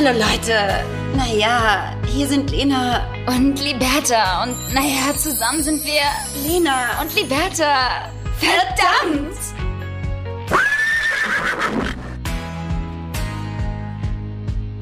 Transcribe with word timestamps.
Hallo 0.00 0.16
Leute. 0.16 0.84
Naja, 1.16 1.92
hier 2.06 2.28
sind 2.28 2.52
Lena 2.52 3.04
und 3.26 3.60
Liberta. 3.60 4.44
Und 4.44 4.72
naja, 4.72 5.12
zusammen 5.16 5.60
sind 5.60 5.84
wir 5.84 6.02
Lena 6.48 7.00
und 7.00 7.12
Liberta. 7.16 8.08
Verdammt! 8.38 9.36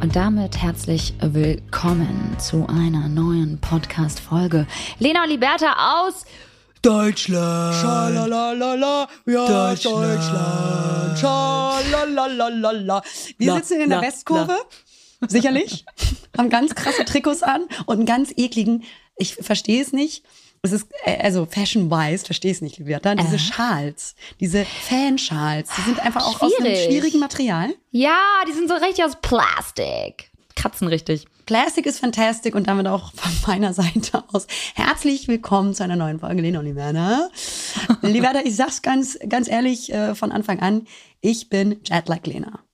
Und 0.02 0.15
damit 0.15 0.59
herzlich 0.59 1.15
willkommen 1.23 2.37
zu 2.39 2.67
einer 2.69 3.09
neuen 3.09 3.59
Podcast-Folge. 3.59 4.67
Lena 4.98 5.23
und 5.23 5.30
Liberta 5.30 6.03
aus 6.05 6.27
Deutschland. 6.83 7.75
Schalalala, 7.75 9.09
ja, 9.25 9.46
Deutschland. 9.46 10.21
Deutschland. 10.21 11.19
Schalalala. 11.19 13.03
Wir 13.39 13.46
La, 13.48 13.57
sitzen 13.57 13.80
in 13.80 13.89
der 13.89 13.98
la, 13.98 14.07
Westkurve, 14.07 14.57
sicherlich, 15.29 15.84
haben 16.37 16.51
ganz 16.51 16.75
krasse 16.75 17.05
Trikots 17.05 17.43
an 17.43 17.66
und 17.87 17.97
einen 17.97 18.06
ganz 18.06 18.33
ekligen, 18.37 18.84
ich 19.16 19.34
verstehe 19.34 19.83
es 19.83 19.92
nicht, 19.92 20.25
es 20.62 20.73
ist, 20.73 20.89
äh, 21.05 21.19
also 21.23 21.47
fashion-wise, 21.47 22.25
verstehe 22.25 22.52
es 22.52 22.61
nicht, 22.61 22.79
Liberta, 22.79 23.15
diese 23.15 23.39
Schals, 23.39 24.15
diese 24.41 24.65
Fanschals, 24.65 25.70
die 25.77 25.83
sind 25.83 26.01
einfach 26.01 26.27
auch 26.27 26.41
aus 26.41 26.55
einem 26.55 26.66
Schwierig. 26.66 26.84
schwierigen 26.84 27.20
Material. 27.20 27.75
Ja, 27.91 28.19
die 28.48 28.52
sind 28.52 28.69
so 28.69 28.75
richtig 28.75 29.05
aus 29.05 29.16
Plastik. 29.23 30.30
Kratzen 30.55 30.89
richtig. 30.89 31.27
Plastic 31.45 31.87
ist 31.87 32.01
fantastic 32.01 32.55
und 32.55 32.67
damit 32.67 32.87
auch 32.89 33.12
von 33.12 33.30
meiner 33.47 33.73
Seite 33.73 34.25
aus 34.33 34.47
herzlich 34.75 35.28
willkommen 35.28 35.75
zu 35.75 35.84
einer 35.84 35.97
neuen 35.97 36.19
Folge 36.19 36.42
Lena 36.42 36.59
und 36.59 36.67
Liberta. 36.67 37.28
Liberta, 38.03 38.41
ich 38.45 38.56
sag's 38.56 38.83
ganz, 38.83 39.19
ganz 39.28 39.48
ehrlich 39.48 39.92
äh, 39.92 40.14
von 40.14 40.33
Anfang 40.33 40.61
an, 40.61 40.87
ich 41.20 41.48
bin 41.48 41.80
Jetlag 41.84 42.25
Lena. 42.25 42.66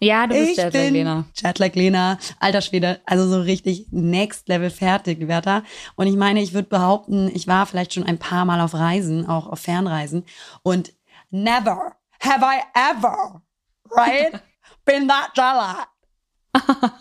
Ja, 0.00 0.26
du 0.26 0.34
bist 0.34 0.56
Jetlag, 0.58 0.90
Lena. 0.90 1.24
Jetlag 1.34 1.74
Lena, 1.74 2.18
alter 2.40 2.60
Schwede, 2.60 3.00
also 3.06 3.26
so 3.28 3.40
richtig 3.40 3.86
next 3.90 4.48
level 4.48 4.70
fertig, 4.70 5.18
Liberta. 5.18 5.62
Und 5.96 6.06
ich 6.06 6.16
meine, 6.16 6.42
ich 6.42 6.52
würde 6.52 6.68
behaupten, 6.68 7.30
ich 7.34 7.46
war 7.46 7.64
vielleicht 7.66 7.94
schon 7.94 8.04
ein 8.04 8.18
paar 8.18 8.44
Mal 8.44 8.60
auf 8.60 8.74
Reisen, 8.74 9.26
auch 9.26 9.46
auf 9.46 9.60
Fernreisen 9.60 10.24
und 10.62 10.92
never 11.30 11.96
have 12.20 12.44
I 12.44 12.60
ever, 12.74 13.42
right, 13.90 14.32
been 14.84 15.08
that 15.08 15.30
Jetlag. 15.36 15.86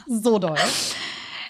So 0.08 0.40
doll. 0.40 0.58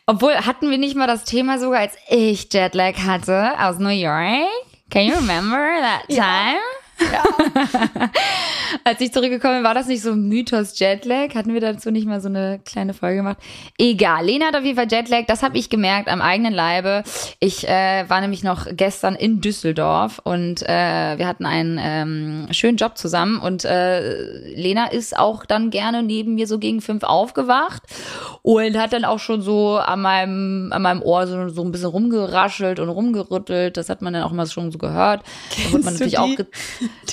Obwohl, 0.06 0.34
hatten 0.34 0.70
wir 0.70 0.78
nicht 0.78 0.96
mal 0.96 1.08
das 1.08 1.24
Thema 1.24 1.60
sogar, 1.60 1.82
als 1.82 1.96
ich 2.10 2.52
Jetlag 2.52 2.98
hatte 3.06 3.54
aus 3.60 3.80
New 3.80 3.90
York? 3.90 4.50
Can 4.90 5.04
you 5.08 5.16
remember 5.16 5.58
that 5.82 6.08
time? 6.08 6.20
Ja. 6.20 6.83
Als 8.84 9.02
ich 9.02 9.14
zurückgekommen 9.14 9.58
bin, 9.58 9.64
war 9.64 9.74
das 9.74 9.88
nicht 9.88 10.02
so 10.02 10.12
ein 10.12 10.28
Mythos 10.28 10.78
Jetlag? 10.80 11.36
Hatten 11.36 11.54
wir 11.54 11.62
dazu 11.62 11.92
nicht 11.92 12.08
mal 12.08 12.22
so 12.22 12.30
eine 12.30 12.60
kleine 12.66 12.94
Folge 12.94 13.18
gemacht? 13.18 13.38
Egal, 13.78 14.26
Lena 14.26 14.48
hat 14.48 14.56
auf 14.56 14.64
jeden 14.64 14.78
Fall 14.78 14.88
Jetlag. 14.90 15.26
Das 15.28 15.44
habe 15.44 15.58
ich 15.58 15.70
gemerkt 15.70 16.10
am 16.10 16.22
eigenen 16.22 16.54
Leibe. 16.54 17.04
Ich 17.40 17.68
äh, 17.68 18.06
war 18.08 18.22
nämlich 18.22 18.44
noch 18.44 18.68
gestern 18.72 19.16
in 19.16 19.42
Düsseldorf 19.42 20.20
und 20.24 20.64
äh, 20.64 21.18
wir 21.18 21.28
hatten 21.28 21.46
einen 21.46 21.80
ähm, 21.82 22.48
schönen 22.52 22.78
Job 22.78 22.98
zusammen 22.98 23.40
und 23.40 23.66
äh, 23.66 24.56
Lena 24.56 24.88
ist 24.88 25.18
auch 25.18 25.46
dann 25.46 25.70
gerne 25.70 26.04
neben 26.04 26.36
mir 26.36 26.48
so 26.48 26.60
gegen 26.60 26.82
fünf 26.82 27.04
aufgewacht 27.04 27.84
und 28.42 28.78
hat 28.78 28.94
dann 28.94 29.06
auch 29.06 29.20
schon 29.20 29.42
so 29.42 29.78
an 29.78 30.02
meinem, 30.02 30.72
an 30.72 30.82
meinem 30.82 31.02
Ohr 31.02 31.28
so, 31.28 31.50
so 31.50 31.64
ein 31.64 31.72
bisschen 31.72 31.90
rumgeraschelt 31.90 32.80
und 32.80 32.90
rumgerüttelt. 32.90 33.78
Das 33.78 33.90
hat 33.90 34.02
man 34.02 34.14
dann 34.14 34.24
auch 34.24 34.32
immer 34.32 34.46
schon 34.46 34.72
so 34.72 34.78
gehört. 34.78 35.22
Da 35.24 35.58
wird 35.58 35.74
man 35.74 35.82
Kennst 35.84 36.00
natürlich 36.00 36.18
auch 36.18 36.46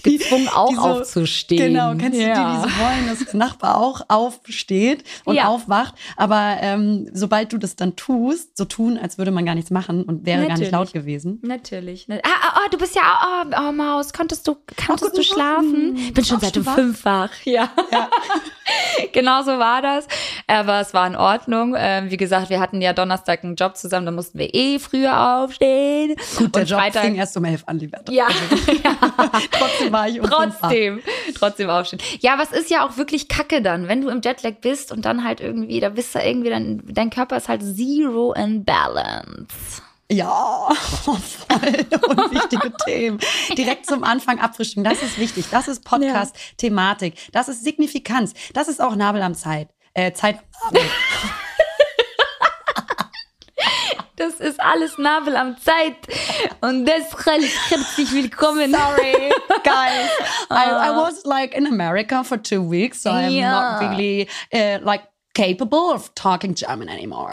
gezwungen, 0.02 0.48
auch 0.48 0.68
die 0.70 0.74
so- 0.76 0.80
aufzustehen. 0.82 1.72
Genau, 1.74 1.90
kennst 1.94 2.18
du 2.18 2.22
die, 2.22 2.28
Ja. 2.28 2.62
die 2.64 2.68
so 2.68 2.76
wollen, 2.78 3.06
dass 3.08 3.18
der 3.24 3.34
Nachbar 3.36 3.78
auch 3.78 4.02
aufsteht 4.08 5.04
und 5.24 5.34
Ja. 5.36 5.48
aufwacht, 5.48 5.94
aber 6.16 6.56
ähm, 6.60 7.08
sobald 7.12 7.52
du 7.52 7.58
das 7.58 7.76
dann 7.76 7.96
tust, 7.96 8.56
so 8.56 8.64
tun, 8.64 8.98
als 8.98 9.18
würde 9.18 9.30
man 9.30 9.44
gar 9.46 9.54
nichts 9.54 9.70
machen 9.70 10.02
und 10.04 10.24
wäre 10.26 10.38
gar 10.42 10.48
Natürlich. 10.50 10.60
nicht 10.60 10.72
laut 10.72 10.92
gewesen. 10.92 11.38
Natürlich. 11.42 12.06
Ah, 12.10 12.16
oh, 12.56 12.68
du 12.70 12.78
bist 12.78 12.94
ja, 12.94 13.02
oh, 13.02 13.54
oh 13.68 13.72
Maus, 13.72 14.12
konntest 14.12 14.46
du, 14.48 14.56
konntest 14.86 15.00
guten 15.12 15.16
du 15.16 15.22
schlafen? 15.22 15.92
Morgen. 15.94 16.12
Bin 16.14 16.24
schon 16.24 16.40
seit 16.40 16.56
um 16.56 16.64
fünf 16.64 17.04
wach. 17.04 17.30
Ja. 17.44 17.70
genau 19.12 19.42
so 19.42 19.58
war 19.58 19.82
das. 19.82 20.06
Aber 20.46 20.80
es 20.80 20.94
war 20.94 21.06
in 21.06 21.16
Ordnung. 21.16 21.74
Ähm, 21.76 22.10
wie 22.10 22.16
gesagt, 22.16 22.50
wir 22.50 22.60
hatten 22.60 22.80
ja 22.80 22.92
Donnerstag 22.92 23.44
einen 23.44 23.56
Job 23.56 23.76
zusammen, 23.76 24.06
da 24.06 24.12
mussten 24.12 24.38
wir 24.38 24.54
eh 24.54 24.78
früher 24.78 25.36
aufstehen. 25.42 26.16
Gut, 26.38 26.54
der 26.54 26.62
Und 26.62 26.70
Job 26.70 26.78
Freitag- 26.80 27.02
fing 27.04 27.14
erst 27.16 27.36
um 27.36 27.44
elf 27.44 27.62
an, 27.66 27.78
lieber. 27.78 28.00
Ja, 28.10 28.26
Trotzdem 29.50 29.92
war 29.92 30.08
ich 30.08 30.22
wach. 30.22 30.28
trotzdem, 30.30 31.02
trotzdem 31.34 31.70
aufstehen. 31.70 32.00
Ja, 32.20 32.38
es 32.40 32.52
ist 32.52 32.70
ja 32.70 32.86
auch 32.86 32.96
wirklich 32.96 33.28
Kacke 33.28 33.62
dann, 33.62 33.88
wenn 33.88 34.00
du 34.00 34.08
im 34.08 34.20
Jetlag 34.22 34.54
bist 34.60 34.92
und 34.92 35.04
dann 35.04 35.24
halt 35.24 35.40
irgendwie, 35.40 35.80
da 35.80 35.90
bist 35.90 36.14
du 36.14 36.18
irgendwie, 36.20 36.50
dein, 36.50 36.82
dein 36.86 37.10
Körper 37.10 37.36
ist 37.36 37.48
halt 37.48 37.62
zero 37.62 38.32
in 38.32 38.64
balance. 38.64 39.82
Ja, 40.10 40.68
voll 41.04 41.18
unwichtige 42.08 42.72
Themen. 42.84 43.20
Direkt 43.56 43.86
zum 43.86 44.02
Anfang 44.02 44.40
abfrischen. 44.40 44.82
Das 44.82 45.02
ist 45.02 45.18
wichtig. 45.18 45.46
Das 45.50 45.68
ist 45.68 45.84
Podcast-Thematik. 45.84 47.14
Das 47.32 47.48
ist 47.48 47.62
Signifikanz. 47.62 48.34
Das 48.52 48.66
ist 48.66 48.82
auch 48.82 48.96
Nabel 48.96 49.22
am 49.22 49.34
Zeit. 49.34 49.68
Äh, 49.94 50.12
Zeit 50.12 50.40
am. 50.68 50.76
Das 54.20 54.34
ist 54.38 54.60
alles 54.60 54.98
Nabel 54.98 55.34
am 55.34 55.56
Zeit. 55.56 55.96
Und 56.60 56.84
deshalb 56.84 57.42
herzlich 57.70 58.12
willkommen. 58.12 58.70
Sorry, 58.70 59.30
guys. 59.64 60.10
I, 60.50 60.90
I 60.90 60.90
was 60.94 61.24
like 61.24 61.54
in 61.56 61.66
America 61.66 62.22
for 62.22 62.36
two 62.36 62.60
weeks, 62.70 63.02
so 63.02 63.08
I'm 63.10 63.30
Ja. 63.30 63.80
not 63.80 63.90
really 63.90 64.28
uh, 64.52 64.78
like 64.84 65.04
capable 65.34 65.90
of 65.94 66.14
talking 66.14 66.54
German 66.54 66.90
anymore. 66.90 67.30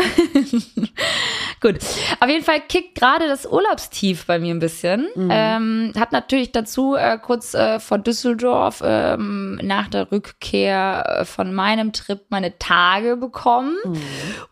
Gut. 1.60 1.80
Auf 2.22 2.30
jeden 2.30 2.46
Fall 2.46 2.62
kickt 2.62 2.96
gerade 2.96 3.28
das 3.28 3.46
Urlaubstief 3.46 4.26
bei 4.26 4.40
mir 4.40 4.54
ein 4.54 4.60
bisschen. 4.60 5.08
Ähm, 5.30 5.92
hab 6.00 6.14
natürlich 6.14 6.52
dazu 6.54 6.96
äh, 6.96 7.18
kurz 7.18 7.54
äh, 7.54 7.80
vor 7.82 7.98
Düsseldorf 7.98 8.82
ähm, 8.86 9.60
nach 9.64 9.88
der 9.90 10.10
Rückkehr 10.12 11.18
äh, 11.22 11.26
von 11.26 11.54
meinem 11.54 11.92
Trip 11.92 12.22
meine 12.30 12.58
Tage 12.60 13.18
bekommen. 13.18 13.76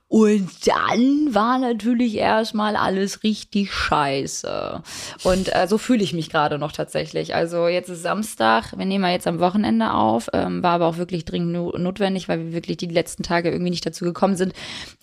Und 0.08 0.68
dann 0.68 1.34
war 1.34 1.58
natürlich 1.58 2.16
erstmal 2.16 2.76
alles 2.76 3.24
richtig 3.24 3.74
scheiße. 3.74 4.84
Und 5.24 5.56
äh, 5.56 5.68
so 5.68 5.80
fühle 5.80 6.04
ich 6.04 6.14
mich 6.14 6.30
gerade 6.30 6.60
noch 6.60 6.72
tatsächlich. 6.72 7.34
Also 7.34 7.68
jetzt 7.68 7.90
ist 7.90 8.04
Samstag, 8.04 8.78
wir 8.78 8.86
nehmen 8.86 9.04
ja 9.04 9.12
jetzt 9.12 9.28
am 9.28 9.40
Wochenende 9.40 9.94
auf, 9.94 10.30
ähm, 10.32 10.62
war 10.62 10.74
aber 10.74 10.86
auch 10.86 10.98
wirklich 10.98 11.26
dringend 11.26 11.54
no 11.54 11.72
notwendig, 11.76 12.30
weil 12.30 12.40
wir 12.40 12.54
wirklich 12.54 12.78
die 12.78 12.86
letzten 12.86 13.24
Tage 13.24 13.50
irgendwie 13.50 13.72
nicht 13.72 13.86
dazu 13.86 14.06
gekommen 14.06 14.36
sind, 14.36 14.54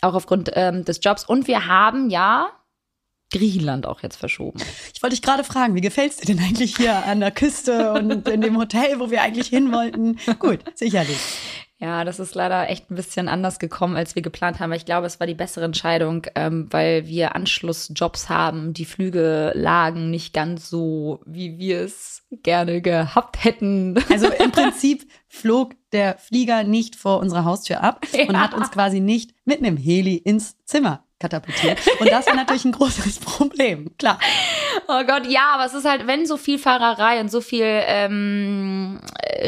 auch 0.03 0.15
aufgrund 0.15 0.53
ähm, 0.55 0.85
des 0.85 1.01
Jobs. 1.03 1.25
Und 1.25 1.49
wir 1.49 1.67
haben 1.67 2.09
ja 2.09 2.47
Griechenland 3.33 3.87
auch 3.87 4.03
jetzt 4.03 4.17
verschoben. 4.17 4.61
Ich 4.95 5.03
wollte 5.03 5.17
dich 5.17 5.23
gerade 5.23 5.43
fragen, 5.43 5.75
wie 5.75 5.81
gefällt's 5.81 6.19
dir 6.19 6.27
denn 6.27 6.45
eigentlich 6.45 6.77
hier 6.77 7.05
an 7.07 7.19
der 7.19 7.33
Küste 7.33 7.93
und 7.93 8.29
in 8.29 8.41
dem 8.41 8.57
Hotel, 8.57 9.01
wo 9.01 9.11
wir 9.11 9.23
eigentlich 9.23 9.49
hin 9.49 9.73
wollten? 9.73 10.19
Gut, 10.39 10.61
sicherlich. 10.75 11.19
Ja, 11.83 12.05
das 12.05 12.21
ist 12.21 12.37
leider 12.37 12.71
echt 12.71 12.93
ein 12.93 12.95
bisschen 12.95 13.27
anders 13.29 13.59
gekommen, 13.59 13.97
als 13.97 14.15
wir 14.15 14.23
geplant 14.23 14.61
haben. 14.61 14.73
Ich 14.73 14.85
glaube, 14.85 15.09
es 15.09 15.19
war 15.19 15.27
die 15.27 15.35
bessere 15.35 15.65
Entscheidung, 15.65 16.25
ähm, 16.37 16.69
weil 16.71 17.09
wir 17.09 17.35
Anschlussjobs 17.35 18.29
haben. 18.29 18.73
Die 18.73 18.85
Flüge 18.85 19.51
lagen 19.57 20.09
nicht 20.09 20.33
ganz 20.33 20.71
so, 20.71 21.21
wie 21.27 21.59
wir 21.59 21.81
es 21.81 22.23
gerne 22.31 22.83
gehabt 22.83 23.43
hätten. 23.45 23.99
Also 24.09 24.29
im 24.29 24.53
Prinzip 24.53 25.11
flog 25.27 25.73
der 25.91 26.19
Flieger 26.19 26.63
nicht 26.63 26.95
vor 26.95 27.19
unserer 27.19 27.45
Haustür 27.45 27.83
ab 27.83 28.07
und 28.13 28.33
Ja. 28.35 28.41
hat 28.41 28.55
uns 28.55 28.71
quasi 28.71 29.01
nicht 29.01 29.33
mit 29.45 29.59
einem 29.59 29.77
Heli 29.77 30.15
ins 30.15 30.65
Zimmer 30.65 31.03
katapultiert. 31.19 31.79
Und 32.01 32.11
das 32.11 32.27
war 32.27 32.35
natürlich 32.35 32.65
ein 32.65 32.73
großes 32.73 33.19
Problem, 33.21 33.97
klar. 33.97 34.19
Oh 34.89 35.05
Gott, 35.07 35.27
ja, 35.29 35.53
aber 35.55 35.65
es 35.67 35.75
ist 35.75 35.85
halt, 35.89 36.07
wenn 36.07 36.27
so 36.27 36.37
viel 36.37 36.59
Fahrerei 36.59 37.21
und 37.21 37.31
so 37.31 37.41
viel 37.41 37.65
ähm, 37.65 39.01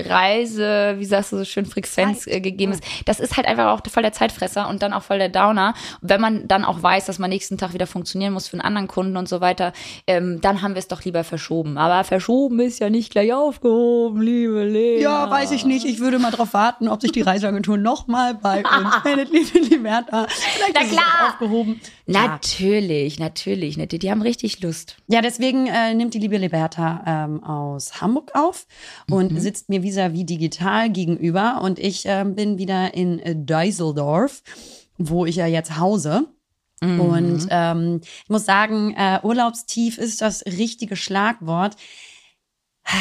Reise, 0.09 0.95
wie 0.99 1.05
sagst 1.05 1.33
du 1.33 1.37
so 1.37 1.45
schön, 1.45 1.67
Frequenz 1.67 2.27
äh, 2.27 2.41
gegeben 2.41 2.73
ist, 2.73 2.83
das 3.05 3.21
ist 3.21 3.37
halt 3.37 3.47
einfach 3.47 3.67
auch 3.67 3.81
voll 3.91 4.03
der 4.03 4.13
Zeitfresser 4.13 4.69
und 4.69 4.83
dann 4.83 4.93
auch 4.93 5.03
voll 5.03 5.19
der 5.19 5.29
Downer. 5.29 5.75
Wenn 6.01 6.21
man 6.21 6.49
dann 6.49 6.65
auch 6.65 6.83
weiß, 6.83 7.07
dass 7.07 7.19
man 7.19 7.31
nächsten 7.31 7.59
Tag 7.59 7.75
wieder 7.75 7.87
funktionieren 7.87 8.33
muss 8.33 8.49
für 8.49 8.55
einen 8.55 8.63
anderen 8.63 8.89
Kunden 8.89 9.17
und 9.17 9.29
so 9.29 9.41
weiter, 9.41 9.73
ähm, 10.07 10.41
dann 10.41 10.63
haben 10.63 10.75
wir 10.75 10.79
es 10.79 10.89
doch 10.89 11.03
lieber 11.05 11.25
verschoben. 11.25 11.79
Aber 11.79 12.05
verschoben 12.05 12.61
ist 12.61 12.81
ja 12.81 12.91
nicht 12.91 13.11
gleich 13.11 13.33
aufgehoben, 13.33 14.21
liebe 14.23 14.65
Lea. 14.65 15.01
Ja, 15.01 15.31
weiß 15.31 15.51
ich 15.53 15.65
nicht. 15.65 15.85
Ich 15.85 16.01
würde 16.01 16.19
mal 16.19 16.31
darauf 16.31 16.55
warten, 16.55 16.89
ob 16.89 17.01
sich 17.01 17.13
die 17.13 17.23
Reiseagentur 17.23 17.77
nochmal 17.77 18.35
bei 18.35 18.59
uns 18.59 18.95
meldet, 19.05 19.31
liebe 19.31 19.59
Liberta. 19.59 20.27
Vielleicht 20.29 20.75
Na 20.75 20.81
ist 20.81 20.87
es 20.89 20.93
klar. 20.93 21.05
auch 21.05 21.29
aufgehoben. 21.35 21.81
Natürlich, 22.07 23.19
natürlich. 23.19 23.77
Die, 23.89 23.99
die 23.99 24.11
haben 24.11 24.23
richtig 24.23 24.61
Lust. 24.61 24.97
Ja, 25.09 25.23
deswegen 25.23 25.67
äh, 25.67 25.95
nimmt 25.95 26.13
die 26.13 26.19
liebe 26.19 26.37
Liberta 26.37 27.03
ähm, 27.07 27.43
aus 27.43 28.01
Hamburg 28.01 28.33
auf 28.35 28.67
und 29.11 29.41
sitzt 29.41 29.71
mir 29.71 29.83
vis-à-vis 29.83 30.27
digital 30.27 30.91
gegenüber. 30.91 31.61
Und 31.63 31.79
ich 31.79 32.03
ähm, 32.05 32.35
bin 32.35 32.59
wieder 32.59 32.95
in 32.95 33.19
äh, 33.21 33.35
Düsseldorf, 33.35 34.43
wo 34.99 35.25
ich 35.25 35.37
ja 35.37 35.47
jetzt 35.47 35.79
hause. 35.79 36.29
Und 36.83 37.47
ähm, 37.51 38.01
ich 38.03 38.29
muss 38.29 38.45
sagen, 38.45 38.95
äh, 38.95 39.21
Urlaubstief 39.23 39.97
ist 39.97 40.21
das 40.21 40.45
richtige 40.45 40.97
Schlagwort. 40.97 41.77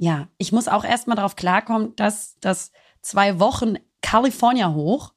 Ja, 0.00 0.28
ich 0.38 0.52
muss 0.52 0.68
auch 0.68 0.84
erstmal 0.84 1.16
darauf 1.16 1.34
klarkommen, 1.34 1.96
dass 1.96 2.36
das 2.38 2.70
zwei 3.02 3.40
Wochen 3.40 3.78
California 4.00 4.72
hoch 4.72 5.12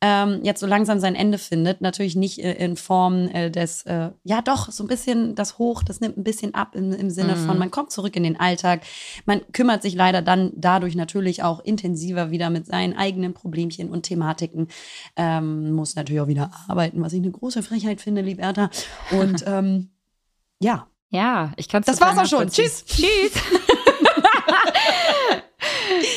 ähm, 0.00 0.40
jetzt 0.42 0.60
so 0.60 0.66
langsam 0.66 1.00
sein 1.00 1.14
Ende 1.14 1.38
findet. 1.38 1.80
Natürlich 1.80 2.16
nicht 2.16 2.38
äh, 2.38 2.54
in 2.54 2.76
Form 2.76 3.28
äh, 3.28 3.50
des, 3.50 3.82
äh, 3.82 4.10
ja 4.22 4.42
doch, 4.42 4.70
so 4.70 4.84
ein 4.84 4.86
bisschen 4.86 5.34
das 5.34 5.58
Hoch, 5.58 5.82
das 5.82 6.00
nimmt 6.00 6.16
ein 6.16 6.24
bisschen 6.24 6.54
ab 6.54 6.74
im, 6.74 6.92
im 6.92 7.10
Sinne 7.10 7.36
von, 7.36 7.58
man 7.58 7.70
kommt 7.70 7.90
zurück 7.90 8.16
in 8.16 8.22
den 8.22 8.38
Alltag. 8.38 8.82
Man 9.24 9.40
kümmert 9.52 9.82
sich 9.82 9.94
leider 9.94 10.22
dann 10.22 10.52
dadurch 10.54 10.94
natürlich 10.94 11.42
auch 11.42 11.60
intensiver 11.60 12.30
wieder 12.30 12.50
mit 12.50 12.66
seinen 12.66 12.96
eigenen 12.96 13.34
Problemchen 13.34 13.90
und 13.90 14.02
Thematiken. 14.02 14.68
Ähm, 15.16 15.72
muss 15.72 15.96
natürlich 15.96 16.20
auch 16.20 16.28
wieder 16.28 16.50
arbeiten, 16.68 17.02
was 17.02 17.12
ich 17.12 17.22
eine 17.22 17.30
große 17.30 17.62
Frechheit 17.62 18.00
finde, 18.00 18.22
Liberta. 18.22 18.70
Und 19.10 19.44
ähm, 19.48 19.90
ja, 20.60 20.86
Ja, 21.10 21.52
ich 21.56 21.68
kann 21.68 21.82
es 21.82 21.86
das 21.86 22.00
war's 22.00 22.18
auch 22.18 22.26
schon. 22.26 22.48
Tschüss. 22.48 22.84
Tschüss. 22.84 23.32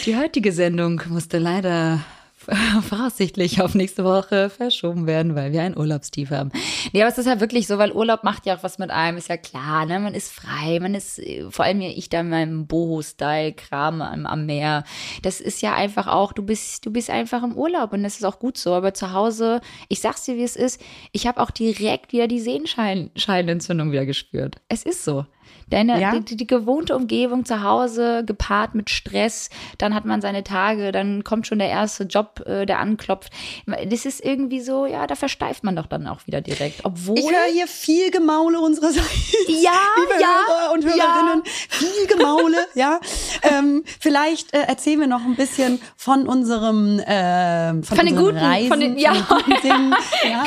Die 0.05 0.17
heutige 0.17 0.51
Sendung 0.51 1.01
musste 1.09 1.37
leider 1.37 1.99
voraussichtlich 2.87 3.61
auf 3.61 3.75
nächste 3.75 4.03
Woche 4.03 4.49
verschoben 4.49 5.07
werden, 5.07 5.35
weil 5.35 5.51
wir 5.51 5.63
ein 5.63 5.77
Urlaubstief 5.77 6.29
haben. 6.29 6.51
Nee, 6.93 7.01
aber 7.01 7.11
es 7.11 7.17
ist 7.17 7.25
ja 7.25 7.39
wirklich 7.39 7.67
so, 7.67 7.77
weil 7.77 7.91
Urlaub 7.91 8.23
macht 8.23 8.45
ja 8.45 8.55
auch 8.55 8.63
was 8.63 8.77
mit 8.77 8.91
einem, 8.91 9.17
ist 9.17 9.29
ja 9.29 9.37
klar, 9.37 9.85
ne? 9.85 9.99
Man 9.99 10.13
ist 10.13 10.31
frei, 10.31 10.79
man 10.79 10.95
ist, 10.95 11.19
vor 11.49 11.65
allem 11.65 11.81
ich 11.81 12.09
da 12.09 12.21
in 12.21 12.29
meinem 12.29 12.67
Boho-Style-Kram 12.67 14.01
am, 14.01 14.25
am 14.25 14.45
Meer. 14.45 14.83
Das 15.23 15.41
ist 15.41 15.61
ja 15.61 15.75
einfach 15.75 16.07
auch, 16.07 16.31
du 16.31 16.43
bist, 16.43 16.85
du 16.85 16.91
bist 16.91 17.09
einfach 17.09 17.43
im 17.43 17.55
Urlaub 17.55 17.93
und 17.93 18.03
das 18.03 18.17
ist 18.17 18.23
auch 18.23 18.39
gut 18.39 18.57
so. 18.57 18.73
Aber 18.73 18.93
zu 18.93 19.13
Hause, 19.13 19.59
ich 19.89 19.99
sag's 19.99 20.23
dir, 20.23 20.37
wie 20.37 20.43
es 20.43 20.55
ist, 20.55 20.79
ich 21.11 21.27
habe 21.27 21.41
auch 21.41 21.51
direkt 21.51 22.13
wieder 22.13 22.27
die 22.27 22.39
Sehenscheinentzündung 22.39 23.91
wieder 23.91 24.05
gespürt. 24.05 24.57
Es 24.69 24.83
ist 24.83 25.03
so. 25.03 25.25
Deine, 25.69 25.99
Ja? 25.99 26.17
die, 26.17 26.35
die, 26.37 26.47
gewohnte 26.47 26.95
Umgebung 26.95 27.43
zu 27.43 27.61
Hause, 27.61 28.23
gepaart 28.25 28.73
mit 28.73 28.89
Stress, 28.89 29.49
dann 29.77 29.93
hat 29.93 30.05
man 30.05 30.21
seine 30.21 30.43
Tage, 30.45 30.93
dann 30.93 31.25
kommt 31.25 31.45
schon 31.45 31.59
der 31.59 31.67
erste 31.67 32.05
Job, 32.05 32.41
äh, 32.45 32.65
der 32.65 32.79
anklopft. 32.79 33.31
Das 33.65 34.05
ist 34.05 34.23
irgendwie 34.23 34.61
so, 34.61 34.85
ja, 34.85 35.07
da 35.07 35.15
versteift 35.15 35.65
man 35.65 35.75
doch 35.75 35.87
dann 35.87 36.07
auch 36.07 36.25
wieder 36.25 36.39
direkt. 36.39 36.85
Obwohl. 36.85 37.19
Ich 37.19 37.25
höre 37.29 37.51
hier 37.51 37.67
viel 37.67 38.11
Gemaule 38.11 38.61
unsererseits. 38.61 39.05
Ja, 39.47 39.71
Liebe 39.97 40.21
ja, 40.21 40.27
Hörer 40.47 40.73
und 40.73 40.85
Hörerinnen, 40.85 41.43
viel 41.45 42.07
Gemaule, 42.07 42.57
ja. 42.75 42.99
Ähm, 43.43 43.83
vielleicht 43.99 44.53
äh, 44.53 44.59
erzählen 44.61 45.01
wir 45.01 45.07
noch 45.07 45.25
ein 45.25 45.35
bisschen 45.35 45.81
von 45.97 46.27
unserem, 46.27 47.01
ähm, 47.05 47.83
von, 47.83 47.97
Von 47.97 48.05
den 48.05 48.15
guten, 48.15 48.37
Reisen, 48.37 48.69
von 48.69 48.79
den- 48.79 48.97
ja. 48.97 49.13
guten 49.27 49.61
Dingen. 49.61 49.93
Ja. 50.29 50.43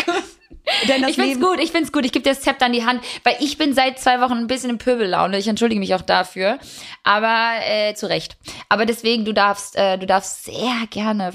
Denn 0.88 1.02
Ich 1.08 1.16
find's 1.16 1.34
Leben, 1.34 1.40
gut, 1.40 1.60
ich 1.60 1.72
find's 1.72 1.92
gut. 1.92 2.04
Ich 2.04 2.12
gebe 2.12 2.22
dir 2.22 2.30
das 2.30 2.42
Zepter 2.42 2.66
an 2.66 2.72
die 2.72 2.84
Hand, 2.84 3.02
weil 3.24 3.36
ich 3.40 3.58
bin 3.58 3.74
seit 3.74 3.98
zwei 3.98 4.20
Wochen 4.20 4.34
ein 4.34 4.46
bisschen 4.46 4.70
in 4.70 4.78
Pöbellaune. 4.78 5.38
Ich 5.38 5.48
entschuldige 5.48 5.80
mich 5.80 5.94
auch 5.94 6.02
dafür, 6.02 6.58
aber 7.02 7.50
äh, 7.64 7.94
zu 7.94 8.08
Recht. 8.08 8.36
Aber 8.68 8.86
deswegen, 8.86 9.24
du 9.24 9.32
darfst, 9.32 9.76
äh, 9.76 9.98
du 9.98 10.06
darfst 10.06 10.44
sehr 10.44 10.86
gerne 10.90 11.32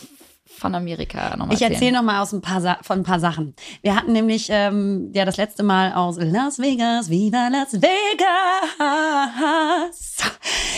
von 0.57 0.73
Amerika 0.73 1.35
nochmal 1.35 1.55
Ich 1.55 1.61
erzähle 1.61 1.91
noch 1.93 2.03
mal 2.03 2.21
aus 2.21 2.31
ein 2.33 2.41
paar 2.41 2.61
Sa 2.61 2.77
von 2.81 2.99
ein 2.99 3.03
paar 3.03 3.19
Sachen. 3.19 3.55
Wir 3.81 3.95
hatten 3.95 4.13
nämlich 4.13 4.47
ähm, 4.49 5.11
ja 5.13 5.25
das 5.25 5.37
letzte 5.37 5.63
Mal 5.63 5.93
aus 5.93 6.17
Las 6.19 6.59
Vegas, 6.59 7.09
Viva 7.09 7.49
Las 7.49 7.73
Vegas 7.73 7.91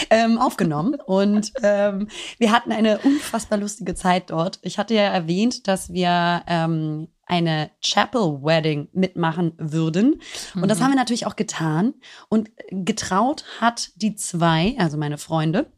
ähm, 0.10 0.38
aufgenommen 0.40 0.96
und 1.06 1.52
ähm, 1.62 2.08
wir 2.38 2.52
hatten 2.52 2.72
eine 2.72 3.00
unfassbar 3.00 3.60
lustige 3.60 3.96
Zeit 3.96 4.30
dort. 4.32 4.60
Ich 4.62 4.78
hatte 4.80 4.94
ja 4.94 5.04
erwähnt, 5.04 5.68
dass 5.68 5.94
wir 5.94 6.44
ähm, 6.48 7.08
eine 7.28 7.72
Chapel 7.82 8.42
Wedding 8.42 8.88
mitmachen 8.94 9.54
würden 9.58 10.22
und 10.56 10.68
das 10.70 10.82
haben 10.82 10.92
wir 10.92 10.98
natürlich 10.98 11.26
auch 11.26 11.36
getan 11.36 11.94
und 12.30 12.50
getraut 12.72 13.46
hat 13.60 13.92
die 13.96 14.16
zwei, 14.16 14.76
also 14.78 14.98
meine 14.98 15.18
Freunde 15.18 15.72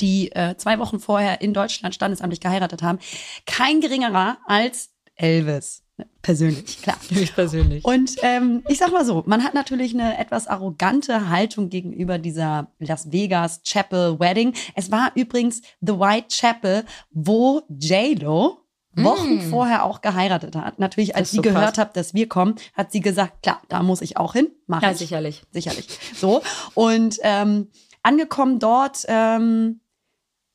die 0.00 0.32
äh, 0.32 0.56
zwei 0.56 0.78
Wochen 0.78 1.00
vorher 1.00 1.40
in 1.40 1.52
Deutschland 1.52 1.94
standesamtlich 1.94 2.40
geheiratet 2.40 2.82
haben, 2.82 2.98
kein 3.46 3.80
geringerer 3.80 4.38
als 4.46 4.90
Elvis. 5.16 5.82
Persönlich, 6.22 6.80
klar. 6.82 6.96
Ich 7.10 7.34
persönlich. 7.34 7.84
Und 7.84 8.16
ähm, 8.22 8.62
ich 8.68 8.78
sag 8.78 8.92
mal 8.92 9.04
so, 9.04 9.24
man 9.26 9.42
hat 9.42 9.54
natürlich 9.54 9.94
eine 9.94 10.18
etwas 10.18 10.46
arrogante 10.46 11.28
Haltung 11.28 11.70
gegenüber 11.70 12.18
dieser 12.18 12.70
Las 12.78 13.10
Vegas 13.10 13.62
Chapel 13.64 14.20
Wedding. 14.20 14.54
Es 14.76 14.92
war 14.92 15.10
übrigens 15.16 15.62
The 15.80 15.94
White 15.94 16.28
Chapel, 16.30 16.84
wo 17.10 17.62
J-Lo 17.68 18.60
Wochen 19.04 19.40
vorher 19.50 19.84
auch 19.84 20.00
geheiratet 20.00 20.54
hat. 20.56 20.78
Natürlich, 20.78 21.16
als 21.16 21.30
sie 21.30 21.36
so 21.36 21.42
gehört 21.42 21.74
krass. 21.74 21.78
hat, 21.78 21.96
dass 21.96 22.14
wir 22.14 22.28
kommen, 22.28 22.56
hat 22.74 22.92
sie 22.92 23.00
gesagt, 23.00 23.42
klar, 23.42 23.60
da 23.68 23.82
muss 23.82 24.00
ich 24.02 24.16
auch 24.16 24.32
hin. 24.34 24.50
Mach 24.66 24.82
Ja, 24.82 24.90
ich 24.92 24.98
sicherlich. 24.98 25.42
sicherlich. 25.50 25.86
So. 26.14 26.42
Und 26.74 27.18
ähm, 27.22 27.68
angekommen 28.02 28.58
dort, 28.58 29.04
ähm, 29.08 29.80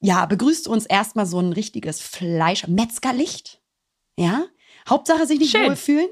ja, 0.01 0.25
begrüßte 0.25 0.69
uns 0.69 0.85
erstmal 0.85 1.25
so 1.25 1.39
ein 1.39 1.53
richtiges 1.53 2.01
Fleisch, 2.01 2.67
Metzgerlicht. 2.67 3.61
Ja. 4.17 4.45
Hauptsache 4.89 5.25
sich 5.25 5.39
nicht 5.39 5.51
Schön. 5.51 5.67
wohlfühlen. 5.69 6.09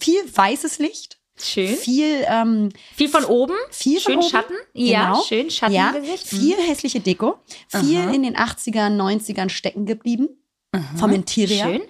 Viel 0.00 0.20
weißes 0.34 0.78
Licht. 0.78 1.18
Schön. 1.36 1.74
Viel, 1.76 2.24
ähm, 2.28 2.68
Viel 2.94 3.08
von 3.08 3.24
oben. 3.24 3.54
viel 3.70 3.98
von 4.00 4.12
schön 4.12 4.20
oben. 4.20 4.28
Schatten. 4.30 4.54
Ja, 4.72 5.06
Genau. 5.10 5.22
schön 5.24 5.46
ja, 5.48 5.50
Schattengesicht. 5.50 6.32
Mhm. 6.32 6.36
viel 6.38 6.56
hässliche 6.58 7.00
Deko. 7.00 7.38
Viel 7.68 7.98
Aha. 7.98 8.10
in 8.12 8.22
den 8.22 8.36
80ern, 8.36 8.96
90ern 8.96 9.48
stecken 9.48 9.84
geblieben. 9.84 10.28
Vom 10.96 11.10
Interior. 11.12 11.66
Schön. 11.66 11.82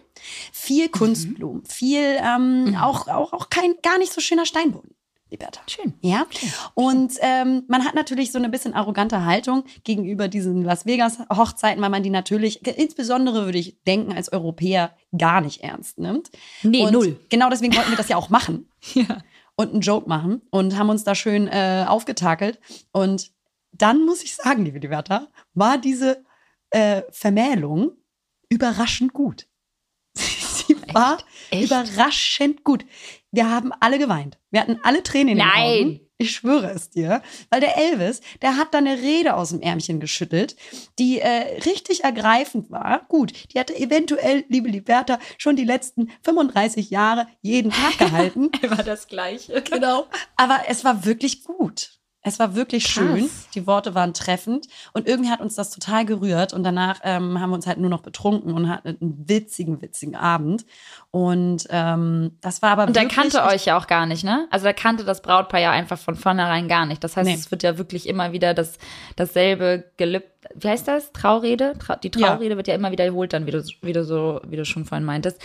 Viel 0.53 0.89
Kunstblumen. 0.89 1.65
Viel, 1.67 2.19
ähm, 2.21 2.77
auch, 2.81 3.09
auch, 3.09 3.33
auch 3.33 3.51
kein, 3.51 3.75
gar 3.83 3.99
nicht 3.99 4.13
so 4.13 4.21
schöner 4.21 4.47
Steinboden. 4.47 4.95
Liberta. 5.31 5.61
Schön. 5.67 5.95
Ja, 6.01 6.27
und 6.75 7.15
ähm, 7.21 7.65
man 7.67 7.85
hat 7.85 7.95
natürlich 7.97 8.31
so 8.31 8.39
eine 8.39 8.49
bisschen 8.49 8.73
arrogante 8.73 9.25
Haltung 9.25 9.65
gegenüber 9.83 10.29
diesen 10.29 10.63
Las 10.63 10.87
Vegas 10.87 11.19
Hochzeiten, 11.35 11.83
weil 11.83 11.91
man 11.91 12.05
die 12.05 12.11
natürlich, 12.11 12.65
insbesondere 12.65 13.45
würde 13.47 13.59
ich 13.59 13.83
denken, 13.83 14.13
als 14.13 14.33
Europäer 14.33 14.95
gar 15.17 15.41
nicht 15.41 15.63
ernst 15.63 15.99
nimmt. 15.99 16.31
Nee, 16.63 16.85
und 16.85 16.93
null. 16.93 17.21
Genau 17.31 17.51
deswegen 17.51 17.75
wollten 17.75 17.91
wir 17.91 17.97
das 17.97 18.09
ja 18.09 18.17
auch 18.17 18.29
machen 18.29 18.69
Ja. 18.95 19.19
und 19.57 19.73
einen 19.73 19.81
Joke 19.81 20.09
machen 20.09 20.43
und 20.51 20.79
haben 20.79 20.91
uns 20.91 21.03
da 21.03 21.17
schön 21.17 21.49
äh, 21.49 21.85
aufgetakelt. 21.89 22.61
Und 22.93 23.33
dann 23.73 24.05
muss 24.05 24.23
ich 24.23 24.37
sagen, 24.37 24.65
liebe 24.65 24.79
Liberta, 24.79 25.27
war 25.55 25.79
diese 25.79 26.23
äh, 26.71 27.03
Vermählung 27.11 27.93
überraschend 28.49 29.13
gut. 29.13 29.47
Sie 30.17 30.77
war 30.93 31.19
Echt? 31.51 31.65
überraschend 31.65 32.65
gut. 32.65 32.85
Wir 33.33 33.51
haben 33.51 33.73
alle 33.81 33.99
geweint. 33.99 34.39
Wir 34.51 34.61
hatten 34.61 34.79
alle 34.83 35.03
Tränen 35.03 35.31
in 35.31 35.39
den 35.39 35.47
Nein. 35.47 35.87
Augen. 35.87 36.01
Ich 36.17 36.31
schwöre 36.31 36.71
es 36.71 36.91
dir. 36.91 37.23
Weil 37.51 37.61
der 37.61 37.77
Elvis, 37.77 38.21
der 38.41 38.57
hat 38.57 38.73
da 38.73 38.79
eine 38.79 38.99
Rede 38.99 39.35
aus 39.35 39.51
dem 39.51 39.61
Ärmchen 39.61 39.99
geschüttelt, 39.99 40.55
die 41.01 41.19
äh, 41.19 41.61
richtig 41.65 42.05
ergreifend 42.05 42.71
war. 42.71 43.05
Gut, 43.09 43.33
die 43.53 43.59
hatte 43.59 43.77
eventuell, 43.77 44.45
liebe 44.49 44.69
Liberta, 44.69 45.19
schon 45.39 45.57
die 45.57 45.65
letzten 45.65 46.13
35 46.23 46.91
Jahre 46.91 47.27
jeden 47.43 47.73
Tag 47.73 47.99
gehalten. 47.99 48.51
Immer 48.63 48.85
das 48.85 49.09
Gleiche. 49.09 49.61
Genau. 49.63 50.07
Aber 50.37 50.63
es 50.69 50.85
war 50.85 51.05
wirklich 51.05 51.43
gut. 51.43 51.99
Es 52.27 52.39
war 52.39 52.55
wirklich 52.55 52.85
Krass. 52.85 52.95
schön. 52.95 53.31
Die 53.55 53.67
Worte 53.67 53.95
waren 53.95 54.15
treffend. 54.15 54.67
Und 54.95 55.07
irgendwie 55.07 55.31
hat 55.31 55.43
uns 55.43 55.55
das 55.55 55.71
total 55.71 56.07
gerührt. 56.07 56.55
Und 56.55 56.65
danach 56.65 57.01
ähm, 57.05 57.39
haben 57.39 57.51
wir 57.51 57.55
uns 57.55 57.67
halt 57.67 57.79
nur 57.79 57.91
noch 57.91 58.01
betrunken 58.01 58.55
und 58.55 58.69
hatten 58.71 58.97
einen 59.01 59.29
witzigen, 59.29 59.83
witzigen 59.83 60.17
Abend. 60.17 60.65
Und 61.15 61.69
ähm, 61.71 62.33
das 62.41 62.61
war 62.61 62.71
aber 62.73 62.89
Und 62.89 62.97
wirklich, 62.97 63.15
kannte 63.15 63.45
euch 63.45 63.67
ja 63.67 63.79
auch 63.79 63.87
gar 63.87 64.05
nicht, 64.05 64.25
ne? 64.25 64.49
Also 64.51 64.65
der 64.65 64.75
kannte 64.75 65.05
das 65.05 65.23
Brautpaar 65.23 65.61
ja 65.61 65.71
einfach 65.71 65.97
von 65.97 66.17
vornherein 66.17 66.67
gar 66.67 66.87
nicht. 66.87 67.05
Das 67.05 67.17
heißt, 67.17 67.29
Nee. 67.29 67.35
es 67.37 67.53
wird 67.53 67.63
ja 67.63 67.79
wirklich 67.79 68.09
immer 68.09 68.33
wieder 68.33 68.53
das, 68.53 68.79
dasselbe 69.15 69.85
gelübt. 69.97 70.27
Wie 70.57 70.69
heißt 70.69 70.89
das? 70.89 71.13
Traurede? 71.13 71.75
Trau 71.79 71.95
die 72.03 72.11
Ja. 72.17 72.31
Traurede 72.35 72.57
wird 72.57 72.67
ja 72.67 72.75
immer 72.75 72.91
wiederholt 72.91 73.33
dann, 73.33 73.47
wie 73.47 73.53
du, 73.53 73.63
wie 73.81 73.93
du 73.93 74.05
so, 74.05 74.41
wie 74.47 74.57
du 74.57 74.65
schon 74.65 74.85
vorhin 74.85 75.05
meintest. 75.07 75.41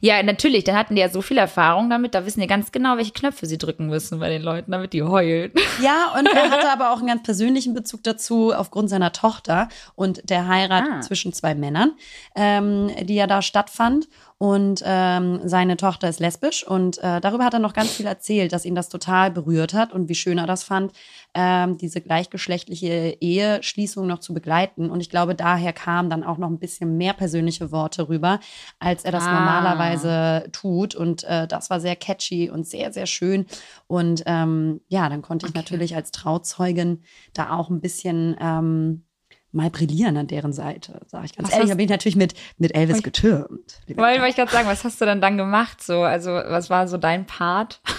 Ja, 0.00 0.20
natürlich, 0.24 0.64
dann 0.64 0.74
hatten 0.76 0.96
die 0.96 1.00
ja 1.00 1.08
so 1.08 1.22
viel 1.22 1.38
Erfahrung 1.38 1.88
damit, 1.88 2.14
da 2.16 2.26
wissen 2.26 2.40
die 2.40 2.46
ganz 2.48 2.72
genau, 2.72 2.96
welche 2.96 3.12
Knöpfe 3.12 3.46
sie 3.46 3.58
drücken 3.58 3.86
müssen 3.86 4.18
bei 4.18 4.28
den 4.28 4.42
Leuten, 4.42 4.72
damit 4.72 4.92
die 4.92 5.04
heulen. 5.04 5.52
Ja, 5.80 6.12
und 6.18 6.26
er 6.26 6.50
hatte 6.50 6.68
aber 6.70 6.90
auch 6.92 6.98
einen 6.98 7.06
ganz 7.06 7.22
persönlichen 7.22 7.74
Bezug 7.74 8.02
dazu 8.02 8.52
aufgrund 8.52 8.90
seiner 8.90 9.12
Tochter 9.12 9.68
und 9.94 10.28
der 10.28 10.48
Heirat 10.48 10.84
Ah. 10.90 11.00
zwischen 11.00 11.32
zwei 11.32 11.54
Männern, 11.54 11.92
ähm, 12.34 12.90
die 13.02 13.14
ja 13.14 13.28
da 13.28 13.40
stattfand. 13.40 14.08
Und 14.42 14.82
ähm, 14.84 15.38
seine 15.44 15.76
Tochter 15.76 16.08
ist 16.08 16.18
lesbisch 16.18 16.66
und 16.66 16.98
äh, 16.98 17.20
darüber 17.20 17.44
hat 17.44 17.54
er 17.54 17.60
noch 17.60 17.74
ganz 17.74 17.92
viel 17.92 18.06
erzählt, 18.06 18.52
dass 18.52 18.64
ihn 18.64 18.74
das 18.74 18.88
total 18.88 19.30
berührt 19.30 19.72
hat 19.72 19.92
und 19.92 20.08
wie 20.08 20.16
schön 20.16 20.36
er 20.36 20.48
das 20.48 20.64
fand, 20.64 20.90
ähm, 21.32 21.78
diese 21.78 22.00
gleichgeschlechtliche 22.00 23.18
Eheschließung 23.20 24.04
noch 24.04 24.18
zu 24.18 24.34
begleiten. 24.34 24.90
Und 24.90 25.00
ich 25.00 25.10
glaube, 25.10 25.36
daher 25.36 25.72
kamen 25.72 26.10
dann 26.10 26.24
auch 26.24 26.38
noch 26.38 26.48
ein 26.50 26.58
bisschen 26.58 26.96
mehr 26.96 27.12
persönliche 27.12 27.70
Worte 27.70 28.08
rüber, 28.08 28.40
als 28.80 29.04
er 29.04 29.12
das 29.12 29.22
Ah. 29.22 29.32
normalerweise 29.32 30.48
tut. 30.50 30.96
Und 30.96 31.22
äh, 31.22 31.46
das 31.46 31.70
war 31.70 31.78
sehr 31.78 31.94
catchy 31.94 32.50
und 32.50 32.66
sehr, 32.66 32.92
sehr 32.92 33.06
schön. 33.06 33.46
Und 33.86 34.24
ähm, 34.26 34.80
ja, 34.88 35.08
dann 35.08 35.22
konnte 35.22 35.46
ich 35.46 35.54
natürlich 35.54 35.94
als 35.94 36.10
Trauzeugin 36.10 37.04
da 37.32 37.56
auch 37.56 37.70
ein 37.70 37.80
bisschen 37.80 38.36
ähm, 38.40 39.04
mal 39.52 39.70
brillieren 39.70 40.16
an 40.16 40.26
deren 40.26 40.52
Seite, 40.52 41.00
sage 41.06 41.26
ich 41.26 41.36
ganz 41.36 41.48
Was 41.48 41.54
ehrlich. 41.54 41.70
Da 41.70 41.76
bin 41.76 41.84
ich 41.84 41.90
natürlich 41.90 42.16
mit, 42.16 42.34
mit 42.58 42.74
Elvis 42.74 43.02
getürmt. 43.02 43.80
liebe 43.86 44.00
Weil, 44.00 44.16
wollte 44.16 44.30
ich 44.30 44.36
gerade 44.36 44.50
sagen, 44.50 44.66
was 44.66 44.82
hast 44.84 45.00
du 45.00 45.04
denn 45.04 45.20
dann 45.20 45.36
gemacht? 45.36 45.82
So, 45.82 46.02
also, 46.02 46.30
was 46.30 46.70
war 46.70 46.88
so 46.88 46.96
dein 46.96 47.26
Part? 47.26 47.80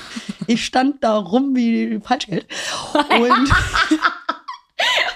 Ich 0.46 0.66
stand 0.66 1.02
da 1.06 1.18
rum 1.18 1.56
wie 1.56 2.02
Falschgeld. 2.04 2.46
Und 2.94 3.30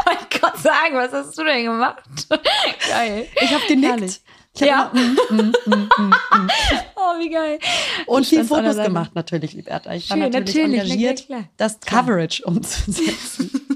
mein 0.06 0.18
Gott, 0.40 0.58
sagen, 0.58 0.96
was 0.96 1.12
hast 1.12 1.38
du 1.38 1.44
denn 1.44 1.66
gemacht? 1.66 2.02
Geil. 2.90 3.28
ich 3.42 3.54
habe 3.54 3.66
genickt. 3.68 3.92
Herrlich. 3.92 4.22
Ja. 4.60 4.90
Mm, 4.94 5.18
mm, 5.30 5.54
mm, 5.66 5.90
mm, 5.98 6.10
mm. 6.10 6.50
Oh, 6.96 7.20
wie 7.20 7.30
geil. 7.30 7.60
Und 8.06 8.22
Ich 8.22 8.30
viel 8.30 8.46
Fotos 8.46 8.78
gemacht 8.78 9.12
natürlich, 9.16 9.54
Liberta. 9.54 9.94
Ich 9.94 10.10
war 10.10 10.18
Schön, 10.18 10.32
natürlich, 10.32 10.56
natürlich, 10.56 10.78
na 10.78 10.84
engagiert, 10.84 11.26
klar, 11.26 11.40
klar. 11.40 11.50
das 11.58 11.80
Coverage 11.82 12.44
umzusetzen. 12.46 13.67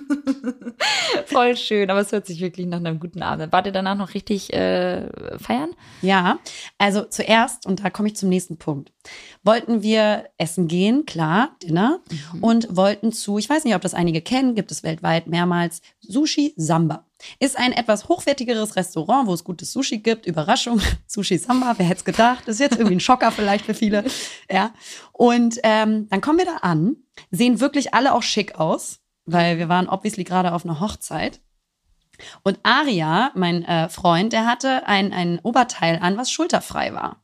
Voll 1.31 1.55
schön, 1.57 1.89
aber 1.89 2.01
es 2.01 2.11
hört 2.11 2.25
sich 2.27 2.41
wirklich 2.41 2.67
nach 2.67 2.77
einem 2.77 2.99
guten 2.99 3.21
Abend. 3.21 3.43
an. 3.43 3.51
Wart 3.51 3.65
ihr 3.65 3.71
danach 3.71 3.95
noch 3.95 4.13
richtig 4.13 4.53
äh, 4.53 5.07
feiern? 5.37 5.71
Ja, 6.01 6.39
also 6.77 7.03
zuerst, 7.03 7.65
und 7.65 7.83
da 7.83 7.89
komme 7.89 8.09
ich 8.09 8.15
zum 8.15 8.29
nächsten 8.29 8.57
Punkt, 8.57 8.91
wollten 9.43 9.81
wir 9.81 10.25
essen 10.37 10.67
gehen, 10.67 11.05
klar, 11.05 11.55
Dinner, 11.63 11.99
und 12.41 12.75
wollten 12.75 13.11
zu, 13.11 13.37
ich 13.37 13.49
weiß 13.49 13.63
nicht, 13.63 13.75
ob 13.75 13.81
das 13.81 13.93
einige 13.93 14.21
kennen, 14.21 14.55
gibt 14.55 14.71
es 14.71 14.83
weltweit 14.83 15.27
mehrmals, 15.27 15.81
Sushi 16.01 16.53
Samba. 16.57 17.05
Ist 17.39 17.57
ein 17.57 17.71
etwas 17.71 18.07
hochwertigeres 18.07 18.75
Restaurant, 18.75 19.27
wo 19.27 19.33
es 19.33 19.43
gutes 19.43 19.71
Sushi 19.71 19.99
gibt. 19.99 20.25
Überraschung, 20.25 20.81
Sushi 21.07 21.37
Samba, 21.37 21.75
wer 21.77 21.85
hätte 21.85 21.99
es 21.99 22.05
gedacht? 22.05 22.43
Das 22.47 22.55
ist 22.55 22.61
jetzt 22.61 22.77
irgendwie 22.77 22.95
ein 22.95 22.99
Schocker 22.99 23.31
vielleicht 23.31 23.65
für 23.65 23.73
viele. 23.73 24.03
Ja. 24.49 24.73
Und 25.13 25.59
ähm, 25.63 26.07
dann 26.09 26.21
kommen 26.21 26.39
wir 26.39 26.45
da 26.45 26.57
an, 26.57 26.95
sehen 27.29 27.59
wirklich 27.59 27.93
alle 27.93 28.13
auch 28.13 28.23
schick 28.23 28.55
aus, 28.59 29.00
weil 29.31 29.57
wir 29.57 29.69
waren 29.69 29.89
obviously 29.89 30.23
gerade 30.23 30.53
auf 30.53 30.65
einer 30.65 30.79
Hochzeit. 30.79 31.39
Und 32.43 32.59
Aria, 32.63 33.31
mein 33.35 33.63
äh, 33.65 33.89
Freund, 33.89 34.33
der 34.33 34.45
hatte 34.45 34.87
ein, 34.87 35.11
ein 35.11 35.39
Oberteil 35.39 35.99
an, 36.01 36.17
was 36.17 36.31
schulterfrei 36.31 36.93
war. 36.93 37.23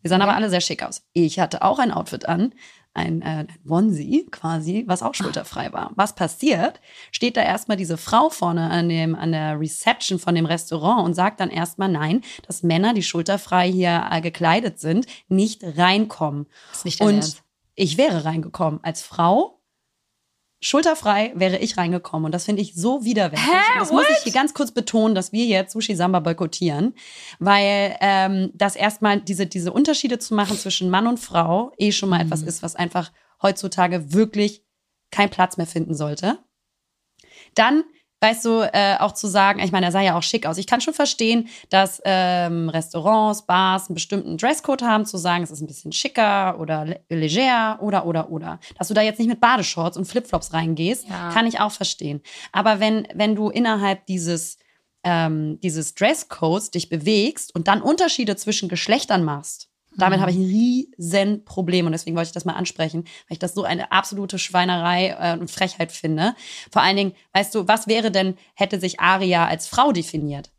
Wir 0.00 0.10
sahen 0.10 0.22
aber 0.22 0.34
alle 0.34 0.48
sehr 0.48 0.60
schick 0.60 0.82
aus. 0.82 1.02
Ich 1.12 1.38
hatte 1.38 1.62
auch 1.62 1.78
ein 1.78 1.90
Outfit 1.90 2.26
an, 2.26 2.54
ein, 2.94 3.22
äh, 3.22 3.46
ein 3.46 3.48
Onesie 3.68 4.26
quasi, 4.30 4.84
was 4.86 5.02
auch 5.02 5.14
schulterfrei 5.14 5.72
war. 5.72 5.92
Was 5.96 6.14
passiert? 6.14 6.80
Steht 7.10 7.36
da 7.36 7.42
erstmal 7.42 7.76
diese 7.76 7.96
Frau 7.96 8.30
vorne 8.30 8.70
an, 8.70 8.88
dem, 8.88 9.14
an 9.14 9.32
der 9.32 9.58
Reception 9.58 10.18
von 10.18 10.34
dem 10.34 10.46
Restaurant 10.46 11.04
und 11.04 11.14
sagt 11.14 11.40
dann 11.40 11.50
erstmal 11.50 11.88
nein, 11.88 12.22
dass 12.46 12.62
Männer, 12.62 12.94
die 12.94 13.02
schulterfrei 13.02 13.70
hier 13.70 14.08
äh, 14.10 14.20
gekleidet 14.20 14.78
sind, 14.78 15.06
nicht 15.28 15.62
reinkommen. 15.62 16.46
Das 16.70 16.78
ist 16.78 16.84
nicht 16.84 17.00
Und 17.00 17.14
Ernst. 17.14 17.42
ich 17.74 17.96
wäre 17.98 18.24
reingekommen 18.24 18.80
als 18.82 19.02
Frau. 19.02 19.57
Schulterfrei 20.60 21.32
wäre 21.36 21.58
ich 21.58 21.76
reingekommen 21.76 22.26
und 22.26 22.32
das 22.32 22.44
finde 22.44 22.62
ich 22.62 22.74
so 22.74 23.04
widerwärtig. 23.04 23.46
Hä? 23.46 23.74
Und 23.74 23.80
das 23.80 23.92
muss 23.92 24.02
ich 24.02 24.16
What? 24.16 24.22
hier 24.24 24.32
ganz 24.32 24.54
kurz 24.54 24.72
betonen, 24.72 25.14
dass 25.14 25.32
wir 25.32 25.44
jetzt 25.44 25.72
Sushi 25.72 25.94
Samba 25.94 26.18
boykottieren, 26.18 26.94
weil 27.38 27.96
ähm, 28.00 28.50
das 28.54 28.74
erstmal 28.74 29.20
diese, 29.20 29.46
diese 29.46 29.72
Unterschiede 29.72 30.18
zu 30.18 30.34
machen 30.34 30.58
zwischen 30.58 30.90
Mann 30.90 31.06
und 31.06 31.18
Frau 31.18 31.72
eh 31.78 31.92
schon 31.92 32.08
mal 32.08 32.20
etwas 32.20 32.42
ist, 32.42 32.62
was 32.62 32.74
einfach 32.74 33.12
heutzutage 33.40 34.12
wirklich 34.12 34.64
keinen 35.12 35.30
Platz 35.30 35.56
mehr 35.56 35.66
finden 35.66 35.94
sollte. 35.94 36.38
Dann, 37.54 37.84
weißt 38.20 38.44
du, 38.44 38.60
äh, 38.72 38.96
auch 38.98 39.12
zu 39.12 39.26
sagen, 39.28 39.60
ich 39.60 39.70
meine, 39.72 39.86
er 39.86 39.92
sah 39.92 40.00
ja 40.00 40.16
auch 40.18 40.22
schick 40.22 40.44
aus. 40.46 40.58
Ich 40.58 40.66
kann 40.66 40.80
schon 40.80 40.94
verstehen, 40.94 41.48
dass 41.70 42.02
ähm, 42.04 42.68
Restaurants, 42.68 43.42
Bars 43.46 43.88
einen 43.88 43.94
bestimmten 43.94 44.36
Dresscode 44.36 44.82
haben, 44.82 45.06
zu 45.06 45.16
sagen, 45.18 45.44
es 45.44 45.50
ist 45.50 45.60
ein 45.60 45.66
bisschen 45.68 45.92
schicker 45.92 46.58
oder 46.58 46.84
le- 46.84 47.00
leger 47.08 47.78
oder, 47.80 48.06
oder, 48.06 48.30
oder. 48.30 48.58
Dass 48.78 48.88
du 48.88 48.94
da 48.94 49.02
jetzt 49.02 49.18
nicht 49.18 49.28
mit 49.28 49.40
Badeshorts 49.40 49.96
und 49.96 50.04
Flipflops 50.06 50.52
reingehst, 50.52 51.08
Ja. 51.08 51.30
kann 51.32 51.46
ich 51.46 51.60
auch 51.60 51.72
verstehen. 51.72 52.20
Aber 52.52 52.80
wenn, 52.80 53.06
wenn 53.14 53.36
du 53.36 53.50
innerhalb 53.50 54.04
dieses, 54.06 54.58
ähm, 55.04 55.60
dieses 55.60 55.94
Dresscodes 55.94 56.72
dich 56.72 56.88
bewegst 56.88 57.54
und 57.54 57.68
dann 57.68 57.82
Unterschiede 57.82 58.34
zwischen 58.34 58.68
Geschlechtern 58.68 59.22
machst, 59.24 59.68
damit 59.98 60.20
habe 60.20 60.30
ich 60.30 60.36
ein 60.36 60.44
riesen 60.44 61.44
Problem 61.44 61.86
und 61.86 61.92
deswegen 61.92 62.16
wollte 62.16 62.28
ich 62.28 62.32
das 62.32 62.44
mal 62.44 62.54
ansprechen, 62.54 63.04
weil 63.28 63.34
ich 63.34 63.38
das 63.38 63.54
so 63.54 63.64
eine 63.64 63.92
absolute 63.92 64.38
Schweinerei 64.38 65.16
äh, 65.18 65.38
und 65.38 65.50
Frechheit 65.50 65.92
finde. 65.92 66.34
Vor 66.70 66.82
allen 66.82 66.96
Dingen, 66.96 67.12
weißt 67.32 67.54
du, 67.54 67.68
was 67.68 67.88
wäre 67.88 68.10
denn, 68.10 68.36
hätte 68.54 68.80
sich 68.80 69.00
Aria 69.00 69.46
als 69.46 69.66
Frau 69.66 69.92
definiert? 69.92 70.50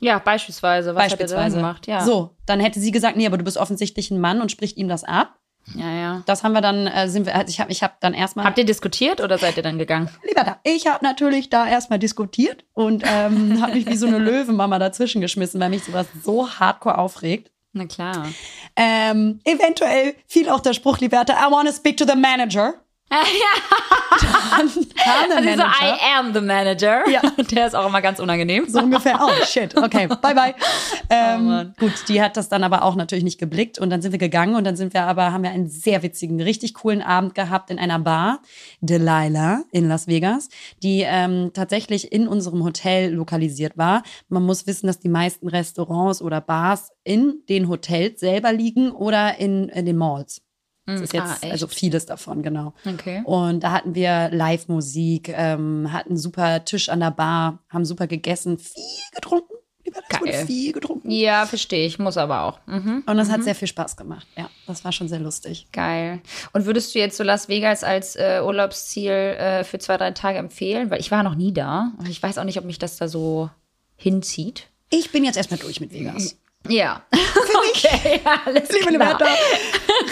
Ja, 0.00 0.18
beispielsweise. 0.18 0.94
Was 0.94 1.04
beispielsweise. 1.04 1.56
gemacht? 1.56 1.86
Ja. 1.86 2.04
So, 2.04 2.36
dann 2.46 2.60
hätte 2.60 2.80
sie 2.80 2.90
gesagt, 2.90 3.16
nee, 3.16 3.26
aber 3.26 3.38
du 3.38 3.44
bist 3.44 3.56
offensichtlich 3.56 4.10
ein 4.10 4.20
Mann 4.20 4.40
und 4.40 4.50
spricht 4.50 4.76
ihm 4.76 4.88
das 4.88 5.04
ab. 5.04 5.38
Ja, 5.74 5.90
ja. 5.90 6.22
Das 6.26 6.44
haben 6.44 6.52
wir 6.52 6.60
dann, 6.60 6.86
äh, 6.86 7.08
sind 7.08 7.24
wir, 7.26 7.34
also 7.34 7.48
ich 7.48 7.58
habe 7.58 7.72
ich 7.72 7.82
hab 7.82 8.00
dann 8.00 8.12
erstmal. 8.12 8.44
Habt 8.44 8.58
ihr 8.58 8.66
diskutiert 8.66 9.20
oder 9.20 9.38
seid 9.38 9.56
ihr 9.56 9.62
dann 9.62 9.78
gegangen? 9.78 10.10
Lieber 10.28 10.44
da, 10.44 10.58
ich 10.62 10.86
habe 10.86 11.02
natürlich 11.02 11.48
da 11.48 11.66
erstmal 11.66 11.98
diskutiert 11.98 12.64
und 12.74 13.02
ähm, 13.06 13.62
habe 13.62 13.72
mich 13.72 13.86
wie 13.86 13.96
so 13.96 14.06
eine 14.06 14.18
Löwenmama 14.24 14.78
dazwischen 14.78 15.20
geschmissen, 15.20 15.60
weil 15.60 15.70
mich 15.70 15.84
sowas 15.84 16.06
so 16.22 16.50
hardcore 16.50 16.98
aufregt. 16.98 17.50
Na 17.74 17.86
klar. 17.86 18.28
Ähm, 18.76 19.40
eventuell 19.44 20.14
fiel 20.28 20.48
auch 20.48 20.60
der 20.60 20.74
Spruch, 20.74 20.98
Liberta, 21.00 21.34
I 21.34 21.50
want 21.50 21.68
to 21.68 21.74
speak 21.74 21.96
to 21.96 22.06
the 22.06 22.14
manager. 22.16 22.74
Dann 23.20 24.68
kam 24.68 25.28
der 25.28 25.36
Also 25.36 25.50
so, 25.50 25.56
Manager. 25.56 25.72
I 25.82 26.18
am 26.18 26.34
the 26.34 26.40
manager. 26.40 27.08
Ja. 27.08 27.20
Der 27.50 27.66
ist 27.66 27.74
auch 27.74 27.86
immer 27.86 28.00
ganz 28.02 28.18
unangenehm. 28.20 28.66
So 28.68 28.80
ungefähr. 28.80 29.18
Oh, 29.20 29.44
shit. 29.44 29.76
Okay, 29.76 30.06
bye 30.06 30.34
bye. 30.34 30.54
Ähm, 31.10 31.74
Oh, 31.78 31.84
gut, 31.84 31.92
die 32.08 32.22
hat 32.22 32.36
das 32.36 32.48
dann 32.48 32.64
aber 32.64 32.82
auch 32.82 32.96
natürlich 32.96 33.24
nicht 33.24 33.38
geblickt 33.38 33.78
und 33.78 33.90
dann 33.90 34.00
sind 34.00 34.12
wir 34.12 34.18
gegangen 34.18 34.54
und 34.54 34.64
dann 34.64 34.74
sind 34.74 34.94
wir 34.94 35.02
aber, 35.02 35.32
haben 35.32 35.42
wir 35.42 35.50
einen 35.50 35.68
sehr 35.68 36.02
witzigen, 36.02 36.40
richtig 36.40 36.74
coolen 36.74 37.02
Abend 37.02 37.34
gehabt 37.34 37.70
in 37.70 37.78
einer 37.78 37.98
Bar, 37.98 38.40
Delilah 38.80 39.62
in 39.70 39.86
Las 39.88 40.06
Vegas, 40.08 40.48
die 40.82 41.02
ähm, 41.06 41.50
tatsächlich 41.52 42.10
in 42.10 42.26
unserem 42.26 42.64
Hotel 42.64 43.12
lokalisiert 43.12 43.76
war. 43.76 44.02
Man 44.28 44.44
muss 44.44 44.66
wissen, 44.66 44.86
dass 44.86 44.98
die 44.98 45.08
meisten 45.10 45.46
Restaurants 45.48 46.22
oder 46.22 46.40
Bars 46.40 46.90
in 47.04 47.42
den 47.48 47.68
Hotels 47.68 48.20
selber 48.20 48.52
liegen 48.52 48.90
oder 48.90 49.38
in, 49.38 49.68
in 49.68 49.84
den 49.84 49.96
Malls. 49.96 50.40
Das 50.86 51.00
ist 51.00 51.12
jetzt 51.14 51.42
ah, 51.42 51.50
also 51.50 51.66
vieles 51.66 52.04
davon, 52.04 52.42
genau. 52.42 52.74
Okay. 52.86 53.22
Und 53.24 53.60
da 53.64 53.72
hatten 53.72 53.94
wir 53.94 54.28
Live-Musik, 54.30 55.30
ähm, 55.30 55.90
hatten 55.92 56.16
super 56.16 56.64
Tisch 56.64 56.90
an 56.90 57.00
der 57.00 57.10
Bar, 57.10 57.60
haben 57.70 57.86
super 57.86 58.06
gegessen, 58.06 58.58
viel 58.58 58.74
getrunken. 59.14 59.54
Lieber, 59.84 60.00
das 60.08 60.20
wurde 60.20 60.46
viel 60.46 60.72
getrunken. 60.72 61.10
Ja, 61.10 61.46
verstehe 61.46 61.86
ich. 61.86 61.98
Muss 61.98 62.16
aber 62.16 62.42
auch. 62.42 62.58
Mhm. 62.66 63.02
Und 63.06 63.16
das 63.16 63.30
hat 63.30 63.44
sehr 63.44 63.54
viel 63.54 63.68
Spaß 63.68 63.96
gemacht. 63.96 64.26
Ja, 64.36 64.48
das 64.66 64.84
war 64.84 64.92
schon 64.92 65.08
sehr 65.08 65.20
lustig. 65.20 65.68
Geil. 65.72 66.20
Und 66.52 66.64
würdest 66.64 66.94
du 66.94 66.98
jetzt 66.98 67.16
so 67.16 67.24
Las 67.24 67.48
Vegas 67.48 67.84
als 67.84 68.16
äh, 68.16 68.40
Urlaubsziel 68.42 69.10
äh, 69.10 69.64
für 69.64 69.78
zwei, 69.78 69.98
drei 69.98 70.12
Tage 70.12 70.38
empfehlen? 70.38 70.90
Weil 70.90 71.00
ich 71.00 71.10
war 71.10 71.22
noch 71.22 71.34
nie 71.34 71.52
da. 71.52 71.92
Und 71.98 72.08
ich 72.08 72.22
weiß 72.22 72.38
auch 72.38 72.44
nicht, 72.44 72.58
ob 72.58 72.64
mich 72.64 72.78
das 72.78 72.96
da 72.96 73.08
so 73.08 73.50
hinzieht. 73.96 74.68
Ich 74.90 75.12
bin 75.12 75.24
jetzt 75.24 75.36
erstmal 75.36 75.60
durch 75.60 75.80
mit 75.80 75.92
Vegas. 75.92 76.38
Ja. 76.68 77.02
Für 77.12 77.60
mich. 77.60 77.84
Okay, 77.84 78.20
alles 78.44 78.68
Liebe 78.70 78.86
klar. 78.86 79.12
Liberta, 79.12 79.26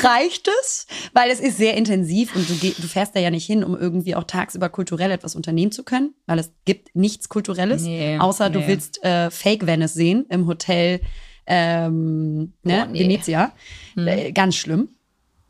reicht 0.03 0.49
es? 0.49 0.87
Weil 1.13 1.31
es 1.31 1.41
ist 1.41 1.57
sehr 1.57 1.77
intensiv 1.77 2.35
und 2.37 2.49
du, 2.49 2.55
du 2.55 2.89
fährst 2.89 3.17
da 3.17 3.21
ja 3.21 3.31
nicht 3.31 3.47
hin, 3.47 3.65
um 3.65 3.77
irgendwie 3.77 4.15
auch 4.15 4.25
tagsüber 4.25 4.69
kulturell 4.69 5.11
etwas 5.11 5.35
unternehmen 5.35 5.73
zu 5.73 5.83
können, 5.85 6.15
weil 6.27 6.39
es 6.39 6.53
gibt 6.65 6.95
nichts 6.95 7.29
Kulturelles, 7.29 7.83
Nee, 7.83 8.19
außer 8.19 8.51
du 8.51 8.61
nee. 8.61 8.69
willst 8.69 9.03
äh, 9.05 9.31
Fake 9.31 9.67
Venice 9.67 9.95
sehen 9.95 10.27
im 10.29 10.47
Hotel 10.47 11.01
ähm, 11.47 12.53
ne, 12.63 12.85
Boah, 12.85 12.87
nee. 12.87 13.01
Venezia. 13.01 13.53
Äh, 13.97 14.33
ganz 14.33 14.57
schlimm. 14.57 14.91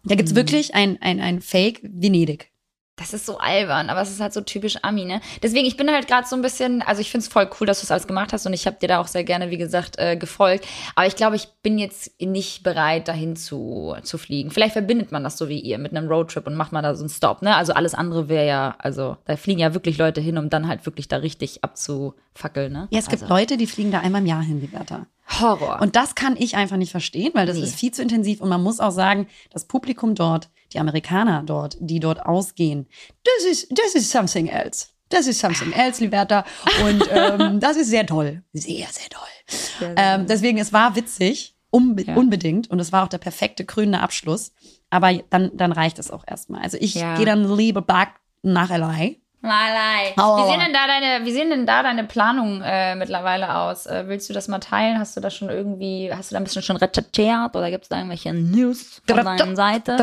Da 0.04 0.14
gibt's 0.14 0.34
wirklich 0.34 0.74
ein, 0.74 0.98
ein, 1.00 1.20
ein 1.20 1.40
Fake 1.40 1.80
Venedig. 1.82 2.51
Das 2.96 3.14
ist 3.14 3.24
so 3.24 3.38
albern, 3.38 3.88
aber 3.88 4.02
es 4.02 4.10
ist 4.10 4.20
halt 4.20 4.34
so 4.34 4.42
typisch 4.42 4.76
Ami, 4.82 5.06
ne? 5.06 5.22
Deswegen, 5.42 5.66
ich 5.66 5.78
bin 5.78 5.90
halt 5.90 6.08
gerade 6.08 6.26
so 6.28 6.36
ein 6.36 6.42
bisschen, 6.42 6.82
also 6.82 7.00
ich 7.00 7.10
finde 7.10 7.24
es 7.26 7.32
voll 7.32 7.48
cool, 7.58 7.66
dass 7.66 7.80
du 7.80 7.84
es 7.84 7.90
alles 7.90 8.06
gemacht 8.06 8.34
hast 8.34 8.44
und 8.44 8.52
ich 8.52 8.66
habe 8.66 8.76
dir 8.80 8.86
da 8.86 9.00
auch 9.00 9.06
sehr 9.06 9.24
gerne, 9.24 9.48
wie 9.48 9.56
gesagt, 9.56 9.98
äh, 9.98 10.14
gefolgt. 10.16 10.66
Aber 10.94 11.06
ich 11.06 11.16
glaube, 11.16 11.36
ich 11.36 11.48
bin 11.62 11.78
jetzt 11.78 12.10
nicht 12.20 12.62
bereit, 12.62 13.08
dahin 13.08 13.34
zu, 13.34 13.96
zu 14.02 14.18
fliegen. 14.18 14.50
Vielleicht 14.50 14.74
verbindet 14.74 15.10
man 15.10 15.24
das 15.24 15.38
so 15.38 15.48
wie 15.48 15.58
ihr 15.58 15.78
mit 15.78 15.96
einem 15.96 16.06
Roadtrip 16.06 16.46
und 16.46 16.54
macht 16.54 16.72
man 16.72 16.82
da 16.84 16.94
so 16.94 17.02
einen 17.02 17.08
Stop, 17.08 17.40
ne? 17.40 17.56
Also 17.56 17.72
alles 17.72 17.94
andere 17.94 18.28
wäre 18.28 18.46
ja, 18.46 18.74
also 18.78 19.16
da 19.24 19.36
fliegen 19.36 19.60
ja 19.60 19.72
wirklich 19.72 19.96
Leute 19.96 20.20
hin, 20.20 20.36
um 20.36 20.50
dann 20.50 20.68
halt 20.68 20.84
wirklich 20.84 21.08
da 21.08 21.16
richtig 21.16 21.64
abzufackeln, 21.64 22.72
ne? 22.72 22.88
Ja, 22.90 22.98
es 22.98 23.08
gibt 23.08 23.22
also, 23.22 23.34
Leute, 23.34 23.56
die 23.56 23.66
fliegen 23.66 23.90
da 23.90 24.00
einmal 24.00 24.20
im 24.20 24.26
Jahr 24.26 24.42
hin, 24.42 24.60
Liberta. 24.60 25.06
Horror. 25.40 25.80
Und 25.80 25.96
das 25.96 26.14
kann 26.14 26.36
ich 26.38 26.56
einfach 26.56 26.76
nicht 26.76 26.90
verstehen, 26.90 27.30
weil 27.34 27.46
das 27.46 27.56
Nee. 27.56 27.62
ist 27.62 27.76
viel 27.76 27.92
zu 27.92 28.02
intensiv. 28.02 28.40
Und 28.42 28.50
man 28.50 28.62
muss 28.62 28.80
auch 28.80 28.90
sagen, 28.90 29.28
das 29.50 29.64
Publikum 29.66 30.14
dort, 30.14 30.50
die 30.74 30.78
Amerikaner 30.80 31.42
dort, 31.44 31.76
die 31.80 32.00
dort 32.00 32.24
ausgehen, 32.24 32.86
das 33.24 33.44
ist, 33.50 33.68
das 33.70 33.94
ist 33.94 34.10
something 34.10 34.48
else. 34.48 34.86
Das 35.08 35.26
ist 35.26 35.40
something 35.40 35.72
else, 35.72 36.02
Liberta. 36.02 36.44
Und 36.86 37.04
ähm, 37.12 37.60
das 37.60 37.76
ist 37.76 37.88
sehr 37.90 38.06
toll. 38.06 38.42
Sehr, 38.54 38.86
sehr 38.90 39.08
toll. 39.10 39.94
ähm, 39.96 40.26
deswegen, 40.26 40.56
es 40.58 40.72
war 40.72 40.96
witzig, 40.96 41.54
unbe 41.70 42.02
Ja. 42.04 42.16
unbedingt. 42.16 42.70
Und 42.70 42.80
es 42.80 42.92
war 42.92 43.04
auch 43.04 43.08
der 43.08 43.18
perfekte 43.18 43.64
krönende 43.66 44.00
Abschluss. 44.00 44.52
Aber 44.88 45.12
dann, 45.30 45.50
dann 45.54 45.72
reicht 45.72 45.98
es 45.98 46.10
auch 46.10 46.24
erstmal. 46.26 46.62
Also 46.62 46.78
ich 46.80 46.94
Ja. 46.94 47.16
gehe 47.16 47.26
dann 47.26 47.54
lieber 47.56 47.82
back 47.82 48.20
nach 48.42 48.70
LA. 48.70 49.10
Malai. 49.42 50.12
Wie 50.16 50.50
sehen 50.50 50.60
denn 50.60 50.72
da 50.72 50.86
deine, 50.86 51.26
wie 51.26 51.32
sehen 51.32 51.50
denn 51.50 51.66
da 51.66 51.82
deine 51.82 52.04
Planungen 52.04 52.62
äh, 52.64 52.94
mittlerweile 52.94 53.56
aus? 53.56 53.86
Äh, 53.86 54.04
willst 54.06 54.28
du 54.30 54.32
das 54.32 54.46
mal 54.46 54.60
teilen? 54.60 54.98
Hast 55.00 55.16
du 55.16 55.20
da 55.20 55.30
schon 55.30 55.48
irgendwie, 55.50 56.12
hast 56.14 56.30
du 56.30 56.34
da 56.34 56.40
ein 56.40 56.44
bisschen 56.44 56.62
schon 56.62 56.76
recherchiert 56.76 57.56
oder 57.56 57.70
gibt 57.70 57.82
es 57.82 57.88
da 57.88 57.96
irgendwelche 57.96 58.32
News 58.32 59.02
von 59.04 59.16
deiner 59.24 59.56
Seite? 59.56 59.96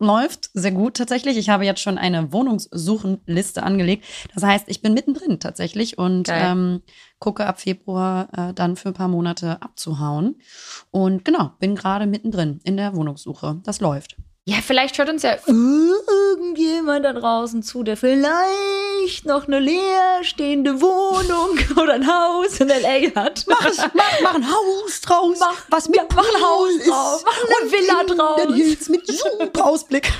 Läuft 0.00 0.50
sehr 0.52 0.72
gut 0.72 0.96
tatsächlich. 0.96 1.36
Ich 1.38 1.48
habe 1.48 1.64
jetzt 1.64 1.80
schon 1.80 1.96
eine 1.96 2.32
Wohnungssuchenliste 2.32 3.62
angelegt. 3.62 4.04
Das 4.34 4.42
heißt, 4.42 4.64
ich 4.68 4.82
bin 4.82 4.94
mittendrin 4.94 5.38
tatsächlich 5.38 5.96
und 5.96 6.28
ähm, 6.50 6.82
gucke 7.20 7.46
ab 7.46 7.60
Februar 7.60 8.28
äh, 8.36 8.52
dann 8.52 8.74
für 8.76 8.88
ein 8.88 8.94
paar 8.94 9.08
Monate 9.08 9.62
abzuhauen. 9.62 10.40
Und 10.90 11.24
genau, 11.24 11.52
bin 11.60 11.76
gerade 11.76 12.06
mittendrin 12.06 12.60
in 12.64 12.76
der 12.76 12.96
Wohnungssuche. 12.96 13.60
Das 13.62 13.80
läuft. 13.80 14.16
Ja, 14.50 14.56
vielleicht 14.66 14.98
hört 14.98 15.08
uns 15.08 15.22
ja 15.22 15.36
irgendjemand 15.46 17.04
da 17.04 17.12
draußen 17.12 17.62
zu, 17.62 17.84
der 17.84 17.96
vielleicht 17.96 19.24
noch 19.24 19.46
eine 19.46 19.60
leerstehende 19.60 20.80
Wohnung 20.80 21.56
oder 21.80 21.94
ein 21.94 22.06
Haus 22.06 22.58
in 22.58 22.68
L.A. 22.68 23.20
hat. 23.20 23.44
Mach, 23.46 23.64
es, 23.66 23.78
mach, 23.94 24.20
mach 24.22 24.34
ein 24.34 24.44
Haus 24.50 25.00
draus. 25.02 25.36
Mach- 25.38 25.54
was 25.70 25.88
mit 25.88 25.98
ja, 25.98 26.04
mach 26.16 26.24
ein 26.24 26.42
Haus 26.42 26.70
ist. 26.72 26.88
draus, 26.88 27.24
mach 27.24 27.60
eine 27.60 27.70
Villa 27.70 28.00
in 28.00 28.06
draus. 28.18 28.42
den 28.42 28.54
Hills 28.54 28.88
mit 28.88 29.06
super 29.06 29.66
Ausblick. 29.66 30.12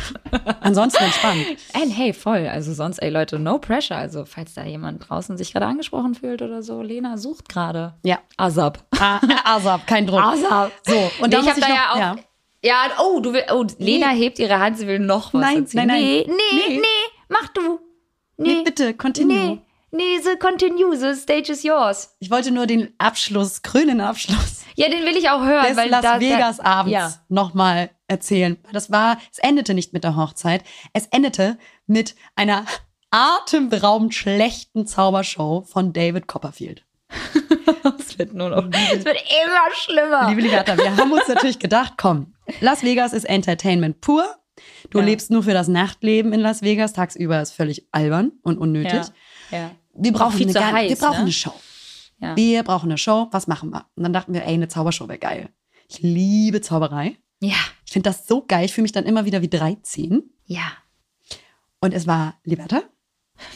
Ansonsten 0.60 1.02
entspannt. 1.02 1.46
Ey, 1.72 1.90
hey, 1.90 2.12
voll. 2.12 2.46
Also 2.46 2.72
sonst, 2.72 2.98
ey 2.98 3.10
Leute, 3.10 3.38
no 3.40 3.58
pressure. 3.58 3.96
Also 3.96 4.24
falls 4.26 4.54
da 4.54 4.64
jemand 4.64 5.08
draußen 5.08 5.36
sich 5.38 5.52
gerade 5.52 5.66
angesprochen 5.66 6.14
fühlt 6.14 6.40
oder 6.42 6.62
so, 6.62 6.82
Lena 6.82 7.16
sucht 7.18 7.48
gerade. 7.48 7.94
Ja. 8.04 8.18
Asap. 8.36 8.78
Ah, 9.00 9.18
Asap, 9.44 9.86
kein 9.88 10.06
Druck. 10.06 10.20
Asap. 10.22 10.70
So, 10.86 10.94
und 10.94 11.24
Und 11.24 11.34
da 11.34 11.40
ich 11.40 11.48
habe 11.48 11.60
da 11.60 11.68
ja 11.68 11.92
auch. 11.94 11.98
ja. 11.98 12.16
Ja. 12.62 12.90
oh, 13.00 13.20
du 13.20 13.32
will, 13.32 13.44
oh, 13.52 13.64
Lena 13.78 14.08
hebt 14.08 14.38
ihre 14.38 14.58
Hand, 14.58 14.78
sie 14.78 14.86
will 14.86 14.98
noch 14.98 15.32
was 15.34 15.40
Nein, 15.40 15.58
erzählen. 15.62 15.86
nein, 15.86 16.02
nein. 16.02 16.24
Nee, 16.26 16.34
nee, 16.52 16.68
Nee. 16.68 16.76
nee, 16.80 17.20
mach 17.28 17.48
du. 17.48 17.80
Nee, 18.36 18.54
Nee, 18.56 18.62
bitte, 18.62 18.94
continue. 18.94 19.36
nee, 19.36 19.60
nee, 19.90 20.18
the 20.22 20.36
continue, 20.38 20.96
the 20.96 21.14
stage 21.14 21.50
is 21.52 21.62
yours. 21.62 22.16
Ich 22.20 22.30
wollte 22.30 22.50
nur 22.50 22.66
den 22.66 22.94
Abschluss, 22.98 23.62
grünen 23.62 24.00
Abschluss 24.00 24.62
Ja, 24.76 24.88
den 24.88 25.04
will 25.04 25.16
ich 25.16 25.28
auch 25.30 25.42
hören, 25.42 25.66
des 25.66 25.76
weil 25.76 25.90
Las 25.90 26.02
da, 26.02 26.20
Vegas 26.20 26.60
Abends 26.60 26.92
Ja. 26.92 27.12
nochmal 27.28 27.90
erzählen. 28.08 28.56
Das 28.72 28.90
war, 28.90 29.18
es 29.30 29.38
endete 29.38 29.74
nicht 29.74 29.92
mit 29.92 30.04
der 30.04 30.16
Hochzeit. 30.16 30.64
Es 30.94 31.06
endete 31.06 31.58
mit 31.86 32.14
einer 32.34 32.64
atemberaubend 33.10 34.14
schlechten 34.14 34.86
Zaubershow 34.86 35.64
von 35.70 35.92
David 35.92 36.26
Copperfield. 36.26 36.84
Es 37.98 38.18
wird 38.18 38.34
nur 38.34 38.50
noch, 38.50 38.64
es 38.92 39.04
wird 39.04 39.16
immer 39.16 39.74
schlimmer. 39.74 40.28
Liebe 40.28 40.42
Liberta, 40.42 40.76
wir 40.76 40.94
haben 40.96 41.12
uns 41.12 41.26
natürlich 41.28 41.58
gedacht, 41.58 41.94
komm, 41.96 42.34
Las 42.60 42.82
Vegas 42.82 43.12
ist 43.12 43.24
Entertainment 43.24 44.00
pur. 44.00 44.24
Du 44.90 44.98
Ja. 44.98 45.04
lebst 45.04 45.30
nur 45.30 45.42
für 45.42 45.52
das 45.54 45.68
Nachtleben 45.68 46.32
in 46.32 46.40
Las 46.40 46.62
Vegas. 46.62 46.92
Tagsüber 46.92 47.40
ist 47.40 47.52
völlig 47.52 47.86
albern 47.92 48.32
und 48.42 48.58
unnötig. 48.58 48.92
ja, 49.50 49.58
ja. 49.58 49.70
Wir 49.94 50.12
brauchen, 50.12 50.36
viel 50.36 50.44
eine, 50.48 50.52
zu 50.52 50.64
heiß, 50.72 50.88
wir 50.90 50.96
brauchen 50.96 51.12
ne? 51.16 51.20
eine 51.22 51.32
Show. 51.32 51.52
Wir 52.36 52.62
brauchen 52.62 52.90
eine 52.90 52.98
Show. 52.98 53.28
Was 53.32 53.46
machen 53.46 53.70
wir? 53.70 53.86
Und 53.96 54.02
dann 54.02 54.12
dachten 54.12 54.32
wir, 54.34 54.42
ey, 54.44 54.54
eine 54.54 54.68
Zaubershow 54.68 55.08
wäre 55.08 55.18
geil. 55.18 55.48
Ich 55.88 56.00
liebe 56.02 56.60
Zauberei. 56.60 57.16
ja, 57.40 57.54
Ich 57.86 57.92
finde 57.92 58.10
das 58.10 58.26
so 58.26 58.44
geil. 58.46 58.64
Ich 58.66 58.72
fühle 58.74 58.82
mich 58.84 58.92
dann 58.92 59.06
immer 59.06 59.24
wieder 59.24 59.40
wie 59.42 59.48
13. 59.48 60.22
ja. 60.44 60.72
Und 61.82 61.94
es 61.94 62.06
war, 62.06 62.38
Liberta, 62.44 62.82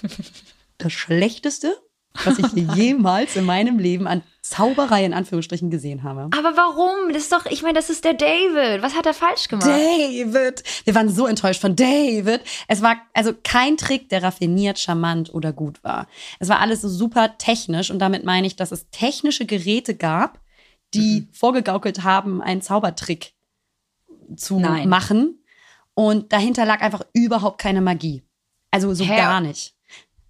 das 0.78 0.92
Schlechteste, 0.94 1.76
was 2.24 2.38
ich 2.38 2.52
jemals 2.76 3.36
in 3.36 3.44
meinem 3.44 3.78
Leben 3.78 4.06
an 4.06 4.22
Zauberei 4.40 5.04
in 5.04 5.14
Anführungsstrichen 5.14 5.70
gesehen 5.70 6.02
habe. 6.02 6.28
Aber 6.36 6.56
warum? 6.56 7.12
Das 7.12 7.22
ist 7.22 7.32
doch, 7.32 7.46
ich 7.46 7.62
meine, 7.62 7.74
das 7.74 7.88
ist 7.90 8.04
der 8.04 8.12
David. 8.14 8.82
Was 8.82 8.94
hat 8.94 9.06
er 9.06 9.14
falsch 9.14 9.48
gemacht? 9.48 9.66
David! 9.68 10.62
Wir 10.84 10.94
waren 10.94 11.08
so 11.08 11.26
enttäuscht 11.26 11.60
von 11.60 11.74
David. 11.74 12.42
Es 12.68 12.82
war 12.82 12.96
also 13.14 13.32
kein 13.42 13.76
Trick, 13.76 14.10
der 14.10 14.22
raffiniert, 14.22 14.78
charmant 14.78 15.32
oder 15.32 15.52
gut 15.52 15.82
war. 15.82 16.06
Es 16.38 16.48
war 16.48 16.60
alles 16.60 16.82
so 16.82 16.88
super 16.88 17.36
technisch 17.38 17.90
und 17.90 17.98
damit 17.98 18.24
meine 18.24 18.46
ich, 18.46 18.54
dass 18.56 18.70
es 18.70 18.88
technische 18.90 19.46
Geräte 19.46 19.94
gab, 19.94 20.40
die 20.92 21.22
Mhm. 21.22 21.28
vorgegaukelt 21.32 22.04
haben, 22.04 22.40
einen 22.42 22.62
Zaubertrick 22.62 23.32
zu 24.36 24.60
Nein. 24.60 24.88
machen. 24.88 25.42
Und 25.94 26.32
dahinter 26.32 26.64
lag 26.66 26.80
einfach 26.80 27.02
überhaupt 27.12 27.58
keine 27.60 27.80
Magie. 27.80 28.22
Also 28.70 28.92
so 28.94 29.04
Hä? 29.04 29.16
gar 29.16 29.40
nicht. 29.40 29.73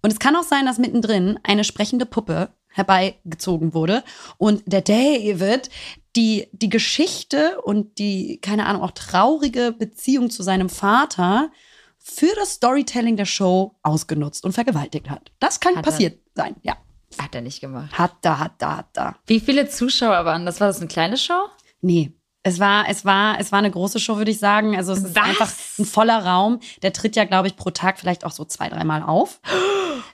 Und 0.05 0.11
es 0.11 0.19
kann 0.19 0.35
auch 0.35 0.43
sein, 0.43 0.67
dass 0.67 0.77
mittendrin 0.77 1.39
eine 1.41 1.63
sprechende 1.63 2.05
Puppe 2.05 2.49
herbeigezogen 2.67 3.73
wurde 3.73 4.03
und 4.37 4.61
der 4.67 4.81
David 4.81 5.71
die, 6.15 6.47
die 6.51 6.69
Geschichte 6.69 7.59
und 7.61 7.97
die, 7.97 8.39
keine 8.39 8.67
Ahnung, 8.67 8.83
auch 8.83 8.91
traurige 8.91 9.71
Beziehung 9.71 10.29
zu 10.29 10.43
seinem 10.43 10.69
Vater 10.69 11.49
für 11.97 12.29
das 12.35 12.51
Storytelling 12.51 13.17
der 13.17 13.25
Show 13.25 13.77
ausgenutzt 13.81 14.45
und 14.45 14.51
vergewaltigt 14.51 15.09
hat. 15.09 15.31
Das 15.39 15.59
kann 15.59 15.75
Hat 15.75 15.87
er- 15.87 15.91
passiert 15.91 16.19
sein, 16.35 16.55
ja. 16.61 16.77
Hat 17.19 17.33
er 17.33 17.41
nicht 17.41 17.59
gemacht. 17.61 17.97
Hat 17.97 18.13
da, 18.21 18.37
hat 18.37 18.53
da, 18.59 18.77
hat 18.77 18.89
da. 18.93 19.15
Wie 19.25 19.39
viele 19.39 19.67
Zuschauer 19.67 20.23
waren 20.25 20.45
das? 20.45 20.59
War 20.59 20.67
das 20.67 20.77
eine 20.77 20.87
kleine 20.87 21.17
Show? 21.17 21.47
Nee. 21.81 22.11
Es 22.47 22.59
war, 22.59 22.87
es 22.87 23.05
war, 23.05 23.39
es 23.39 23.51
war 23.51 23.57
eine 23.57 23.71
große 23.71 23.99
Show, 23.99 24.17
würde 24.17 24.29
ich 24.29 24.37
sagen. 24.37 24.77
Also 24.77 24.93
es 24.93 24.99
ist 24.99 25.15
Was? 25.15 25.23
einfach 25.23 25.51
ein 25.79 25.85
voller 25.85 26.23
Raum. 26.23 26.59
Der 26.83 26.93
tritt 26.93 27.15
ja, 27.15 27.25
glaube 27.25 27.47
ich, 27.47 27.55
pro 27.55 27.71
Tag 27.71 27.97
vielleicht 27.97 28.23
auch 28.23 28.31
so 28.31 28.45
zwei, 28.45 28.69
dreimal 28.69 29.01
auf. 29.01 29.39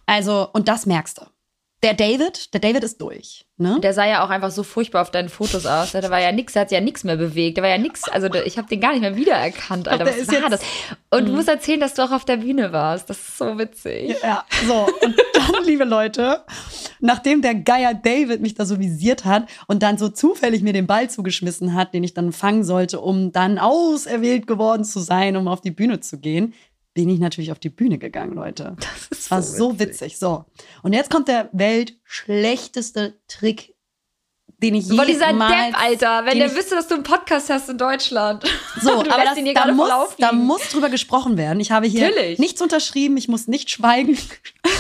Also, 0.06 0.48
und 0.54 0.70
das 0.70 0.86
merkst 0.86 1.18
du. 1.18 1.26
Der 1.84 1.96
David, 1.96 2.54
der 2.54 2.62
David 2.62 2.84
ist 2.84 3.02
durch. 3.02 3.48
Ne? 3.58 3.80
Der 3.82 3.94
sah 3.94 4.06
ja 4.06 4.24
auch 4.24 4.30
einfach 4.30 4.52
so 4.52 4.62
furchtbar 4.62 5.02
auf 5.02 5.10
deinen 5.10 5.30
Fotos 5.30 5.66
aus. 5.66 5.94
Da 5.94 6.10
war 6.12 6.22
ja 6.22 6.32
nichts, 6.32 6.54
der 6.54 6.64
hat 6.64 6.72
ja 6.72 6.80
nichts 6.80 7.04
mehr 7.04 7.18
bewegt. 7.18 7.58
Da 7.58 7.64
war 7.64 7.70
ja 7.70 7.80
nichts, 7.80 8.08
also 8.08 8.32
ich 8.34 8.60
habe 8.60 8.68
den 8.68 8.80
gar 8.80 8.92
nicht 8.92 9.02
mehr 9.02 9.16
wiedererkannt, 9.16 9.88
Alter. 9.88 10.06
Was 10.06 10.28
war 10.28 10.50
das? 10.50 10.62
Und 11.10 11.28
du 11.28 11.34
musst 11.34 11.48
erzählen, 11.48 11.80
dass 11.80 11.96
du 11.96 12.04
auch 12.04 12.12
auf 12.12 12.24
der 12.24 12.38
Bühne 12.38 12.72
warst. 12.72 13.10
Das 13.10 13.18
ist 13.18 13.38
so 13.38 13.58
witzig. 13.58 14.16
Ja, 14.22 14.46
so. 14.68 14.88
Und 15.02 15.16
dann, 15.34 15.64
liebe 15.66 15.84
Leute, 15.84 16.44
nachdem 17.00 17.42
der 17.42 17.56
Geier 17.56 17.96
David 17.96 18.42
mich 18.42 18.54
da 18.54 18.66
so 18.66 18.80
visiert 18.80 19.26
hat 19.26 19.48
und 19.68 19.82
dann 19.82 19.98
so 19.98 20.10
zufällig 20.10 20.62
mir 20.62 20.74
den 20.74 20.86
Ball 20.88 21.10
zugeschmissen 21.10 21.74
hat, 21.74 21.96
den 21.96 22.04
ich 22.04 22.14
dann 22.14 22.32
fangen 22.32 22.64
sollte, 22.64 23.00
um 23.00 23.32
dann 23.32 23.58
auserwählt 23.58 24.46
geworden 24.46 24.84
zu 24.84 25.00
sein, 25.00 25.36
um 25.36 25.48
auf 25.48 25.62
die 25.62 25.72
Bühne 25.72 26.00
zu 26.00 26.20
gehen, 26.20 26.54
bin 26.94 27.10
ich 27.10 27.20
natürlich 27.20 27.52
auf 27.52 27.60
die 27.60 27.70
Bühne 27.70 27.98
gegangen, 27.98 28.34
Leute. 28.34 28.76
Das 29.12 29.20
ist 29.20 29.32
war 29.32 29.42
so 29.42 29.72
so 29.72 29.80
witzig. 29.80 30.18
So. 30.18 30.46
Und 30.84 30.94
jetzt 30.94 31.10
kommt 31.10 31.28
der 31.28 31.50
weltschlechteste 31.54 33.20
Trick, 33.28 33.76
den 34.62 34.76
ich 34.76 34.90
Boah, 34.90 35.06
dieser 35.06 35.28
jemals... 35.28 35.54
Depp, 35.54 35.82
Alter. 35.82 36.26
Wenn 36.26 36.38
der 36.38 36.56
wüsste, 36.56 36.76
dass 36.76 36.88
du 36.88 36.96
einen 36.96 37.04
Podcast 37.04 37.50
hast 37.50 37.70
in 37.70 37.78
Deutschland. 37.78 38.44
So, 38.82 38.92
aber 39.00 39.24
das, 39.24 39.38
ihn 39.38 39.46
hier 39.46 39.54
da, 39.54 39.72
muss, 39.72 39.90
da 40.18 40.32
muss 40.32 40.70
drüber 40.70 40.90
gesprochen 40.90 41.38
werden. 41.38 41.60
Ich 41.60 41.72
habe 41.72 41.88
hier 41.88 42.10
Natürlich. 42.10 42.40
nichts 42.40 42.62
unterschrieben, 42.62 43.18
ich 43.18 43.28
muss 43.28 43.48
nicht 43.48 43.70
schweigen. 43.70 44.18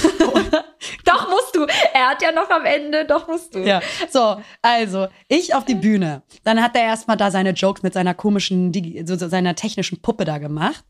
Doch 1.05 1.29
musst 1.29 1.55
du. 1.55 1.65
Er 1.93 2.09
hat 2.09 2.21
ja 2.21 2.31
noch 2.31 2.49
am 2.49 2.65
Ende, 2.65 3.05
doch 3.05 3.27
musst 3.27 3.53
du. 3.53 3.59
Ja, 3.59 3.81
so, 4.09 4.41
also, 4.61 5.07
ich 5.27 5.53
auf 5.53 5.65
die 5.65 5.75
Bühne. 5.75 6.23
Dann 6.43 6.61
hat 6.61 6.75
er 6.75 6.83
erstmal 6.83 7.17
da 7.17 7.29
seine 7.31 7.51
Jokes 7.51 7.83
mit 7.83 7.93
seiner 7.93 8.13
komischen, 8.13 8.71
so, 9.05 9.15
so 9.15 9.27
seiner 9.27 9.55
technischen 9.55 10.01
Puppe 10.01 10.25
da 10.25 10.37
gemacht. 10.37 10.83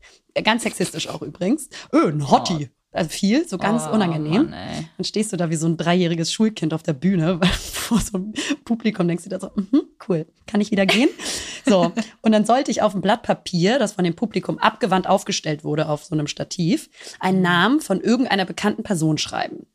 Ganz 0.44 0.62
sexistisch 0.62 1.08
auch 1.08 1.22
übrigens. 1.22 1.68
Öh, 1.92 2.08
ein 2.08 2.30
Hottie. 2.30 2.70
Also 2.92 3.08
viel, 3.08 3.48
so 3.48 3.56
ganz 3.56 3.84
Oh, 3.88 3.94
unangenehm. 3.94 4.50
Mann. 4.50 4.88
Dann 4.98 5.04
stehst 5.04 5.32
du 5.32 5.36
da 5.38 5.48
wie 5.48 5.56
so 5.56 5.66
ein 5.66 5.78
dreijähriges 5.78 6.30
Schulkind 6.30 6.74
auf 6.74 6.82
der 6.82 6.92
Bühne 6.92 7.40
vor 7.72 7.98
so 8.00 8.18
einem 8.18 8.34
Publikum, 8.64 9.08
denkst 9.08 9.24
du 9.24 9.30
da 9.30 9.40
so, 9.40 9.50
mhm, 9.54 9.82
cool, 10.08 10.26
kann 10.46 10.60
ich 10.60 10.70
wieder 10.70 10.86
gehen? 10.86 11.08
So, 11.64 11.92
und 12.22 12.32
dann 12.32 12.44
sollte 12.44 12.72
ich 12.72 12.82
auf 12.82 12.92
ein 12.92 13.02
Blatt 13.02 13.22
Papier, 13.22 13.78
das 13.78 13.92
von 13.92 14.02
dem 14.02 14.16
Publikum 14.16 14.58
abgewandt 14.58 15.06
aufgestellt 15.06 15.62
wurde 15.62 15.88
auf 15.88 16.02
so 16.04 16.12
einem 16.12 16.26
Stativ, 16.26 16.90
einen 17.20 17.40
Namen 17.40 17.80
von 17.80 18.00
irgendeiner 18.00 18.44
bekannten 18.44 18.82
Person 18.82 19.16
schreiben. 19.16 19.66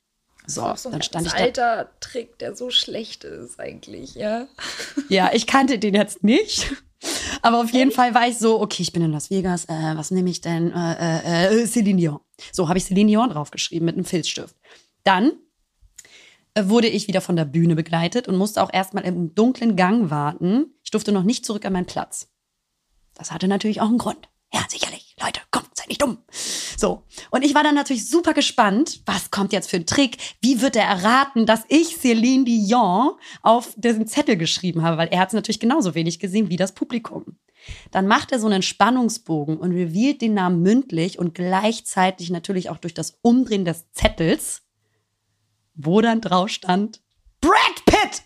So, 0.45 0.61
dann 0.63 1.01
stand 1.01 1.27
ich 1.27 1.31
da 1.31 1.37
alter 1.39 1.89
Trick, 2.01 2.37
der 2.39 2.57
so 2.57 2.71
schlecht 2.71 3.23
ist 3.23 3.57
eigentlich, 3.57 4.15
ja. 4.15 4.47
Ja, 5.07 5.29
ich 5.31 5.47
kannte 5.47 5.79
den 5.79 5.93
jetzt 5.93 6.25
nicht. 6.25 6.73
Aber 7.41 7.61
auf 7.61 7.71
jeden 7.71 7.91
Fall 7.91 8.13
war 8.13 8.27
ich 8.27 8.37
so, 8.37 8.59
okay, 8.59 8.81
ich 8.81 8.91
bin 8.91 9.03
in 9.03 9.11
Las 9.11 9.29
Vegas, 9.29 9.65
äh, 9.65 9.93
was 9.95 10.11
nehme 10.11 10.29
ich 10.29 10.41
denn? 10.41 10.71
Äh, 10.71 11.49
äh, 11.49 11.61
äh, 11.61 11.67
Celine 11.67 11.99
Dion. 11.99 12.19
So 12.51 12.67
habe 12.67 12.77
ich 12.77 12.85
Celine 12.85 13.09
Dion 13.09 13.29
draufgeschrieben 13.29 13.85
mit 13.85 13.95
einem 13.95 14.05
Filzstift. 14.05 14.55
Dann 15.03 15.33
äh, 16.55 16.67
wurde 16.67 16.87
ich 16.87 17.07
wieder 17.07 17.21
von 17.21 17.35
der 17.35 17.45
Bühne 17.45 17.75
begleitet 17.75 18.27
und 18.27 18.37
musste 18.37 18.63
auch 18.63 18.73
erstmal 18.73 19.05
im 19.05 19.35
dunklen 19.35 19.75
Gang 19.75 20.09
warten. 20.09 20.73
Ich 20.83 20.91
durfte 20.91 21.11
noch 21.11 21.23
nicht 21.23 21.45
zurück 21.45 21.65
an 21.65 21.73
meinen 21.73 21.85
Platz. 21.85 22.29
Das 23.13 23.31
hatte 23.31 23.47
natürlich 23.47 23.81
auch 23.81 23.89
einen 23.89 23.97
Grund. 23.97 24.29
Ja, 24.53 24.61
sicherlich. 24.69 25.15
Leute, 25.21 25.41
kommt, 25.51 25.75
seid 25.75 25.89
nicht 25.89 26.01
dumm. 26.01 26.19
So. 26.77 27.03
Und 27.31 27.43
ich 27.43 27.53
war 27.53 27.63
dann 27.63 27.75
natürlich 27.75 28.09
super 28.09 28.33
gespannt. 28.33 29.01
Was 29.05 29.31
kommt 29.31 29.51
jetzt 29.51 29.69
für 29.69 29.77
ein 29.77 29.85
Trick? 29.85 30.17
Wie 30.41 30.61
wird 30.61 30.75
er 30.75 30.85
erraten, 30.85 31.45
dass 31.45 31.63
ich 31.69 31.97
Celine 31.97 32.45
Dion 32.45 33.11
auf 33.41 33.73
diesen 33.75 34.07
Zettel 34.07 34.37
geschrieben 34.37 34.83
habe? 34.83 34.97
Weil 34.97 35.09
er 35.09 35.19
hat 35.19 35.29
es 35.29 35.33
natürlich 35.33 35.59
genauso 35.59 35.95
wenig 35.95 36.19
gesehen 36.19 36.49
wie 36.49 36.55
das 36.55 36.73
Publikum. 36.73 37.37
Dann 37.91 38.07
macht 38.07 38.31
er 38.31 38.39
so 38.39 38.47
einen 38.47 38.61
Spannungsbogen 38.61 39.57
und 39.57 39.71
revealt 39.71 40.21
den 40.21 40.35
Namen 40.35 40.61
mündlich 40.61 41.19
und 41.19 41.35
gleichzeitig 41.35 42.29
natürlich 42.29 42.69
auch 42.69 42.77
durch 42.77 42.93
das 42.93 43.17
Umdrehen 43.21 43.65
des 43.65 43.91
Zettels, 43.91 44.61
wo 45.73 45.99
dann 46.01 46.21
drauf 46.21 46.49
stand, 46.49 47.01
Brad 47.41 47.85
Pitt! 47.85 48.23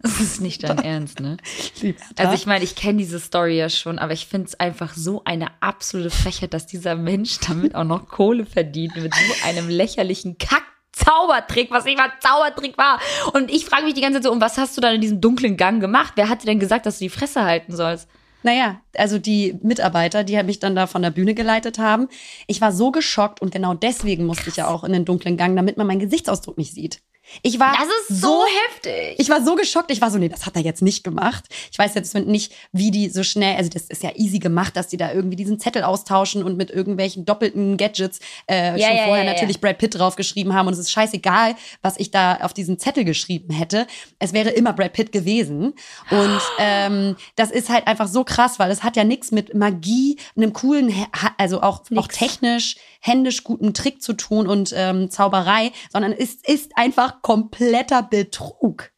Das 0.00 0.20
ist 0.20 0.40
nicht 0.40 0.62
dein 0.62 0.78
Ernst, 0.78 1.20
ne? 1.20 1.38
Also 2.16 2.32
ich 2.34 2.46
meine, 2.46 2.62
ich 2.62 2.76
kenne 2.76 2.98
diese 2.98 3.18
Story 3.18 3.58
ja 3.58 3.68
schon, 3.68 3.98
aber 3.98 4.12
ich 4.12 4.26
finde 4.26 4.46
es 4.46 4.58
einfach 4.60 4.94
so 4.94 5.22
eine 5.24 5.48
absolute 5.60 6.10
Frechheit, 6.10 6.54
dass 6.54 6.66
dieser 6.66 6.94
Mensch 6.94 7.38
damit 7.40 7.74
auch 7.74 7.84
noch 7.84 8.08
Kohle 8.08 8.46
verdient 8.46 8.96
mit 8.96 9.12
so 9.12 9.46
einem 9.46 9.68
lächerlichen 9.68 10.38
Kack. 10.38 10.62
Zaubertrick, 10.90 11.70
was 11.70 11.84
nicht 11.84 11.96
mal 11.96 12.10
Zaubertrick 12.18 12.76
war. 12.76 12.98
Und 13.32 13.52
ich 13.52 13.66
frage 13.66 13.84
mich 13.84 13.94
die 13.94 14.00
ganze 14.00 14.16
Zeit 14.16 14.24
so, 14.24 14.32
und 14.32 14.40
was 14.40 14.58
hast 14.58 14.76
du 14.76 14.80
dann 14.80 14.96
in 14.96 15.00
diesem 15.00 15.20
dunklen 15.20 15.56
Gang 15.56 15.80
gemacht? 15.80 16.14
Wer 16.16 16.28
hat 16.28 16.42
dir 16.42 16.46
denn 16.46 16.58
gesagt, 16.58 16.86
dass 16.86 16.98
du 16.98 17.04
die 17.04 17.08
Fresse 17.08 17.44
halten 17.44 17.76
sollst? 17.76 18.08
Naja, 18.42 18.80
also 18.96 19.18
die 19.18 19.58
Mitarbeiter, 19.62 20.24
die 20.24 20.42
mich 20.42 20.58
dann 20.58 20.74
da 20.74 20.86
von 20.86 21.02
der 21.02 21.10
Bühne 21.10 21.34
geleitet 21.34 21.78
haben. 21.78 22.08
Ich 22.46 22.60
war 22.60 22.72
so 22.72 22.90
geschockt 22.90 23.40
und 23.40 23.52
genau 23.52 23.74
deswegen 23.74 24.26
musste 24.26 24.48
ich 24.48 24.56
ja 24.56 24.68
auch 24.68 24.84
in 24.84 24.92
den 24.92 25.04
dunklen 25.04 25.36
Gang, 25.36 25.56
damit 25.56 25.76
man 25.76 25.86
meinen 25.86 26.00
Gesichtsausdruck 26.00 26.58
nicht 26.58 26.72
sieht. 26.72 27.00
Ich 27.42 27.58
war 27.60 27.72
Das 27.72 27.86
ist 28.10 28.20
so 28.20 28.44
heftig. 28.66 29.16
Ich 29.18 29.28
war 29.28 29.44
so 29.44 29.54
geschockt. 29.54 29.90
Ich 29.90 30.00
war 30.00 30.10
so, 30.10 30.18
nee, 30.18 30.28
das 30.28 30.46
hat 30.46 30.56
er 30.56 30.62
jetzt 30.62 30.82
nicht 30.82 31.04
gemacht. 31.04 31.44
Ich 31.70 31.78
weiß 31.78 31.94
jetzt 31.94 32.14
nicht, 32.14 32.52
wie 32.72 32.90
die 32.90 33.08
so 33.08 33.22
schnell, 33.22 33.56
also 33.56 33.70
das 33.70 33.84
ist 33.84 34.02
ja 34.02 34.10
easy 34.16 34.38
gemacht, 34.38 34.76
dass 34.76 34.88
die 34.88 34.96
da 34.96 35.12
irgendwie 35.12 35.36
diesen 35.36 35.58
Zettel 35.58 35.82
austauschen 35.82 36.42
und 36.42 36.56
mit 36.56 36.70
irgendwelchen 36.70 37.24
doppelten 37.24 37.76
Gadgets 37.76 38.20
äh, 38.48 38.78
Ja, 38.78 38.88
schon 38.88 38.96
ja, 38.96 39.04
vorher 39.04 39.24
ja, 39.24 39.32
natürlich 39.32 39.60
Brad 39.60 39.78
Pitt 39.78 39.98
draufgeschrieben 39.98 40.54
haben. 40.54 40.66
Und 40.66 40.72
es 40.72 40.78
ist 40.78 40.90
scheißegal, 40.90 41.54
was 41.82 41.98
ich 41.98 42.10
da 42.10 42.36
auf 42.36 42.54
diesen 42.54 42.78
Zettel 42.78 43.04
geschrieben 43.04 43.52
hätte. 43.52 43.86
Es 44.18 44.32
wäre 44.32 44.50
immer 44.50 44.72
Brad 44.72 44.92
Pitt 44.92 45.12
gewesen. 45.12 45.74
Und 46.10 46.40
ähm, 46.58 47.16
das 47.36 47.50
ist 47.50 47.68
halt 47.68 47.86
einfach 47.86 48.08
so 48.08 48.24
krass, 48.24 48.58
weil 48.58 48.70
es 48.70 48.82
hat 48.82 48.96
ja 48.96 49.04
nichts 49.04 49.30
mit 49.30 49.54
Magie, 49.54 50.18
einem 50.36 50.52
coolen, 50.52 50.92
also 51.36 51.62
auch, 51.62 51.82
auch 51.96 52.08
technisch, 52.08 52.76
händisch 53.00 53.44
guten 53.44 53.74
Trick 53.74 54.02
zu 54.02 54.12
tun 54.12 54.46
und 54.46 54.72
ähm, 54.74 55.10
Zauberei, 55.10 55.72
sondern 55.92 56.12
es 56.12 56.34
ist 56.34 56.72
einfach 56.76 57.17
kompletter 57.22 58.02
Betrug. 58.02 58.90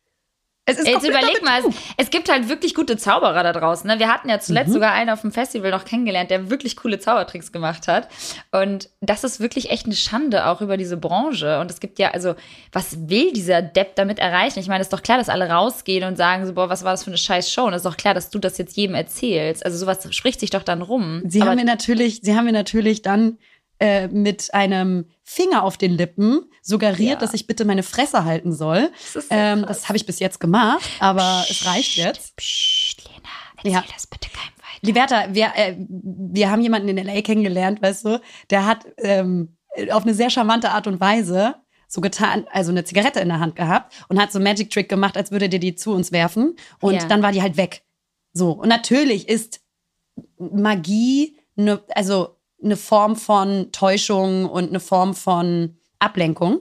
Es 0.67 0.79
ist 0.79 0.87
Jetzt 0.87 1.03
überleg 1.09 1.43
mal, 1.43 1.59
es, 1.67 1.75
es 1.97 2.11
gibt 2.11 2.31
halt 2.31 2.49
wirklich 2.49 2.77
gute 2.77 2.97
Zauberer 2.97 3.43
da 3.43 3.53
draußen. 3.53 3.89
Ne? 3.89 3.99
Wir 3.99 4.07
hatten 4.07 4.29
ja 4.29 4.39
zuletzt 4.39 4.69
Mhm. 4.69 4.75
sogar 4.75 4.93
einen 4.93 5.11
auf 5.11 5.23
dem 5.23 5.33
Festival 5.33 5.73
noch 5.73 5.85
kennengelernt, 5.85 6.31
der 6.31 6.49
wirklich 6.49 6.77
coole 6.77 7.01
Zaubertricks 7.01 7.51
gemacht 7.51 7.89
hat. 7.89 8.09
Und 8.53 8.89
das 9.01 9.25
ist 9.25 9.41
wirklich 9.41 9.71
echt 9.71 9.87
eine 9.87 9.97
Schande 9.97 10.47
auch 10.47 10.61
über 10.61 10.77
diese 10.77 10.97
Branche. 10.97 11.59
Und 11.59 11.73
es 11.73 11.81
gibt 11.81 11.99
ja, 11.99 12.13
also, 12.13 12.37
was 12.71 13.09
will 13.09 13.33
dieser 13.33 13.63
Depp 13.63 13.97
damit 13.97 14.21
erreichen? 14.21 14.61
Ich 14.61 14.69
meine, 14.69 14.83
es 14.83 14.87
ist 14.87 14.93
doch 14.93 15.03
klar, 15.03 15.19
dass 15.19 15.29
alle 15.29 15.49
rausgehen 15.51 16.05
und 16.07 16.15
sagen 16.17 16.47
so, 16.47 16.53
boah, 16.53 16.69
was 16.69 16.85
war 16.85 16.93
das 16.93 17.03
für 17.03 17.11
eine 17.11 17.19
scheiß 17.19 17.51
Show? 17.53 17.65
Und 17.65 17.73
es 17.73 17.79
ist 17.79 17.87
doch 17.87 17.97
klar, 17.97 18.15
dass 18.15 18.31
du 18.31 18.39
das 18.39 18.57
jetzt 18.57 18.77
jedem 18.77 18.95
erzählst. 18.95 19.65
Also 19.65 19.77
sowas 19.77 20.07
spricht 20.15 20.39
sich 20.39 20.51
doch 20.51 20.63
dann 20.63 20.83
rum. 20.83 21.23
Sie 21.27 21.41
Aber 21.41 21.51
haben 21.51 21.57
mir 21.57 21.65
natürlich, 21.65 22.21
sie 22.23 22.37
haben 22.37 22.45
mir 22.45 22.53
natürlich 22.53 23.03
dann 23.03 23.39
äh, 23.81 24.09
mit 24.09 24.53
einem 24.55 25.07
Finger 25.25 25.62
auf 25.64 25.77
den 25.79 25.93
Lippen 25.93 26.43
suggeriert, 26.62 27.12
Ja. 27.12 27.16
dass 27.16 27.35
ich 27.35 27.47
bitte 27.47 27.64
meine 27.64 27.83
Fresse 27.83 28.25
halten 28.25 28.53
soll. 28.53 28.90
Das 29.14 29.25
so 29.29 29.35
ähm, 29.35 29.64
das 29.66 29.88
habe 29.88 29.97
ich 29.97 30.07
bis 30.07 30.19
jetzt 30.21 30.38
gemacht, 30.40 30.88
aber 31.01 31.45
es 31.51 31.64
reicht 31.66 31.97
jetzt. 31.97 32.37
Psst, 32.37 33.03
Lena, 33.05 33.29
erzähl 33.57 33.73
Ja. 33.73 33.85
das 33.93 34.07
bitte 34.07 34.29
keinem 34.29 34.53
weiter. 34.59 34.81
Liberta, 34.83 35.35
wir, 35.35 35.53
äh, 35.57 35.77
wir 35.88 36.51
haben 36.51 36.61
jemanden 36.62 36.88
in 36.88 36.99
LA 36.99 37.23
kennengelernt, 37.23 37.81
weißt 37.83 38.05
du, 38.05 38.21
der 38.51 38.66
hat 38.66 38.87
ähm, 38.99 39.57
auf 39.90 40.03
eine 40.03 40.14
sehr 40.14 40.31
charmante 40.31 40.71
Art 40.71 40.87
und 40.87 41.01
Weise 41.01 41.55
so 41.88 42.01
getan, 42.01 42.47
also 42.53 42.71
eine 42.71 42.85
Zigarette 42.85 43.19
in 43.21 43.29
der 43.29 43.40
Hand 43.40 43.57
gehabt 43.57 43.93
und 44.09 44.21
hat 44.21 44.31
so 44.31 44.38
einen 44.38 44.45
Magic 44.45 44.71
Trick 44.71 44.88
gemacht, 44.88 45.16
als 45.16 45.31
würde 45.33 45.49
der 45.49 45.59
die 45.59 45.75
zu 45.75 45.93
uns 45.93 46.12
werfen 46.12 46.55
und 46.81 46.95
Ja. 46.95 47.05
dann 47.07 47.23
war 47.23 47.33
die 47.33 47.43
halt 47.43 47.57
weg. 47.57 47.83
So 48.33 48.53
und 48.53 48.69
natürlich 48.69 49.29
ist 49.29 49.61
Magie 50.38 51.37
eine, 51.57 51.83
also 51.95 52.37
eine 52.62 52.77
Form 52.77 53.16
von 53.16 53.73
Täuschung 53.73 54.46
und 54.46 54.68
eine 54.68 54.81
Form 54.81 55.14
von 55.14 55.77
Ablenkung, 55.99 56.61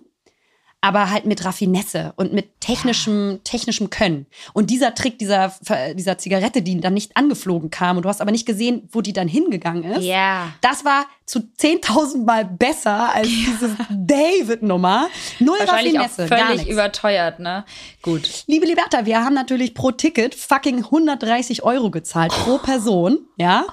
aber 0.82 1.10
halt 1.10 1.26
mit 1.26 1.44
Raffinesse 1.44 2.14
und 2.16 2.32
mit 2.32 2.62
technischem, 2.62 3.42
technischem 3.44 3.90
Können. 3.90 4.28
Und 4.54 4.70
dieser 4.70 4.96
Trick 4.96 5.20
dieser, 5.20 5.54
dieser 5.94 6.18
Zigarette, 6.18 6.62
die 6.62 6.80
dann 6.80 6.94
nicht 6.94 7.18
angeflogen 7.18 7.70
kam 7.70 7.98
und 7.98 8.04
du 8.04 8.10
hast 8.10 8.22
aber 8.22 8.32
nicht 8.32 8.46
gesehen, 8.46 8.88
wo 8.92 9.02
die 9.02 9.12
dann 9.12 9.28
hingegangen 9.28 9.84
ist. 9.84 10.06
Ja. 10.06 10.54
Das 10.62 10.86
war 10.86 11.06
zu 11.26 11.40
10.000 11.40 12.24
Mal 12.24 12.46
besser 12.46 13.14
als 13.14 13.28
diese 13.28 13.76
David-Nummer. 13.90 15.10
Null 15.40 15.58
Wahrscheinlich 15.60 16.00
auch 16.00 16.04
Raffinesse, 16.04 16.30
gar 16.30 16.48
völlig 16.48 16.70
überteuert, 16.70 17.40
ne? 17.40 17.66
Gut. 18.02 18.44
Liebe 18.48 18.66
Liberta, 18.66 19.06
wir 19.06 19.24
haben 19.24 19.34
natürlich 19.34 19.74
pro 19.74 19.92
Ticket 19.92 20.34
fucking 20.34 20.86
130 20.86 21.64
Euro 21.64 21.92
gezahlt 21.92 22.32
pro 22.32 22.58
Person, 22.58 23.20
ja. 23.38 23.66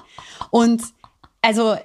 Und 0.51 0.81
also 1.41 1.77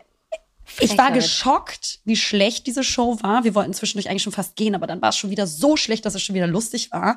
ich 0.81 0.97
war 0.99 1.11
geschockt, 1.13 2.01
wie 2.05 2.17
schlecht 2.17 2.67
diese 2.67 2.85
Show 2.85 3.19
war. 3.23 3.45
Wir 3.45 3.55
wollten 3.55 3.73
zwischendurch 3.75 4.09
eigentlich 4.09 4.23
schon 4.23 4.33
fast 4.33 4.57
gehen, 4.57 4.75
aber 4.75 4.87
dann 4.87 5.03
war 5.03 5.11
es 5.11 5.17
schon 5.17 5.31
wieder 5.31 5.47
so 5.47 5.77
schlecht, 5.77 6.05
dass 6.05 6.15
es 6.15 6.23
schon 6.23 6.35
wieder 6.35 6.47
lustig 6.47 6.93
war. 6.93 7.17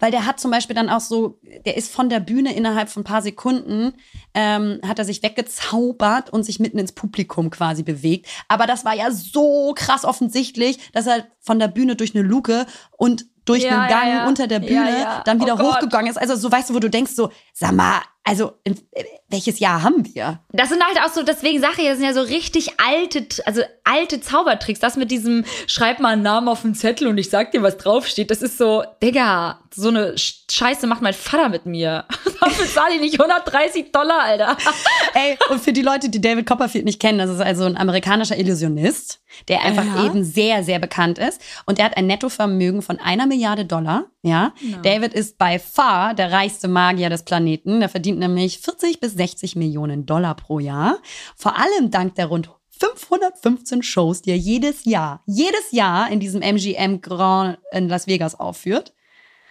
Weil 0.00 0.10
der 0.10 0.26
hat 0.26 0.40
zum 0.40 0.50
Beispiel 0.50 0.74
dann 0.74 0.88
auch 0.88 1.00
so, 1.00 1.38
der 1.64 1.76
ist 1.76 1.92
von 1.92 2.08
der 2.08 2.20
Bühne 2.20 2.54
innerhalb 2.54 2.88
von 2.88 3.02
ein 3.02 3.04
paar 3.04 3.22
Sekunden, 3.22 3.94
ähm, 4.34 4.80
hat 4.86 4.98
er 4.98 5.04
sich 5.04 5.22
weggezaubert 5.22 6.30
und 6.30 6.44
sich 6.44 6.60
mitten 6.60 6.78
ins 6.78 6.92
Publikum 6.92 7.50
quasi 7.50 7.82
bewegt. 7.82 8.26
Aber 8.48 8.66
das 8.66 8.84
war 8.84 8.94
ja 8.94 9.10
so 9.10 9.74
krass 9.74 10.04
offensichtlich, 10.04 10.78
dass 10.92 11.06
er 11.06 11.26
von 11.40 11.58
der 11.58 11.68
Bühne 11.68 11.96
durch 11.96 12.14
eine 12.14 12.22
Luke 12.22 12.66
und 12.96 13.26
durch 13.44 13.64
Ja, 13.64 13.80
einen 13.80 13.88
Gang 13.88 14.08
ja, 14.08 14.14
ja. 14.14 14.28
unter 14.28 14.46
der 14.46 14.60
Bühne 14.60 15.22
dann 15.24 15.40
wieder 15.40 15.58
Oh 15.60 15.72
hochgegangen 15.72 16.10
ist. 16.10 16.16
Also 16.16 16.34
so 16.36 16.50
weißt 16.50 16.70
du, 16.70 16.74
wo 16.74 16.78
du 16.78 16.88
denkst 16.88 17.12
so, 17.12 17.30
sag 17.52 17.72
mal, 17.72 18.00
also 18.24 18.52
in, 18.64 18.74
äh, 18.92 19.04
welches 19.28 19.58
Jahr 19.58 19.82
haben 19.82 20.04
wir? 20.14 20.40
Das 20.52 20.68
sind 20.70 20.82
halt 20.82 20.98
auch 21.04 21.12
so, 21.12 21.22
deswegen 21.22 21.60
sage 21.60 21.82
ich, 21.82 21.88
das 21.88 21.98
sind 21.98 22.06
ja 22.06 22.14
so 22.14 22.20
richtig 22.22 22.70
alte, 22.80 23.26
also 23.46 23.62
alte 23.84 24.20
Zaubertricks. 24.20 24.80
Das 24.80 24.96
mit 24.96 25.10
diesem, 25.10 25.44
schreib 25.66 26.00
mal 26.00 26.14
einen 26.14 26.22
Namen 26.22 26.48
auf 26.48 26.62
den 26.62 26.74
Zettel 26.74 27.06
und 27.08 27.18
ich 27.18 27.28
sag 27.30 27.50
dir, 27.52 27.62
was 27.62 27.76
draufsteht. 27.76 28.30
Das 28.30 28.42
ist 28.42 28.56
so, 28.58 28.82
Digga, 29.02 29.60
so 29.74 29.88
eine 29.88 30.12
Sch- 30.14 30.50
Scheiße 30.50 30.86
macht 30.86 31.02
mein 31.02 31.12
Vater 31.14 31.48
mit 31.48 31.66
mir. 31.66 32.04
Dafür 32.40 32.66
zahle 32.66 32.94
ich 32.94 33.00
nicht 33.00 33.20
130 33.20 33.92
Dollar, 33.92 34.20
Alter. 34.20 34.56
Ey, 35.14 35.36
und 35.50 35.60
für 35.60 35.72
die 35.72 35.82
Leute, 35.82 36.08
die 36.08 36.20
David 36.20 36.46
Copperfield 36.46 36.84
nicht 36.84 37.00
kennen, 37.00 37.18
das 37.18 37.30
ist 37.30 37.40
also 37.40 37.64
ein 37.64 37.76
amerikanischer 37.76 38.38
Illusionist, 38.38 39.20
der 39.48 39.62
einfach 39.62 39.84
Ja. 39.84 40.06
eben 40.06 40.24
sehr, 40.24 40.62
sehr 40.62 40.78
bekannt 40.78 41.18
ist. 41.18 41.40
Und 41.66 41.78
der 41.78 41.86
hat 41.86 41.96
ein 41.96 42.06
Nettovermögen 42.06 42.82
von 42.82 42.98
einer 43.00 43.26
Milliarde 43.26 43.64
Dollar. 43.64 44.04
Ja, 44.22 44.54
David 44.82 45.12
ist 45.12 45.36
by 45.36 45.58
far 45.58 46.14
der 46.14 46.32
reichste 46.32 46.66
Magier 46.66 47.10
des 47.10 47.24
Planeten. 47.24 47.80
Der 47.80 47.90
verdient 47.90 48.13
nämlich 48.18 48.58
40 48.58 49.00
bis 49.00 49.14
60 49.14 49.56
Millionen 49.56 50.06
Dollar 50.06 50.34
pro 50.34 50.58
Jahr. 50.58 50.98
Vor 51.36 51.56
allem 51.58 51.90
dank 51.90 52.14
der 52.14 52.26
rund 52.26 52.50
515 52.78 53.82
Shows, 53.82 54.22
die 54.22 54.30
er 54.30 54.36
jedes 54.36 54.84
Jahr, 54.84 55.22
jedes 55.26 55.70
Jahr 55.70 56.10
in 56.10 56.20
diesem 56.20 56.42
MGM 56.42 57.00
Grand 57.00 57.58
in 57.72 57.88
Las 57.88 58.06
Vegas 58.06 58.38
aufführt. 58.38 58.92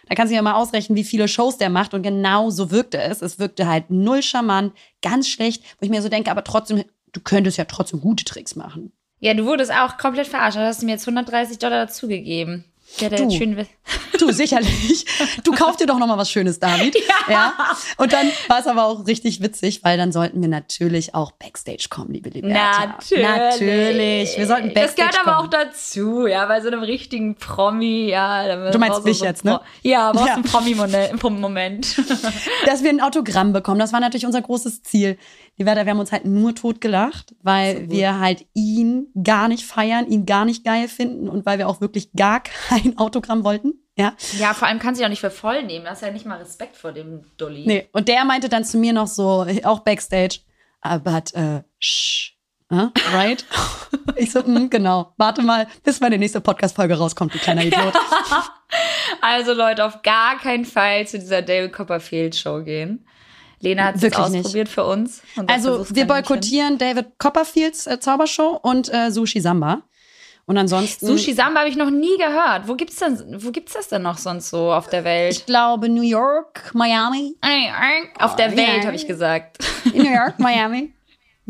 Da 0.07 0.15
kannst 0.15 0.31
du 0.31 0.35
ja 0.35 0.41
mal 0.41 0.55
ausrechnen, 0.55 0.97
wie 0.97 1.03
viele 1.03 1.27
Shows 1.27 1.57
der 1.57 1.69
macht. 1.69 1.93
Und 1.93 2.03
genau 2.03 2.49
so 2.49 2.71
wirkte 2.71 3.01
es. 3.01 3.21
Es 3.21 3.39
wirkte 3.39 3.67
halt 3.67 3.89
null 3.89 4.21
charmant, 4.21 4.73
ganz 5.01 5.29
schlecht, 5.29 5.63
wo 5.79 5.85
ich 5.85 5.89
mir 5.89 6.01
so 6.01 6.09
denke, 6.09 6.29
aber 6.29 6.43
trotzdem, 6.43 6.83
du 7.13 7.21
könntest 7.21 7.57
ja 7.57 7.65
trotzdem 7.65 8.01
gute 8.01 8.25
Tricks 8.25 8.55
machen. 8.55 8.91
Ja, 9.19 9.33
du 9.33 9.45
wurdest 9.45 9.71
auch 9.71 9.97
komplett 9.97 10.27
verarscht. 10.27 10.57
Da 10.57 10.65
hast 10.65 10.81
du 10.81 10.85
mir 10.85 10.91
jetzt 10.91 11.07
130 11.07 11.57
Dollar 11.57 11.85
dazugegeben. 11.85 12.65
Der 13.01 13.09
hat 13.11 13.19
Du. 13.19 13.29
schön. 13.31 13.67
Du, 14.19 14.31
sicherlich. 14.31 15.05
Du 15.43 15.51
kauf 15.51 15.75
dir 15.75 15.85
doch 15.87 15.97
noch 15.99 16.07
mal 16.07 16.17
was 16.17 16.29
Schönes, 16.31 16.59
David. 16.59 16.95
Ja. 17.29 17.53
Und 17.97 18.11
dann 18.11 18.27
war 18.49 18.59
es 18.59 18.67
aber 18.67 18.83
auch 18.83 19.07
richtig 19.07 19.41
witzig, 19.41 19.81
weil 19.83 19.97
dann 19.97 20.11
sollten 20.11 20.41
wir 20.41 20.49
natürlich 20.49 21.15
auch 21.15 21.31
Backstage 21.31 21.85
kommen, 21.89 22.11
liebe 22.13 22.29
Liberta. 22.29 22.87
Natürlich. 22.87 23.23
Natürlich. 23.25 24.37
Wir 24.37 24.45
sollten 24.47 24.67
Das 24.67 24.73
Backstage 24.95 25.09
gehört 25.09 25.27
aber 25.27 25.37
auch 25.37 25.49
kommen. 25.49 25.51
dazu, 25.69 26.27
ja, 26.27 26.45
bei 26.45 26.59
so 26.61 26.67
einem 26.67 26.83
richtigen 26.83 27.35
Promi, 27.35 28.09
ja. 28.09 28.71
Du 28.71 28.77
meinst 28.77 29.03
mich 29.05 29.19
so 29.19 29.25
jetzt, 29.25 29.45
ne? 29.45 29.57
Pro- 29.59 29.63
Ja, 29.89 30.11
brauchst 30.11 30.27
Ja. 30.27 30.33
einen 30.35 30.43
Promi-Moment. 31.19 31.95
dass 32.65 32.83
wir 32.83 32.89
ein 32.89 33.01
Autogramm 33.01 33.53
bekommen. 33.53 33.79
Das 33.79 33.93
war 33.93 33.99
natürlich 34.01 34.25
unser 34.25 34.41
großes 34.41 34.83
Ziel. 34.83 35.17
Liberta, 35.57 35.85
wir 35.85 35.91
haben 35.91 35.99
uns 35.99 36.11
halt 36.11 36.25
nur 36.25 36.55
totgelacht, 36.55 37.35
weil 37.43 37.89
wir 37.89 38.19
halt 38.19 38.45
ihn 38.53 39.07
gar 39.23 39.47
nicht 39.47 39.63
feiern, 39.65 40.07
ihn 40.07 40.25
gar 40.25 40.45
nicht 40.45 40.65
geil 40.65 40.87
finden 40.87 41.29
und 41.29 41.45
weil 41.45 41.57
wir 41.59 41.69
auch 41.69 41.79
wirklich 41.79 42.11
gar 42.13 42.41
kein 42.41 42.82
Autogramm 42.97 43.43
wollten. 43.43 43.73
Ja. 43.95 44.13
Ja, 44.39 44.53
vor 44.53 44.67
allem 44.67 44.79
kannst 44.79 44.99
du 44.99 45.01
dich 45.01 45.05
auch 45.05 45.09
nicht 45.09 45.21
für 45.21 45.29
voll 45.31 45.63
nehmen. 45.63 45.85
Du 45.85 45.91
hast 45.91 46.01
ja 46.01 46.11
nicht 46.11 46.25
mal 46.25 46.39
Respekt 46.39 46.75
vor 46.75 46.91
dem 46.91 47.25
Dolly. 47.37 47.63
Nee. 47.65 47.89
Und 47.91 48.07
der 48.07 48.25
meinte 48.25 48.49
dann 48.49 48.65
zu 48.65 48.77
mir 48.77 48.91
noch 48.93 49.07
so, 49.07 49.45
auch 49.63 49.79
Backstage, 49.81 50.39
"Ah, 50.81 50.97
but, 50.97 51.33
äh, 51.35 51.61
shh. 51.79 52.31
Huh? 52.71 52.89
Right? 53.13 53.45
ich 54.15 54.31
so, 54.31 54.39
mm, 54.41 54.69
genau. 54.69 55.13
Warte 55.17 55.43
mal, 55.43 55.67
bis 55.83 55.99
meine 55.99 56.17
nächste 56.17 56.41
Podcast-Folge 56.41 56.95
rauskommt, 56.97 57.33
du 57.33 57.37
kleiner 57.39 57.63
Idiot. 57.63 57.93
Also 59.21 59.53
Leute, 59.53 59.85
auf 59.85 60.01
gar 60.01 60.39
keinen 60.39 60.65
Fall 60.65 61.05
zu 61.07 61.19
dieser 61.19 61.43
David 61.43 61.71
Copperfield 61.73 62.35
Show 62.35 62.63
gehen. 62.63 63.05
Lena 63.59 63.85
hat 63.85 63.95
es 63.95 64.01
Wirklich 64.01 64.27
nicht. 64.29 64.39
ausprobiert 64.45 64.67
für 64.69 64.83
uns. 64.85 65.21
Also, 65.47 65.85
wir 65.89 66.05
boykottieren 66.05 66.77
David 66.79 67.17
Copperfields 67.19 67.85
äh, 67.87 67.99
Zaubershow 67.99 68.59
und 68.61 68.91
äh, 68.93 69.11
Sushi 69.11 69.39
Samba. 69.39 69.83
Und 70.45 70.57
ansonsten. 70.57 71.07
Sushi 71.07 71.33
Samba 71.33 71.61
habe 71.61 71.69
ich 71.69 71.77
noch 71.77 71.89
nie 71.89 72.17
gehört. 72.17 72.67
Wo 72.67 72.75
gibt's 72.75 72.97
denn, 72.97 73.41
wo 73.43 73.51
gibt's 73.51 73.73
das 73.73 73.87
denn 73.87 74.01
noch 74.01 74.17
sonst 74.17 74.49
so 74.49 74.73
auf 74.73 74.87
der 74.89 75.03
Welt? 75.05 75.33
Ich 75.37 75.45
glaube 75.45 75.87
New 75.87 76.01
York, 76.01 76.71
Miami. 76.73 77.35
Auf 78.19 78.35
der 78.35 78.51
Oh, 78.51 78.57
Welt, 78.57 78.85
habe 78.85 78.95
ich 78.95 79.07
gesagt. 79.07 79.57
In 79.93 80.03
New 80.03 80.13
York, 80.13 80.35
Miami. 80.39 80.91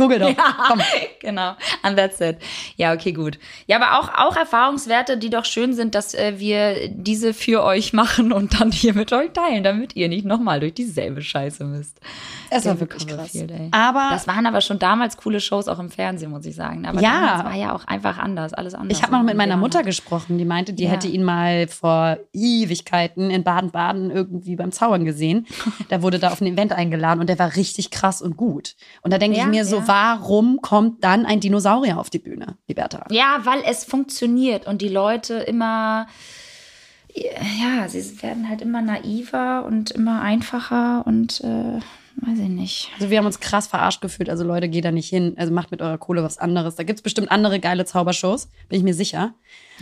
Google 0.03 0.19
doch. 0.19 0.33
Komm. 0.67 0.81
genau. 1.21 1.55
And 1.81 1.97
that's 1.97 2.19
it. 2.21 2.37
Ja, 2.75 2.93
okay, 2.93 3.11
gut. 3.11 3.39
Ja, 3.67 3.81
aber 3.81 3.99
auch, 3.99 4.09
auch 4.31 4.35
Erfahrungswerte, 4.35 5.17
die 5.17 5.29
doch 5.29 5.45
schön 5.45 5.73
sind, 5.73 5.95
dass 5.95 6.13
äh, 6.13 6.39
wir 6.39 6.89
diese 6.89 7.33
für 7.33 7.63
euch 7.63 7.93
machen 7.93 8.31
und 8.31 8.59
dann 8.59 8.71
hier 8.71 8.93
mit 8.93 9.11
euch 9.13 9.31
teilen, 9.31 9.63
damit 9.63 9.95
ihr 9.95 10.09
nicht 10.09 10.25
nochmal 10.25 10.59
durch 10.59 10.73
dieselbe 10.73 11.21
Scheiße 11.21 11.63
müsst. 11.63 11.99
Es 12.49 12.65
war 12.65 12.79
wirklich 12.79 13.07
krass. 13.07 13.33
Ey. 13.35 13.69
Aber 13.71 14.09
Das 14.11 14.27
waren 14.27 14.45
aber 14.45 14.61
schon 14.61 14.77
damals 14.79 15.17
coole 15.17 15.39
Shows 15.39 15.67
auch 15.67 15.79
im 15.79 15.89
Fernsehen, 15.89 16.29
muss 16.31 16.45
ich 16.45 16.55
sagen. 16.55 16.85
Aber 16.85 17.01
Ja. 17.01 17.11
damals 17.13 17.43
war 17.45 17.55
ja 17.55 17.73
auch 17.75 17.85
einfach 17.85 18.17
anders, 18.17 18.53
alles 18.53 18.73
anders. 18.75 18.97
ich 18.97 19.03
habe 19.03 19.13
noch 19.13 19.23
mit 19.23 19.35
meiner 19.37 19.57
Mutter 19.57 19.83
gesprochen. 19.83 20.37
Die 20.37 20.45
meinte, 20.45 20.73
die 20.73 20.83
Ja. 20.83 20.91
hätte 20.91 21.07
ihn 21.07 21.23
mal 21.23 21.67
vor 21.67 22.17
Ewigkeiten 22.33 23.29
in 23.31 23.43
Baden-Baden 23.43 24.11
irgendwie 24.11 24.55
beim 24.55 24.71
Zaubern 24.71 25.05
gesehen. 25.05 25.47
Da 25.89 26.01
wurde 26.01 26.17
da 26.17 26.29
auf 26.31 26.41
ein 26.41 26.47
Event 26.47 26.71
eingeladen 26.71 27.19
und 27.19 27.27
der 27.27 27.37
war 27.39 27.55
richtig 27.55 27.91
krass 27.91 28.21
und 28.21 28.37
gut. 28.37 28.75
Und 29.01 29.11
da 29.11 29.17
denke 29.17 29.37
Ja, 29.37 29.43
ich 29.43 29.49
mir 29.49 29.65
so, 29.65 29.77
ja. 29.77 29.87
Warum 29.93 30.59
kommt 30.61 31.03
dann 31.03 31.25
ein 31.25 31.39
Dinosaurier 31.39 31.99
auf 31.99 32.09
die 32.09 32.19
Bühne, 32.19 32.57
Liberta? 32.67 33.05
Ja, 33.11 33.41
weil 33.43 33.61
es 33.65 33.83
funktioniert 33.83 34.65
und 34.65 34.81
die 34.81 34.89
Leute 34.89 35.35
immer 35.35 36.07
ja, 37.15 37.87
sie 37.87 38.23
werden 38.23 38.49
halt 38.49 38.63
immer 38.63 38.81
naiver 38.81 39.65
und 39.65 39.91
immer 39.91 40.21
einfacher 40.21 41.05
und 41.05 41.41
äh, 41.41 41.79
weiß 42.15 42.39
ich 42.39 42.49
nicht. 42.49 42.89
Also 42.95 43.11
wir 43.11 43.19
haben 43.19 43.27
uns 43.27 43.39
krass 43.39 43.67
verarscht 43.67 44.01
gefühlt. 44.01 44.31
Also 44.31 44.43
Leute, 44.43 44.67
geht 44.67 44.83
da 44.83 44.91
nicht 44.91 45.09
hin. 45.09 45.35
Also 45.37 45.53
macht 45.53 45.69
mit 45.69 45.83
eurer 45.83 45.99
Kohle 45.99 46.23
was 46.23 46.39
anderes. 46.39 46.75
Da 46.75 46.81
gibt's 46.81 47.03
bestimmt 47.03 47.29
andere 47.29 47.59
geile 47.59 47.85
Zaubershows, 47.85 48.49
bin 48.67 48.79
ich 48.79 48.83
mir 48.83 48.95
sicher. 48.95 49.35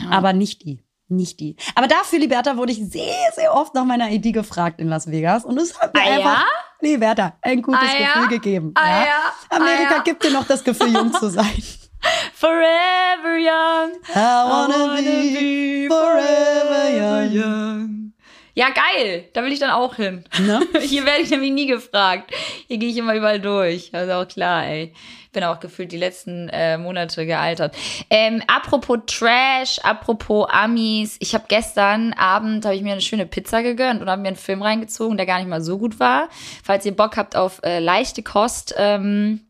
Aber 0.09 0.33
nicht 0.33 0.65
die. 0.65 0.83
Nicht 1.07 1.39
die. 1.39 1.55
Aber 1.75 1.87
dafür, 1.87 2.19
Liberta, 2.19 2.57
wurde 2.57 2.73
ich 2.73 2.79
sehr, 2.79 3.31
sehr 3.33 3.53
oft 3.53 3.75
nach 3.75 3.85
meiner 3.85 4.11
ID 4.11 4.33
gefragt 4.33 4.81
in 4.81 4.89
Las 4.89 5.09
Vegas. 5.09 5.45
Und 5.45 5.57
es 5.57 5.79
hat 5.79 5.93
mir 5.93 6.01
Ah, 6.01 6.19
ja? 6.19 6.45
Einfach, 6.81 6.91
Liberta, 6.91 7.33
ein 7.41 7.61
gutes 7.61 7.81
Ah, 7.81 8.01
ja? 8.01 8.13
Gefühl 8.13 8.27
gegeben. 8.29 8.71
Ah, 8.75 9.05
ja? 9.05 9.33
Amerika 9.49 9.89
Ah, 9.89 9.95
ja? 9.97 10.01
gibt 10.03 10.23
dir 10.23 10.31
noch 10.31 10.45
das 10.47 10.63
Gefühl, 10.63 10.93
jung 10.93 11.13
zu 11.13 11.29
sein. 11.29 11.45
Forever 12.33 13.37
young. 13.37 13.91
I 14.09 14.49
wanna 14.49 14.95
be 14.95 15.87
forever 15.87 17.25
young. 17.31 18.13
Ja, 18.53 18.67
geil. 18.69 19.29
Da 19.33 19.43
will 19.43 19.51
ich 19.53 19.59
dann 19.59 19.69
auch 19.69 19.95
hin. 19.95 20.25
Ne? 20.39 20.59
Hier 20.81 21.05
werde 21.05 21.21
ich 21.21 21.29
nämlich 21.29 21.51
nie 21.51 21.67
gefragt. 21.67 22.31
Hier 22.67 22.77
gehe 22.77 22.89
ich 22.89 22.97
immer 22.97 23.15
überall 23.15 23.39
durch. 23.39 23.93
Also 23.93 24.13
auch 24.13 24.27
klar, 24.27 24.65
ey. 24.65 24.93
Bin 25.31 25.43
auch 25.43 25.59
gefühlt 25.59 25.91
die 25.91 25.97
letzten 25.97 26.49
äh, 26.49 26.77
Monate 26.77 27.25
gealtert. 27.25 27.75
Ähm, 28.09 28.43
apropos 28.47 28.99
Trash, 29.07 29.79
apropos 29.79 30.47
Amis. 30.51 31.15
Ich 31.19 31.33
habe 31.33 31.45
gestern 31.47 32.13
Abend 32.13 32.65
habe 32.65 32.75
ich 32.75 32.81
mir 32.81 32.91
eine 32.91 33.01
schöne 33.01 33.25
Pizza 33.25 33.63
gegönnt 33.63 34.01
und 34.01 34.09
habe 34.09 34.21
mir 34.21 34.29
einen 34.29 34.37
Film 34.37 34.61
reingezogen, 34.61 35.15
der 35.15 35.25
gar 35.25 35.37
nicht 35.39 35.47
mal 35.47 35.61
so 35.61 35.77
gut 35.77 35.99
war. 35.99 36.27
Falls 36.63 36.85
ihr 36.85 36.95
Bock 36.95 37.15
habt 37.15 37.37
auf 37.37 37.61
äh, 37.63 37.79
leichte 37.79 38.23
Kost 38.23 38.75
ähm, 38.77 39.41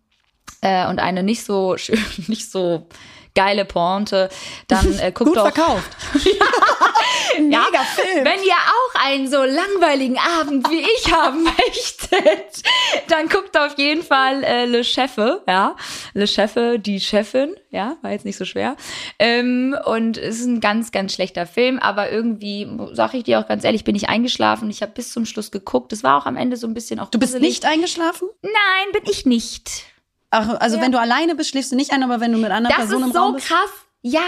äh, 0.61 0.87
und 0.87 0.99
eine 0.99 1.23
nicht 1.23 1.43
so 1.43 1.77
schön, 1.77 1.99
nicht 2.27 2.51
so 2.51 2.87
geile 3.35 3.65
Pointe, 3.65 4.29
dann 4.67 4.99
äh, 4.99 5.11
guckt 5.11 5.29
Gut 5.29 5.37
doch 5.37 5.51
verkauft. 5.51 5.89
ja, 7.37 7.39
Mega 7.39 7.83
Film. 7.95 8.25
Wenn 8.25 8.43
ihr 8.43 8.53
auch 8.53 9.05
einen 9.05 9.29
so 9.29 9.37
langweiligen 9.43 10.17
Abend 10.39 10.69
wie 10.69 10.81
ich 10.81 11.11
haben 11.11 11.43
möchtet, 11.43 12.63
dann 13.07 13.29
guckt 13.29 13.57
auf 13.57 13.77
jeden 13.77 14.03
Fall 14.03 14.43
äh, 14.43 14.65
Le 14.65 14.83
Chefe, 14.83 15.41
ja. 15.47 15.75
Le 16.13 16.27
Chefe, 16.27 16.79
die 16.79 16.99
Chefin, 16.99 17.55
ja, 17.69 17.97
war 18.01 18.11
jetzt 18.11 18.25
nicht 18.25 18.37
so 18.37 18.45
schwer. 18.45 18.75
Ähm, 19.19 19.75
und 19.85 20.17
es 20.17 20.39
ist 20.39 20.45
ein 20.45 20.59
ganz, 20.59 20.91
ganz 20.91 21.13
schlechter 21.13 21.45
Film, 21.45 21.79
aber 21.79 22.11
irgendwie, 22.11 22.67
sag 22.93 23.13
ich 23.13 23.23
dir 23.23 23.39
auch 23.39 23.47
ganz 23.47 23.63
ehrlich, 23.63 23.83
bin 23.83 23.95
ich 23.95 24.09
eingeschlafen. 24.09 24.69
Ich 24.69 24.81
habe 24.81 24.91
bis 24.91 25.11
zum 25.11 25.25
Schluss 25.25 25.51
geguckt. 25.51 25.93
Es 25.93 26.03
war 26.03 26.17
auch 26.17 26.25
am 26.25 26.35
Ende 26.35 26.57
so 26.57 26.67
ein 26.67 26.73
bisschen 26.73 26.99
auch 26.99 27.09
Du 27.09 27.19
bist 27.19 27.33
gruselig. 27.33 27.49
nicht 27.61 27.65
eingeschlafen? 27.65 28.27
Nein, 28.41 28.91
bin 28.93 29.03
ich 29.09 29.25
nicht. 29.25 29.90
Ach, 30.31 30.59
also 30.59 30.79
wenn 30.79 30.91
du 30.91 30.99
alleine 30.99 31.35
bist, 31.35 31.49
schläfst 31.49 31.71
du 31.71 31.75
nicht 31.75 31.91
ein, 31.91 32.03
aber 32.03 32.19
wenn 32.19 32.31
du 32.31 32.37
mit 32.37 32.51
anderen 32.51 32.75
Das 32.75 32.87
Personen 32.87 33.09
ist 33.09 33.15
im 33.15 33.21
Raum 33.21 33.31
so 33.31 33.35
bist. 33.35 33.47
krass. 33.47 33.69
Ja, 34.03 34.23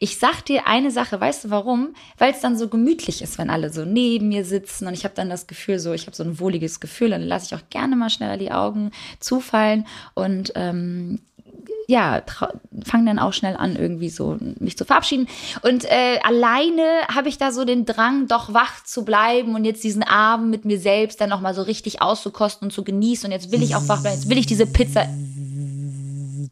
ich 0.00 0.18
sag 0.18 0.44
dir 0.46 0.66
eine 0.66 0.90
Sache, 0.90 1.20
weißt 1.20 1.44
du 1.44 1.50
warum? 1.50 1.94
Weil 2.18 2.32
es 2.32 2.40
dann 2.40 2.58
so 2.58 2.66
gemütlich 2.66 3.22
ist, 3.22 3.38
wenn 3.38 3.50
alle 3.50 3.72
so 3.72 3.84
neben 3.84 4.28
mir 4.28 4.44
sitzen 4.44 4.88
und 4.88 4.94
ich 4.94 5.04
habe 5.04 5.14
dann 5.14 5.30
das 5.30 5.46
Gefühl, 5.46 5.78
so 5.78 5.92
ich 5.92 6.06
habe 6.06 6.16
so 6.16 6.24
ein 6.24 6.40
wohliges 6.40 6.80
Gefühl 6.80 7.12
und 7.12 7.20
dann 7.20 7.28
lasse 7.28 7.46
ich 7.46 7.54
auch 7.54 7.68
gerne 7.70 7.94
mal 7.94 8.10
schneller 8.10 8.36
die 8.36 8.50
Augen 8.50 8.90
zufallen 9.20 9.86
und 10.14 10.52
ähm, 10.56 11.20
ja, 11.86 12.22
fange 12.84 13.06
dann 13.06 13.18
auch 13.18 13.32
schnell 13.32 13.56
an, 13.56 13.76
irgendwie 13.76 14.08
so 14.08 14.38
mich 14.58 14.76
zu 14.76 14.84
verabschieden. 14.84 15.28
Und 15.62 15.84
äh, 15.84 16.18
alleine 16.22 16.82
habe 17.12 17.28
ich 17.28 17.38
da 17.38 17.52
so 17.52 17.64
den 17.64 17.84
Drang, 17.84 18.26
doch 18.26 18.54
wach 18.54 18.82
zu 18.84 19.04
bleiben 19.04 19.54
und 19.54 19.64
jetzt 19.64 19.84
diesen 19.84 20.02
Abend 20.02 20.50
mit 20.50 20.64
mir 20.64 20.78
selbst 20.78 21.20
dann 21.20 21.28
nochmal 21.28 21.54
so 21.54 21.62
richtig 21.62 22.00
auszukosten 22.02 22.66
und 22.66 22.72
zu 22.72 22.82
genießen. 22.82 23.26
Und 23.26 23.32
jetzt 23.32 23.52
will 23.52 23.62
ich 23.62 23.76
auch 23.76 23.86
wach 23.88 24.00
bleiben, 24.00 24.16
jetzt 24.16 24.30
will 24.30 24.38
ich 24.38 24.46
diese 24.46 24.66
Pizza. 24.66 25.06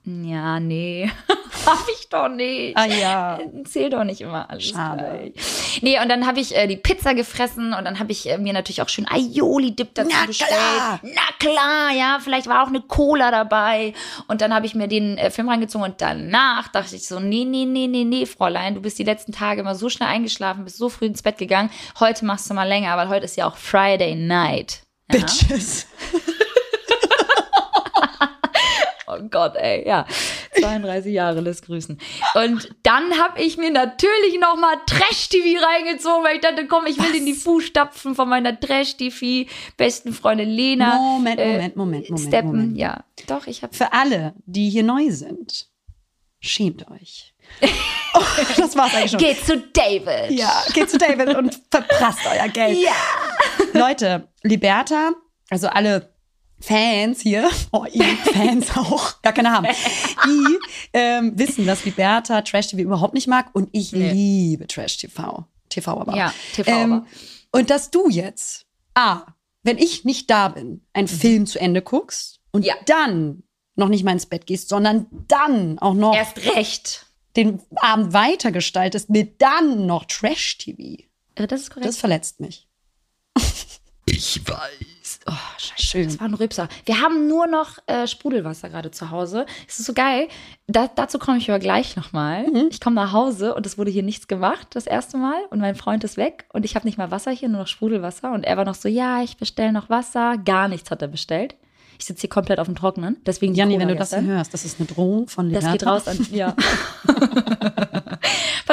Ja, 0.05 0.59
nee. 0.61 1.11
hab 1.67 1.87
ich 1.89 2.09
doch 2.09 2.29
nicht. 2.29 2.77
Ah 2.77 2.87
ja. 2.87 3.39
Zähl 3.65 3.91
doch 3.91 4.05
nicht 4.05 4.23
immer 4.23 4.49
alles. 4.49 4.69
Schade. 4.69 5.31
gleich. 5.33 5.83
Nee, 5.83 6.01
und 6.01 6.09
dann 6.09 6.27
habe 6.27 6.41
ich 6.41 6.57
äh, 6.57 6.67
die 6.67 6.77
Pizza 6.77 7.15
gefressen 7.15 7.75
und 7.75 7.85
dann 7.85 7.99
habe 7.99 8.11
ich 8.13 8.29
äh, 8.29 8.39
mir 8.39 8.53
natürlich 8.53 8.81
auch 8.81 8.89
schön 8.89 9.07
Aioli-Dip 9.07 9.95
dazu 9.95 10.11
Na 10.13 10.27
bestellt. 10.27 10.51
klar. 10.51 11.01
Na 11.03 11.21
klar, 11.39 11.91
ja, 11.93 12.19
vielleicht 12.23 12.47
war 12.47 12.65
auch 12.65 12.69
eine 12.69 12.81
Cola 12.81 13.31
dabei. 13.31 13.93
Und 14.27 14.41
dann 14.41 14.55
habe 14.55 14.65
ich 14.67 14.75
mir 14.75 14.89
den 14.89 15.19
äh, 15.19 15.31
Film 15.31 15.49
reingezogen 15.49 15.85
und 15.85 16.01
danach 16.01 16.69
dachte 16.69 16.97
ich 16.97 17.07
so, 17.07 17.21
nee, 17.21 17.45
nee, 17.45 17.67
nee, 17.67 17.87
nee, 17.87 18.05
nee, 18.05 18.25
Fräulein, 18.27 18.75
du 18.75 18.81
bist 18.81 18.99
die 18.99 19.05
letzten 19.05 19.33
Tage 19.33 19.61
immer 19.61 19.75
so 19.75 19.91
schnell 19.91 20.09
eingeschlafen, 20.09 20.65
bist 20.65 20.79
so 20.79 20.89
früh 20.89 21.07
ins 21.07 21.23
Bett 21.23 21.37
gegangen. 21.39 21.71
Heute 22.01 22.25
machst 22.25 22.49
du 22.49 22.55
mal 22.55 22.67
länger, 22.67 22.97
weil 22.97 23.09
heute 23.09 23.27
ist 23.27 23.37
ja 23.37 23.47
auch 23.47 23.57
Friday 23.57 24.15
Night. 24.15 24.83
Ja? 25.13 25.19
Bitches. 25.19 25.87
Oh 29.10 29.10
Gott, 29.31 29.57
ey, 29.57 29.87
ja. 29.87 30.07
32 30.59 31.13
Jahre, 31.13 31.41
lässt 31.41 31.67
grüßen. 31.67 32.01
Und 32.35 32.71
dann 32.83 33.19
habe 33.19 33.41
ich 33.43 33.57
mir 33.57 33.71
natürlich 33.71 34.39
noch 34.41 34.57
mal 34.57 34.77
Trash-TV 34.87 35.65
reingezogen, 35.65 36.25
weil 36.25 36.37
ich 36.37 36.41
dachte, 36.41 36.67
komm, 36.67 36.87
ich 36.87 36.99
will 36.99 37.15
in 37.15 37.27
die 37.27 37.35
Fußstapfen 37.35 38.15
von 38.15 38.29
meiner 38.29 38.59
Trash-TV 38.59 39.51
besten 39.77 40.13
Freundin 40.13 40.49
Lena. 40.49 40.97
Moment, 40.97 41.41
äh, 41.41 41.53
Moment, 41.53 41.77
Moment, 41.77 42.11
Moment, 42.11 42.29
Steppen, 42.29 42.49
Moment. 42.49 42.79
ja. 42.79 43.05
Doch, 43.27 43.47
ich 43.47 43.63
habe 43.63 43.75
Für 43.75 43.93
alle, 43.93 44.35
die 44.47 44.71
hier 44.71 44.83
neu 44.83 45.11
sind, 45.11 45.69
schämt 46.41 46.91
euch. 46.91 47.35
Oh, 48.13 48.21
das 48.57 48.77
war's 48.77 48.93
eigentlich 48.93 49.13
schon. 49.13 49.21
Geht 49.21 49.47
zu 49.47 49.57
David. 49.57 50.33
Ja, 50.37 50.65
geht 50.75 50.91
zu 50.91 50.99
David 50.99 51.37
und 51.37 51.61
verprasst 51.71 52.19
euer 52.29 52.49
Geld. 52.49 52.77
Ja. 52.79 52.91
Leute, 53.73 54.27
Liberta, 54.43 55.13
also 55.49 55.69
alle 55.69 56.13
Fans 56.61 57.21
hier, 57.23 57.49
oh, 57.73 57.87
ihr 57.93 58.05
Fans 58.05 58.69
auch, 58.77 59.23
gar 59.23 59.33
keine 59.33 59.51
haben, 59.53 59.67
die 60.27 60.59
ähm, 60.93 61.39
wissen, 61.39 61.67
dass 61.67 61.85
Liberta 61.85 62.43
Trash 62.43 62.69
TV 62.69 62.83
überhaupt 62.83 63.15
nicht 63.15 63.27
mag 63.29 63.51
und 63.55 63.69
ich 63.73 63.93
Nee. 63.93 64.13
liebe 64.13 64.67
Trash 64.67 64.99
TV. 64.99 65.47
TV 65.71 66.01
aber. 66.01 66.17
Ja, 66.17 66.35
TV 66.55 66.71
aber. 66.71 66.83
Ähm, 66.83 67.07
und 67.53 67.71
dass 67.71 67.91
du 67.91 68.09
jetzt, 68.11 68.67
A, 68.95 69.23
wenn 69.63 69.79
ich 69.79 70.05
nicht 70.05 70.31
da 70.31 70.49
bin, 70.49 70.83
einen 70.93 71.09
Film 71.09 71.47
zu 71.47 71.59
Ende 71.61 71.81
guckst 71.83 72.41
und 72.53 72.61
Mhm. 72.63 72.67
Ja. 72.67 72.75
dann 72.87 73.43
noch 73.77 73.89
nicht 73.89 74.05
mal 74.05 74.13
ins 74.13 74.27
Bett 74.27 74.47
gehst, 74.47 74.69
sondern 74.69 75.07
dann 75.29 75.79
auch 75.79 75.95
noch 75.95 76.15
Erst 76.15 76.39
recht. 76.57 77.07
den 77.37 77.61
Abend 77.77 78.13
weitergestaltest 78.13 79.09
mit 79.09 79.41
dann 79.41 79.87
noch 79.87 80.05
Trash 80.05 80.59
TV. 80.59 81.05
Äh, 81.37 81.47
Das 81.47 81.63
ist 81.63 81.71
korrekt. 81.71 81.89
Das 81.89 81.97
verletzt 81.97 82.41
mich. 82.41 82.67
Ich 84.07 84.41
weiß. 84.47 84.87
Oh, 85.33 85.35
scheiße. 85.59 85.83
Schön. 85.83 86.05
Das 86.07 86.19
war 86.19 86.27
ein 86.27 86.35
Rübser. 86.35 86.69
Wir 86.87 87.01
haben 87.01 87.29
nur 87.29 87.47
noch 87.47 87.79
äh, 87.87 88.09
Sprudelwasser 88.09 88.69
gerade 88.69 88.91
zu 88.91 89.11
Hause. 89.13 89.47
Es 89.69 89.79
ist 89.79 89.87
so 89.87 89.93
geil. 89.93 90.27
Da, 90.67 90.91
dazu 90.93 91.21
komme 91.21 91.39
ich 91.39 91.49
aber 91.49 91.61
gleich 91.61 91.95
nochmal. 91.95 92.49
Mhm. 92.49 92.67
Ich 92.71 92.81
komme 92.81 92.97
nach 92.97 93.13
Hause 93.13 93.55
und 93.55 93.65
es 93.65 93.79
wurde 93.79 93.93
hier 93.93 94.03
nichts 94.03 94.27
gemacht 94.27 94.67
das 94.71 94.87
erste 94.89 95.19
Mal. 95.19 95.41
Und 95.51 95.61
mein 95.61 95.77
Freund 95.77 96.03
ist 96.03 96.17
weg 96.17 96.47
und 96.53 96.65
ich 96.65 96.75
habe 96.75 96.85
nicht 96.87 96.99
mal 96.99 97.13
Wasser 97.13 97.31
hier, 97.31 97.49
nur 97.49 97.61
noch 97.61 97.69
Sprudelwasser. 97.69 98.33
Und 98.33 98.43
er 98.43 98.57
war 98.57 98.65
noch 98.65 98.75
so, 98.75 98.89
ja, 98.89 99.23
ich 99.23 99.37
bestelle 99.37 99.73
noch 99.73 99.89
Wasser. 99.89 100.37
Gar 100.39 100.67
nichts 100.67 100.91
hat 100.91 101.01
er 101.01 101.09
bestellt. 101.09 101.55
Ich 101.99 102.07
sitze 102.07 102.23
hier 102.23 102.31
komplett 102.31 102.59
auf 102.59 102.67
dem 102.67 102.75
Trockenen. 102.77 103.19
Deswegen 103.27 103.55
Janni, 103.55 103.79
wenn 103.79 103.87
du 103.89 103.95
das 103.95 104.11
gestern. 104.11 104.25
hier 104.25 104.35
hörst, 104.35 104.53
das 104.53 104.65
ist 104.65 104.81
eine 104.81 104.89
Drohung 104.89 105.29
von 105.29 105.53
Das 105.53 105.63
Liberta. 105.65 105.73
geht 105.73 105.87
raus 105.87 106.09
an. 106.09 106.27
Ja. 106.33 106.57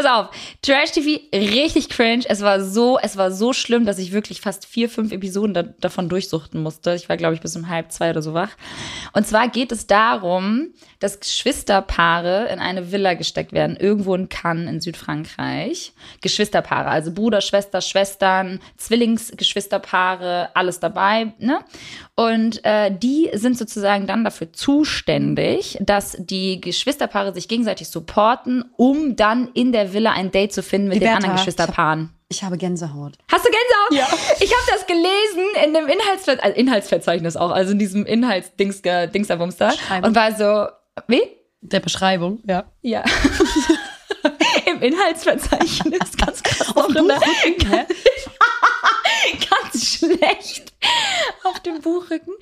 Auf, 0.07 0.29
Trash 0.61 0.91
TV 0.91 1.19
richtig 1.33 1.89
cringe. 1.89 2.23
Es 2.27 2.41
war 2.41 2.61
so, 2.61 2.97
es 3.01 3.17
war 3.17 3.31
so 3.31 3.51
schlimm, 3.51 3.85
dass 3.85 3.99
ich 3.99 4.13
wirklich 4.13 4.39
fast 4.39 4.65
vier, 4.65 4.89
fünf 4.89 5.11
Episoden 5.11 5.53
da, 5.53 5.63
davon 5.63 6.07
durchsuchten 6.07 6.63
musste. 6.63 6.93
Ich 6.95 7.09
war, 7.09 7.17
glaube 7.17 7.35
ich, 7.35 7.41
bis 7.41 7.55
um 7.57 7.67
halb 7.67 7.91
zwei 7.91 8.11
oder 8.11 8.21
so 8.21 8.33
wach. 8.33 8.51
Und 9.13 9.27
zwar 9.27 9.49
geht 9.49 9.71
es 9.71 9.85
darum, 9.85 10.69
dass 10.99 11.19
Geschwisterpaare 11.19 12.47
in 12.51 12.59
eine 12.59 12.91
Villa 12.91 13.15
gesteckt 13.15 13.51
werden, 13.51 13.75
irgendwo 13.75 14.15
in 14.15 14.29
Cannes 14.29 14.69
in 14.69 14.81
Südfrankreich. 14.81 15.93
Geschwisterpaare, 16.21 16.89
also 16.89 17.11
Bruder, 17.11 17.41
Schwester, 17.41 17.81
Schwestern, 17.81 18.59
Zwillingsgeschwisterpaare, 18.77 20.49
alles 20.55 20.79
dabei. 20.79 21.33
Ne? 21.39 21.59
Und 22.15 22.63
äh, 22.63 22.91
die 22.91 23.29
sind 23.33 23.57
sozusagen 23.57 24.07
dann 24.07 24.23
dafür 24.23 24.53
zuständig, 24.53 25.77
dass 25.81 26.15
die 26.19 26.61
Geschwisterpaare 26.61 27.33
sich 27.33 27.47
gegenseitig 27.47 27.89
supporten, 27.89 28.65
um 28.77 29.15
dann 29.15 29.49
in 29.53 29.71
der 29.71 29.93
Villa 29.93 29.96
ein 30.11 30.31
Date 30.31 30.53
zu 30.53 30.61
finden 30.63 30.87
mit 30.89 30.95
den 30.95 30.99
Liberta, 31.01 31.15
anderen 31.17 31.35
ich 31.35 31.39
hab- 31.41 31.45
Geschwisterpaaren. 31.45 32.13
Ich 32.29 32.43
habe 32.43 32.57
Gänsehaut. 32.57 33.13
Hast 33.31 33.45
du 33.45 33.49
Gänsehaut? 33.49 33.91
Ja. 33.91 34.35
Ich 34.43 34.51
habe 34.53 34.63
das 34.71 34.85
gelesen 34.85 35.65
in 35.65 35.73
dem 35.73 35.87
Inhaltsver 35.87 36.43
also 36.43 36.57
Inhaltsverzeichnis 36.57 37.37
auch, 37.37 37.51
also 37.51 37.71
in 37.71 37.79
diesem 37.79 38.05
Inhaltsdings 38.05 38.81
Dingsabums 39.07 39.55
da 39.55 39.69
Beschreibung. 39.69 40.09
und 40.09 40.15
war 40.15 40.33
so, 40.35 40.67
wie? 41.07 41.21
Der 41.61 41.79
Beschreibung, 41.79 42.39
ja. 42.45 42.65
Ja. 42.81 43.03
Im 44.65 44.81
Inhaltsverzeichnis 44.81 46.17
ganz 46.17 46.43
krass 46.43 46.75
der, 46.75 47.19
Hä? 47.69 47.85
ganz 49.77 49.85
schlecht 49.97 50.73
auf 51.43 51.59
dem 51.59 51.81
Buchrücken. 51.81 52.33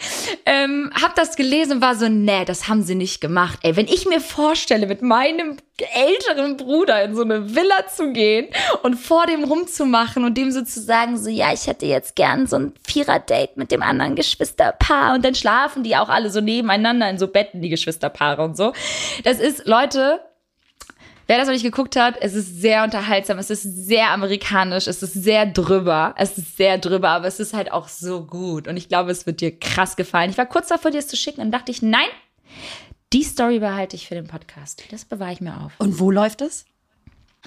Ähm, 0.46 0.92
hab 1.02 1.16
das 1.16 1.36
gelesen 1.36 1.74
und 1.74 1.82
war 1.82 1.96
so, 1.96 2.08
nee, 2.10 2.46
das 2.46 2.68
haben 2.68 2.84
sie 2.84 2.96
nicht 2.96 3.22
gemacht. 3.22 3.60
Ey, 3.64 3.76
wenn 3.76 3.88
ich 3.88 4.06
mir 4.06 4.22
vorstelle, 4.22 4.88
mit 4.88 5.02
meinem 5.02 5.58
älteren 5.78 6.56
Bruder 6.58 7.04
in 7.04 7.16
so 7.16 7.24
eine 7.24 7.54
Villa 7.54 7.88
zu 7.94 8.14
gehen 8.14 8.48
und 8.84 8.96
vor 8.96 9.26
dem 9.26 9.44
rumzumachen 9.44 10.24
und 10.24 10.38
dem 10.38 10.52
sozusagen 10.52 11.18
so, 11.18 11.30
ja, 11.30 11.52
ich 11.54 11.68
hätte 11.68 11.86
jetzt 11.86 12.16
gern 12.16 12.48
so 12.48 12.58
ein 12.58 12.74
Vierer-Date 12.84 13.58
mit 13.58 13.72
dem 13.72 13.82
anderen 13.82 14.16
Geschwisterpaar 14.16 15.16
und 15.16 15.26
dann 15.26 15.36
schlafen 15.36 15.84
die 15.84 15.98
auch 15.98 16.10
alle 16.10 16.30
so 16.30 16.40
nebeneinander 16.40 17.10
in 17.10 17.18
so 17.18 17.28
Betten, 17.28 17.62
die 17.62 17.70
Geschwisterpaare 17.70 18.42
und 18.44 18.56
so. 18.56 18.72
Das 19.24 19.40
ist, 19.40 19.66
Leute, 19.66 20.22
Wer 21.28 21.38
das 21.38 21.48
noch 21.48 21.54
nicht 21.54 21.64
geguckt 21.64 21.96
hat, 21.96 22.18
es 22.22 22.36
ist 22.36 22.62
sehr 22.62 22.84
unterhaltsam, 22.84 23.40
es 23.40 23.50
ist 23.50 23.64
sehr 23.64 24.12
amerikanisch, 24.12 24.88
es 24.88 25.02
ist 25.02 25.14
sehr 25.14 25.48
drüber, 25.48 26.14
es 26.18 26.38
ist 26.38 26.58
sehr 26.58 26.78
drüber, 26.78 27.10
aber 27.10 27.28
es 27.28 27.40
ist 27.40 27.54
halt 27.54 27.72
auch 27.72 27.88
so 27.88 28.26
gut. 28.26 28.68
Und 28.68 28.78
ich 28.78 28.90
glaube, 28.90 29.10
es 29.10 29.26
wird 29.26 29.42
dir 29.42 29.58
krass 29.58 29.96
gefallen. 29.96 30.30
Ich 30.30 30.38
war 30.38 30.46
kurz 30.46 30.68
davor, 30.68 30.92
dir 30.92 31.00
es 31.00 31.08
zu 31.08 31.18
schicken 31.18 31.42
und 31.42 31.52
dachte 31.52 31.72
ich, 31.72 31.82
nein, 31.82 32.08
die 33.12 33.24
Story 33.24 33.60
behalte 33.60 33.96
ich 33.96 34.08
für 34.08 34.16
den 34.16 34.28
Podcast. 34.28 34.84
Das 34.92 35.06
bewahre 35.06 35.34
ich 35.34 35.42
mir 35.42 35.60
auf. 35.62 35.74
Und 35.80 36.00
wo 36.00 36.12
läuft 36.12 36.42
es? 36.42 36.66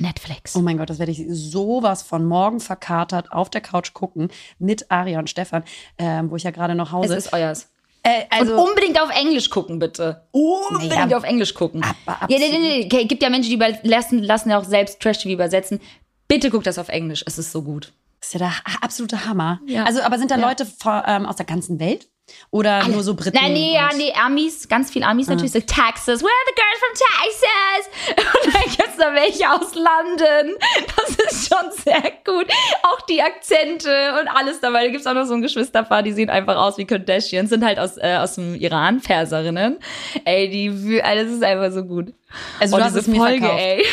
Netflix. 0.00 0.56
Oh 0.56 0.60
mein 0.60 0.78
Gott, 0.78 0.90
das 0.90 0.98
werde 0.98 1.12
ich 1.12 1.24
sowas 1.28 2.02
von 2.02 2.24
morgen 2.24 2.60
verkatert 2.60 3.32
auf 3.32 3.50
der 3.50 3.60
Couch 3.60 3.92
gucken 3.94 4.28
mit 4.58 4.90
Aria 4.90 5.18
und 5.18 5.30
Stefan, 5.30 5.64
ähm, 5.98 6.30
wo 6.30 6.36
ich 6.36 6.44
ja 6.44 6.50
gerade 6.50 6.74
noch 6.74 6.88
es 6.88 6.92
Hause. 6.92 7.16
ist 7.16 7.32
euers. 7.32 7.68
Äh, 8.08 8.24
also, 8.30 8.54
und 8.54 8.68
unbedingt 8.70 9.00
auf 9.00 9.10
Englisch 9.10 9.50
gucken, 9.50 9.78
bitte. 9.78 10.22
Unbedingt 10.32 10.94
Naja, 10.94 11.16
auf 11.16 11.24
Englisch 11.24 11.54
gucken. 11.54 11.82
aber 12.06 12.30
ja, 12.30 12.38
nee, 12.38 12.48
nee, 12.50 12.58
nee. 12.58 12.84
Okay, 12.86 13.04
gibt 13.06 13.22
ja 13.22 13.30
Menschen, 13.30 13.50
die 13.58 13.88
lassen, 13.88 14.22
lassen 14.22 14.50
ja 14.50 14.58
auch 14.58 14.64
selbst 14.64 15.00
Trash-TV 15.00 15.32
übersetzen. 15.34 15.80
Bitte 16.28 16.50
guckt 16.50 16.66
das 16.66 16.78
auf 16.78 16.88
Englisch. 16.88 17.22
Es 17.26 17.38
ist 17.38 17.52
so 17.52 17.62
gut. 17.62 17.92
das 18.20 18.28
ist 18.28 18.34
ja 18.34 18.38
der 18.48 18.52
absolute 18.82 19.24
Hammer. 19.26 19.60
Ja. 19.66 19.84
Also, 19.84 20.02
aber 20.02 20.18
sind 20.18 20.30
da 20.30 20.36
Ja. 20.38 20.46
Leute 20.48 20.66
vor, 20.66 21.04
ähm, 21.06 21.26
aus 21.26 21.36
der 21.36 21.46
ganzen 21.46 21.78
Welt? 21.80 22.08
Oder 22.50 22.86
nur 22.88 23.02
so 23.02 23.14
Briten? 23.14 23.36
Nein, 23.40 23.52
nee, 23.52 23.74
ja, 23.74 23.90
nee, 23.96 24.12
Amis, 24.12 24.68
ganz 24.68 24.90
viel 24.90 25.02
Amis 25.02 25.26
natürlich, 25.26 25.52
so 25.52 25.60
Texas, 25.60 26.22
where 26.22 26.30
are 26.30 26.46
the 26.46 26.54
girls 26.54 26.78
from 26.80 26.94
Texas? 26.94 28.44
Und 28.46 28.54
dann 28.54 28.62
gibt's 28.76 28.96
da 28.98 29.14
welche 29.14 29.50
aus 29.50 29.74
London. 29.74 30.56
Das 30.96 31.10
ist 31.10 31.48
schon 31.48 31.70
sehr 31.72 32.12
gut. 32.24 32.46
Auch 32.82 33.00
die 33.02 33.22
Akzente 33.22 34.18
und 34.20 34.28
alles 34.28 34.60
dabei. 34.60 34.84
Da 34.84 34.90
gibt's 34.90 35.06
auch 35.06 35.14
noch 35.14 35.26
so 35.26 35.34
ein 35.34 35.42
Geschwisterpaar, 35.42 36.02
die 36.02 36.12
sehen 36.12 36.30
einfach 36.30 36.56
aus 36.56 36.78
wie 36.78 36.84
Kardashians, 36.84 37.50
sind 37.50 37.64
halt 37.64 37.78
aus, 37.78 37.96
äh, 37.98 38.16
aus 38.16 38.34
dem 38.34 38.54
Iran, 38.54 39.00
Perserinnen. 39.00 39.78
Ey, 40.24 40.48
die, 40.48 41.00
das 41.00 41.28
ist 41.28 41.42
einfach 41.42 41.72
so 41.72 41.84
gut. 41.84 42.12
Also, 42.60 42.76
Und 42.76 42.80
du 42.80 42.86
hast 42.86 42.94
es 42.94 43.06
mir 43.06 43.16
Folge, 43.16 43.40
verkauft. 43.40 43.62
ey. 43.62 43.84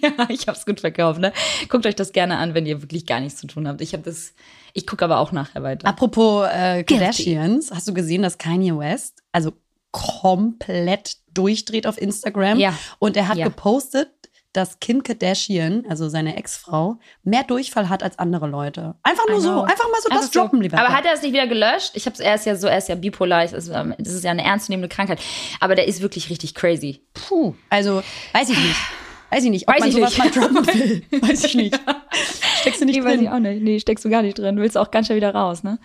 ja, 0.02 0.26
ich 0.28 0.48
hab's 0.48 0.64
gut 0.64 0.80
verkauft, 0.80 1.20
ne? 1.20 1.32
Guckt 1.68 1.86
euch 1.86 1.96
das 1.96 2.12
gerne 2.12 2.38
an, 2.38 2.54
wenn 2.54 2.66
ihr 2.66 2.82
wirklich 2.82 3.06
gar 3.06 3.20
nichts 3.20 3.40
zu 3.40 3.46
tun 3.46 3.68
habt. 3.68 3.80
Ich 3.80 3.92
habe 3.92 4.02
das, 4.02 4.34
ich 4.74 4.86
gucke 4.86 5.04
aber 5.04 5.18
auch 5.18 5.32
nachher 5.32 5.62
weiter. 5.62 5.86
Apropos 5.86 6.46
äh, 6.52 6.84
Kardashians, 6.84 7.70
hast 7.70 7.88
du 7.88 7.94
gesehen, 7.94 8.22
dass 8.22 8.38
Kanye 8.38 8.76
West 8.78 9.22
also 9.32 9.52
komplett 9.90 11.16
durchdreht 11.34 11.86
auf 11.86 12.00
Instagram? 12.00 12.58
Ja. 12.58 12.74
Und 12.98 13.16
er 13.16 13.28
hat 13.28 13.36
Ja. 13.36 13.44
gepostet, 13.46 14.10
dass 14.52 14.80
Kim 14.80 15.02
Kardashian, 15.02 15.84
also 15.88 16.08
seine 16.08 16.36
Ex-Frau, 16.36 16.98
mehr 17.22 17.44
Durchfall 17.44 17.88
hat 17.88 18.02
als 18.02 18.18
andere 18.18 18.46
Leute. 18.48 18.94
Einfach 19.02 19.28
nur 19.28 19.40
so, 19.40 19.62
einfach 19.62 19.84
mal 19.90 20.00
so 20.02 20.08
das 20.08 20.18
Einfach 20.18 20.32
so. 20.32 20.40
droppen, 20.40 20.62
lieber. 20.62 20.78
Aber 20.78 20.88
hat 20.94 21.04
er 21.04 21.12
es 21.12 21.22
nicht 21.22 21.32
wieder 21.32 21.46
gelöscht? 21.46 21.90
Ich 21.94 22.06
hab's, 22.06 22.18
er 22.18 22.34
ist 22.34 22.46
ja 22.46 22.56
so, 22.56 22.66
er 22.66 22.78
ist 22.78 22.88
ja 22.88 22.94
bipolar, 22.94 23.44
ist, 23.44 23.68
ähm, 23.68 23.94
das 23.98 24.14
ist 24.14 24.24
ja 24.24 24.30
eine 24.30 24.42
ernstzunehmende 24.42 24.88
Krankheit. 24.88 25.20
Aber 25.60 25.74
der 25.74 25.86
ist 25.86 26.00
wirklich 26.00 26.30
richtig 26.30 26.54
crazy. 26.54 27.02
Puh, 27.14 27.54
also 27.70 28.02
weiß 28.32 28.48
ich 28.48 28.58
nicht. 28.58 28.76
Weiß 29.30 29.44
ich 29.44 29.50
nicht, 29.50 29.68
ob 29.68 29.74
Weiß 29.74 29.80
man 29.80 29.88
ich 29.90 29.94
sowas 29.94 30.18
nicht. 30.18 30.36
mal 30.36 30.48
droppen 30.48 30.66
will. 30.66 31.02
Weiß 31.20 31.44
ich 31.44 31.54
nicht. 31.54 31.78
Steckst 32.60 32.80
du 32.80 32.84
nicht 32.84 32.98
Nee, 32.98 33.04
weiß 33.04 33.14
ich 33.14 33.20
drin. 33.20 33.28
auch 33.28 33.38
nicht. 33.38 33.62
Nee, 33.62 33.80
steckst 33.80 34.04
du 34.04 34.10
gar 34.10 34.22
nicht 34.22 34.38
drin. 34.38 34.56
Du 34.56 34.62
willst 34.62 34.76
auch 34.78 34.90
ganz 34.90 35.06
schnell 35.06 35.16
wieder 35.16 35.34
raus, 35.34 35.62
ne? 35.62 35.78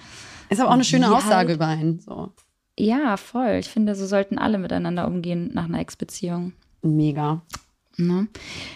Ist 0.50 0.60
aber 0.60 0.70
auch 0.70 0.74
eine 0.74 0.84
schöne 0.84 1.10
Wie 1.10 1.14
Aussage 1.14 1.54
über 1.54 1.68
einen. 1.68 2.00
So. 2.00 2.32
Ja, 2.78 3.18
voll. 3.18 3.58
Ich 3.60 3.70
finde, 3.70 3.96
so 3.96 4.06
sollten 4.06 4.38
alle 4.38 4.58
miteinander 4.58 5.08
umgehen 5.08 5.52
nach 5.54 5.66
einer 5.66 5.80
Ex-Beziehung. 5.80 6.54
Mega. 6.82 7.42
Ne? 7.96 8.28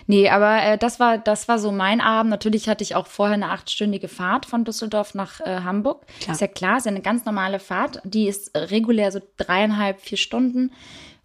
Nee, 0.06 0.30
aber 0.30 0.62
äh, 0.62 0.78
das 0.78 1.00
war 1.00 1.18
das 1.18 1.48
war 1.48 1.58
so 1.58 1.72
mein 1.72 2.02
Abend. 2.02 2.30
Natürlich 2.30 2.70
hatte 2.70 2.84
ich 2.84 2.94
auch 2.94 3.08
vorher 3.08 3.34
eine 3.34 3.50
achtstündige 3.50 4.08
Fahrt 4.08 4.46
von 4.46 4.64
Düsseldorf 4.64 5.16
nach 5.16 5.42
äh, 5.42 5.62
Hamburg. 5.64 6.06
Klar. 6.20 6.36
Ist 6.36 6.42
ja 6.42 6.48
klar, 6.48 6.78
ist 6.78 6.86
ja 6.86 6.92
eine 6.92 7.02
ganz 7.02 7.26
normale 7.26 7.58
Fahrt. 7.60 8.00
Die 8.04 8.28
ist 8.28 8.56
regulär 8.56 9.12
so 9.12 9.20
dreieinhalb, 9.38 10.00
vier 10.02 10.20
Stunden. 10.20 10.72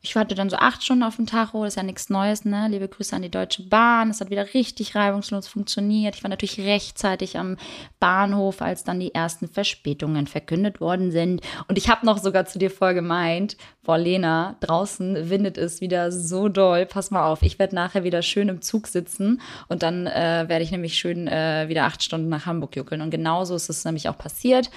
Ich 0.05 0.17
hatte 0.17 0.35
dann 0.35 0.51
so 0.51 0.57
acht 0.57 0.83
Stunden 0.83 1.05
auf 1.05 1.15
dem 1.15 1.27
Tacho, 1.27 1.63
das 1.63 1.75
ist 1.75 1.77
ja 1.77 1.85
nichts 1.85 2.11
Neues, 2.11 2.45
ne? 2.45 2.67
Liebe 2.69 2.89
Grüße 2.89 3.15
an 3.15 3.23
die 3.23 3.31
Deutsche 3.31 3.63
Bahn. 3.63 4.11
Es 4.11 4.21
hat 4.21 4.31
wieder 4.31 4.53
richtig 4.53 4.97
reibungslos 4.97 5.47
funktioniert. 5.47 6.17
Ich 6.17 6.25
war 6.25 6.29
natürlich 6.29 6.59
rechtzeitig 6.59 7.39
am 7.39 7.57
Bahnhof, 8.01 8.63
als 8.63 8.83
dann 8.83 8.99
die 8.99 9.15
ersten 9.15 9.47
Verspätungen 9.47 10.27
verkündet 10.27 10.81
worden 10.81 11.13
sind. 11.13 11.41
Und 11.69 11.79
ich 11.79 11.89
habe 11.89 12.05
noch 12.05 12.19
sogar 12.19 12.47
zu 12.47 12.59
dir 12.59 12.73
vorher 12.73 12.97
gemeint, 12.97 13.57
boah, 13.85 13.97
Lena, 13.97 14.57
draußen 14.59 15.31
windet 15.31 15.57
es 15.57 15.81
wieder 15.81 16.11
so 16.11 16.49
doll. 16.49 16.85
Pass 16.85 17.13
mal 17.13 17.25
auf, 17.25 17.43
ich 17.43 17.61
werde 17.61 17.77
nachher 17.77 18.03
wieder 18.03 18.23
schön 18.23 18.49
im 18.49 18.61
Zug 18.61 18.89
sitzen 18.89 19.41
und 19.69 19.85
dann 19.85 20.09
äh, 20.09 20.47
werde 20.49 20.65
ich 20.65 20.73
nämlich 20.73 20.95
schön 20.95 21.29
äh, 21.29 21.69
wieder 21.69 21.85
acht 21.85 22.03
Stunden 22.03 22.29
nach 22.29 22.47
Hamburg 22.47 22.75
juckeln. 22.75 23.03
Und 23.03 23.11
genauso 23.11 23.55
ist 23.55 23.69
es 23.69 23.85
nämlich 23.85 24.09
auch 24.09 24.19
passiert. 24.19 24.69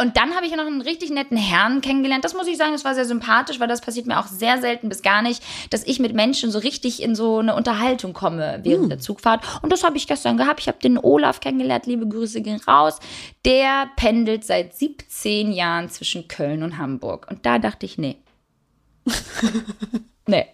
Und 0.00 0.16
dann 0.16 0.34
habe 0.34 0.46
ich 0.46 0.54
noch 0.54 0.66
einen 0.66 0.80
richtig 0.80 1.10
netten 1.10 1.36
Herrn 1.36 1.80
kennengelernt. 1.80 2.24
Das 2.24 2.34
muss 2.34 2.46
ich 2.46 2.56
sagen, 2.56 2.72
das 2.72 2.84
war 2.84 2.94
sehr 2.94 3.04
sympathisch, 3.04 3.60
weil 3.60 3.68
das 3.68 3.80
passiert 3.80 4.06
mir 4.06 4.18
auch 4.18 4.26
sehr 4.26 4.60
selten 4.60 4.88
bis 4.88 5.02
gar 5.02 5.22
nicht, 5.22 5.42
dass 5.70 5.84
ich 5.84 5.98
mit 5.98 6.14
Menschen 6.14 6.50
so 6.50 6.58
richtig 6.58 7.02
in 7.02 7.14
so 7.14 7.38
eine 7.38 7.54
Unterhaltung 7.54 8.12
komme 8.12 8.60
während 8.62 8.90
der 8.90 8.98
Zugfahrt. 8.98 9.44
Und 9.62 9.72
das 9.72 9.84
habe 9.84 9.96
ich 9.96 10.06
gestern 10.06 10.36
gehabt. 10.36 10.60
Ich 10.60 10.68
habe 10.68 10.78
den 10.78 10.98
Olaf 10.98 11.40
kennengelernt. 11.40 11.86
Liebe 11.86 12.06
Grüße 12.06 12.42
gehen 12.42 12.60
raus. 12.66 12.98
Der 13.44 13.88
pendelt 13.96 14.44
seit 14.44 14.74
17 14.74 15.52
Jahren 15.52 15.88
zwischen 15.88 16.28
Köln 16.28 16.62
und 16.62 16.78
Hamburg. 16.78 17.26
Und 17.30 17.46
da 17.46 17.58
dachte 17.58 17.86
ich, 17.86 17.98
nee. 17.98 18.16
nee. 20.26 20.46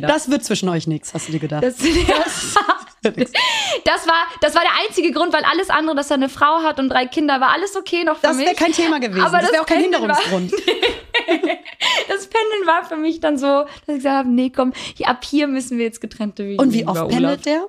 Da- 0.00 0.06
Das 0.08 0.30
wird 0.30 0.44
zwischen 0.44 0.68
euch 0.68 0.86
nichts, 0.86 1.14
hast 1.14 1.28
du 1.28 1.32
dir 1.32 1.40
gedacht. 1.40 1.62
das, 1.64 1.76
das, 3.02 4.06
war, 4.06 4.26
das 4.40 4.54
war 4.54 4.62
der 4.62 4.72
einzige 4.86 5.12
Grund, 5.12 5.32
weil 5.32 5.44
alles 5.44 5.70
andere, 5.70 5.96
dass 5.96 6.10
er 6.10 6.14
eine 6.16 6.28
Frau 6.28 6.62
hat 6.62 6.78
und 6.80 6.88
drei 6.88 7.06
Kinder, 7.06 7.40
war 7.40 7.50
alles 7.52 7.76
okay 7.76 8.04
noch 8.04 8.16
für 8.16 8.26
Das 8.28 8.36
mich. 8.36 8.46
wäre 8.46 8.56
kein 8.56 8.72
Thema 8.72 8.98
gewesen. 9.00 9.20
Aber 9.22 9.38
das 9.38 9.52
wäre 9.52 9.52
das 9.52 9.60
auch 9.62 9.66
kein 9.66 9.82
Pendeln 9.82 10.02
Hinderungsgrund. 10.02 10.52
Das 12.08 12.26
Pendeln 12.26 12.66
war 12.66 12.84
für 12.84 12.96
mich 12.96 13.20
dann 13.20 13.36
so, 13.36 13.46
dass 13.46 13.88
ich 13.88 13.94
gesagt 13.96 14.16
habe, 14.16 14.28
nee, 14.30 14.50
komm, 14.50 14.72
ab 15.04 15.24
hier 15.24 15.46
müssen 15.46 15.76
wir 15.78 15.84
jetzt 15.84 16.00
getrennte 16.00 16.44
Wege 16.44 16.60
Und 16.62 16.72
wie 16.72 16.86
oft 16.86 17.08
pendelt 17.08 17.44
der? 17.44 17.66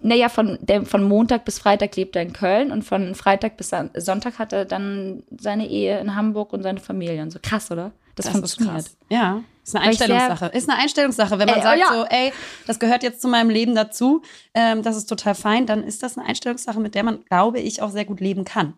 Naja, 0.00 0.28
von, 0.28 0.58
der, 0.62 0.86
von 0.86 1.02
Montag 1.02 1.44
bis 1.44 1.58
Freitag 1.58 1.94
lebt 1.96 2.16
er 2.16 2.22
in 2.22 2.32
Köln 2.32 2.70
und 2.72 2.82
von 2.84 3.14
Freitag 3.14 3.56
bis 3.56 3.70
Son- 3.70 3.90
Sonntag 3.94 4.38
hat 4.38 4.52
er 4.52 4.64
dann 4.64 5.24
seine 5.36 5.68
Ehe 5.68 5.98
in 5.98 6.14
Hamburg 6.14 6.52
und 6.52 6.62
seine 6.62 6.80
Familie 6.80 7.20
und 7.22 7.30
so. 7.32 7.38
Krass, 7.42 7.70
oder? 7.70 7.92
Das, 8.18 8.26
Das 8.26 8.34
ist 8.34 8.54
funktioniert. 8.54 8.74
krass. 8.86 8.96
Ja, 9.10 9.42
ist 9.64 9.76
eine 9.76 9.84
Einstellungssache. 9.86 10.46
Ist 10.46 10.68
eine 10.68 10.78
Einstellungssache. 10.78 11.38
Wenn 11.38 11.46
man 11.46 11.56
Ey, 11.56 11.62
sagt 11.62 11.78
ja. 11.78 11.86
so, 11.92 12.04
ey, 12.08 12.32
das 12.66 12.78
gehört 12.78 13.02
jetzt 13.02 13.20
zu 13.20 13.28
meinem 13.28 13.50
Leben 13.50 13.74
dazu, 13.74 14.22
ähm, 14.54 14.82
das 14.82 14.96
ist 14.96 15.06
total 15.06 15.34
fein, 15.34 15.66
dann 15.66 15.82
ist 15.84 16.02
das 16.02 16.16
eine 16.18 16.26
Einstellungssache, 16.26 16.80
mit 16.80 16.94
der 16.94 17.02
man, 17.04 17.24
glaube 17.24 17.60
ich, 17.60 17.80
auch 17.82 17.90
sehr 17.90 18.04
gut 18.04 18.20
leben 18.20 18.44
kann. 18.44 18.74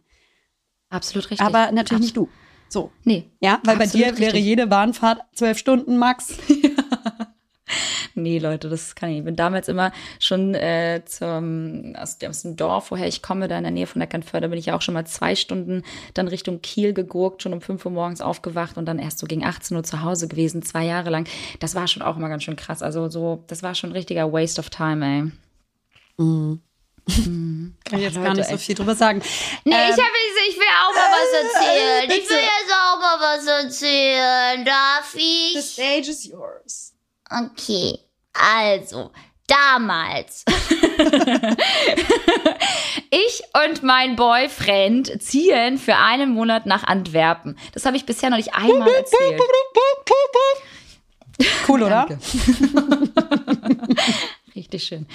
Absolut 0.90 1.31
richtig. 1.31 1.46
Aber 1.46 1.70
natürlich 1.72 1.92
Abs- 1.92 2.00
nicht 2.03 2.16
du. 2.16 2.29
So. 2.68 2.92
Nee. 3.05 3.31
Ja, 3.40 3.61
weil 3.64 3.76
bei 3.76 3.85
Absolut 3.85 4.07
dir 4.07 4.18
wäre 4.18 4.33
richtig. 4.33 4.44
jede 4.44 4.66
Bahnfahrt 4.66 5.22
zwölf 5.35 5.59
Stunden 5.59 5.96
max. 5.98 6.35
Nee, 8.15 8.39
Leute, 8.39 8.69
das 8.69 8.95
kann 8.95 9.09
ich. 9.11 9.15
nicht. 9.15 9.21
Ich 9.21 9.25
bin 9.27 9.37
damals 9.37 9.69
immer 9.69 9.93
schon 10.19 10.55
äh, 10.55 11.03
zum, 11.05 11.95
aus, 11.97 12.17
aus 12.27 12.43
dem 12.43 12.57
Dorf, 12.57 12.91
woher 12.91 13.07
ich 13.07 13.23
komme, 13.23 13.49
da 13.49 13.57
in 13.57 13.65
der 13.65 13.73
Nähe 13.73 13.87
von 13.87 14.01
Eckernförde, 14.03 14.49
bin 14.49 14.59
ich 14.59 14.67
ja 14.67 14.77
auch 14.77 14.83
schon 14.83 14.95
mal 14.95 15.07
zwei 15.07 15.35
Stunden 15.35 15.83
dann 16.15 16.29
Richtung 16.29 16.61
Kiel 16.63 16.93
gegurkt, 16.93 17.43
schon 17.43 17.53
um 17.53 17.61
5 17.61 17.85
Uhr 17.87 17.93
morgens 17.93 18.21
aufgewacht 18.21 18.77
und 18.77 18.87
dann 18.87 18.99
erst 18.99 19.19
so 19.19 19.27
gegen 19.27 19.45
18 19.45 19.77
Uhr 19.77 19.85
zu 19.85 20.03
Hause 20.03 20.29
gewesen, 20.29 20.63
zwei 20.63 20.85
Jahre 20.85 21.11
lang. 21.11 21.29
Das 21.61 21.75
war 21.75 21.87
schon 21.89 22.03
auch 22.03 22.17
immer 22.17 22.29
ganz 22.29 22.43
schön 22.45 22.57
krass. 22.57 22.83
Also 22.83 23.09
so, 23.09 23.45
das 23.47 23.63
war 23.63 23.75
schon 23.75 23.91
ein 23.91 23.97
richtiger 23.97 24.33
Waste 24.33 24.61
of 24.61 24.71
time, 24.71 25.05
ey. 25.07 25.33
Kann 27.07 27.99
ich 27.99 28.01
jetzt 28.01 28.15
gar 28.17 28.25
Leute, 28.29 28.37
nicht 28.41 28.51
so 28.51 28.59
viel 28.59 28.75
drüber 28.75 28.95
sagen. 28.95 29.23
Nee, 29.65 29.73
Ähm, 29.75 29.91
ich, 29.91 29.97
hab, 29.97 30.11
ich 30.49 30.57
will 30.57 30.67
auch 30.87 30.95
mal 30.95 31.11
was 31.11 31.55
erzählen. 31.55 32.03
ich 32.05 32.09
bitte. 32.09 32.31
will 32.31 32.37
jetzt 32.39 32.73
auch 32.73 33.01
mal 33.01 33.21
was 33.21 33.47
erzählen. 33.65 34.65
Darf 34.65 35.13
The 35.13 35.59
ich? 35.59 35.65
stage 35.65 36.11
is 36.11 36.25
yours. 36.27 36.89
Okay, 37.31 37.99
also, 38.33 39.11
damals. 39.47 40.45
Ich 43.11 43.43
und 43.66 43.83
mein 43.83 44.14
Boyfriend 44.14 45.21
ziehen 45.21 45.79
für 45.79 45.97
einen 45.97 46.31
Monat 46.31 46.64
nach 46.66 46.85
Antwerpen. 46.85 47.59
Das 47.73 47.85
habe 47.85 47.97
ich 47.97 48.07
bisher 48.07 48.31
noch 48.31 48.37
nicht 48.37 48.55
einmal 48.55 48.88
erzählt. 48.88 49.40
Cool, 51.66 51.83
oder? 51.83 52.07
Richtig 54.55 54.85
schön. 54.85 55.07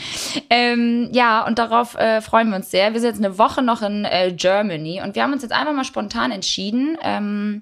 Ähm, 0.50 1.10
ja, 1.14 1.46
und 1.46 1.60
darauf 1.60 1.94
äh, 1.94 2.20
freuen 2.20 2.50
wir 2.50 2.56
uns 2.56 2.72
sehr. 2.72 2.94
Wir 2.94 3.00
sind 3.00 3.10
jetzt 3.10 3.24
eine 3.24 3.38
Woche 3.38 3.62
noch 3.62 3.84
in 3.84 4.06
äh, 4.06 4.34
Germany 4.36 5.04
und 5.04 5.14
wir 5.14 5.22
haben 5.22 5.34
uns 5.34 5.44
jetzt 5.44 5.52
einfach 5.52 5.74
mal 5.74 5.84
spontan 5.84 6.32
entschieden, 6.32 6.98
ähm, 7.04 7.62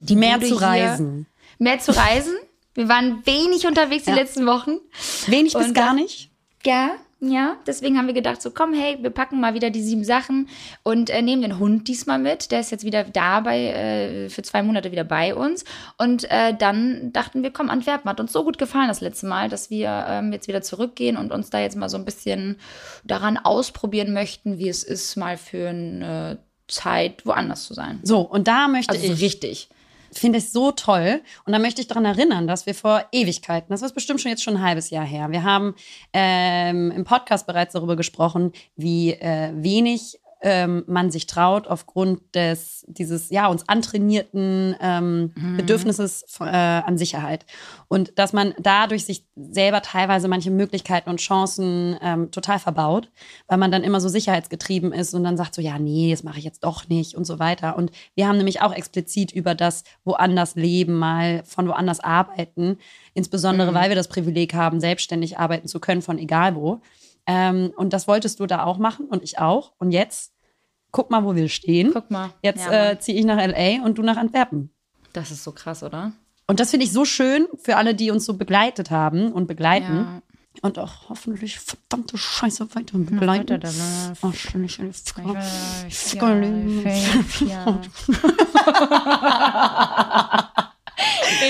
die 0.00 0.16
Mehr 0.16 0.38
zu 0.38 0.54
reisen. 0.56 1.26
Mehr 1.58 1.78
zu 1.78 1.96
reisen. 1.96 2.34
Wir 2.74 2.88
waren 2.88 3.24
wenig 3.24 3.66
unterwegs 3.66 4.06
Ja. 4.06 4.14
die 4.14 4.18
letzten 4.20 4.46
Wochen. 4.46 4.78
Wenig 5.26 5.54
bis 5.54 5.66
Und 5.66 5.74
gar 5.74 5.94
nicht. 5.94 6.30
Ja, 6.64 6.90
ja. 7.20 7.56
Deswegen 7.66 7.96
haben 7.96 8.06
wir 8.06 8.14
gedacht, 8.14 8.42
so 8.42 8.50
komm, 8.50 8.74
hey, 8.74 8.98
wir 9.00 9.10
packen 9.10 9.40
mal 9.40 9.54
wieder 9.54 9.70
die 9.70 9.82
sieben 9.82 10.04
Sachen 10.04 10.48
und 10.82 11.08
äh, 11.08 11.22
nehmen 11.22 11.42
den 11.42 11.58
Hund 11.58 11.88
diesmal 11.88 12.18
mit. 12.18 12.50
Der 12.50 12.60
ist 12.60 12.70
jetzt 12.70 12.84
wieder 12.84 13.04
da 13.04 13.40
bei, 13.40 13.58
äh, 13.68 14.28
für 14.28 14.42
zwei 14.42 14.62
Monate 14.62 14.90
wieder 14.92 15.04
bei 15.04 15.34
uns. 15.34 15.64
Und 15.96 16.30
äh, 16.30 16.54
dann 16.54 17.12
dachten 17.12 17.42
wir, 17.42 17.50
komm, 17.50 17.70
Antwerpen 17.70 18.10
hat 18.10 18.20
uns 18.20 18.32
so 18.32 18.44
gut 18.44 18.58
gefallen 18.58 18.88
das 18.88 19.00
letzte 19.00 19.26
Mal, 19.26 19.48
dass 19.48 19.70
wir 19.70 20.04
ähm, 20.08 20.32
jetzt 20.32 20.48
wieder 20.48 20.62
zurückgehen 20.62 21.16
und 21.16 21.32
uns 21.32 21.50
da 21.50 21.60
jetzt 21.60 21.76
mal 21.76 21.88
so 21.88 21.96
ein 21.96 22.04
bisschen 22.04 22.58
daran 23.04 23.38
ausprobieren 23.38 24.12
möchten, 24.12 24.58
wie 24.58 24.68
es 24.68 24.82
ist, 24.82 25.16
mal 25.16 25.36
für 25.36 25.68
eine 25.68 26.38
Zeit 26.66 27.24
woanders 27.26 27.64
zu 27.64 27.74
sein. 27.74 28.00
So, 28.02 28.20
und 28.20 28.48
da 28.48 28.68
möchte 28.68 28.92
Also 28.94 29.06
so 29.06 29.12
ich 29.12 29.20
richtig. 29.20 29.68
Finde 30.18 30.38
ich 30.38 30.50
so 30.50 30.70
toll. 30.70 31.22
Und 31.44 31.52
da 31.52 31.58
möchte 31.58 31.80
ich 31.80 31.86
daran 31.86 32.04
erinnern, 32.04 32.46
dass 32.46 32.66
wir 32.66 32.74
vor 32.74 33.04
Ewigkeiten, 33.12 33.70
das 33.70 33.82
ist 33.82 33.94
bestimmt 33.94 34.20
schon 34.20 34.30
jetzt 34.30 34.42
schon 34.42 34.56
ein 34.56 34.62
halbes 34.62 34.90
Jahr 34.90 35.04
her, 35.04 35.30
wir 35.30 35.42
haben 35.42 35.74
ähm, 36.12 36.90
im 36.90 37.04
Podcast 37.04 37.46
bereits 37.46 37.72
darüber 37.72 37.96
gesprochen, 37.96 38.52
wie 38.76 39.12
äh, 39.12 39.50
wenig 39.54 40.18
ähm, 40.44 40.84
man 40.86 41.10
sich 41.10 41.26
traut 41.26 41.66
aufgrund 41.66 42.34
des 42.34 42.84
dieses 42.86 43.30
ja 43.30 43.46
uns 43.46 43.66
antrainierten 43.66 44.76
ähm, 44.78 45.32
mhm. 45.34 45.56
Bedürfnisses 45.56 46.26
äh, 46.38 46.44
an 46.44 46.98
Sicherheit 46.98 47.46
und 47.88 48.18
dass 48.18 48.34
man 48.34 48.52
dadurch 48.58 49.06
sich 49.06 49.24
selber 49.36 49.80
teilweise 49.80 50.28
manche 50.28 50.50
Möglichkeiten 50.50 51.08
und 51.08 51.18
Chancen 51.18 51.96
ähm, 52.02 52.30
total 52.30 52.58
verbaut, 52.58 53.10
weil 53.48 53.56
man 53.56 53.72
dann 53.72 53.82
immer 53.82 54.00
so 54.00 54.10
sicherheitsgetrieben 54.10 54.92
ist 54.92 55.14
und 55.14 55.24
dann 55.24 55.38
sagt 55.38 55.54
so 55.54 55.62
ja 55.62 55.78
nee 55.78 56.10
das 56.10 56.24
mache 56.24 56.38
ich 56.38 56.44
jetzt 56.44 56.62
doch 56.62 56.88
nicht 56.88 57.14
und 57.14 57.24
so 57.24 57.38
weiter 57.38 57.78
und 57.78 57.90
wir 58.14 58.28
haben 58.28 58.36
nämlich 58.36 58.60
auch 58.60 58.74
explizit 58.74 59.32
über 59.32 59.54
das 59.54 59.82
woanders 60.04 60.56
leben 60.56 60.98
mal 60.98 61.42
von 61.46 61.66
woanders 61.68 62.00
arbeiten 62.00 62.76
insbesondere 63.14 63.70
mhm. 63.70 63.74
weil 63.74 63.88
wir 63.88 63.96
das 63.96 64.08
Privileg 64.08 64.52
haben 64.52 64.78
selbstständig 64.78 65.38
arbeiten 65.38 65.68
zu 65.68 65.80
können 65.80 66.02
von 66.02 66.18
egal 66.18 66.54
wo 66.54 66.82
ähm, 67.26 67.72
und 67.76 67.92
das 67.92 68.06
wolltest 68.06 68.40
du 68.40 68.46
da 68.46 68.64
auch 68.64 68.78
machen 68.78 69.06
und 69.06 69.22
ich 69.22 69.38
auch. 69.38 69.72
Und 69.78 69.92
jetzt 69.92 70.33
guck 70.94 71.10
mal, 71.10 71.24
wo 71.24 71.34
wir 71.34 71.48
stehen. 71.48 71.90
Guck 71.92 72.10
mal. 72.10 72.30
Jetzt 72.40 72.64
ja, 72.64 72.92
äh, 72.92 72.98
ziehe 73.00 73.18
ich 73.18 73.26
nach 73.26 73.36
LA 73.36 73.84
und 73.84 73.98
du 73.98 74.02
nach 74.02 74.16
Antwerpen. 74.16 74.70
Das 75.12 75.30
ist 75.32 75.42
so 75.44 75.52
krass, 75.52 75.82
oder? 75.82 76.12
Und 76.46 76.60
das 76.60 76.70
finde 76.70 76.86
ich 76.86 76.92
so 76.92 77.04
schön 77.04 77.48
für 77.60 77.76
alle, 77.76 77.94
die 77.94 78.10
uns 78.12 78.24
so 78.24 78.34
begleitet 78.34 78.90
haben 78.92 79.32
und 79.32 79.46
begleiten. 79.46 79.96
Ja. 79.96 80.22
Und 80.62 80.78
auch 80.78 81.08
hoffentlich 81.08 81.58
verdammte 81.58 82.16
Scheiße 82.16 82.76
weiter 82.76 82.96
begleiten. 82.96 83.60
Oh, 84.22 84.30
schön, 84.30 84.68
schön. 84.68 84.94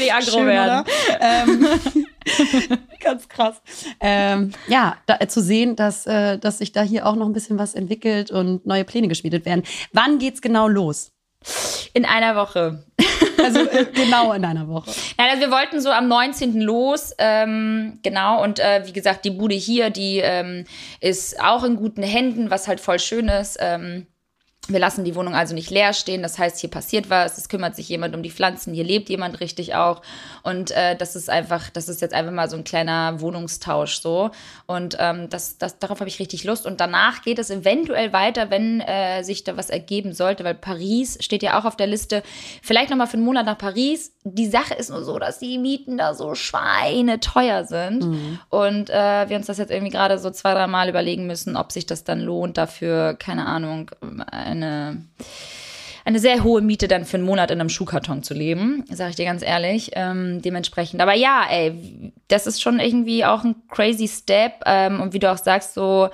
die 0.00 0.10
aggro 0.10 0.46
werden. 0.46 0.86
Ähm, 1.20 1.66
ganz 3.00 3.28
krass. 3.28 3.60
Ähm, 4.00 4.52
ja, 4.68 4.96
da, 5.06 5.16
äh, 5.20 5.28
zu 5.28 5.40
sehen, 5.40 5.76
dass, 5.76 6.06
äh, 6.06 6.38
dass 6.38 6.58
sich 6.58 6.72
da 6.72 6.82
hier 6.82 7.06
auch 7.06 7.16
noch 7.16 7.26
ein 7.26 7.32
bisschen 7.32 7.58
was 7.58 7.74
entwickelt 7.74 8.30
und 8.30 8.66
neue 8.66 8.84
Pläne 8.84 9.08
geschmiedet 9.08 9.44
werden. 9.44 9.62
Wann 9.92 10.18
geht's 10.18 10.40
genau 10.40 10.68
los? 10.68 11.12
In 11.92 12.04
einer 12.04 12.36
Woche. 12.36 12.84
Also 13.42 13.60
äh, 13.60 13.84
genau 13.94 14.32
in 14.32 14.44
einer 14.44 14.68
Woche. 14.68 14.90
Nein, 15.18 15.30
also 15.30 15.42
wir 15.42 15.50
wollten 15.50 15.80
so 15.80 15.90
am 15.90 16.08
19. 16.08 16.60
los, 16.60 17.14
ähm, 17.18 17.98
genau. 18.02 18.42
Und 18.42 18.58
äh, 18.58 18.82
wie 18.86 18.92
gesagt, 18.92 19.24
die 19.24 19.30
Bude 19.30 19.54
hier, 19.54 19.90
die 19.90 20.18
ähm, 20.18 20.64
ist 21.00 21.40
auch 21.40 21.64
in 21.64 21.76
guten 21.76 22.02
Händen, 22.02 22.50
was 22.50 22.66
halt 22.66 22.80
voll 22.80 22.98
schön 22.98 23.28
ist. 23.28 23.58
Ähm, 23.60 24.06
wir 24.68 24.78
lassen 24.78 25.04
die 25.04 25.14
Wohnung 25.14 25.34
also 25.34 25.54
nicht 25.54 25.70
leer 25.70 25.92
stehen. 25.92 26.22
Das 26.22 26.38
heißt, 26.38 26.58
hier 26.58 26.70
passiert 26.70 27.10
was, 27.10 27.38
es 27.38 27.48
kümmert 27.48 27.76
sich 27.76 27.88
jemand 27.88 28.14
um 28.14 28.22
die 28.22 28.30
Pflanzen, 28.30 28.72
hier 28.72 28.84
lebt 28.84 29.08
jemand 29.08 29.40
richtig 29.40 29.74
auch. 29.74 30.02
Und 30.42 30.70
äh, 30.70 30.96
das 30.96 31.16
ist 31.16 31.28
einfach, 31.28 31.70
das 31.70 31.88
ist 31.88 32.00
jetzt 32.00 32.14
einfach 32.14 32.32
mal 32.32 32.48
so 32.48 32.56
ein 32.56 32.64
kleiner 32.64 33.20
Wohnungstausch 33.20 34.00
so. 34.00 34.30
Und 34.66 34.96
ähm, 34.98 35.28
das, 35.28 35.58
das, 35.58 35.78
darauf 35.78 36.00
habe 36.00 36.08
ich 36.08 36.18
richtig 36.18 36.44
Lust. 36.44 36.66
Und 36.66 36.80
danach 36.80 37.22
geht 37.22 37.38
es 37.38 37.50
eventuell 37.50 38.12
weiter, 38.12 38.50
wenn 38.50 38.80
äh, 38.80 39.22
sich 39.22 39.44
da 39.44 39.56
was 39.56 39.70
ergeben 39.70 40.12
sollte, 40.12 40.44
weil 40.44 40.54
Paris 40.54 41.18
steht 41.20 41.42
ja 41.42 41.58
auch 41.58 41.64
auf 41.64 41.76
der 41.76 41.86
Liste. 41.86 42.22
Vielleicht 42.62 42.90
nochmal 42.90 43.06
für 43.06 43.14
einen 43.14 43.24
Monat 43.24 43.46
nach 43.46 43.58
Paris. 43.58 44.13
Die 44.26 44.46
Sache 44.46 44.72
ist 44.72 44.88
nur 44.88 45.04
so, 45.04 45.18
dass 45.18 45.38
die 45.38 45.58
Mieten 45.58 45.98
da 45.98 46.14
so 46.14 46.34
schweineteuer 46.34 47.64
sind. 47.64 48.04
Mhm. 48.04 48.38
Und 48.48 48.88
äh, 48.88 49.28
wir 49.28 49.36
uns 49.36 49.46
das 49.46 49.58
jetzt 49.58 49.70
irgendwie 49.70 49.92
gerade 49.92 50.18
so 50.18 50.30
zwei, 50.30 50.54
drei 50.54 50.66
Mal 50.66 50.88
überlegen 50.88 51.26
müssen, 51.26 51.56
ob 51.56 51.72
sich 51.72 51.84
das 51.84 52.04
dann 52.04 52.20
lohnt, 52.20 52.56
dafür, 52.56 53.14
keine 53.18 53.44
Ahnung, 53.44 53.90
eine, 54.30 55.04
eine 56.06 56.18
sehr 56.18 56.42
hohe 56.42 56.62
Miete 56.62 56.88
dann 56.88 57.04
für 57.04 57.18
einen 57.18 57.26
Monat 57.26 57.50
in 57.50 57.60
einem 57.60 57.68
Schuhkarton 57.68 58.22
zu 58.22 58.32
leben, 58.32 58.84
sage 58.90 59.10
ich 59.10 59.16
dir 59.16 59.26
ganz 59.26 59.42
ehrlich. 59.42 59.90
Ähm, 59.92 60.40
dementsprechend. 60.40 61.02
Aber 61.02 61.12
ja, 61.12 61.44
ey, 61.50 62.12
das 62.28 62.46
ist 62.46 62.62
schon 62.62 62.80
irgendwie 62.80 63.26
auch 63.26 63.44
ein 63.44 63.56
crazy 63.68 64.08
Step. 64.08 64.62
Ähm, 64.64 65.00
und 65.02 65.12
wie 65.12 65.18
du 65.18 65.30
auch 65.30 65.36
sagst, 65.36 65.74
so 65.74 66.08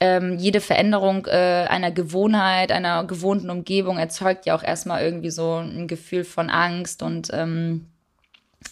ähm, 0.00 0.38
jede 0.38 0.60
Veränderung 0.60 1.26
äh, 1.26 1.66
einer 1.68 1.90
Gewohnheit, 1.90 2.72
einer 2.72 3.04
gewohnten 3.04 3.50
Umgebung 3.50 3.98
erzeugt 3.98 4.46
ja 4.46 4.54
auch 4.56 4.62
erstmal 4.62 5.02
irgendwie 5.02 5.30
so 5.30 5.56
ein 5.56 5.88
Gefühl 5.88 6.24
von 6.24 6.50
Angst 6.50 7.02
und 7.02 7.30
ähm, 7.32 7.86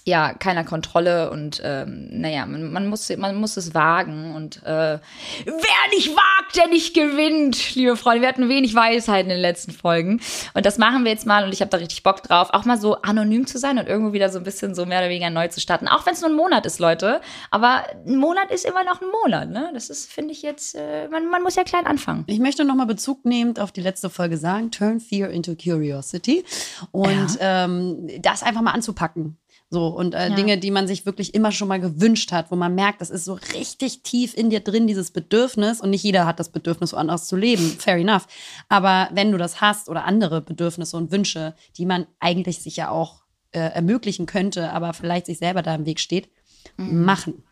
ja, 0.05 0.34
keiner 0.34 0.64
Kontrolle 0.64 1.30
und 1.30 1.61
ähm, 1.64 2.09
naja, 2.11 2.45
man, 2.47 2.72
man, 2.72 2.88
muss, 2.88 3.14
man 3.16 3.36
muss 3.36 3.57
es 3.57 3.74
wagen 3.74 4.34
und 4.34 4.62
äh, 4.64 4.99
wer 4.99 5.88
nicht 5.95 6.11
wagt, 6.11 6.57
der 6.57 6.66
nicht 6.68 6.95
gewinnt, 6.95 7.74
liebe 7.74 7.97
Freunde. 7.97 8.22
Wir 8.22 8.28
hatten 8.28 8.49
wenig 8.49 8.74
Weisheit 8.74 9.24
in 9.24 9.28
den 9.28 9.40
letzten 9.40 9.70
Folgen 9.70 10.20
und 10.55 10.66
das 10.66 10.78
machen 10.78 11.05
wir 11.05 11.12
jetzt 11.12 11.26
mal 11.26 11.45
und 11.45 11.53
ich 11.53 11.61
habe 11.61 11.70
da 11.70 11.76
richtig 11.76 12.03
Bock 12.03 12.22
drauf, 12.22 12.49
auch 12.53 12.64
mal 12.64 12.78
so 12.78 12.97
anonym 13.03 13.47
zu 13.47 13.59
sein 13.59 13.78
und 13.78 13.86
irgendwo 13.86 14.12
wieder 14.12 14.28
so 14.28 14.38
ein 14.38 14.45
bisschen 14.45 14.74
so 14.74 14.86
mehr 14.86 14.99
oder 14.99 15.09
weniger 15.09 15.30
neu 15.30 15.49
zu 15.49 15.61
starten, 15.61 15.86
auch 15.86 16.05
wenn 16.05 16.14
es 16.14 16.20
nur 16.20 16.30
ein 16.30 16.36
Monat 16.36 16.66
ist, 16.66 16.80
Leute. 16.80 17.20
Aber 17.51 17.84
ein 18.07 18.16
Monat 18.16 18.51
ist 18.51 18.64
immer 18.64 18.84
noch 18.84 19.01
ein 19.01 19.09
Monat, 19.22 19.51
ne? 19.51 19.70
Das 19.72 19.88
ist, 19.88 20.11
finde 20.11 20.32
ich 20.32 20.43
jetzt, 20.43 20.74
äh, 20.74 21.09
man, 21.09 21.28
man 21.28 21.43
muss 21.43 21.55
ja 21.55 21.64
klein 21.64 21.86
anfangen. 21.86 22.24
Ich 22.26 22.40
möchte 22.40 22.64
nochmal 22.64 22.86
Bezug 22.86 23.24
nehmend 23.24 23.61
auf 23.61 23.70
die 23.70 23.80
letzte 23.80 24.11
Folge 24.11 24.36
sagen, 24.36 24.70
Turn 24.70 25.01
Fear 25.01 25.30
into 25.30 25.55
Curiosity 25.55 26.45
und 26.90 27.38
ja. 27.40 27.64
ähm, 27.64 28.09
das 28.20 28.43
einfach 28.43 28.62
mal 28.62 28.72
anzupacken. 28.72 29.38
So, 29.73 29.87
und 29.87 30.12
äh, 30.12 30.29
ja. 30.29 30.35
Dinge, 30.35 30.59
die 30.59 30.70
man 30.70 30.87
sich 30.87 31.07
wirklich 31.07 31.33
immer 31.33 31.51
schon 31.51 31.66
mal 31.66 31.81
gewünscht 31.81 32.31
hat, 32.31 32.51
wo 32.51 32.57
man 32.57 32.75
merkt, 32.75 33.01
das 33.01 33.09
ist 33.09 33.25
so 33.25 33.39
richtig 33.55 34.03
tief 34.03 34.37
in 34.37 34.51
dir 34.51 34.61
drin, 34.61 34.87
dieses 34.87 35.12
Bedürfnis. 35.12 35.81
Und 35.81 35.89
nicht 35.89 36.03
jeder 36.03 36.27
hat 36.27 36.39
das 36.39 36.51
Bedürfnis, 36.51 36.93
woanders 36.93 37.27
zu 37.27 37.37
leben. 37.37 37.62
Fair 37.79 37.97
enough. 37.97 38.27
Aber 38.68 39.09
wenn 39.14 39.33
du 39.33 39.39
das 39.39 39.62
hast 39.62 39.89
oder 39.89 40.05
andere 40.05 40.43
Bedürfnisse 40.43 40.95
und 40.95 41.11
Wünsche, 41.11 41.55
die 41.79 41.87
man 41.87 42.07
eigentlich 42.20 42.59
sich 42.59 42.77
ja 42.77 42.91
auch 42.91 43.23
äh, 43.53 43.61
ermöglichen 43.61 44.27
könnte, 44.27 44.75
aber 44.75 44.93
vielleicht 44.93 45.25
sich 45.25 45.39
selber 45.39 45.62
da 45.62 45.75
im 45.75 45.87
Weg 45.87 46.01
steht, 46.01 46.29
mhm. 46.77 47.07
machen. 47.07 47.43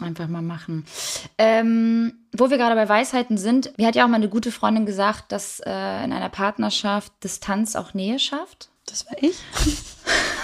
Einfach 0.00 0.26
mal 0.26 0.42
machen. 0.42 0.84
Ähm, 1.38 2.26
wo 2.36 2.50
wir 2.50 2.58
gerade 2.58 2.74
bei 2.74 2.88
Weisheiten 2.88 3.38
sind, 3.38 3.78
mir 3.78 3.86
hat 3.86 3.94
ja 3.94 4.04
auch 4.04 4.08
mal 4.08 4.16
eine 4.16 4.28
gute 4.28 4.50
Freundin 4.50 4.84
gesagt, 4.84 5.30
dass 5.30 5.60
äh, 5.60 5.70
in 5.70 6.12
einer 6.12 6.28
Partnerschaft 6.28 7.12
Distanz 7.22 7.76
auch 7.76 7.94
Nähe 7.94 8.18
schafft. 8.18 8.70
Das 8.86 9.06
war 9.06 9.22
ich. 9.22 9.36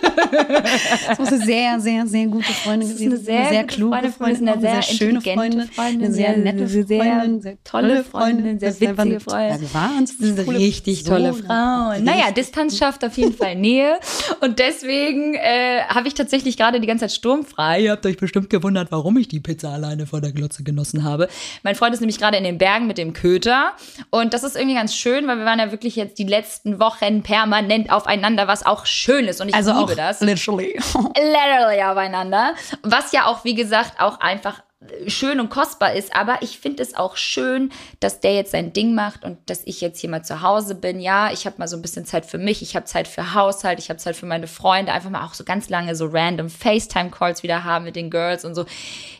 das 1.07 1.19
muss 1.19 1.27
eine 1.29 1.45
sehr, 1.45 1.79
sehr, 1.79 2.07
sehr 2.07 2.27
gute 2.27 2.51
Freundin 2.53 2.89
gewesen 2.89 3.17
sein. 3.17 3.35
Eine 3.35 3.43
sehr, 3.43 3.49
sehr 3.49 3.63
kluge 3.65 3.95
Freundin, 3.95 4.11
Freundin, 4.11 4.49
eine 4.49 4.61
sehr, 4.61 4.81
sehr 4.81 4.81
schöne 4.83 5.21
Freundin, 5.21 5.67
Freundin, 5.67 6.05
eine 6.05 6.13
sehr 6.13 6.37
nette 6.37 6.67
Freundin, 6.67 7.41
sehr 7.41 7.63
tolle 7.63 8.03
Freundin, 8.03 8.59
sehr 8.59 8.79
witzige 8.79 9.19
Freundin. 9.19 9.51
Also 9.51 9.73
waren 9.73 10.03
es 10.03 10.47
richtig 10.47 11.03
tolle 11.03 11.33
Frauen. 11.33 12.03
Naja, 12.03 12.31
Distanz 12.35 12.77
schafft 12.77 13.03
auf 13.03 13.17
jeden 13.17 13.33
Fall 13.33 13.55
Nähe 13.55 13.99
und 14.41 14.59
deswegen 14.59 15.35
äh, 15.35 15.81
habe 15.87 16.07
ich 16.07 16.13
tatsächlich 16.13 16.57
gerade 16.57 16.79
die 16.79 16.87
ganze 16.87 17.05
Zeit 17.05 17.13
sturmfrei. 17.13 17.81
Ihr 17.81 17.91
habt 17.91 18.05
euch 18.05 18.17
bestimmt 18.17 18.49
gewundert, 18.49 18.91
warum 18.91 19.17
ich 19.17 19.27
die 19.27 19.39
Pizza 19.39 19.69
alleine 19.69 20.05
vor 20.05 20.21
der 20.21 20.31
Glotze 20.31 20.63
genossen 20.63 21.03
habe. 21.03 21.27
Mein 21.63 21.75
Freund 21.75 21.93
ist 21.93 21.99
nämlich 21.99 22.17
gerade 22.17 22.37
in 22.37 22.43
den 22.43 22.57
Bergen 22.57 22.87
mit 22.87 22.97
dem 22.97 23.13
Köter 23.13 23.73
und 24.09 24.33
das 24.33 24.43
ist 24.43 24.55
irgendwie 24.55 24.75
ganz 24.75 24.95
schön, 24.95 25.27
weil 25.27 25.37
wir 25.37 25.45
waren 25.45 25.59
ja 25.59 25.71
wirklich 25.71 25.95
jetzt 25.95 26.19
die 26.19 26.25
letzten 26.25 26.79
Wochen 26.79 27.21
permanent 27.23 27.91
aufeinander, 27.91 28.47
was 28.47 28.65
auch 28.65 28.85
schön 28.85 29.25
ist 29.25 29.41
und 29.41 29.49
ich 29.49 29.55
also 29.55 29.71
liebe 29.71 29.95
das 29.95 30.00
das. 30.01 30.21
Literally. 30.21 30.73
Literally 31.15 31.83
aufeinander. 31.83 32.55
Was 32.83 33.11
ja 33.11 33.25
auch, 33.25 33.43
wie 33.43 33.55
gesagt, 33.55 33.99
auch 33.99 34.19
einfach 34.19 34.61
schön 35.05 35.39
und 35.39 35.49
kostbar 35.49 35.93
ist, 35.93 36.15
aber 36.15 36.39
ich 36.41 36.57
finde 36.57 36.81
es 36.81 36.95
auch 36.95 37.15
schön, 37.15 37.71
dass 37.99 38.19
der 38.19 38.33
jetzt 38.33 38.51
sein 38.51 38.73
Ding 38.73 38.95
macht 38.95 39.23
und 39.23 39.37
dass 39.47 39.61
ich 39.65 39.79
jetzt 39.79 39.99
hier 39.99 40.09
mal 40.09 40.23
zu 40.23 40.41
Hause 40.41 40.73
bin. 40.73 40.99
Ja, 40.99 41.31
ich 41.31 41.45
habe 41.45 41.57
mal 41.59 41.67
so 41.67 41.75
ein 41.75 41.83
bisschen 41.83 42.05
Zeit 42.05 42.25
für 42.25 42.39
mich, 42.39 42.63
ich 42.63 42.75
habe 42.75 42.85
Zeit 42.85 43.07
für 43.07 43.35
Haushalt, 43.35 43.77
ich 43.77 43.89
habe 43.89 43.99
Zeit 43.99 44.15
für 44.15 44.25
meine 44.25 44.47
Freunde, 44.47 44.91
einfach 44.91 45.11
mal 45.11 45.23
auch 45.23 45.35
so 45.35 45.43
ganz 45.43 45.69
lange 45.69 45.95
so 45.95 46.07
random 46.07 46.49
FaceTime-Calls 46.49 47.43
wieder 47.43 47.63
haben 47.63 47.85
mit 47.85 47.95
den 47.95 48.09
Girls 48.09 48.43
und 48.43 48.55
so. 48.55 48.65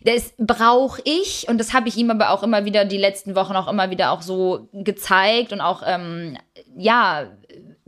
Das 0.03 0.33
brauche 0.39 1.01
ich 1.05 1.47
und 1.47 1.59
das 1.59 1.73
habe 1.73 1.89
ich 1.89 1.97
ihm 1.97 2.09
aber 2.09 2.31
auch 2.31 2.41
immer 2.41 2.65
wieder 2.65 2.83
die 2.83 2.97
letzten 2.97 3.35
Wochen 3.35 3.55
auch 3.55 3.67
immer 3.67 3.91
wieder 3.91 4.11
auch 4.11 4.23
so 4.23 4.67
gezeigt 4.73 5.53
und 5.53 5.61
auch, 5.61 5.83
ähm, 5.85 6.37
ja, 6.75 7.27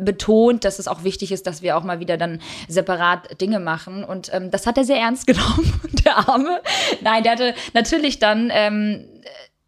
betont, 0.04 0.66
dass 0.66 0.80
es 0.80 0.88
auch 0.88 1.04
wichtig 1.04 1.32
ist, 1.32 1.48
dass 1.48 1.62
wir 1.62 1.78
auch 1.78 1.84
mal 1.84 2.00
wieder 2.00 2.18
dann 2.18 2.42
separat 2.68 3.40
Dinge 3.42 3.60
machen. 3.60 4.04
Und 4.04 4.34
ähm, 4.34 4.52
das 4.52 4.68
hat 4.68 4.78
er 4.78 4.86
sehr 4.86 4.98
ernst 4.98 5.28
genommen, 5.28 5.82
der 6.06 6.30
Arme. 6.30 6.62
Nein, 7.02 7.24
der 7.24 7.34
hatte 7.34 7.54
natürlich 7.74 8.20
dann. 8.20 8.52
Ähm, 8.54 9.06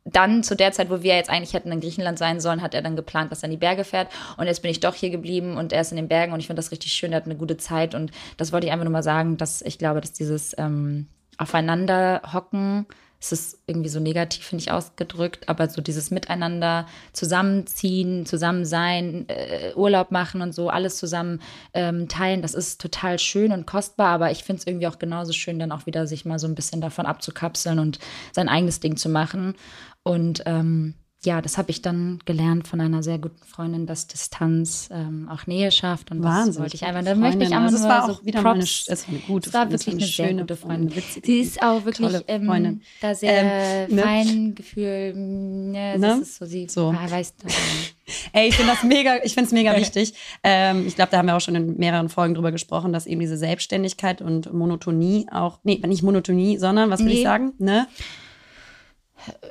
dann 0.08 0.44
zu 0.44 0.56
der 0.56 0.72
Zeit, 0.72 0.92
wo 0.92 1.02
wir 1.02 1.16
jetzt 1.16 1.32
eigentlich 1.32 1.54
hätten 1.54 1.72
in 1.72 1.82
Griechenland 1.82 2.20
sein 2.20 2.40
sollen, 2.40 2.62
hat 2.62 2.76
er 2.76 2.84
dann 2.84 2.96
geplant, 2.96 3.32
dass 3.32 3.42
er 3.42 3.46
in 3.46 3.52
die 3.52 3.58
Berge 3.58 3.84
fährt. 3.84 4.08
Und 4.38 4.46
jetzt 4.46 4.62
bin 4.62 4.70
ich 4.70 4.80
doch 4.80 4.94
hier 4.94 5.10
geblieben 5.10 5.58
und 5.58 5.74
er 5.74 5.82
ist 5.82 5.92
in 5.92 5.96
den 5.96 6.08
Bergen 6.08 6.32
und 6.32 6.40
ich 6.40 6.46
finde 6.46 6.62
das 6.62 6.72
richtig 6.72 6.94
schön. 6.94 7.12
Er 7.12 7.18
hat 7.18 7.26
eine 7.26 7.36
gute 7.36 7.58
Zeit 7.58 7.96
und 7.96 8.12
das 8.38 8.54
wollte 8.54 8.68
ich 8.68 8.72
einfach 8.72 8.84
nur 8.84 8.92
mal 8.92 9.02
sagen, 9.02 9.38
dass 9.38 9.64
ich 9.64 9.80
glaube, 9.80 10.02
dass 10.02 10.14
dieses 10.14 10.56
ähm, 10.60 11.08
Aufeinander 11.40 12.22
hocken 12.32 12.86
es 13.26 13.32
ist 13.32 13.60
irgendwie 13.66 13.90
so 13.90 14.00
negativ, 14.00 14.46
finde 14.46 14.62
ich, 14.62 14.72
ausgedrückt, 14.72 15.50
aber 15.50 15.68
so 15.68 15.82
dieses 15.82 16.12
Miteinander 16.12 16.86
zusammenziehen, 17.12 18.26
zusammen 18.26 18.66
sein, 18.66 19.26
äh, 19.30 19.74
Urlaub 19.76 20.12
machen 20.12 20.42
und 20.42 20.54
so, 20.54 20.70
alles 20.70 20.98
zusammen 20.98 21.42
ähm, 21.74 22.08
teilen, 22.08 22.42
das 22.42 22.54
ist 22.54 22.80
total 22.80 23.18
schön 23.18 23.52
und 23.52 23.66
kostbar, 23.66 24.10
aber 24.10 24.32
ich 24.32 24.44
finde 24.44 24.60
es 24.60 24.68
irgendwie 24.68 24.88
auch 24.88 25.00
genauso 25.00 25.34
schön, 25.34 25.60
dann 25.60 25.72
auch 25.72 25.86
wieder 25.86 26.08
sich 26.08 26.26
mal 26.26 26.40
so 26.40 26.48
ein 26.48 26.56
bisschen 26.56 26.82
davon 26.82 27.06
abzukapseln 27.06 27.80
und 27.80 28.00
sein 28.32 28.50
eigenes 28.50 28.80
Ding 28.80 28.98
zu 28.98 29.10
machen. 29.10 29.56
Und 30.04 30.44
ähm, 30.46 30.94
ja, 31.24 31.42
das 31.42 31.58
habe 31.58 31.72
ich 31.72 31.82
dann 31.82 32.20
gelernt 32.26 32.68
von 32.68 32.80
einer 32.82 33.02
sehr 33.02 33.18
guten 33.18 33.44
Freundin, 33.46 33.88
dass 33.88 34.06
Distanz 34.06 34.90
ähm, 34.92 35.28
auch 35.32 35.48
Nähe 35.48 35.72
schafft. 35.72 36.12
Und 36.12 36.22
Wahnsinn. 36.22 36.54
das 36.54 36.60
wollte 36.62 36.76
ich 36.76 36.86
einfach, 36.86 37.04
da 37.04 37.16
möchte 37.16 37.44
ich 37.44 37.52
einfach 37.52 37.64
also 37.64 37.78
es 37.78 37.82
nur 37.82 37.90
war 37.90 38.06
so 38.08 38.14
auch 38.14 38.26
wieder 38.26 38.40
eine, 38.40 38.60
Props. 38.60 38.86
es 38.88 39.08
war 39.08 39.10
eine 39.10 39.20
gute 39.26 39.50
Es 39.50 39.54
war 39.56 39.72
wirklich 39.72 39.88
es 39.88 39.88
eine 39.88 40.06
sehr 40.06 40.28
schöne 40.28 40.42
gute 40.42 40.56
Freundin. 40.56 40.96
witzige, 40.96 41.26
Sie 41.26 41.40
ist 41.40 41.64
auch 41.64 41.84
wirklich 41.84 42.14
ähm, 42.28 42.82
da 43.02 43.16
sehr 43.16 43.88
Ähm, 43.90 43.96
ne? 43.96 44.02
Feingefühl. 44.04 45.14
Ne, 45.16 45.98
Ne? 45.98 46.00
Das 46.00 46.20
ist 46.20 46.38
so, 46.38 46.46
sie 46.46 46.68
So. 46.70 46.90
Ah, 46.96 47.10
weiß, 47.10 47.34
Ey, 48.34 48.50
ich 48.50 48.56
finde 48.56 48.74
das 48.74 48.84
mega, 48.84 49.16
ich 49.24 49.34
finde 49.34 49.48
es 49.48 49.52
mega 49.52 49.76
wichtig. 49.78 50.14
Ähm, 50.44 50.86
ich 50.86 50.96
glaube, 50.96 51.10
da 51.12 51.18
haben 51.18 51.26
wir 51.28 51.36
auch 51.36 51.42
schon 51.42 51.56
in 51.56 51.78
mehreren 51.78 52.10
Folgen 52.10 52.36
drüber 52.36 52.52
gesprochen, 52.52 52.94
dass 52.94 53.08
eben 53.08 53.20
diese 53.22 53.38
Selbstständigkeit 53.38 54.22
und 54.22 54.54
Monotonie 54.54 55.28
auch, 55.32 55.58
nee, 55.64 55.82
nicht 55.88 56.04
Monotonie, 56.04 56.58
sondern, 56.60 56.92
was 56.92 57.00
will 57.00 57.08
ich 57.10 57.16
Nee. 57.20 57.24
sagen? 57.24 57.54
Ne? 57.58 57.88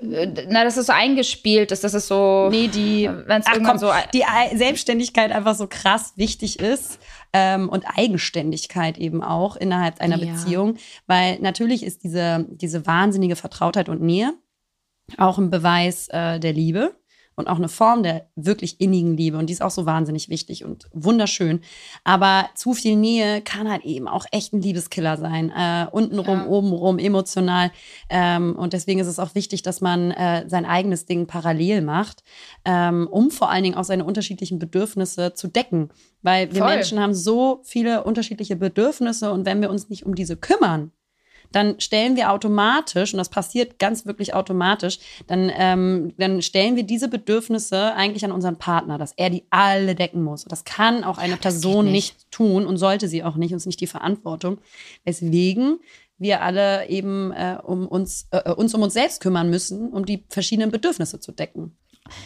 Na, 0.03 0.64
das 0.64 0.77
ist 0.77 0.87
so 0.87 0.93
eingespielt 0.93 1.72
ist, 1.72 1.85
das 1.85 1.95
ist 1.95 2.07
so, 2.09 2.49
Nee, 2.51 2.68
die, 2.68 3.09
wenn 3.27 3.41
es 3.41 3.47
ach 3.49 3.59
komm, 3.64 3.79
so 3.79 3.91
die 4.12 4.25
Ei- 4.25 4.57
Selbstständigkeit 4.57 5.33
einfach 5.33 5.55
so 5.55 5.66
krass 5.68 6.12
wichtig 6.16 6.59
ist 6.61 6.99
ähm, 7.33 7.68
und 7.68 7.85
Eigenständigkeit 7.97 8.99
eben 8.99 9.22
auch 9.22 9.57
innerhalb 9.57 10.01
einer 10.01 10.18
Ja. 10.18 10.33
Beziehung, 10.33 10.77
weil 11.07 11.39
natürlich 11.41 11.83
ist 11.83 12.05
diese, 12.05 12.47
diese 12.49 12.87
wahnsinnige 12.87 13.37
Vertrautheit 13.37 13.89
und 13.89 14.01
Nähe 14.03 14.35
auch 15.18 15.39
ein 15.39 15.51
Beweis 15.51 16.09
äh, 16.09 16.41
der 16.41 16.53
Liebe 16.53 16.95
und 17.37 17.49
auch 17.49 17.57
eine 17.57 17.68
Form 17.68 18.03
der 18.03 18.26
wirklich 18.37 18.80
innigen 18.80 19.16
Liebe 19.16 19.39
und 19.39 19.47
die 19.49 19.53
ist 19.53 19.62
auch 19.62 19.70
so 19.70 19.87
wahnsinnig 19.87 20.28
wichtig 20.28 20.64
und 20.64 20.89
wunderschön. 20.93 21.61
Aber 22.05 22.49
zu 22.55 22.74
viel 22.74 22.97
Nähe 22.97 23.41
kann 23.43 23.70
halt 23.70 23.85
eben 23.85 24.09
auch 24.09 24.26
echt 24.32 24.53
ein 24.53 24.62
Liebeskiller 24.62 25.16
sein. 25.16 25.51
Äh, 25.51 25.87
untenrum, 25.91 26.41
Ja. 26.41 26.47
obenrum, 26.47 26.99
emotional. 26.99 27.70
Ähm, 28.09 28.55
und 28.57 28.72
deswegen 28.72 29.01
ist 29.01 29.07
es 29.07 29.18
auch 29.18 29.35
wichtig, 29.35 29.62
dass 29.62 29.80
man 29.80 30.11
äh, 30.11 30.49
sein 30.49 30.64
eigenes 30.64 31.07
Ding 31.07 31.26
parallel 31.26 31.82
macht, 31.82 32.22
ähm, 32.64 33.09
um 33.11 33.30
vor 33.30 33.51
allen 33.51 33.64
Dingen 33.64 33.76
auch 33.76 33.85
seine 33.85 34.05
unterschiedlichen 34.05 34.59
Bedürfnisse 34.59 35.35
zu 35.35 35.49
decken. 35.49 35.91
Weil 36.22 36.53
wir 36.53 36.62
Voll. 36.62 36.74
Menschen 36.76 37.01
haben 37.01 37.14
so 37.14 37.61
viele 37.64 38.05
unterschiedliche 38.05 38.57
Bedürfnisse 38.57 39.30
und 39.32 39.45
wenn 39.45 39.61
wir 39.61 39.70
uns 39.70 39.89
nicht 39.91 40.07
um 40.07 40.14
diese 40.14 40.37
kümmern, 40.37 40.91
dann 41.55 41.80
stellen 41.80 42.16
wir 42.16 42.32
automatisch, 42.32 43.12
und 43.12 43.18
das 43.18 43.28
passiert 43.28 43.78
ganz 43.78 44.07
wirklich 44.07 44.34
automatisch, 44.34 44.98
dann, 45.26 45.50
ähm, 45.55 46.12
dann 46.18 46.42
stellen 46.42 46.76
wir 46.76 46.82
diese 46.82 47.09
Bedürfnisse 47.09 47.94
eigentlich 47.94 48.24
an 48.24 48.32
unseren 48.32 48.57
Partner, 48.57 48.98
dass 48.98 49.12
er 49.16 49.30
die 49.30 49.44
alle 49.50 49.94
decken 49.94 50.22
muss. 50.22 50.44
Und 50.44 50.52
das 50.52 50.64
kann 50.64 51.05
auch 51.05 51.18
eine 51.18 51.36
Person 51.36 51.86
nicht. 51.86 52.14
nicht. 52.14 52.30
tun 52.30 52.66
und 52.66 52.76
sollte 52.76 53.09
sie 53.09 53.22
auch 53.22 53.36
nicht, 53.36 53.52
uns 53.52 53.66
nicht 53.66 53.80
die 53.80 53.86
Verantwortung. 53.86 54.59
Weswegen 55.05 55.78
wir 56.18 56.42
alle 56.42 56.88
eben 56.88 57.32
äh, 57.32 57.59
um 57.62 57.86
uns, 57.86 58.26
äh, 58.30 58.52
uns 58.52 58.74
um 58.74 58.82
uns 58.82 58.94
selbst 58.94 59.20
kümmern 59.20 59.50
müssen, 59.50 59.90
um 59.90 60.05
die 60.05 60.24
verschiedenen 60.28 60.70
Bedürfnisse 60.70 61.20
zu 61.20 61.32
decken. 61.32 61.76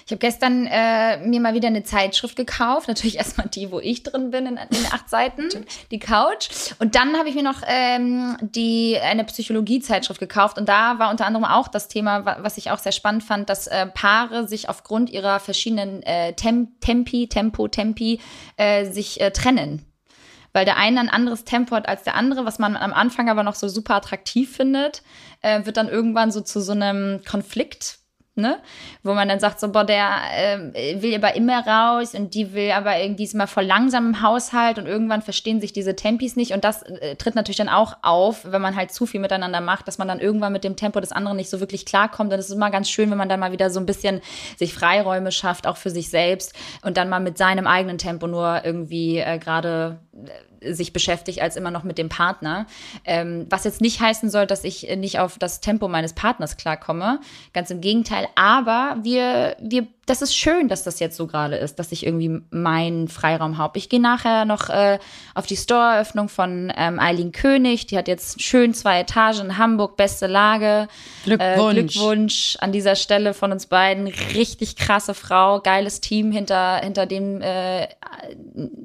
Ich 0.05 0.11
habe 0.11 0.19
gestern 0.19 0.67
äh, 0.67 1.19
mir 1.19 1.41
mal 1.41 1.55
wieder 1.55 1.69
eine 1.69 1.85
Zeitschrift 1.85 2.35
gekauft. 2.35 2.89
Natürlich 2.89 3.17
erstmal 3.19 3.47
die, 3.49 3.71
wo 3.71 3.79
ich 3.79 4.03
drin 4.03 4.31
bin, 4.31 4.47
in, 4.47 4.57
in 4.57 4.87
acht 4.93 5.09
Seiten, 5.09 5.49
die 5.91 5.99
Couch. 6.01 6.49
Und 6.81 6.95
dann 6.97 7.17
habe 7.17 7.29
ich 7.29 7.35
mir 7.37 7.45
noch 7.45 7.63
ähm, 7.67 8.37
die 8.41 8.99
eine 9.01 9.25
Psychologie-Zeitschrift 9.25 10.19
gekauft. 10.19 10.59
Und 10.59 10.69
da 10.69 10.99
war 10.99 11.11
unter 11.11 11.27
anderem 11.27 11.45
auch 11.45 11.69
das 11.69 11.87
Thema, 11.89 12.25
wa- 12.25 12.39
was 12.41 12.59
ich 12.59 12.71
auch 12.73 12.79
sehr 12.79 12.93
spannend 12.93 13.23
fand, 13.23 13.49
dass 13.49 13.69
äh, 13.69 13.87
Paare 13.87 14.49
sich 14.49 14.69
aufgrund 14.69 15.11
ihrer 15.11 15.39
verschiedenen 15.39 16.03
äh, 16.03 16.33
Tem 16.33 16.69
Tempi, 16.81 17.29
Tempo, 17.29 17.69
Tempi 17.69 18.21
äh, 18.57 18.91
sich 18.91 19.21
äh, 19.21 19.31
trennen. 19.31 19.85
Weil 20.53 20.65
der 20.65 20.77
eine 20.77 20.99
ein 20.99 21.09
anderes 21.11 21.45
Tempo 21.45 21.77
hat 21.77 21.89
als 21.89 22.03
der 22.03 22.17
andere, 22.17 22.45
was 22.45 22.59
man 22.59 22.77
am 22.77 22.93
Anfang 22.93 23.29
aber 23.29 23.45
noch 23.45 23.55
so 23.55 23.69
super 23.69 23.95
attraktiv 23.95 24.57
findet, 24.57 25.03
äh, 25.43 25.65
wird 25.67 25.77
dann 25.77 25.89
irgendwann 25.89 26.33
so 26.33 26.41
zu 26.41 26.61
so 26.61 26.73
einem 26.73 27.23
Konflikt 27.29 27.98
ne? 28.39 28.59
Wo 29.03 29.15
man 29.15 29.29
dann 29.29 29.41
sagt, 29.41 29.61
so, 29.61 29.71
boah, 29.71 29.85
der 29.85 30.11
ähm, 30.33 30.73
will 30.75 31.15
aber 31.15 31.37
immer 31.37 31.67
raus 31.67 32.15
und 32.15 32.35
die 32.35 32.55
will 32.55 32.71
aber 32.71 32.99
irgendwie 32.99 33.25
ist 33.25 33.35
immer 33.35 33.47
voll 33.47 33.65
langsam 33.65 34.07
im 34.07 34.23
Haushalt 34.23 34.79
und 34.79 34.87
irgendwann 34.87 35.23
verstehen 35.23 35.61
sich 35.61 35.73
diese 35.73 35.97
Tempis 35.97 36.37
nicht 36.37 36.53
und 36.53 36.65
das 36.65 36.83
äh, 36.83 37.17
tritt 37.17 37.35
natürlich 37.35 37.59
dann 37.59 37.69
auch 37.69 37.97
auf, 38.03 38.51
wenn 38.51 38.63
man 38.63 38.77
halt 38.77 38.93
zu 38.93 39.07
viel 39.07 39.21
miteinander 39.21 39.61
macht, 39.61 39.89
dass 39.89 39.99
man 39.99 40.09
dann 40.09 40.21
irgendwann 40.21 40.53
mit 40.53 40.65
dem 40.65 40.77
Tempo 40.77 41.01
des 41.01 41.13
anderen 41.13 41.37
nicht 41.37 41.51
so 41.51 41.61
wirklich 41.61 41.85
klarkommt 41.85 42.33
und 42.33 42.39
es 42.39 42.49
ist 42.49 42.55
immer 42.55 42.71
ganz 42.71 42.89
schön, 42.89 43.11
wenn 43.11 43.19
man 43.19 43.29
dann 43.29 43.41
mal 43.41 43.53
wieder 43.53 43.71
so 43.71 43.81
ein 43.81 43.87
bisschen 43.87 44.21
sich 44.57 44.75
Freiräume 44.75 45.33
schafft, 45.33 45.67
auch 45.67 45.77
für 45.77 45.91
sich 45.91 46.09
selbst 46.09 46.55
und 46.83 46.97
dann 46.97 47.09
mal 47.09 47.21
mit 47.21 47.39
seinem 47.39 47.67
eigenen 47.67 47.99
Tempo 47.99 48.27
nur 48.27 48.65
irgendwie 48.65 49.19
äh, 49.19 49.39
gerade 49.39 49.99
äh, 50.15 50.58
sich 50.63 50.93
beschäftigt 50.93 51.41
als 51.41 51.57
immer 51.57 51.71
noch 51.71 51.85
mit 51.85 51.99
dem 51.99 52.09
Partner. 52.09 52.67
Ähm, 53.05 53.47
was 53.51 53.65
jetzt 53.65 53.81
nicht 53.81 54.01
heißen 54.01 54.31
soll, 54.31 54.47
dass 54.47 54.65
ich 54.65 54.89
nicht 54.97 55.19
auf 55.19 55.39
das 55.39 55.61
Tempo 55.61 55.89
meines 55.89 56.13
Partners 56.13 56.57
klarkomme. 56.57 57.21
Ganz 57.53 57.71
im 57.71 57.81
Gegenteil. 57.81 58.29
Aber 58.35 58.97
wir, 59.03 59.57
wir, 59.61 59.87
das 60.09 60.23
ist 60.23 60.35
schön, 60.35 60.69
dass 60.69 60.85
das 60.85 61.01
jetzt 61.01 61.17
so 61.17 61.27
gerade 61.27 61.57
ist, 61.57 61.79
dass 61.79 61.93
ich 61.93 62.07
irgendwie 62.07 62.41
meinen 62.51 63.09
Freiraum 63.09 63.59
habe. 63.59 63.79
Ich 63.79 63.89
gehe 63.89 64.01
nachher 64.01 64.45
noch 64.45 64.71
äh, 64.71 64.99
auf 65.35 65.47
die 65.47 65.57
Store-Eröffnung 65.57 66.29
von 66.29 66.73
ähm, 66.77 66.99
Eileen 66.99 67.33
König. 67.33 67.87
Die 67.87 67.99
hat 67.99 68.09
jetzt 68.09 68.41
schön 68.41 68.73
zwei 68.75 69.01
Etagen 69.01 69.41
in 69.41 69.59
Hamburg, 69.59 69.97
beste 69.97 70.27
Lage. 70.27 70.89
Glückwunsch. 71.25 71.79
Äh, 71.79 71.83
Glückwunsch 71.85 72.57
an 72.61 72.73
dieser 72.73 72.97
Stelle 72.97 73.35
von 73.35 73.53
uns 73.53 73.67
beiden. 73.67 74.07
Richtig 74.07 74.77
krasse 74.77 75.15
Frau, 75.15 75.61
geiles 75.61 76.01
Team 76.01 76.33
hinter, 76.33 76.77
hinter 76.77 77.07
dem 77.07 77.43
äh, 77.43 77.89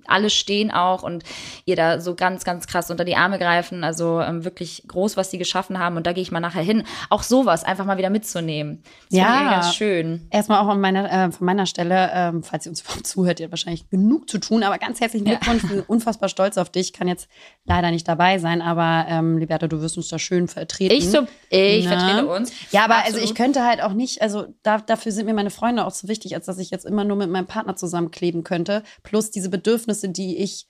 alle 0.06 0.30
stehen 0.30 0.72
auch 0.72 1.04
und 1.04 1.24
ihr 1.66 1.76
da 1.76 2.00
so 2.00 2.16
ganz, 2.16 2.44
ganz 2.44 2.68
krass 2.68 2.92
unter 2.92 3.06
die 3.06 3.16
Arme 3.16 3.40
greifen. 3.40 3.84
Also 3.84 4.22
ähm, 4.22 4.44
wirklich 4.44 4.84
groß, 4.88 5.18
was 5.18 5.32
sie 5.32 5.38
geschaffen 5.38 5.80
haben. 5.80 5.98
Und 5.98 6.06
da 6.08 6.14
gehe 6.14 6.22
ich 6.22 6.32
mal 6.32 6.40
nachher 6.40 6.62
hin. 6.62 6.84
Auch 7.10 7.24
sowas 7.24 7.64
einfach 7.64 7.86
mal 7.86 7.98
wieder 7.98 8.10
mitzunehmen. 8.10 8.84
Das 9.10 9.20
Ja. 9.20 9.52
ganz 9.52 9.76
schön. 9.76 10.28
Erstmal 10.30 10.60
auch 10.60 10.68
an 10.68 10.82
meiner, 10.82 11.12
äh, 11.14 11.32
von 11.32 11.46
meiner 11.46 11.66
Stelle, 11.66 12.10
ähm, 12.14 12.44
falls 12.44 12.66
ihr 12.66 12.72
uns 12.72 12.82
überhaupt 12.86 13.08
zuhört, 13.08 13.40
ihr 13.40 13.46
habt 13.46 13.52
wahrscheinlich 13.52 13.90
genug 13.90 14.30
zu 14.30 14.40
tun, 14.40 14.64
aber 14.64 14.78
ganz 14.78 15.00
herzlichen 15.00 15.26
Glückwunsch. 15.26 15.64
Ich 15.64 15.70
bin 15.70 15.82
unfassbar 15.88 16.30
stolz 16.30 16.58
auf 16.58 16.70
dich. 16.70 16.94
Kann 16.94 17.08
jetzt 17.08 17.28
leider 17.66 17.92
nicht 17.92 18.08
dabei 18.08 18.40
sein, 18.40 18.62
aber 18.62 19.06
ähm, 19.08 19.38
Liberta, 19.38 19.68
du 19.68 19.82
wirst 19.82 19.98
uns 19.98 20.08
da 20.08 20.18
schön 20.20 20.48
vertreten. 20.48 20.96
Ich, 20.96 21.10
so, 21.10 21.28
ich 21.50 21.86
Na? 21.86 22.00
vertrete 22.00 22.28
uns. 22.28 22.52
Ja, 22.72 22.86
aber 22.86 22.98
Absolut. 22.98 23.16
also 23.22 23.32
ich 23.32 23.36
könnte 23.36 23.64
halt 23.64 23.82
auch 23.82 23.94
nicht, 23.94 24.22
also 24.22 24.48
da, 24.64 24.80
dafür 24.80 25.12
sind 25.12 25.26
mir 25.26 25.34
meine 25.34 25.52
Freunde 25.52 25.86
auch 25.86 25.92
so 25.92 26.08
wichtig, 26.08 26.36
als 26.36 26.46
dass 26.48 26.58
ich 26.58 26.72
jetzt 26.72 26.86
immer 26.86 27.04
nur 27.04 27.18
mit 27.18 27.30
meinem 27.30 27.48
Partner 27.48 27.76
zusammenkleben 27.76 28.44
könnte. 28.44 28.84
Plus 29.04 29.32
diese 29.32 29.50
Bedürfnisse, 29.50 30.10
die 30.10 30.38
ich 30.38 30.68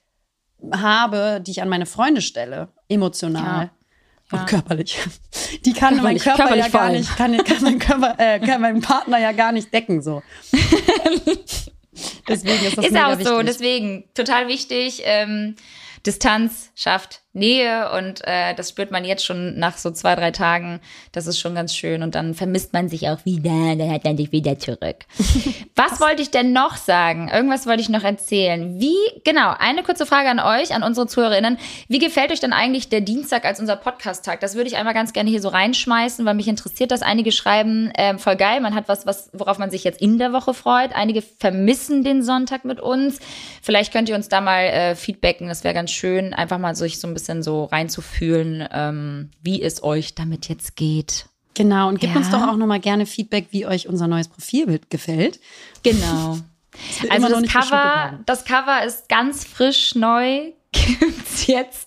habe, 0.72 1.40
die 1.44 1.50
ich 1.50 1.62
an 1.62 1.68
meine 1.68 1.86
Freunde 1.86 2.22
stelle, 2.22 2.68
emotional. 2.88 3.64
Ja. 3.64 3.70
Und 4.32 4.38
Ja. 4.40 4.44
körperlich. 4.46 4.98
Die 5.64 5.72
kann 5.72 5.96
mein 6.02 6.18
Körperlich, 6.18 6.22
Körper 6.24 6.42
körperlich 6.42 6.64
ja 6.66 6.70
gar 6.70 6.82
allem. 6.82 6.96
nicht, 6.98 7.16
kann, 7.16 7.36
kann, 7.44 7.62
mein 7.62 7.78
Körper, 7.78 8.14
äh, 8.18 8.40
kann 8.40 8.60
mein 8.60 8.80
Partner 8.80 9.18
ja 9.18 9.32
gar 9.32 9.52
nicht 9.52 9.72
decken. 9.72 10.02
So. 10.02 10.22
Deswegen 12.28 12.64
ist 12.66 12.78
das 12.78 12.86
Ist 12.86 12.96
auch 12.96 13.12
so, 13.12 13.18
wichtig. 13.38 13.46
deswegen 13.46 14.04
total 14.14 14.48
wichtig. 14.48 15.02
Ähm, 15.04 15.54
Distanz 16.06 16.70
schafft 16.74 17.22
Nähe 17.34 17.90
und 17.92 18.20
äh, 18.26 18.54
das 18.54 18.70
spürt 18.70 18.92
man 18.92 19.04
jetzt 19.04 19.24
schon 19.24 19.58
nach 19.58 19.76
so 19.76 19.90
zwei, 19.90 20.14
drei 20.14 20.30
Tagen. 20.30 20.80
Das 21.10 21.26
ist 21.26 21.40
schon 21.40 21.56
ganz 21.56 21.74
schön 21.74 22.04
und 22.04 22.14
dann 22.14 22.34
vermisst 22.34 22.72
man 22.72 22.88
sich 22.88 23.08
auch 23.08 23.24
wieder, 23.24 23.74
dann 23.76 23.90
hat 23.90 24.04
man 24.04 24.16
dich 24.16 24.30
wieder 24.30 24.56
zurück. 24.56 24.98
Was 25.74 26.00
wollte 26.00 26.22
ich 26.22 26.30
denn 26.30 26.52
noch 26.52 26.76
sagen? 26.76 27.28
Irgendwas 27.28 27.66
wollte 27.66 27.82
ich 27.82 27.88
noch 27.88 28.04
erzählen. 28.04 28.78
Wie, 28.78 28.96
genau, 29.24 29.52
eine 29.58 29.82
kurze 29.82 30.06
Frage 30.06 30.30
an 30.30 30.38
euch, 30.38 30.72
an 30.72 30.84
unsere 30.84 31.08
ZuhörerInnen. 31.08 31.58
Wie 31.88 31.98
gefällt 31.98 32.30
euch 32.30 32.38
denn 32.38 32.52
eigentlich 32.52 32.88
der 32.88 33.00
Dienstag 33.00 33.44
als 33.44 33.58
unser 33.58 33.74
Podcast-Tag? 33.74 34.38
Das 34.38 34.54
würde 34.54 34.68
ich 34.68 34.76
einmal 34.76 34.94
ganz 34.94 35.12
gerne 35.12 35.28
hier 35.28 35.42
so 35.42 35.48
reinschmeißen, 35.48 36.24
weil 36.24 36.34
mich 36.34 36.46
interessiert 36.46 36.92
das. 36.92 37.02
Einige 37.02 37.32
schreiben, 37.32 37.90
ähm, 37.98 38.20
voll 38.20 38.36
geil, 38.36 38.60
man 38.60 38.76
hat 38.76 38.86
was, 38.86 39.06
was, 39.06 39.30
worauf 39.32 39.58
man 39.58 39.70
sich 39.70 39.82
jetzt 39.82 40.00
in 40.00 40.18
der 40.18 40.32
Woche 40.32 40.54
freut. 40.54 40.94
Einige 40.94 41.20
vermissen 41.22 42.04
den 42.04 42.22
Sonntag 42.22 42.64
mit 42.64 42.78
uns. 42.78 43.18
Vielleicht 43.60 43.92
könnt 43.92 44.08
ihr 44.08 44.14
uns 44.14 44.28
da 44.28 44.40
mal 44.40 44.60
äh, 44.60 44.94
feedbacken, 44.94 45.48
das 45.48 45.64
wäre 45.64 45.74
ganz 45.74 45.90
schön, 45.90 46.32
einfach 46.32 46.58
mal 46.58 46.76
sich 46.76 47.00
so 47.00 47.08
ein 47.08 47.14
bisschen 47.14 47.23
so 47.42 47.64
reinzufühlen, 47.64 48.66
ähm, 48.70 49.30
wie 49.42 49.62
es 49.62 49.82
euch 49.82 50.14
damit 50.14 50.48
jetzt 50.48 50.76
geht. 50.76 51.26
Genau, 51.54 51.88
und 51.88 52.00
gebt 52.00 52.12
Ja. 52.14 52.18
uns 52.18 52.30
doch 52.30 52.42
auch 52.42 52.56
nochmal 52.56 52.80
gerne 52.80 53.06
Feedback, 53.06 53.48
wie 53.50 53.66
euch 53.66 53.88
unser 53.88 54.08
neues 54.08 54.28
Profilbild 54.28 54.90
gefällt. 54.90 55.40
Genau. 55.82 56.38
Also 57.08 57.28
das 57.28 57.52
Cover, 57.52 58.18
das 58.26 58.44
Cover 58.44 58.82
ist 58.84 59.08
ganz 59.08 59.44
frisch 59.44 59.94
neu. 59.94 60.50
Gibt's 60.72 61.46
jetzt 61.46 61.86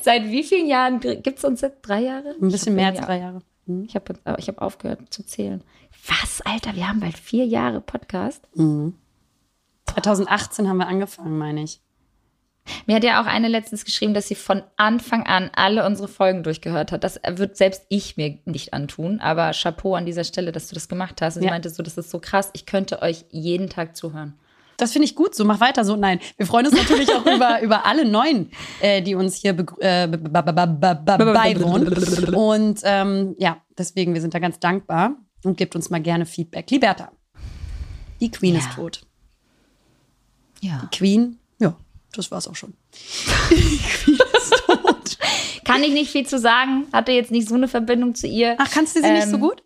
seit 0.00 0.24
wie 0.28 0.42
vielen 0.42 0.66
Jahren? 0.66 0.98
Gibt's 0.98 1.44
uns 1.44 1.60
jetzt 1.60 1.82
drei 1.82 2.00
Jahre? 2.00 2.34
Ein 2.42 2.48
bisschen 2.48 2.74
mehr 2.74 2.88
als 2.88 3.00
drei 3.00 3.20
Jahre. 3.20 3.42
Hm? 3.68 3.84
Ich 3.84 3.94
habe 3.94 4.14
ich 4.38 4.48
hab 4.48 4.60
aufgehört 4.60 5.02
zu 5.10 5.24
zählen. 5.24 5.62
Was, 6.08 6.40
Alter? 6.40 6.74
Wir 6.74 6.88
haben 6.88 6.98
bald 6.98 7.16
vier 7.16 7.46
Jahre 7.46 7.80
Podcast. 7.80 8.42
2018 9.86 10.68
haben 10.68 10.78
wir 10.78 10.88
angefangen, 10.88 11.38
meine 11.38 11.62
ich. 11.62 11.80
Mir 12.86 12.96
hat 12.96 13.04
ja 13.04 13.20
auch 13.22 13.26
eine 13.26 13.48
letztens 13.48 13.84
geschrieben, 13.84 14.14
dass 14.14 14.26
sie 14.28 14.34
von 14.34 14.62
Anfang 14.76 15.24
an 15.26 15.50
alle 15.54 15.84
unsere 15.86 16.08
Folgen 16.08 16.42
durchgehört 16.42 16.90
hat. 16.92 17.04
Das 17.04 17.20
wird 17.28 17.56
selbst 17.58 17.84
ich 17.90 18.16
mir 18.16 18.38
nicht 18.46 18.72
antun. 18.72 19.20
Aber 19.20 19.50
Chapeau 19.52 19.94
an 19.94 20.06
dieser 20.06 20.24
Stelle, 20.24 20.50
dass 20.50 20.68
du 20.68 20.74
das 20.74 20.88
gemacht 20.88 21.20
hast. 21.20 21.36
Und 21.36 21.42
sie 21.42 21.46
Ja. 21.46 21.52
meinte 21.52 21.68
so, 21.70 21.82
das 21.82 21.98
ist 21.98 22.10
so 22.10 22.18
krass. 22.20 22.48
Ich 22.54 22.64
könnte 22.66 23.02
euch 23.02 23.26
jeden 23.30 23.68
Tag 23.68 23.96
zuhören. 23.96 24.34
Das 24.76 24.90
finde 24.92 25.04
ich 25.06 25.14
gut, 25.14 25.36
so 25.36 25.44
mach 25.44 25.60
weiter 25.60 25.84
so. 25.84 25.94
Nein, 25.94 26.18
wir 26.36 26.46
freuen 26.46 26.66
uns 26.66 26.74
natürlich 26.74 27.08
auch 27.12 27.24
über, 27.26 27.60
über 27.62 27.86
alle 27.86 28.04
Neuen, 28.04 28.50
äh, 28.80 29.02
die 29.02 29.14
uns 29.14 29.36
hier 29.36 29.50
äh, 29.78 30.08
beiwohnen. 30.08 31.86
Und 32.34 32.80
ähm, 32.82 33.36
ja, 33.38 33.58
deswegen, 33.78 34.14
wir 34.14 34.20
sind 34.20 34.34
da 34.34 34.40
ganz 34.40 34.58
dankbar 34.58 35.14
und 35.44 35.56
gebt 35.58 35.76
uns 35.76 35.90
mal 35.90 36.00
gerne 36.02 36.26
Feedback. 36.26 36.68
Liberta, 36.70 37.12
Die 38.20 38.30
Queen 38.32 38.54
Ja. 38.54 38.60
ist 38.60 38.72
tot. 38.74 39.06
Ja. 40.60 40.88
Queen, 40.92 41.32
ja, 41.32 41.38
das 42.16 42.30
war's 42.30 42.48
auch 42.48 42.56
schon. 42.56 42.74
Kann 45.64 45.82
ich 45.82 45.92
nicht 45.92 46.10
viel 46.10 46.26
zu 46.26 46.38
sagen. 46.38 46.86
Hatte 46.92 47.12
jetzt 47.12 47.30
nicht 47.30 47.48
so 47.48 47.54
eine 47.54 47.68
Verbindung 47.68 48.14
zu 48.14 48.26
ihr. 48.26 48.56
Ach, 48.58 48.70
kannst 48.70 48.96
du 48.96 49.02
sie 49.02 49.10
nicht 49.10 49.28
so 49.28 49.36
Ähm, 49.36 49.40
gut? 49.40 49.62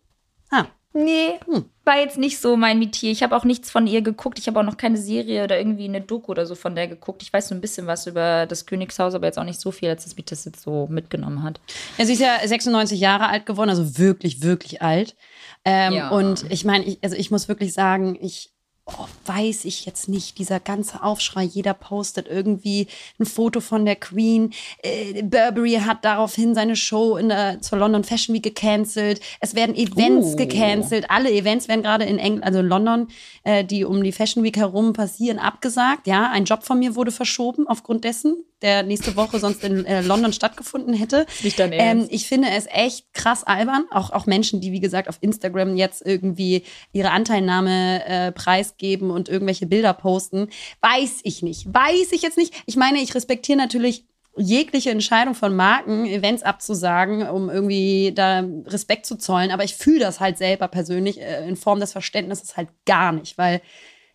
Ah, 0.49 0.65
Nee, 0.91 1.39
war 1.85 1.99
jetzt 1.99 2.17
nicht 2.17 2.39
so 2.39 2.57
mein 2.57 2.79
Metier. 2.79 3.11
Ich 3.11 3.21
habe 3.21 3.35
auch 3.35 3.43
nichts 3.43 3.69
von 3.69 3.85
ihr 3.85 4.01
geguckt. 4.01 4.39
Ich 4.39 4.47
habe 4.47 4.59
auch 4.59 4.63
noch 4.63 4.75
keine 4.77 4.97
Serie 4.97 5.43
oder 5.43 5.59
irgendwie 5.59 5.85
eine 5.85 6.01
Doku 6.01 6.31
oder 6.31 6.47
so 6.47 6.55
von 6.55 6.73
der 6.75 6.87
geguckt. 6.87 7.21
Ich 7.21 7.31
weiß 7.31 7.49
so 7.49 7.53
ein 7.55 7.61
bisschen 7.61 7.85
was 7.85 8.07
über 8.07 8.47
das 8.47 8.65
Königshaus, 8.65 9.13
aber 9.13 9.27
jetzt 9.27 9.37
auch 9.37 9.43
nicht 9.43 9.59
so 9.61 9.69
viel, 9.71 9.89
als 9.89 10.05
dass 10.05 10.15
mich 10.15 10.25
das 10.25 10.45
jetzt 10.45 10.61
so 10.63 10.87
mitgenommen 10.89 11.43
hat. 11.43 11.59
Ja, 11.99 12.05
sie 12.05 12.13
ist 12.13 12.19
ja 12.21 12.39
96 12.43 12.99
Jahre 12.99 13.27
alt 13.29 13.45
geworden, 13.45 13.69
also 13.69 13.99
wirklich, 13.99 14.41
wirklich 14.41 14.81
alt. 14.81 15.15
Ähm, 15.63 15.93
Ja. 15.93 16.09
Und 16.09 16.45
ich 16.51 16.65
meine, 16.65 16.97
also 17.03 17.15
ich 17.15 17.29
muss 17.29 17.47
wirklich 17.47 17.73
sagen, 17.73 18.17
ich 18.19 18.51
oh, 18.97 19.05
weiß 19.25 19.65
ich 19.65 19.85
jetzt 19.85 20.09
nicht, 20.09 20.37
dieser 20.39 20.59
ganze 20.59 21.03
Aufschrei, 21.03 21.43
jeder 21.43 21.73
postet 21.73 22.27
irgendwie 22.27 22.87
ein 23.19 23.25
Foto 23.25 23.59
von 23.59 23.85
der 23.85 23.95
Queen. 23.95 24.53
Äh, 24.81 25.23
Burberry 25.23 25.79
hat 25.85 26.03
daraufhin 26.05 26.55
seine 26.55 26.75
Show 26.75 27.17
in 27.17 27.29
der, 27.29 27.61
zur 27.61 27.77
London 27.79 28.03
Fashion 28.03 28.33
Week 28.35 28.43
gecancelt. 28.43 29.21
Es 29.39 29.55
werden 29.55 29.75
Events 29.75 30.33
Oh. 30.33 30.35
gecancelt. 30.35 31.05
Alle 31.09 31.31
Events 31.31 31.67
werden 31.67 31.83
gerade 31.83 32.05
in 32.05 32.17
England, 32.17 32.43
also 32.45 32.59
in 32.59 32.67
London, 32.67 33.07
äh, 33.43 33.63
die 33.63 33.85
um 33.85 34.03
die 34.03 34.11
Fashion 34.11 34.43
Week 34.43 34.57
herum 34.57 34.93
passieren, 34.93 35.39
abgesagt. 35.39 36.07
Ja, 36.07 36.29
ein 36.31 36.45
Job 36.45 36.63
von 36.63 36.79
mir 36.79 36.95
wurde 36.95 37.11
verschoben 37.11 37.67
aufgrund 37.67 38.03
dessen, 38.03 38.43
der 38.61 38.83
nächste 38.83 39.15
Woche 39.15 39.39
sonst 39.39 39.63
in 39.63 39.85
äh, 39.85 40.01
London 40.01 40.33
stattgefunden 40.33 40.93
hätte. 40.93 41.25
Nicht 41.43 41.59
dein 41.59 41.71
Ähm, 41.71 41.79
Ernst? 41.79 42.07
ich 42.11 42.27
finde 42.27 42.49
es 42.49 42.65
echt 42.69 43.13
krass 43.13 43.43
albern. 43.45 43.85
Auch, 43.91 44.11
auch 44.11 44.25
Menschen, 44.25 44.59
die, 44.61 44.71
wie 44.71 44.79
gesagt, 44.81 45.07
auf 45.07 45.17
Instagram 45.21 45.77
jetzt 45.77 46.05
irgendwie 46.05 46.63
ihre 46.91 47.11
Anteilnahme 47.11 48.05
äh, 48.05 48.31
preisgeben 48.79 49.11
und 49.11 49.29
irgendwelche 49.29 49.67
Bilder 49.67 49.93
posten. 49.93 50.49
Weiß 50.81 51.19
ich 51.23 51.43
nicht. 51.43 51.65
Weiß 51.73 52.11
ich 52.11 52.21
jetzt 52.21 52.37
nicht. 52.37 52.53
Ich 52.65 52.75
meine, 52.75 52.99
ich 52.99 53.13
respektiere 53.13 53.57
natürlich 53.57 54.05
jegliche 54.37 54.91
Entscheidung 54.91 55.35
von 55.35 55.55
Marken, 55.55 56.05
Events 56.05 56.43
abzusagen, 56.43 57.27
um 57.27 57.49
irgendwie 57.49 58.13
da 58.15 58.45
Respekt 58.67 59.05
zu 59.05 59.17
zollen. 59.17 59.51
Aber 59.51 59.63
ich 59.63 59.75
fühle 59.75 59.99
das 59.99 60.19
halt 60.19 60.37
selber 60.37 60.67
persönlich 60.67 61.19
äh, 61.19 61.47
in 61.47 61.57
Form 61.57 61.79
des 61.79 61.91
Verständnisses 61.91 62.55
halt 62.55 62.69
gar 62.85 63.11
nicht. 63.11 63.37
Weil 63.37 63.61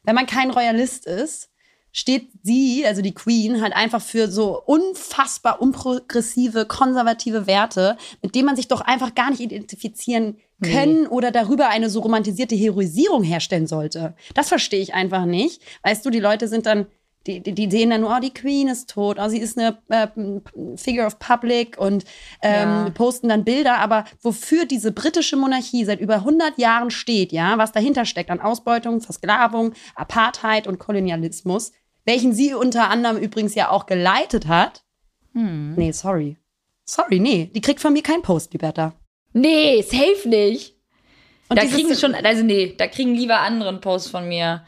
wenn 0.03 0.15
man 0.15 0.27
kein 0.27 0.51
Royalist 0.51 1.07
ist, 1.07 1.51
steht 1.97 2.27
sie, 2.43 2.85
also 2.85 3.03
die 3.03 3.15
Queen, 3.15 3.63
halt 3.63 3.73
einfach 3.75 4.03
für 4.03 4.29
so 4.29 4.61
unfassbar 4.67 5.63
unprogressive, 5.63 6.67
konservative 6.67 7.47
Werte, 7.47 7.97
mit 8.21 8.35
denen 8.35 8.47
man 8.47 8.57
sich 8.57 8.67
doch 8.69 8.81
einfach 8.81 9.15
gar 9.15 9.31
nicht 9.31 9.41
identifizieren 9.41 10.37
können 10.61 11.07
oder 11.07 11.31
darüber 11.31 11.69
eine 11.69 11.89
so 11.91 12.01
romantisierte 12.01 12.57
Heroisierung 12.57 13.23
herstellen 13.23 13.67
sollte. 13.69 14.15
Das 14.35 14.49
verstehe 14.49 14.81
ich 14.81 14.93
einfach 14.93 15.25
nicht. 15.25 15.63
Weißt 15.85 16.05
du, 16.05 16.11
die 16.11 16.21
Leute 16.21 16.49
sind 16.49 16.67
dann, 16.67 16.87
die, 17.29 17.41
die, 17.41 17.53
die 17.53 17.71
sehen 17.71 17.91
dann 17.91 18.01
nur, 18.01 18.15
oh, 18.17 18.21
die 18.21 18.35
Queen 18.35 18.67
ist 18.69 18.91
tot, 18.91 19.19
oh, 19.21 19.29
sie 19.29 19.39
ist 19.39 19.57
eine 19.57 19.79
äh, 19.89 20.09
Figure 20.77 21.07
of 21.07 21.19
Public 21.21 21.79
und 21.79 22.05
ähm, 22.43 22.87
Ja. 22.87 22.91
posten 22.91 23.29
dann 23.29 23.45
Bilder, 23.45 23.79
aber 23.79 24.05
wofür 24.21 24.67
diese 24.67 24.91
britische 24.93 25.37
Monarchie 25.37 25.85
seit 25.85 26.01
über 26.01 26.17
100 26.17 26.59
Jahren 26.59 26.91
steht, 26.91 27.31
ja, 27.33 27.57
was 27.57 27.73
dahinter 27.73 28.05
steckt 28.05 28.31
an 28.31 28.41
Ausbeutung, 28.41 29.01
Versklavung, 29.01 29.73
Apartheid 29.95 30.67
und 30.67 30.79
Kolonialismus, 30.79 31.73
welchen 32.05 32.33
sie 32.33 32.55
unter 32.55 32.91
anderem 32.91 33.17
übrigens 33.17 33.55
ja 33.55 33.71
auch 33.71 33.87
geleitet 33.87 34.47
hat. 34.47 34.85
Hm. 35.33 35.75
Nee, 35.75 35.93
sorry. 35.93 36.37
Sorry, 36.85 37.19
nee, 37.19 37.51
die 37.55 37.61
kriegt 37.61 37.81
von 37.81 37.93
mir 37.93 38.03
keinen 38.03 38.23
Post, 38.23 38.53
die 38.53 38.59
Bertha. 38.59 38.95
Nee, 39.33 39.83
safe 39.83 40.29
nicht. 40.29 40.75
Und 41.49 41.59
da 41.59 41.67
kriegen 41.67 41.95
schon, 41.95 42.15
also 42.15 42.43
nee, 42.43 42.75
da 42.77 42.87
kriegen 42.87 43.15
lieber 43.15 43.41
andere 43.41 43.69
einen 43.69 43.81
Post 43.81 44.11
von 44.11 44.29
mir. 44.29 44.65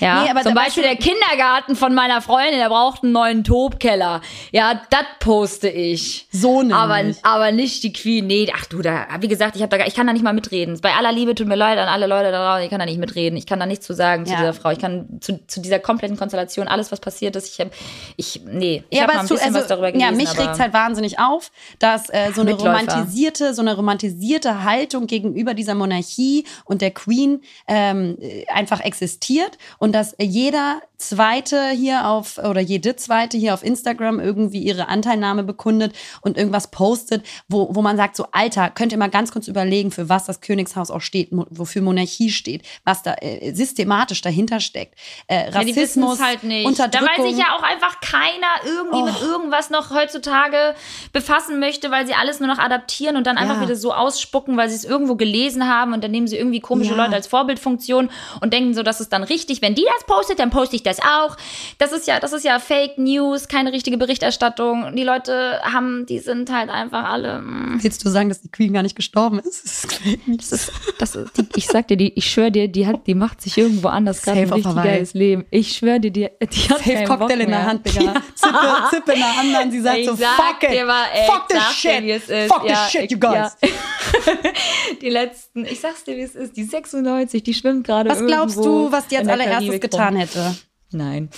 Ja, 0.00 0.24
Nee, 0.24 0.30
aber 0.30 0.42
zum 0.42 0.54
Beispiel 0.54 0.82
der 0.82 0.96
Kindergarten 0.96 1.76
von 1.76 1.94
meiner 1.94 2.20
Freundin, 2.22 2.58
der 2.58 2.68
braucht 2.68 3.02
einen 3.02 3.12
neuen 3.12 3.44
Tobkeller. 3.44 4.20
Ja, 4.52 4.80
das 4.90 5.04
poste 5.20 5.68
ich. 5.68 6.26
So 6.32 6.60
nämlich. 6.62 6.74
Aber, 6.76 7.00
aber 7.22 7.52
nicht 7.52 7.82
die 7.82 7.92
Queen. 7.92 8.26
Nee, 8.26 8.50
ach 8.56 8.66
du, 8.66 8.82
da, 8.82 9.06
wie 9.20 9.28
gesagt, 9.28 9.56
ich, 9.56 9.62
hab 9.62 9.70
da, 9.70 9.76
gar- 9.78 9.86
ich 9.86 9.94
kann 9.94 10.06
da 10.06 10.12
nicht 10.12 10.24
mal 10.24 10.32
mitreden. 10.32 10.80
Bei 10.80 10.94
aller 10.94 11.12
Liebe 11.12 11.34
tut 11.34 11.46
mir 11.46 11.54
leid 11.56 11.78
an 11.78 11.88
alle 11.88 12.06
Leute 12.06 12.30
da 12.32 12.44
draußen, 12.44 12.64
ich 12.64 12.70
kann 12.70 12.78
da 12.80 12.86
nicht 12.86 12.98
mitreden. 12.98 13.36
Ich 13.36 13.46
kann 13.46 13.60
da 13.60 13.66
nichts 13.66 13.86
zu 13.86 13.94
sagen 13.94 14.26
zu 14.26 14.32
Ja. 14.32 14.38
dieser 14.38 14.54
Frau. 14.54 14.70
Ich 14.70 14.78
kann 14.78 15.18
zu, 15.20 15.38
zu 15.46 15.60
dieser 15.60 15.78
kompletten 15.78 16.16
Konstellation, 16.16 16.68
alles, 16.68 16.90
was 16.92 17.00
passiert 17.00 17.36
ist, 17.36 17.52
ich 17.52 17.60
hab, 17.60 17.70
ich, 18.16 18.40
nee, 18.46 18.82
ich 18.90 18.98
ja, 18.98 19.04
hab 19.04 19.10
aber 19.10 19.18
mal 19.18 19.22
ein 19.24 19.28
bisschen 19.28 19.54
was 19.54 19.66
darüber 19.66 19.92
gelesen. 19.92 20.10
ja, 20.10 20.16
mich 20.16 20.38
regt 20.38 20.58
halt 20.58 20.72
wahnsinnig 20.72 21.18
auf, 21.18 21.50
dass 21.78 22.08
äh, 22.10 22.30
so 22.34 22.40
eine 22.42 22.52
Mitläufer. 22.52 22.78
romantisierte, 22.80 23.54
so 23.54 23.62
eine 23.62 23.74
romantisierte 23.76 24.64
Haltung 24.64 25.06
gegenüber 25.06 25.54
dieser 25.54 25.74
Monarchie 25.74 26.46
und 26.64 26.80
der 26.82 26.90
Queen 26.90 27.42
ähm, 27.68 28.16
äh, 28.20 28.46
einfach 28.48 28.80
existiert 28.80 29.58
und 29.78 29.83
dass 29.92 30.14
jeder 30.20 30.80
Zweite 30.96 31.68
hier 31.70 32.06
auf 32.08 32.38
oder 32.38 32.60
jede 32.60 32.96
Zweite 32.96 33.36
hier 33.36 33.52
auf 33.52 33.62
Instagram 33.62 34.20
irgendwie 34.20 34.60
ihre 34.62 34.88
Anteilnahme 34.88 35.42
bekundet 35.42 35.94
und 36.22 36.38
irgendwas 36.38 36.70
postet, 36.70 37.26
wo, 37.48 37.74
wo 37.74 37.82
man 37.82 37.96
sagt 37.96 38.16
so 38.16 38.26
Alter, 38.32 38.70
könnt 38.70 38.92
ihr 38.92 38.96
mal 38.98 39.10
ganz 39.10 39.30
kurz 39.32 39.48
überlegen, 39.48 39.90
für 39.90 40.08
was 40.08 40.24
das 40.24 40.40
Königshaus 40.40 40.90
auch 40.90 41.00
steht, 41.02 41.28
wofür 41.30 41.82
Monarchie 41.82 42.30
steht, 42.30 42.62
was 42.84 43.02
da 43.02 43.14
äh, 43.20 43.52
systematisch 43.52 44.22
dahinter 44.22 44.60
steckt, 44.60 44.94
äh, 45.26 45.50
Ja, 45.50 45.58
Rassismus, 45.58 46.22
halt 46.22 46.42
nicht. 46.44 46.64
Da 46.64 46.68
Unterdrückung. 46.68 47.08
weil 47.24 47.30
sich 47.30 47.38
ja 47.38 47.54
auch 47.56 47.62
einfach 47.62 48.00
keiner 48.00 48.46
irgendwie 48.64 49.02
mit 49.02 49.14
Oh. 49.20 49.26
irgendwas 49.26 49.68
noch 49.70 49.90
heutzutage 49.90 50.74
befassen 51.12 51.58
möchte, 51.58 51.90
weil 51.90 52.06
sie 52.06 52.14
alles 52.14 52.40
nur 52.40 52.48
noch 52.48 52.58
adaptieren 52.58 53.16
und 53.16 53.26
dann 53.26 53.36
einfach 53.36 53.56
Ja. 53.56 53.62
wieder 53.62 53.76
so 53.76 53.92
ausspucken, 53.92 54.56
weil 54.56 54.70
sie 54.70 54.76
es 54.76 54.84
irgendwo 54.84 55.16
gelesen 55.16 55.68
haben 55.68 55.92
und 55.92 56.02
dann 56.02 56.12
nehmen 56.12 56.28
sie 56.28 56.36
irgendwie 56.38 56.60
komische 56.60 56.92
Ja. 56.92 56.96
Leute 57.04 57.14
als 57.14 57.26
Vorbildfunktion 57.26 58.10
und 58.40 58.52
denken 58.54 58.72
so, 58.74 58.82
das 58.82 59.00
ist 59.00 59.12
dann 59.12 59.22
richtig. 59.24 59.60
Wenn 59.60 59.73
die 59.74 59.84
das 59.96 60.04
postet, 60.06 60.38
dann 60.38 60.50
poste 60.50 60.76
ich 60.76 60.82
das 60.82 60.98
auch. 61.00 61.36
Das 61.78 61.92
ist 61.92 62.06
ja, 62.06 62.20
das 62.20 62.32
ist 62.32 62.44
ja 62.44 62.58
Fake 62.58 62.98
News, 62.98 63.48
keine 63.48 63.72
richtige 63.72 63.98
Berichterstattung. 63.98 64.94
Die 64.96 65.04
Leute 65.04 65.60
haben, 65.62 66.06
die 66.06 66.18
sind 66.18 66.50
halt 66.52 66.70
einfach 66.70 67.04
alle. 67.10 67.40
mm, 67.40 67.78
Willst 67.82 68.04
du 68.04 68.08
sagen, 68.08 68.28
dass 68.28 68.40
die 68.40 68.50
Queen 68.50 68.72
gar 68.72 68.82
nicht 68.82 68.96
gestorben 68.96 69.38
ist? 69.40 69.64
Das 69.84 70.04
mir. 70.04 70.36
Das 70.36 70.52
ist, 70.52 70.72
das 70.98 71.14
ist, 71.16 71.36
die, 71.36 71.46
ich 71.56 71.66
sag 71.66 71.88
dir, 71.88 71.96
die, 71.96 72.12
ich 72.16 72.30
schwöre 72.30 72.50
dir, 72.50 72.68
die 72.68 72.86
hat, 72.86 73.06
die 73.06 73.14
macht 73.14 73.40
sich 73.42 73.56
irgendwo 73.58 73.88
anders 73.88 74.22
gerade 74.22 74.40
ein 74.40 74.52
richtig 74.52 74.74
geiles 74.76 75.14
Leben. 75.14 75.44
Ich 75.50 75.76
schwöre 75.76 76.00
dir, 76.00 76.10
die, 76.10 76.28
die 76.40 76.68
hat 76.68 76.78
Safe 76.78 77.04
Cocktail 77.04 77.40
in 77.40 77.50
der. 77.50 77.64
Hand, 77.66 77.86
Digga. 77.86 78.14
Zippe, 78.34 78.58
Zippe 78.90 79.12
in 79.12 79.18
der 79.18 79.38
anderen. 79.40 79.70
Sie 79.70 79.80
sagt 79.80 79.98
Ich 79.98 80.06
so, 80.06 80.14
sag 80.14 80.36
fuck 80.36 80.62
it. 80.64 80.70
dir 80.70 80.84
mal, 80.84 81.04
ey, 81.14 81.26
fuck 81.26 81.48
this 81.48 81.58
dir, 81.82 81.90
shit. 81.92 82.04
ist. 82.30 82.52
Fuck 82.52 82.62
this 82.62 82.70
Ja, 82.70 82.88
shit, 82.88 83.10
you 83.10 83.18
guys. 83.18 83.56
ja. 83.62 83.68
Die 85.02 85.08
letzten, 85.08 85.64
ich 85.64 85.80
sag's 85.80 86.04
dir, 86.04 86.16
wie 86.16 86.22
es 86.22 86.34
ist, 86.34 86.56
die 86.56 86.64
96, 86.64 87.42
die 87.42 87.54
schwimmt 87.54 87.84
gerade 87.86 88.10
Was 88.10 88.24
glaubst 88.24 88.56
du, 88.58 88.90
was 88.92 89.06
die 89.08 89.16
als 89.16 89.26
in 89.26 89.30
allererstes 89.68 89.90
Karibik 89.90 89.90
getan 89.90 90.16
hätte? 90.16 90.56
Nein. 90.92 91.30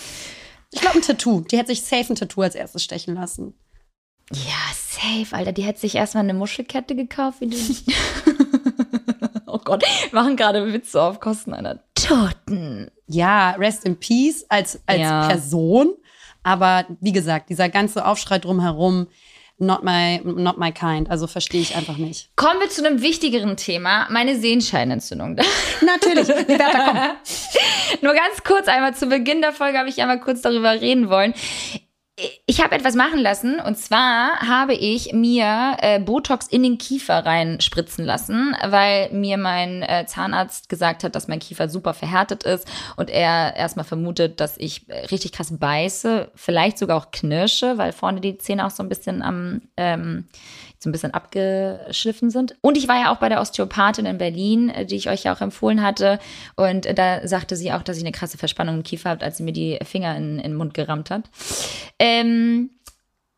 Ich 0.72 0.80
glaube, 0.80 0.98
ein 0.98 1.02
Tattoo. 1.02 1.40
Die 1.40 1.56
hätte 1.56 1.68
sich 1.68 1.82
safe 1.82 2.12
ein 2.12 2.16
Tattoo 2.16 2.42
als 2.42 2.54
erstes 2.54 2.82
stechen 2.84 3.14
lassen. 3.14 3.54
Ja, 4.32 4.74
safe, 4.74 5.34
Alter. 5.34 5.52
Die 5.52 5.62
hätte 5.62 5.80
sich 5.80 5.94
erstmal 5.94 6.24
eine 6.24 6.34
Muschelkette 6.34 6.96
gekauft, 6.96 7.40
wie 7.40 7.48
du. 7.48 7.56
oh 9.46 9.58
Gott, 9.64 9.82
wir 9.82 10.20
machen 10.20 10.36
gerade 10.36 10.72
Witze 10.72 11.00
auf 11.00 11.20
Kosten 11.20 11.54
einer 11.54 11.82
Toten. 11.94 12.90
Ja, 13.06 13.50
rest 13.52 13.84
in 13.84 13.98
peace 13.98 14.44
als, 14.48 14.80
als 14.86 15.00
Ja. 15.00 15.28
Person. 15.28 15.94
Aber 16.42 16.86
wie 17.00 17.12
gesagt, 17.12 17.50
dieser 17.50 17.68
ganze 17.68 18.04
Aufschrei 18.04 18.38
drumherum, 18.38 19.06
not 19.58 19.84
my, 19.84 20.20
not 20.24 20.58
my 20.58 20.70
kind. 20.70 21.10
Also 21.10 21.26
verstehe 21.26 21.60
ich 21.60 21.76
einfach 21.76 21.96
nicht. 21.96 22.28
Kommen 22.36 22.60
wir 22.60 22.68
zu 22.68 22.84
einem 22.84 23.00
wichtigeren 23.00 23.56
Thema, 23.56 24.06
meine 24.10 24.36
Sehenscheinentzündung. 24.36 25.36
Natürlich, 25.80 26.28
Liberta, 26.28 26.84
komm. 26.86 28.00
Nur 28.02 28.14
ganz 28.14 28.44
kurz 28.44 28.68
einmal 28.68 28.94
zu 28.94 29.06
Beginn 29.06 29.40
der 29.40 29.52
Folge 29.52 29.78
habe 29.78 29.88
ich 29.88 30.00
einmal 30.00 30.20
kurz 30.20 30.42
darüber 30.42 30.72
reden 30.80 31.08
wollen. 31.08 31.34
Ich 32.46 32.62
habe 32.62 32.74
etwas 32.74 32.94
machen 32.94 33.18
lassen. 33.18 33.60
Und 33.60 33.76
zwar 33.76 34.40
habe 34.40 34.72
ich 34.72 35.12
mir 35.12 35.76
äh, 35.80 36.00
Botox 36.00 36.46
in 36.46 36.62
den 36.62 36.78
Kiefer 36.78 37.26
reinspritzen 37.26 38.06
lassen, 38.06 38.56
weil 38.66 39.10
mir 39.12 39.36
mein 39.36 39.82
äh, 39.82 40.06
Zahnarzt 40.06 40.70
gesagt 40.70 41.04
hat, 41.04 41.14
dass 41.14 41.28
mein 41.28 41.40
Kiefer 41.40 41.68
super 41.68 41.92
verhärtet 41.92 42.44
ist 42.44 42.66
und 42.96 43.10
er 43.10 43.54
erstmal 43.54 43.84
vermutet, 43.84 44.40
dass 44.40 44.56
ich 44.56 44.88
äh, 44.88 45.06
richtig 45.06 45.32
krass 45.32 45.58
beiße, 45.58 46.30
vielleicht 46.34 46.78
sogar 46.78 46.96
auch 46.96 47.10
knirsche, 47.10 47.76
weil 47.76 47.92
vorne 47.92 48.22
die 48.22 48.38
Zähne 48.38 48.64
auch 48.64 48.70
so 48.70 48.82
ein 48.82 48.88
bisschen 48.88 49.20
am 49.20 49.60
ähm, 49.76 50.24
so 50.86 50.88
ein 50.88 50.92
bisschen 50.92 51.12
abgeschliffen 51.12 52.30
sind. 52.30 52.56
Und 52.60 52.78
ich 52.78 52.88
war 52.88 52.96
ja 52.96 53.12
auch 53.12 53.18
bei 53.18 53.28
der 53.28 53.40
Osteopathin 53.40 54.06
in 54.06 54.18
Berlin, 54.18 54.70
äh, 54.70 54.86
die 54.86 54.96
ich 54.96 55.10
euch 55.10 55.24
ja 55.24 55.34
auch 55.34 55.40
empfohlen 55.40 55.82
hatte. 55.82 56.18
Und 56.54 56.86
äh, 56.86 56.94
da 56.94 57.26
sagte 57.26 57.56
sie 57.56 57.72
auch, 57.72 57.82
dass 57.82 57.96
ich 57.96 58.04
eine 58.04 58.12
krasse 58.12 58.38
Verspannung 58.38 58.76
im 58.76 58.82
Kiefer 58.84 59.10
habe, 59.10 59.24
als 59.24 59.38
sie 59.38 59.42
mir 59.42 59.52
die 59.52 59.78
Finger 59.84 60.16
in, 60.16 60.38
in 60.38 60.52
den 60.52 60.54
Mund 60.54 60.74
gerammt 60.74 61.10
hat. 61.10 61.24
Ähm, 61.98 62.70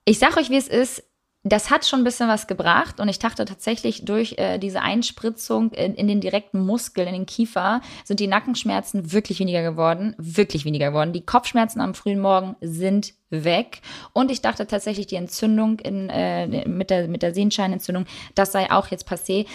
ich 0.04 0.18
sag 0.18 0.36
euch, 0.36 0.50
wie 0.50 0.56
es 0.56 0.68
ist. 0.68 1.02
Das 1.44 1.70
hat 1.70 1.86
schon 1.86 2.00
ein 2.00 2.04
bisschen 2.04 2.28
was 2.28 2.48
gebracht 2.48 2.98
und 2.98 3.08
ich 3.08 3.20
dachte 3.20 3.44
tatsächlich, 3.44 4.04
durch 4.04 4.34
äh, 4.38 4.58
diese 4.58 4.82
Einspritzung 4.82 5.72
in, 5.72 5.94
in 5.94 6.08
den 6.08 6.20
direkten 6.20 6.58
Muskel, 6.66 7.06
in 7.06 7.12
den 7.12 7.26
Kiefer, 7.26 7.80
sind 8.04 8.18
die 8.18 8.26
Nackenschmerzen 8.26 9.12
wirklich 9.12 9.38
weniger 9.38 9.62
geworden. 9.62 10.16
Wirklich 10.18 10.64
weniger 10.64 10.88
geworden. 10.88 11.12
Die 11.12 11.24
Kopfschmerzen 11.24 11.80
am 11.80 11.94
frühen 11.94 12.20
Morgen 12.20 12.56
sind 12.60 13.14
weg. 13.30 13.82
Und 14.12 14.32
ich 14.32 14.40
dachte 14.40 14.66
tatsächlich, 14.66 15.06
die 15.06 15.16
Entzündung 15.16 15.78
in, 15.78 16.08
äh, 16.10 16.68
mit, 16.68 16.90
der, 16.90 17.06
mit 17.06 17.22
der 17.22 17.32
Sehenscheinentzündung, 17.32 18.06
das 18.34 18.50
sei 18.50 18.70
auch 18.72 18.88
jetzt 18.88 19.08
passé. 19.08 19.46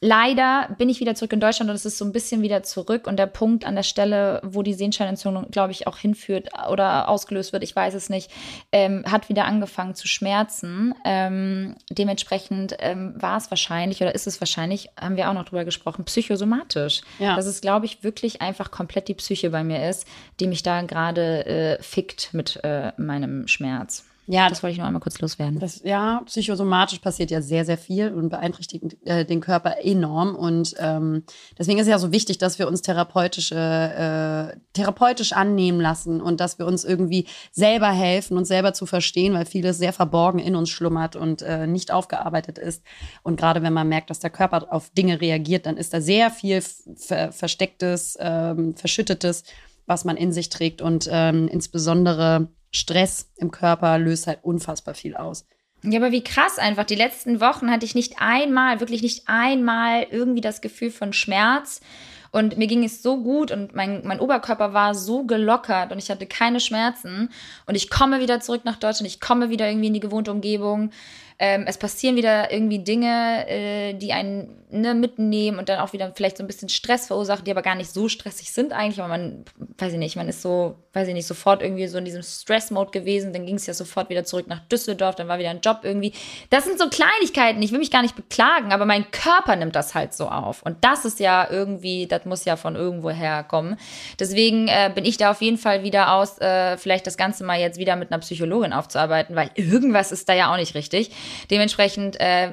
Leider 0.00 0.74
bin 0.78 0.88
ich 0.88 1.00
wieder 1.00 1.14
zurück 1.14 1.32
in 1.32 1.40
Deutschland 1.40 1.70
und 1.70 1.76
es 1.76 1.84
ist 1.84 1.98
so 1.98 2.04
ein 2.04 2.12
bisschen 2.12 2.42
wieder 2.42 2.62
zurück. 2.62 3.06
Und 3.06 3.18
der 3.18 3.26
Punkt 3.26 3.66
an 3.66 3.74
der 3.74 3.82
Stelle, 3.82 4.40
wo 4.42 4.62
die 4.62 4.72
Sehenscheinentzündung, 4.72 5.50
glaube 5.50 5.72
ich, 5.72 5.86
auch 5.86 5.98
hinführt 5.98 6.48
oder 6.70 7.08
ausgelöst 7.08 7.52
wird, 7.52 7.62
ich 7.62 7.76
weiß 7.76 7.94
es 7.94 8.08
nicht, 8.08 8.30
ähm, 8.72 9.04
hat 9.06 9.28
wieder 9.28 9.44
angefangen 9.44 9.94
zu 9.94 10.08
schmerzen. 10.08 10.94
Ähm, 11.04 11.76
dementsprechend 11.90 12.76
ähm, 12.78 13.14
war 13.16 13.36
es 13.36 13.50
wahrscheinlich 13.50 14.00
oder 14.00 14.14
ist 14.14 14.26
es 14.26 14.40
wahrscheinlich, 14.40 14.90
haben 14.98 15.16
wir 15.16 15.28
auch 15.28 15.34
noch 15.34 15.44
drüber 15.44 15.64
gesprochen, 15.64 16.04
psychosomatisch. 16.04 17.02
Ja. 17.18 17.36
Dass 17.36 17.46
es, 17.46 17.60
glaube 17.60 17.86
ich, 17.86 18.02
wirklich 18.02 18.40
einfach 18.40 18.70
komplett 18.70 19.08
die 19.08 19.14
Psyche 19.14 19.50
bei 19.50 19.62
mir 19.62 19.88
ist, 19.88 20.06
die 20.40 20.46
mich 20.46 20.62
da 20.62 20.80
gerade 20.82 21.46
äh, 21.46 21.82
fickt 21.82 22.32
mit 22.32 22.58
äh, 22.64 22.92
meinem 22.96 23.46
Schmerz. 23.48 24.09
Ja, 24.32 24.48
Das 24.48 24.62
wollte 24.62 24.72
ich 24.72 24.78
nur 24.78 24.86
einmal 24.86 25.00
kurz 25.00 25.20
loswerden. 25.20 25.58
Das, 25.58 25.82
ja, 25.82 26.22
psychosomatisch 26.24 27.00
passiert 27.00 27.32
ja 27.32 27.42
sehr, 27.42 27.64
sehr 27.64 27.76
viel 27.76 28.12
und 28.12 28.28
beeinträchtigt 28.28 28.96
äh, 29.04 29.24
den 29.24 29.40
Körper 29.40 29.78
enorm. 29.82 30.36
Und 30.36 30.76
ähm, 30.78 31.24
deswegen 31.58 31.80
ist 31.80 31.86
es 31.86 31.90
ja 31.90 31.98
so 31.98 32.12
wichtig, 32.12 32.38
dass 32.38 32.60
wir 32.60 32.68
uns 32.68 32.80
therapeutische, 32.80 33.56
äh, 33.56 34.56
therapeutisch 34.72 35.32
annehmen 35.32 35.80
lassen 35.80 36.20
und 36.20 36.38
dass 36.38 36.60
wir 36.60 36.66
uns 36.66 36.84
irgendwie 36.84 37.26
selber 37.50 37.90
helfen, 37.90 38.36
uns 38.36 38.46
selber 38.46 38.72
zu 38.72 38.86
verstehen, 38.86 39.34
weil 39.34 39.46
vieles 39.46 39.78
sehr 39.78 39.92
verborgen 39.92 40.38
in 40.38 40.54
uns 40.54 40.70
schlummert 40.70 41.16
und 41.16 41.42
äh, 41.42 41.66
nicht 41.66 41.90
aufgearbeitet 41.90 42.56
ist. 42.56 42.84
Und 43.24 43.34
gerade 43.34 43.64
wenn 43.64 43.72
man 43.72 43.88
merkt, 43.88 44.10
dass 44.10 44.20
der 44.20 44.30
Körper 44.30 44.68
auf 44.70 44.90
Dinge 44.90 45.20
reagiert, 45.20 45.66
dann 45.66 45.76
ist 45.76 45.92
da 45.92 46.00
sehr 46.00 46.30
viel 46.30 46.62
ver 46.62 47.32
verstecktes, 47.32 48.16
ähm, 48.20 48.76
verschüttetes, 48.76 49.42
was 49.86 50.04
man 50.04 50.16
in 50.16 50.32
sich 50.32 50.50
trägt. 50.50 50.82
Und 50.82 51.08
ähm, 51.10 51.48
insbesondere 51.48 52.48
Stress 52.70 53.30
im 53.36 53.50
Körper 53.50 53.98
löst 53.98 54.26
halt 54.26 54.40
unfassbar 54.42 54.94
viel 54.94 55.16
aus. 55.16 55.46
Ja, 55.82 55.98
aber 55.98 56.12
wie 56.12 56.24
krass 56.24 56.58
einfach. 56.58 56.84
Die 56.84 56.94
letzten 56.94 57.40
Wochen 57.40 57.70
hatte 57.70 57.86
ich 57.86 57.94
nicht 57.94 58.16
einmal, 58.18 58.80
wirklich 58.80 59.02
nicht 59.02 59.22
einmal 59.26 60.06
irgendwie 60.10 60.42
das 60.42 60.60
Gefühl 60.60 60.90
von 60.90 61.12
Schmerz. 61.12 61.80
Und 62.32 62.58
mir 62.58 62.68
ging 62.68 62.84
es 62.84 63.02
so 63.02 63.22
gut 63.22 63.50
und 63.50 63.74
mein, 63.74 64.02
mein 64.04 64.20
Oberkörper 64.20 64.72
war 64.72 64.94
so 64.94 65.24
gelockert 65.24 65.90
und 65.90 65.98
ich 65.98 66.10
hatte 66.10 66.26
keine 66.26 66.60
Schmerzen. 66.60 67.30
Und 67.66 67.74
ich 67.74 67.90
komme 67.90 68.20
wieder 68.20 68.40
zurück 68.40 68.64
nach 68.64 68.76
Deutschland, 68.76 69.08
ich 69.08 69.20
komme 69.20 69.50
wieder 69.50 69.68
irgendwie 69.68 69.88
in 69.88 69.94
die 69.94 70.00
gewohnte 70.00 70.30
Umgebung. 70.30 70.90
Ähm, 71.42 71.64
es 71.66 71.78
passieren 71.78 72.16
wieder 72.16 72.52
irgendwie 72.52 72.80
Dinge, 72.84 73.48
äh, 73.48 73.94
die 73.94 74.12
einen 74.12 74.60
ne, 74.70 74.94
mitnehmen 74.94 75.58
und 75.58 75.68
dann 75.68 75.80
auch 75.80 75.92
wieder 75.94 76.12
vielleicht 76.14 76.36
so 76.36 76.44
ein 76.44 76.46
bisschen 76.46 76.68
Stress 76.68 77.06
verursachen, 77.06 77.44
die 77.44 77.50
aber 77.50 77.62
gar 77.62 77.74
nicht 77.74 77.90
so 77.90 78.08
stressig 78.08 78.52
sind 78.52 78.72
eigentlich, 78.72 79.00
aber 79.00 79.08
man, 79.08 79.44
weiß 79.78 79.94
ich 79.94 79.98
nicht, 79.98 80.16
man 80.16 80.28
ist 80.28 80.42
so, 80.42 80.76
weiß 80.92 81.08
ich 81.08 81.14
nicht, 81.14 81.26
sofort 81.26 81.62
irgendwie 81.62 81.86
so 81.86 81.98
in 81.98 82.04
diesem 82.04 82.22
Stress-Mode 82.22 82.90
gewesen, 82.90 83.32
dann 83.32 83.46
ging 83.46 83.56
es 83.56 83.66
ja 83.66 83.74
sofort 83.74 84.10
wieder 84.10 84.24
zurück 84.24 84.48
nach 84.48 84.60
Düsseldorf, 84.68 85.14
dann 85.14 85.28
war 85.28 85.38
wieder 85.38 85.50
ein 85.50 85.60
Job 85.60 85.80
irgendwie. 85.82 86.12
Das 86.50 86.64
sind 86.64 86.78
so 86.78 86.88
Kleinigkeiten, 86.88 87.62
ich 87.62 87.72
will 87.72 87.78
mich 87.78 87.90
gar 87.90 88.02
nicht 88.02 88.16
beklagen, 88.16 88.72
aber 88.72 88.84
mein 88.84 89.10
Körper 89.10 89.56
nimmt 89.56 89.74
das 89.74 89.94
halt 89.94 90.14
so 90.14 90.28
auf. 90.28 90.62
Und 90.62 90.84
das 90.84 91.04
ist 91.04 91.20
ja 91.20 91.48
irgendwie, 91.50 92.06
das 92.06 92.24
muss 92.24 92.44
ja 92.44 92.56
von 92.56 92.76
irgendwo 92.76 93.10
herkommen. 93.10 93.76
Deswegen 94.18 94.68
äh, 94.68 94.90
bin 94.94 95.04
ich 95.04 95.16
da 95.16 95.30
auf 95.30 95.40
jeden 95.40 95.58
Fall 95.58 95.82
wieder 95.84 96.12
aus, 96.12 96.38
äh, 96.38 96.76
vielleicht 96.76 97.06
das 97.06 97.16
Ganze 97.16 97.44
mal 97.44 97.58
jetzt 97.58 97.78
wieder 97.78 97.96
mit 97.96 98.12
einer 98.12 98.20
Psychologin 98.20 98.72
aufzuarbeiten, 98.72 99.36
weil 99.36 99.50
irgendwas 99.54 100.12
ist 100.12 100.28
da 100.28 100.34
ja 100.34 100.52
auch 100.52 100.56
nicht 100.56 100.74
richtig. 100.74 101.10
Dementsprechend 101.50 102.18
äh, 102.20 102.50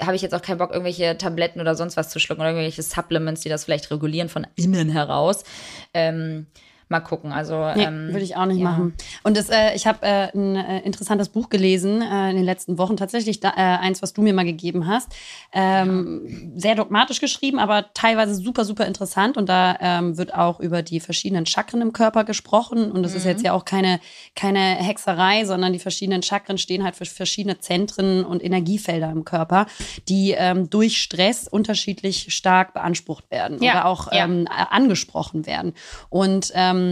habe 0.00 0.16
ich 0.16 0.22
jetzt 0.22 0.34
auch 0.34 0.42
keinen 0.42 0.58
Bock, 0.58 0.70
irgendwelche 0.70 1.16
Tabletten 1.18 1.60
oder 1.60 1.74
sonst 1.74 1.96
was 1.96 2.10
zu 2.10 2.18
schlucken 2.18 2.40
oder 2.42 2.50
irgendwelche 2.50 2.82
Supplements, 2.82 3.42
die 3.42 3.48
das 3.48 3.64
vielleicht 3.64 3.90
regulieren 3.90 4.28
von 4.28 4.46
innen 4.56 4.90
heraus. 4.90 5.44
Ähm, 5.92 6.46
mal 6.94 7.00
gucken. 7.00 7.32
Also 7.32 7.54
Nee, 7.74 7.84
ähm, 7.84 8.08
würde 8.08 8.24
ich 8.24 8.36
auch 8.36 8.46
nicht 8.46 8.58
ja. 8.58 8.70
machen. 8.70 8.94
Und 9.22 9.36
das, 9.36 9.50
äh, 9.50 9.74
ich 9.74 9.86
habe 9.86 9.98
äh, 10.06 10.28
ein 10.34 10.56
äh, 10.56 10.80
interessantes 10.80 11.28
Buch 11.28 11.48
gelesen 11.48 12.02
äh, 12.02 12.30
in 12.30 12.36
den 12.36 12.44
letzten 12.44 12.78
Wochen. 12.78 12.96
Tatsächlich 12.96 13.40
da, 13.40 13.50
äh, 13.50 13.78
eins, 13.84 14.02
was 14.02 14.12
du 14.12 14.22
mir 14.22 14.32
mal 14.34 14.44
gegeben 14.44 14.86
hast. 14.86 15.12
Ähm, 15.52 16.52
Sehr 16.56 16.74
dogmatisch 16.74 17.20
geschrieben, 17.20 17.58
aber 17.58 17.86
teilweise 17.94 18.34
super, 18.34 18.64
super 18.64 18.86
interessant. 18.86 19.36
Und 19.36 19.48
da 19.48 19.76
ähm, 19.80 20.16
wird 20.16 20.34
auch 20.34 20.60
über 20.60 20.82
die 20.82 21.00
verschiedenen 21.00 21.46
Chakren 21.46 21.80
im 21.80 21.92
Körper 21.92 22.24
gesprochen. 22.24 22.92
Und 22.92 23.02
das 23.02 23.14
ist 23.14 23.24
jetzt 23.24 23.42
ja 23.44 23.52
auch 23.52 23.64
keine, 23.64 24.00
keine 24.36 24.60
Hexerei, 24.60 25.44
sondern 25.44 25.72
die 25.72 25.78
verschiedenen 25.78 26.22
Chakren 26.22 26.58
stehen 26.58 26.84
halt 26.84 26.96
für 26.96 27.04
verschiedene 27.04 27.58
Zentren 27.58 28.24
und 28.24 28.42
Energiefelder 28.42 29.10
im 29.10 29.24
Körper, 29.24 29.66
die 30.08 30.34
ähm, 30.36 30.70
durch 30.70 31.00
Stress 31.00 31.48
unterschiedlich 31.48 32.26
stark 32.34 32.74
beansprucht 32.74 33.30
werden 33.30 33.62
Ja, 33.62 33.72
oder 33.72 33.84
auch 33.86 34.12
ja. 34.12 34.24
ähm, 34.24 34.46
angesprochen 34.50 35.46
werden. 35.46 35.74
Und 36.08 36.52
ähm, 36.54 36.83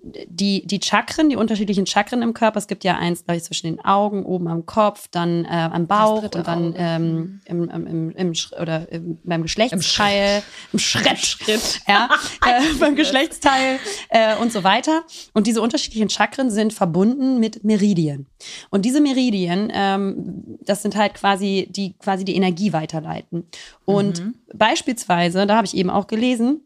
die, 0.00 0.64
die 0.64 0.80
Chakren, 0.80 1.28
die 1.28 1.36
unterschiedlichen 1.36 1.84
Chakren 1.84 2.22
im 2.22 2.32
Körper, 2.32 2.58
es 2.58 2.68
gibt 2.68 2.84
ja 2.84 2.96
eins, 2.96 3.24
glaube 3.24 3.38
ich, 3.38 3.44
zwischen 3.44 3.66
den 3.66 3.84
Augen, 3.84 4.24
oben 4.24 4.46
am 4.46 4.64
Kopf, 4.64 5.08
dann 5.10 5.44
äh, 5.44 5.48
am 5.48 5.88
Bauch 5.88 6.22
und 6.22 6.46
dann 6.46 6.74
ähm, 6.76 7.40
im, 7.46 7.68
im, 7.68 7.86
im, 7.86 8.10
im, 8.12 8.32
Sch- 8.32 8.58
oder 8.60 8.90
im, 8.92 9.18
beim 9.24 9.42
Geschlechtsteil, 9.42 10.42
im 10.72 10.78
Schritt, 10.78 11.80
ja, 11.88 12.08
äh, 12.46 12.74
beim 12.78 12.94
Geschlechtsteil 12.94 13.80
äh, 14.10 14.36
und 14.36 14.52
so 14.52 14.62
weiter. 14.62 15.02
Und 15.32 15.48
diese 15.48 15.60
unterschiedlichen 15.60 16.10
Chakren 16.10 16.50
sind 16.50 16.72
verbunden 16.72 17.40
mit 17.40 17.64
Meridien. 17.64 18.26
Und 18.70 18.84
diese 18.84 19.00
Meridien, 19.00 19.70
ähm, 19.74 20.58
das 20.60 20.82
sind 20.82 20.94
halt 20.94 21.14
quasi 21.14 21.66
die 21.70 21.98
quasi 21.98 22.24
die 22.24 22.36
Energie 22.36 22.72
weiterleiten. 22.72 23.48
Und 23.84 24.22
beispielsweise, 24.54 25.46
da 25.46 25.56
habe 25.56 25.66
ich 25.66 25.76
eben 25.76 25.90
auch 25.90 26.06
gelesen, 26.06 26.60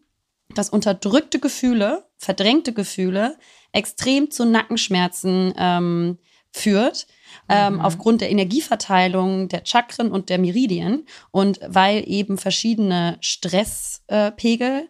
dass 0.54 0.68
unterdrückte 0.68 1.38
Gefühle, 1.38 2.04
verdrängte 2.22 2.72
Gefühle 2.72 3.36
extrem 3.72 4.30
zu 4.30 4.44
Nackenschmerzen 4.44 5.52
ähm, 5.58 6.18
führt. 6.52 7.06
Ähm, 7.48 7.80
aufgrund 7.80 8.20
der 8.20 8.30
Energieverteilung 8.30 9.48
der 9.48 9.62
Chakren 9.64 10.12
und 10.12 10.28
der 10.28 10.38
Meridien 10.38 11.06
und 11.30 11.58
weil 11.66 12.04
eben 12.06 12.36
verschiedene 12.36 13.16
Stresspegel 13.20 14.88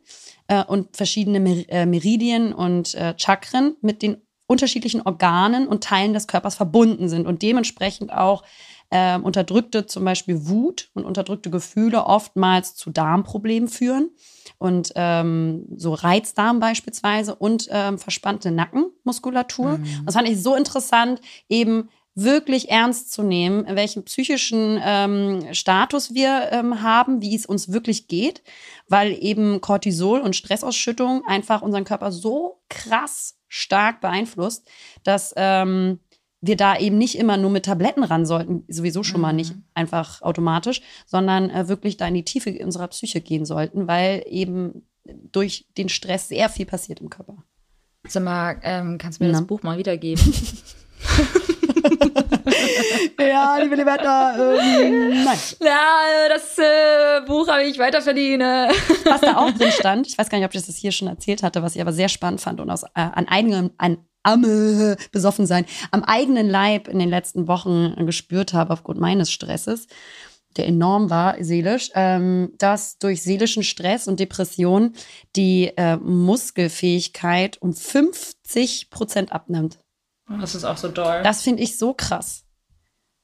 äh, 0.49 0.61
äh, 0.61 0.65
und 0.65 0.97
verschiedene 0.97 1.39
Mer 1.39 1.65
äh, 1.69 1.87
Meridien 1.87 2.53
und 2.53 2.95
äh, 2.95 3.15
Chakren 3.17 3.77
mit 3.81 4.03
den 4.03 4.17
unterschiedlichen 4.49 5.03
Organen 5.03 5.69
und 5.69 5.85
Teilen 5.85 6.13
des 6.13 6.27
Körpers 6.27 6.57
verbunden 6.57 7.09
sind 7.09 7.27
und 7.27 7.43
dementsprechend 7.43 8.13
auch 8.13 8.43
ähm, 8.93 9.25
unterdrückte 9.25 9.87
zum 9.87 10.05
Beispiel 10.05 10.47
Wut 10.47 10.91
und 10.93 11.05
unterdrückte 11.05 11.51
Gefühle 11.51 12.05
oftmals 12.05 12.75
zu 12.75 12.91
Darmproblemen 12.91 13.69
führen 13.69 14.11
und 14.59 14.93
ähm, 14.95 15.65
so 15.77 15.95
Reizdarm 15.95 16.61
beispielsweise 16.61 17.35
und 17.35 17.69
ähm, 17.71 17.99
verspannte 17.99 18.51
Nackenmuskulatur. 18.51 19.81
Das 20.05 20.15
fand 20.15 20.29
ich 20.29 20.43
so 20.43 20.55
interessant, 20.55 21.21
eben 21.49 21.89
wirklich 22.15 22.71
ernst 22.71 23.13
zu 23.13 23.23
nehmen, 23.23 23.65
welchen 23.75 24.05
psychischen 24.05 24.79
ähm, 24.85 25.55
Status 25.55 26.15
wir 26.15 26.53
ähm, 26.53 26.83
haben, 26.83 27.23
wie 27.23 27.35
es 27.35 27.47
uns 27.47 27.73
wirklich 27.73 28.07
geht, 28.07 28.43
weil 28.89 29.17
eben 29.19 29.63
Cortisol 29.63 30.21
und 30.21 30.37
Stressausschüttung 30.37 31.25
einfach 31.27 31.63
unseren 31.63 31.85
Körper 31.85 32.13
so 32.13 32.61
krass 32.69 33.39
stark 33.49 34.01
beeinflusst, 34.01 34.69
dass 35.05 35.33
ähm, 35.37 36.01
wir 36.43 36.57
da 36.57 36.77
eben 36.77 36.99
nicht 36.99 37.17
immer 37.17 37.37
nur 37.37 37.51
mit 37.51 37.65
Tabletten 37.65 38.05
ran 38.05 38.27
sollten, 38.27 38.65
sowieso 38.69 39.03
schon 39.03 39.21
mal 39.21 39.33
nicht 39.33 39.55
einfach 39.75 40.21
automatisch, 40.23 40.83
sondern 41.07 41.51
äh, 41.51 41.69
wirklich 41.69 41.97
da 41.97 42.09
in 42.09 42.15
die 42.15 42.25
Tiefe 42.25 42.59
unserer 42.63 42.89
Psyche 42.89 43.21
gehen 43.21 43.47
sollten, 43.47 43.87
weil 43.87 44.25
eben 44.29 44.87
durch 45.05 45.67
den 45.79 45.89
Stress 45.89 46.29
sehr 46.29 46.49
viel 46.49 46.67
passiert 46.67 47.01
im 47.01 47.11
Körper. 47.11 47.37
Sag 48.09 48.25
mal, 48.25 48.59
ähm, 48.63 48.99
kannst 48.99 49.21
du 49.21 49.25
mir 49.25 49.33
Na? 49.33 49.39
das 49.39 49.47
Buch 49.47 49.63
mal 49.63 49.79
wiedergeben? 49.79 50.23
Ja, 53.19 53.59
liebe 53.59 53.77
Liberta, 53.77 54.35
ähm, 54.37 55.25
nein. 55.25 55.39
ja, 55.61 56.29
das 56.29 56.59
äh, 56.59 57.25
Buch 57.27 57.49
habe 57.49 57.65
ich 57.65 57.79
weiter 57.79 58.03
verdiene. 58.03 58.69
Was 59.05 59.21
da 59.21 59.37
auch 59.37 59.51
drin 59.53 59.73
stand, 59.73 60.07
ich 60.07 60.19
weiß 60.19 60.29
gar 60.29 60.39
nicht, 60.39 60.47
ob 60.47 60.55
ich 60.55 60.65
das 60.65 60.77
hier 60.77 60.93
schon 60.93 61.09
erzählt 61.09 61.43
hatte, 61.43 61.63
was 61.63 61.75
ich 61.75 61.81
aber 61.81 61.93
sehr 61.93 62.09
spannend 62.09 62.41
fand 62.41 62.61
und 62.61 62.71
aus, 62.71 62.83
äh, 62.83 62.87
an 62.95 63.29
eigenem, 63.29 63.71
an 63.79 63.99
am 64.23 64.45
äh, 64.45 64.97
besoffen 65.11 65.47
sein, 65.47 65.65
am 65.91 66.03
eigenen 66.05 66.49
Leib 66.49 66.89
in 66.89 66.99
den 66.99 67.09
letzten 67.09 67.49
Wochen 67.49 67.95
gespürt 68.07 68.53
habe 68.53 68.73
aufgrund 68.73 69.01
meines 69.01 69.31
Stresses, 69.31 69.87
der 70.57 70.67
enorm 70.67 71.09
war 71.11 71.37
seelisch, 71.43 71.91
ähm, 71.95 72.53
dass 72.59 72.99
durch 72.99 73.23
seelischen 73.23 73.63
Stress 73.63 74.07
und 74.07 74.21
Depression 74.21 74.93
die 75.35 75.73
äh, 75.77 75.97
Muskelfähigkeit 75.97 77.61
um 77.61 77.73
50 77.75 78.91
Prozent 78.91 79.33
abnimmt. 79.33 79.79
Das 80.41 80.55
ist 80.55 80.65
auch 80.65 80.77
so 80.77 80.89
doll. 80.89 81.23
Das 81.23 81.43
finde 81.43 81.63
ich 81.63 81.79
so 81.79 81.95
krass. 81.95 82.45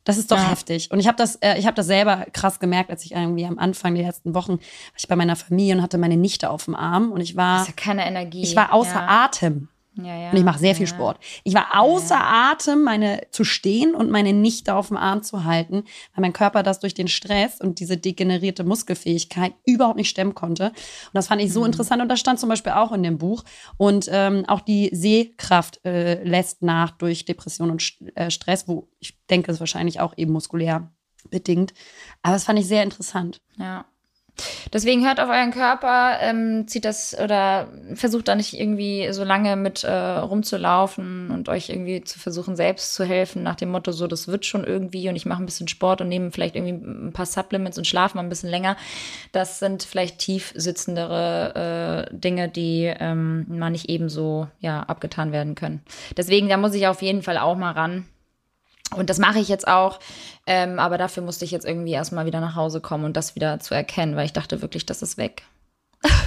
Das 0.05 0.16
ist 0.16 0.30
doch 0.30 0.38
Ja. 0.38 0.51
heftig. 0.51 0.90
Und 0.90 1.01
ich 1.01 1.07
habe 1.07 1.16
das, 1.18 1.36
äh, 1.36 1.59
ich 1.59 1.66
habe 1.66 1.74
das 1.74 1.86
selber 1.86 2.26
krass 2.32 2.61
gemerkt, 2.61 2.90
als 2.90 3.05
ich 3.05 3.12
irgendwie 3.12 3.44
am 3.44 3.59
Anfang 3.59 3.94
der 3.94 4.05
ersten 4.05 4.34
Wochen 4.34 4.53
war 4.53 4.61
ich 4.96 5.07
bei 5.07 5.16
meiner 5.16 5.36
Familie 5.36 5.76
und 5.76 5.82
hatte 5.82 5.99
meine 5.99 6.16
Nichte 6.16 6.49
auf 6.49 6.64
dem 6.64 6.74
Arm 6.74 7.12
und 7.12 7.20
ich 7.20 7.36
war, 7.36 7.59
das 7.59 7.68
ist 7.68 7.76
ja 7.78 7.82
keine 7.84 8.07
Energie. 8.07 8.42
ich 8.42 8.57
war 8.57 8.72
außer 8.72 8.94
ja. 8.94 9.24
Atem. 9.24 9.68
Ja, 10.01 10.16
ja. 10.16 10.30
Und 10.30 10.36
ich 10.36 10.44
mache 10.44 10.61
sehr 10.61 10.74
viel 10.74 10.86
ja. 10.86 10.94
Sport. 10.94 11.18
Ich 11.42 11.55
war 11.55 11.80
außer 11.80 12.18
Atem, 12.18 12.84
meine 12.84 13.22
zu 13.32 13.42
stehen 13.42 13.94
und 13.94 14.11
meine 14.11 14.32
Nichte 14.32 14.74
auf 14.74 14.88
dem 14.88 14.96
Arm 14.96 15.22
zu 15.22 15.44
halten, 15.44 15.84
weil 16.14 16.22
mein 16.22 16.32
Körper 16.32 16.62
das 16.62 16.78
durch 16.78 16.94
den 16.94 17.09
Stress 17.09 17.61
und 17.61 17.80
diese 17.80 17.96
degenerierte 17.96 18.62
Muskelfähigkeit 18.62 19.55
überhaupt 19.66 19.96
nicht 19.96 20.09
stemmen 20.09 20.34
konnte. 20.34 20.68
Und 20.68 21.14
das 21.14 21.26
fand 21.26 21.42
ich 21.42 21.53
so 21.53 21.64
interessant. 21.64 22.01
Und 22.01 22.09
das 22.09 22.20
stand 22.20 22.38
zum 22.38 22.49
Beispiel 22.49 22.72
auch 22.72 22.92
in 22.92 23.03
dem 23.03 23.18
Buch. 23.18 23.42
Und 23.76 24.09
ähm, 24.12 24.44
auch 24.46 24.61
die 24.61 24.90
Sehkraft 24.92 25.84
äh, 25.84 26.22
lässt 26.22 26.62
nach 26.62 26.92
durch 26.92 27.24
Depression 27.24 27.70
und 27.70 27.96
äh, 28.14 28.30
Stress, 28.30 28.68
wo 28.68 28.88
ich 29.01 29.18
denke, 29.28 29.51
es 29.51 29.59
wahrscheinlich 29.59 29.99
auch 30.01 30.14
eben 30.16 30.32
muskulär 30.32 30.92
bedingt. 31.28 31.74
Aber 32.22 32.34
das 32.34 32.44
fand 32.44 32.59
ich 32.59 32.68
sehr 32.68 32.84
interessant. 32.84 33.40
Ja. 33.59 33.84
Deswegen 34.72 35.07
hört 35.07 35.20
auf 35.20 35.28
euren 35.28 35.51
Körper, 35.51 36.18
ähm, 36.20 36.66
zieht 36.68 36.84
das 36.84 37.16
oder 37.18 37.68
versucht 37.95 38.28
da 38.28 38.34
nicht 38.34 38.59
irgendwie 38.59 39.09
so 39.12 39.24
lange 39.24 39.57
mit 39.57 39.84
äh, 39.84 39.93
rumzulaufen 39.93 41.30
und 41.30 41.49
euch 41.49 41.68
irgendwie 41.68 42.03
zu 42.05 42.18
versuchen, 42.18 42.57
selbst 42.57 42.95
zu 42.95 43.05
helfen, 43.05 43.43
nach 43.43 43.57
dem 43.57 43.70
Motto, 43.70 43.93
so, 43.93 44.07
das 44.07 44.28
wird 44.28 44.47
schon 44.47 44.64
irgendwie 44.64 45.09
und 45.09 45.16
ich 45.16 45.26
mache 45.26 45.43
ein 45.43 45.47
bisschen 45.47 45.68
Sport 45.68 46.01
und 46.01 46.09
nehme 46.09 46.30
vielleicht 46.30 46.57
irgendwie 46.57 46.74
ein 46.74 47.12
paar 47.12 47.26
Supplements 47.26 47.78
und 47.78 47.86
schlafe 47.86 48.16
mal 48.16 48.22
ein 48.22 48.28
bisschen 48.28 48.51
länger. 48.51 48.76
Das 49.32 49.59
sind 49.59 49.82
vielleicht 49.82 50.18
tief 50.18 50.53
sitzendere 50.57 52.09
äh, 52.11 52.14
Dinge, 52.16 52.49
die 52.49 52.93
ähm, 52.99 53.47
mal 53.49 53.70
nicht 53.70 53.89
ebenso 53.89 54.49
ja, 54.61 54.82
abgetan 54.82 55.32
werden 55.32 55.55
können. 55.55 55.82
Deswegen, 56.16 56.49
da 56.49 56.57
muss 56.57 56.74
ich 56.74 56.86
auf 56.86 57.03
jeden 57.03 57.22
Fall 57.22 57.39
auch 57.39 57.57
mal 57.57 57.72
ran. 57.72 58.07
Und 58.97 59.11
das 59.11 59.18
mache 59.18 59.39
ich 59.39 59.49
jetzt 59.49 59.68
auch. 59.68 59.99
Ähm, 60.47 60.78
aber 60.78 60.99
dafür 60.99 61.22
musste 61.22 61.45
ich 61.45 61.51
jetzt 61.51 61.66
irgendwie 61.66 61.93
erstmal 61.93 62.26
wieder 62.26 62.41
nach 62.41 62.57
Hause 62.57 62.80
kommen 62.80 63.05
und 63.05 63.16
das 63.16 63.34
wieder 63.34 63.61
zu 63.61 63.74
erkennen, 63.74 64.16
weil 64.16 64.26
ich 64.26 64.32
dachte 64.32 64.62
wirklich, 64.62 64.86
das 64.86 65.03
ist 65.03 65.18
weg. 65.18 65.43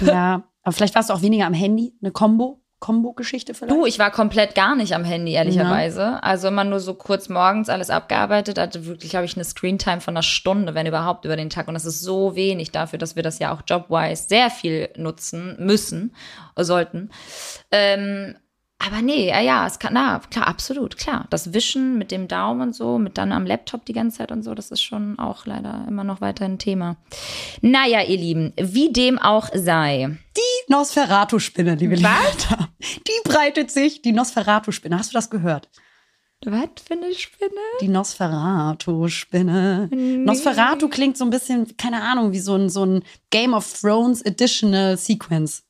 Ja, 0.01 0.43
aber 0.63 0.73
vielleicht 0.73 0.95
warst 0.95 1.09
du 1.09 1.13
auch 1.13 1.21
weniger 1.21 1.45
am 1.45 1.53
Handy, 1.53 1.93
eine 2.01 2.11
Combo. 2.11 2.61
Combo-Geschichte 2.81 3.53
vielleicht? 3.53 3.71
Du, 3.71 3.85
ich 3.85 3.99
war 3.99 4.09
komplett 4.09 4.55
gar 4.55 4.75
nicht 4.75 4.95
am 4.95 5.03
Handy, 5.03 5.33
ehrlicherweise. 5.33 6.01
Ja. 6.01 6.19
Also 6.19 6.47
immer 6.47 6.63
nur 6.63 6.79
so 6.79 6.95
kurz 6.95 7.29
morgens 7.29 7.69
alles 7.69 7.91
abgearbeitet. 7.91 8.57
Hatte 8.57 8.87
wirklich, 8.87 9.11
glaube 9.11 9.25
ich, 9.25 9.35
eine 9.35 9.43
Screentime 9.43 10.01
von 10.01 10.15
einer 10.15 10.23
Stunde, 10.23 10.73
wenn 10.73 10.87
überhaupt, 10.87 11.23
über 11.23 11.35
den 11.35 11.51
Tag. 11.51 11.67
Und 11.67 11.75
das 11.75 11.85
ist 11.85 12.01
so 12.01 12.35
wenig 12.35 12.71
dafür, 12.71 12.97
dass 12.97 13.15
wir 13.15 13.21
das 13.21 13.37
ja 13.37 13.53
auch 13.53 13.61
jobwise 13.67 14.27
sehr 14.27 14.49
viel 14.49 14.89
nutzen 14.97 15.55
müssen, 15.59 16.15
sollten. 16.57 17.11
Ähm, 17.69 18.35
aber 18.85 19.01
nee, 19.01 19.29
ja, 19.29 19.41
ja, 19.41 19.67
es 19.67 19.79
kann, 19.79 19.93
na, 19.93 20.19
klar, 20.29 20.47
absolut, 20.47 20.97
klar. 20.97 21.27
Das 21.29 21.53
Wischen 21.53 21.97
mit 21.97 22.11
dem 22.11 22.27
Daumen 22.27 22.61
und 22.61 22.75
so, 22.75 22.97
mit 22.97 23.17
dann 23.17 23.31
am 23.31 23.45
Laptop 23.45 23.85
die 23.85 23.93
ganze 23.93 24.17
Zeit 24.17 24.31
und 24.31 24.43
so, 24.43 24.55
das 24.55 24.71
ist 24.71 24.81
schon 24.81 25.19
auch 25.19 25.45
leider 25.45 25.85
immer 25.87 26.03
noch 26.03 26.21
weiter 26.21 26.45
ein 26.45 26.59
Thema. 26.59 26.97
Naja, 27.61 28.01
ihr 28.01 28.17
Lieben, 28.17 28.53
wie 28.57 28.91
dem 28.91 29.19
auch 29.19 29.49
sei. 29.53 30.17
Die 30.35 30.71
Nosferatu-Spinne, 30.71 31.75
liebe 31.75 31.95
Leute. 31.95 32.69
Die 32.79 33.29
breitet 33.29 33.71
sich, 33.71 34.01
die 34.01 34.13
Nosferatu-Spinne. 34.13 34.97
Hast 34.97 35.11
du 35.11 35.15
das 35.15 35.29
gehört? 35.29 35.69
Was 36.43 36.69
für 36.83 36.93
eine 36.93 37.13
Spinne? 37.13 37.51
Die 37.81 37.87
Nosferatu-Spinne. 37.87 39.89
Nee. 39.91 40.17
Nosferatu 40.17 40.89
klingt 40.89 41.17
so 41.17 41.23
ein 41.23 41.29
bisschen, 41.29 41.77
keine 41.77 42.01
Ahnung, 42.01 42.31
wie 42.31 42.39
so 42.39 42.55
ein, 42.55 42.69
so 42.69 42.83
ein 42.83 43.03
Game 43.29 43.53
of 43.53 43.79
Thrones 43.79 44.25
Additional 44.25 44.97
Sequence. 44.97 45.61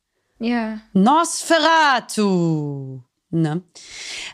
Ja. 0.41 0.79
Nosferatu. 0.93 2.31
Ne? 3.33 3.61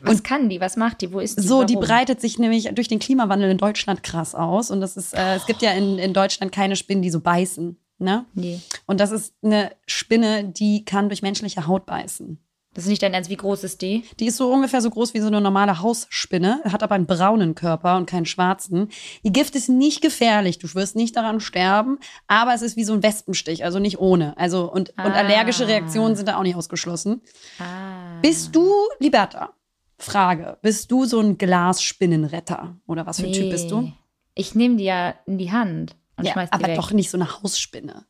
Was 0.02 0.24
kann 0.24 0.50
die? 0.50 0.60
Was 0.60 0.76
macht 0.76 1.02
die? 1.02 1.14
Wo 1.14 1.20
ist 1.20 1.38
die? 1.38 1.44
So, 1.44 1.58
Warum? 1.58 1.68
die 1.68 1.76
breitet 1.76 2.20
sich 2.20 2.40
nämlich 2.40 2.68
durch 2.74 2.88
den 2.88 2.98
Klimawandel 2.98 3.52
in 3.52 3.60
Deutschland 3.60 4.02
krass 4.02 4.34
aus. 4.34 4.72
Und 4.72 4.82
das 4.82 4.98
ist, 4.98 5.14
äh, 5.14 5.36
es 5.36 5.46
gibt 5.46 5.62
ja 5.62 5.72
in, 5.74 6.00
in 6.00 6.14
Deutschland 6.14 6.52
keine 6.52 6.76
Spinnen, 6.76 7.04
die 7.04 7.12
so 7.12 7.20
beißen. 7.20 7.78
Ne? 8.00 8.26
Nee. 8.34 8.60
Und 8.88 9.00
das 9.00 9.12
ist 9.12 9.36
eine 9.44 9.72
Spinne, 9.86 10.46
die 10.46 10.84
kann 10.86 11.10
durch 11.10 11.22
menschliche 11.22 11.68
Haut 11.68 11.86
beißen. 11.86 12.40
Das 12.78 12.84
ist 12.84 12.92
nicht 12.92 13.02
dein 13.02 13.16
Ernst. 13.16 13.32
Wie 13.32 13.38
groß 13.38 13.64
ist 13.64 13.82
die? 13.82 14.04
Die 14.20 14.28
ist 14.28 14.38
so 14.38 14.54
ungefähr 14.54 14.82
so 14.82 14.92
groß 14.92 15.16
wie 15.16 15.20
so 15.20 15.26
eine 15.26 15.42
normale 15.42 15.82
Hausspinne, 15.82 16.62
hat 16.64 16.84
aber 16.84 16.94
einen 16.94 17.08
braunen 17.08 17.56
Körper 17.56 17.98
und 17.98 18.08
keinen 18.08 18.28
schwarzen. 18.28 18.90
Ihr 19.24 19.32
Gift 19.32 19.56
ist 19.56 19.68
nicht 19.68 20.00
gefährlich, 20.00 20.60
du 20.60 20.72
wirst 20.76 20.96
nicht 20.96 21.16
daran 21.16 21.40
sterben, 21.40 21.98
aber 22.28 22.54
es 22.54 22.62
ist 22.62 22.78
wie 22.78 22.84
so 22.84 22.94
ein 22.94 23.02
Wespenstich, 23.02 23.64
also 23.64 23.80
nicht 23.80 23.98
ohne. 23.98 24.38
Also 24.38 24.72
und, 24.72 24.94
ah. 24.96 25.08
und 25.08 25.14
allergische 25.14 25.68
Reaktionen 25.68 26.16
sind 26.16 26.28
da 26.28 26.38
auch 26.38 26.44
nicht 26.44 26.56
ausgeschlossen. 26.56 27.24
Ah. 27.58 28.20
Bist 28.22 28.56
du, 28.56 28.72
Liberta, 29.00 29.54
Frage, 29.98 30.60
bist 30.62 30.92
du 30.92 31.06
so 31.06 31.20
ein 31.20 31.40
Glasspinnenretter 31.40 32.78
oder 32.86 33.08
was 33.08 33.20
für 33.20 33.26
ein 33.26 33.32
nee. 33.32 33.40
Typ 33.40 33.50
bist 33.50 33.72
du? 33.72 33.92
Ich 34.36 34.54
nehme 34.54 34.76
die 34.76 34.84
ja 34.84 35.16
in 35.26 35.40
die 35.40 35.52
Hand 35.52 35.96
und 36.16 36.26
ja, 36.26 36.34
schmeiß 36.34 36.52
die 36.52 36.54
aber 36.54 36.68
weg. 36.68 36.76
doch 36.76 36.92
nicht 36.92 37.10
so 37.10 37.18
eine 37.18 37.42
Hausspinne. 37.42 38.06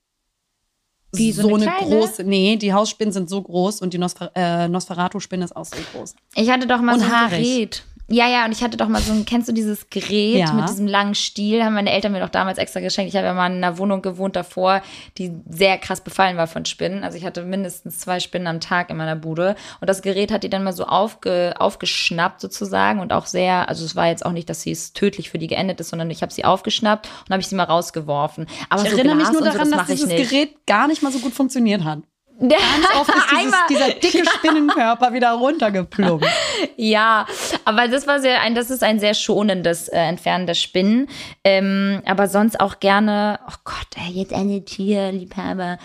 Wie, 1.18 1.32
so, 1.32 1.44
so 1.44 1.56
eine, 1.56 1.72
eine 1.72 1.86
große. 1.86 2.24
Nee, 2.24 2.56
die 2.58 2.74
Hausspinnen 2.74 3.12
sind 3.12 3.30
so 3.30 3.42
groß 3.42 3.82
und 3.82 3.94
die 3.94 3.98
Nosfer 3.98 4.32
äh, 4.36 4.68
Nosferatu-Spinne 4.68 5.46
ist 5.46 5.56
auch 5.56 5.66
so 5.66 5.78
groß. 5.94 6.16
Ich 6.36 6.50
hatte 6.50 6.68
doch 6.68 6.82
mal 6.82 6.94
und 6.94 7.00
so 7.00 7.06
ein 7.06 7.12
haarig. 7.12 7.44
Gerät. 7.44 7.84
Ja, 8.10 8.28
ja, 8.28 8.46
und 8.46 8.54
ich 8.54 8.64
hatte 8.64 8.78
doch 8.78 8.88
mal 8.88 9.02
so 9.02 9.12
ein, 9.12 9.26
kennst 9.26 9.50
du 9.50 9.54
dieses 9.54 9.90
Gerät 9.90 10.36
Ja. 10.38 10.54
mit 10.54 10.70
diesem 10.70 10.88
langen 10.88 11.14
Stiel? 11.14 11.62
Haben 11.64 11.74
meine 11.74 11.92
Eltern 11.92 12.14
mir 12.14 12.22
doch 12.22 12.30
damals 12.30 12.58
extra 12.58 12.80
geschenkt. 12.80 13.10
Ich 13.10 13.18
habe 13.18 13.28
ja 13.28 13.34
mal 13.34 13.48
in 13.48 13.58
einer 13.64 13.78
Wohnung 13.78 14.02
gewohnt 14.02 14.38
davor, 14.38 14.82
die 15.18 15.34
sehr 15.50 15.78
krass 15.78 16.00
befallen 16.00 16.38
war 16.38 16.48
von 16.48 16.64
Spinnen. 16.64 17.04
Also 17.04 17.18
ich 17.18 17.26
hatte 17.26 17.44
mindestens 17.44 18.00
zwei 18.00 18.22
Spinnen 18.22 18.48
am 18.48 18.62
Tag 18.62 18.90
in 18.90 18.98
meiner 18.98 19.18
Bude. 19.18 19.56
Und 19.82 19.90
das 19.90 20.02
Gerät 20.02 20.32
hat 20.32 20.44
die 20.44 20.50
dann 20.50 20.64
mal 20.64 20.72
so 20.72 20.86
aufge, 20.86 21.56
aufgeschnappt 21.60 22.40
sozusagen 22.40 23.00
und 23.02 23.12
auch 23.12 23.26
sehr, 23.26 23.68
also 23.68 23.84
es 23.84 23.96
war 23.98 24.08
jetzt 24.08 24.26
auch 24.26 24.32
nicht, 24.32 24.50
dass 24.50 24.62
sie 24.62 24.72
es 24.72 24.94
tödlich 24.94 25.30
für 25.30 25.38
die 25.38 25.48
geendet 25.48 25.80
ist, 25.82 25.90
sondern 25.90 26.10
ich 26.10 26.22
habe 26.22 26.32
sie 26.32 26.46
aufgeschnappt 26.46 27.10
und 27.26 27.32
habe 27.34 27.42
ich 27.42 27.48
sie 27.48 27.56
mal 27.56 27.64
rausgeworfen. 27.66 28.48
Aber 28.70 28.84
Ich 28.84 28.90
so 28.92 28.96
erinnere 28.96 29.16
mich 29.16 29.26
Glas 29.26 29.34
nur 29.34 29.42
und 29.42 29.52
so, 29.52 29.58
daran, 29.58 29.72
das 29.72 29.88
dass 29.88 30.08
dieses. 30.08 30.30
Gerät 30.30 30.66
gar 30.66 30.88
nicht 30.88 31.04
mal 31.04 31.12
so 31.12 31.20
gut 31.20 31.34
funktioniert 31.34 31.84
hat. 31.84 32.00
Ganz 32.40 32.88
oft 32.96 33.10
ist 33.10 33.26
dieses, 33.40 33.56
dieser 33.70 33.90
dicke 34.00 34.30
Spinnenkörper 34.30 35.14
wieder 35.14 35.32
runtergeplumpt. 35.32 36.26
Ja, 36.76 37.26
aber 37.66 37.88
das 37.88 38.08
war 38.08 38.20
sehr 38.20 38.42
ein, 38.42 38.54
das 38.54 38.70
ist 38.70 38.84
ein 38.84 39.00
sehr 39.00 39.14
schonendes 39.14 39.88
äh, 39.88 39.98
Entfernen 39.98 40.46
der 40.46 40.54
Spinnen. 40.54 41.08
Ähm, 41.44 42.02
aber 42.06 42.28
sonst 42.28 42.60
auch 42.60 42.80
gerne, 42.80 43.40
oh 43.48 43.56
Gott, 43.64 43.88
ey, 43.96 44.14
jetzt 44.14 44.34
eine 44.34 44.64
Tierliebhaber. 44.64 45.78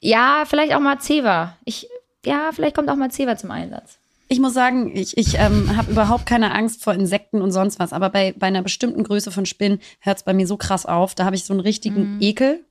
Ja, 0.00 0.44
vielleicht 0.46 0.74
auch 0.74 0.80
mal 0.80 0.98
Zewa. 0.98 1.56
Ich, 1.64 1.88
ja, 2.24 2.50
vielleicht 2.52 2.74
kommt 2.74 2.88
auch 2.90 2.96
mal 2.96 3.10
Zewa 3.10 3.36
zum 3.36 3.50
Einsatz. 3.50 3.98
Ich 4.28 4.40
muss 4.40 4.54
sagen, 4.54 4.96
ich, 4.96 5.16
ich 5.16 5.38
ähm, 5.38 5.76
habe 5.76 5.92
überhaupt 5.92 6.26
keine 6.26 6.52
Angst 6.52 6.82
vor 6.82 6.94
Insekten 6.94 7.42
und 7.42 7.52
sonst 7.52 7.78
was. 7.78 7.92
Aber 7.92 8.10
bei, 8.10 8.34
bei 8.36 8.48
einer 8.48 8.62
bestimmten 8.62 9.04
Größe 9.04 9.30
von 9.30 9.46
Spinnen 9.46 9.80
hört 10.00 10.18
es 10.18 10.22
bei 10.24 10.32
mir 10.32 10.46
so 10.46 10.56
krass 10.56 10.86
auf. 10.86 11.14
Da 11.14 11.24
habe 11.24 11.36
ich 11.36 11.44
so 11.44 11.52
einen 11.52 11.60
richtigen 11.60 12.18
Ekel 12.20 12.64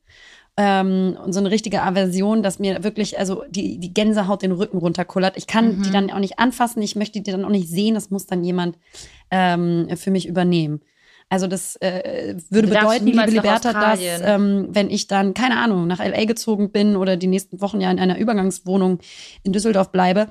ähm, 0.55 1.17
und 1.23 1.33
so 1.33 1.39
eine 1.39 1.49
richtige 1.49 1.81
Aversion, 1.81 2.43
dass 2.43 2.59
mir 2.59 2.83
wirklich 2.83 3.17
also 3.17 3.43
die, 3.49 3.79
die 3.79 3.93
Gänsehaut 3.93 4.43
den 4.43 4.51
Rücken 4.51 4.77
runterkullert. 4.77 5.35
Ich 5.37 5.47
kann 5.47 5.81
die 5.81 5.91
dann 5.91 6.11
auch 6.11 6.19
nicht 6.19 6.37
anfassen. 6.39 6.81
Ich 6.81 6.95
möchte 6.95 7.21
die 7.21 7.31
dann 7.31 7.45
auch 7.45 7.49
nicht 7.49 7.69
sehen. 7.69 7.95
Das 7.95 8.11
muss 8.11 8.27
dann 8.27 8.43
jemand 8.43 8.77
ähm, 9.31 9.87
für 9.95 10.11
mich 10.11 10.27
übernehmen. 10.27 10.81
Also 11.29 11.47
das 11.47 11.75
äh, 11.77 12.35
würde 12.51 12.67
Du 12.67 12.73
bedeuten, 12.75 13.05
liebe 13.07 13.25
Liberta, 13.25 13.73
dass 13.73 13.99
ähm, 14.21 14.67
wenn 14.69 14.91
ich 14.91 15.07
dann, 15.07 15.33
keine 15.33 15.57
Ahnung, 15.57 15.87
nach 15.87 15.97
LA 15.97 16.25
gezogen 16.25 16.71
bin 16.71 16.95
oder 16.95 17.17
die 17.17 17.25
nächsten 17.25 17.59
Wochen 17.59 17.81
ja 17.81 17.89
in 17.89 17.99
einer 17.99 18.19
Übergangswohnung 18.19 18.99
in 19.41 19.53
Düsseldorf 19.53 19.91
bleibe, 19.91 20.27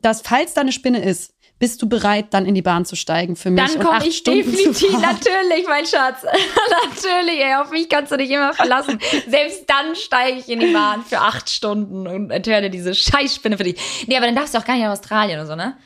dass 0.00 0.22
falls 0.22 0.54
da 0.54 0.62
eine 0.62 0.72
Spinne 0.72 1.04
ist, 1.04 1.34
bist 1.62 1.80
du 1.80 1.88
bereit, 1.88 2.26
dann 2.30 2.44
in 2.44 2.56
die 2.56 2.60
Bahn 2.62 2.84
zu 2.84 2.96
steigen 2.96 3.36
für 3.36 3.48
mich 3.48 3.64
Dann 3.64 3.78
komme 3.80 4.04
ich 4.04 4.16
Stunden 4.16 4.50
definitiv, 4.50 4.90
natürlich, 5.00 5.64
mein 5.68 5.86
Schatz. 5.86 6.24
natürlich, 6.24 7.38
ey, 7.38 7.54
auf 7.54 7.70
mich 7.70 7.88
kannst 7.88 8.10
du 8.10 8.16
dich 8.16 8.30
immer 8.30 8.52
verlassen. 8.52 8.98
Selbst 9.28 9.62
dann 9.68 9.94
steige 9.94 10.40
ich 10.40 10.48
in 10.48 10.58
die 10.58 10.72
Bahn 10.72 11.04
für 11.04 11.20
acht 11.20 11.48
Stunden 11.48 12.08
und 12.08 12.32
entwerde 12.32 12.68
diese 12.68 12.96
Scheißspinne 12.96 13.56
für 13.58 13.62
dich. 13.62 13.76
Nee, 14.08 14.16
aber 14.16 14.26
dann 14.26 14.34
darfst 14.34 14.54
du 14.54 14.58
auch 14.58 14.64
gar 14.64 14.74
nicht 14.74 14.82
nach 14.82 14.90
Australien 14.90 15.38
oder 15.38 15.46
so, 15.46 15.54
ne? 15.54 15.76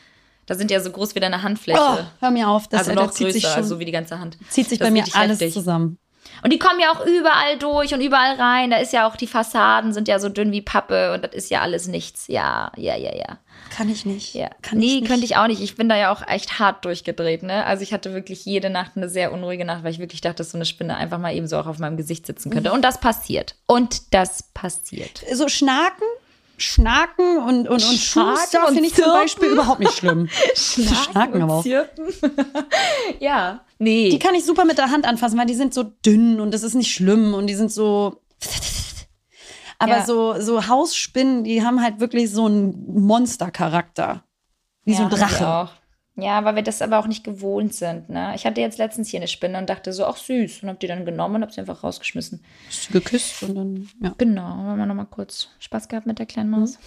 Da 0.46 0.54
sind 0.54 0.70
ja 0.70 0.80
so 0.80 0.90
groß 0.90 1.14
wie 1.14 1.20
deine 1.20 1.42
Handfläche. 1.42 1.78
Oh, 1.78 1.98
hör 2.20 2.30
mir 2.30 2.48
auf, 2.48 2.68
das 2.68 2.88
also 2.88 2.94
noch 2.94 3.10
zieht 3.10 3.32
sich 3.32 3.42
größer, 3.42 3.54
schon, 3.56 3.62
also 3.64 3.78
wie 3.78 3.84
die 3.84 3.92
ganze 3.92 4.18
Hand. 4.18 4.38
zieht 4.48 4.70
sich 4.70 4.78
Das 4.78 4.88
bei 4.88 4.92
mir 4.92 5.04
alles 5.12 5.40
heftig. 5.40 5.52
zusammen. 5.52 5.98
Und 6.42 6.52
die 6.52 6.58
kommen 6.58 6.80
ja 6.80 6.92
auch 6.92 7.04
überall 7.04 7.58
durch 7.58 7.94
und 7.94 8.00
überall 8.00 8.36
rein. 8.36 8.70
Da 8.70 8.78
ist 8.78 8.92
ja 8.92 9.08
auch 9.08 9.16
die 9.16 9.26
Fassaden 9.26 9.92
sind 9.92 10.08
ja 10.08 10.18
so 10.18 10.28
dünn 10.28 10.52
wie 10.52 10.62
Pappe 10.62 11.12
und 11.12 11.24
das 11.24 11.34
ist 11.34 11.50
ja 11.50 11.60
alles 11.60 11.86
nichts. 11.88 12.26
Ja, 12.28 12.72
ja, 12.76 12.96
ja, 12.96 13.14
ja. 13.14 13.38
Kann 13.70 13.90
ich 13.90 14.06
nicht. 14.06 14.34
Ja. 14.34 14.48
Kann 14.62 14.78
nee, 14.78 14.86
ich 14.86 15.00
nicht. 15.00 15.06
könnte 15.06 15.24
ich 15.24 15.36
auch 15.36 15.46
nicht. 15.46 15.60
Ich 15.60 15.76
bin 15.76 15.88
da 15.88 15.96
ja 15.96 16.12
auch 16.12 16.26
echt 16.26 16.58
hart 16.58 16.84
durchgedreht, 16.84 17.42
ne? 17.42 17.64
Also 17.66 17.82
ich 17.82 17.92
hatte 17.92 18.14
wirklich 18.14 18.44
jede 18.44 18.70
Nacht 18.70 18.92
eine 18.96 19.08
sehr 19.08 19.32
unruhige 19.32 19.64
Nacht, 19.64 19.84
weil 19.84 19.92
ich 19.92 19.98
wirklich 19.98 20.20
dachte, 20.20 20.36
dass 20.36 20.52
so 20.52 20.58
eine 20.58 20.64
Spinne 20.64 20.96
einfach 20.96 21.18
mal 21.18 21.34
eben 21.34 21.46
so 21.46 21.58
auch 21.58 21.66
auf 21.66 21.78
meinem 21.78 21.96
Gesicht 21.96 22.26
sitzen 22.26 22.50
könnte. 22.50 22.72
Und 22.72 22.82
das 22.82 23.00
passiert. 23.00 23.54
Und 23.66 24.14
das 24.14 24.44
passiert. 24.54 25.22
So 25.32 25.48
Schnaken, 25.48 26.06
Schnaken 26.58 27.38
und, 27.38 27.68
und, 27.68 27.68
und 27.68 27.80
Schnaken 27.82 28.36
Schuster 28.38 28.66
finde 28.68 28.86
ich 28.86 28.94
zum? 28.94 29.04
Beispiel 29.04 29.48
überhaupt 29.48 29.80
nicht 29.80 29.92
schlimm. 29.96 30.28
Schnaken 30.54 31.42
aber 31.42 31.54
auch. 31.54 31.62
Zirpen. 31.62 32.06
ja, 33.20 33.60
nee. 33.78 34.08
Die 34.10 34.18
kann 34.18 34.34
ich 34.34 34.44
super 34.44 34.64
mit 34.64 34.78
der 34.78 34.90
Hand 34.90 35.06
anfassen, 35.06 35.38
weil 35.38 35.46
die 35.46 35.54
sind 35.54 35.74
so 35.74 35.82
dünn 35.82 36.40
und 36.40 36.52
das 36.54 36.62
ist 36.62 36.74
nicht 36.74 36.92
schlimm 36.92 37.34
und 37.34 37.46
die 37.46 37.54
sind 37.54 37.70
so. 37.72 38.22
Aber 39.78 39.98
Ja. 39.98 40.06
so, 40.06 40.40
so 40.40 40.66
Hausspinnen, 40.68 41.44
die 41.44 41.62
haben 41.62 41.82
halt 41.82 42.00
wirklich 42.00 42.30
so 42.30 42.46
einen 42.46 42.86
Monstercharakter. 43.06 44.24
Wie 44.84 44.94
so 44.94 45.02
ein 45.02 45.10
Ja, 45.10 45.18
haben 45.20 45.28
die 45.28 45.34
Drache. 45.36 45.70
Ja, 46.18 46.42
weil 46.44 46.54
wir 46.56 46.62
das 46.62 46.80
aber 46.80 46.98
auch 46.98 47.06
nicht 47.06 47.24
gewohnt 47.24 47.74
sind. 47.74 48.08
Ne? 48.08 48.32
Ich 48.34 48.46
hatte 48.46 48.60
jetzt 48.62 48.78
letztens 48.78 49.08
hier 49.10 49.20
eine 49.20 49.28
Spinne 49.28 49.58
und 49.58 49.68
dachte 49.68 49.92
so, 49.92 50.06
ach 50.06 50.16
süß. 50.16 50.62
Und 50.62 50.70
hab 50.70 50.80
die 50.80 50.86
dann 50.86 51.04
genommen 51.04 51.36
und 51.36 51.42
hab 51.42 51.52
sie 51.52 51.60
einfach 51.60 51.84
rausgeschmissen. 51.84 52.42
Hast 52.68 52.88
du 52.88 52.92
geküsst 52.94 53.42
und 53.42 53.54
dann, 53.54 53.88
ja. 54.02 54.14
Genau, 54.16 54.42
haben 54.42 54.78
wir 54.78 54.86
noch 54.86 54.94
mal 54.94 55.04
kurz 55.04 55.48
Spaß 55.58 55.88
gehabt 55.88 56.06
mit 56.06 56.18
der 56.18 56.24
kleinen 56.24 56.48
Maus. 56.48 56.78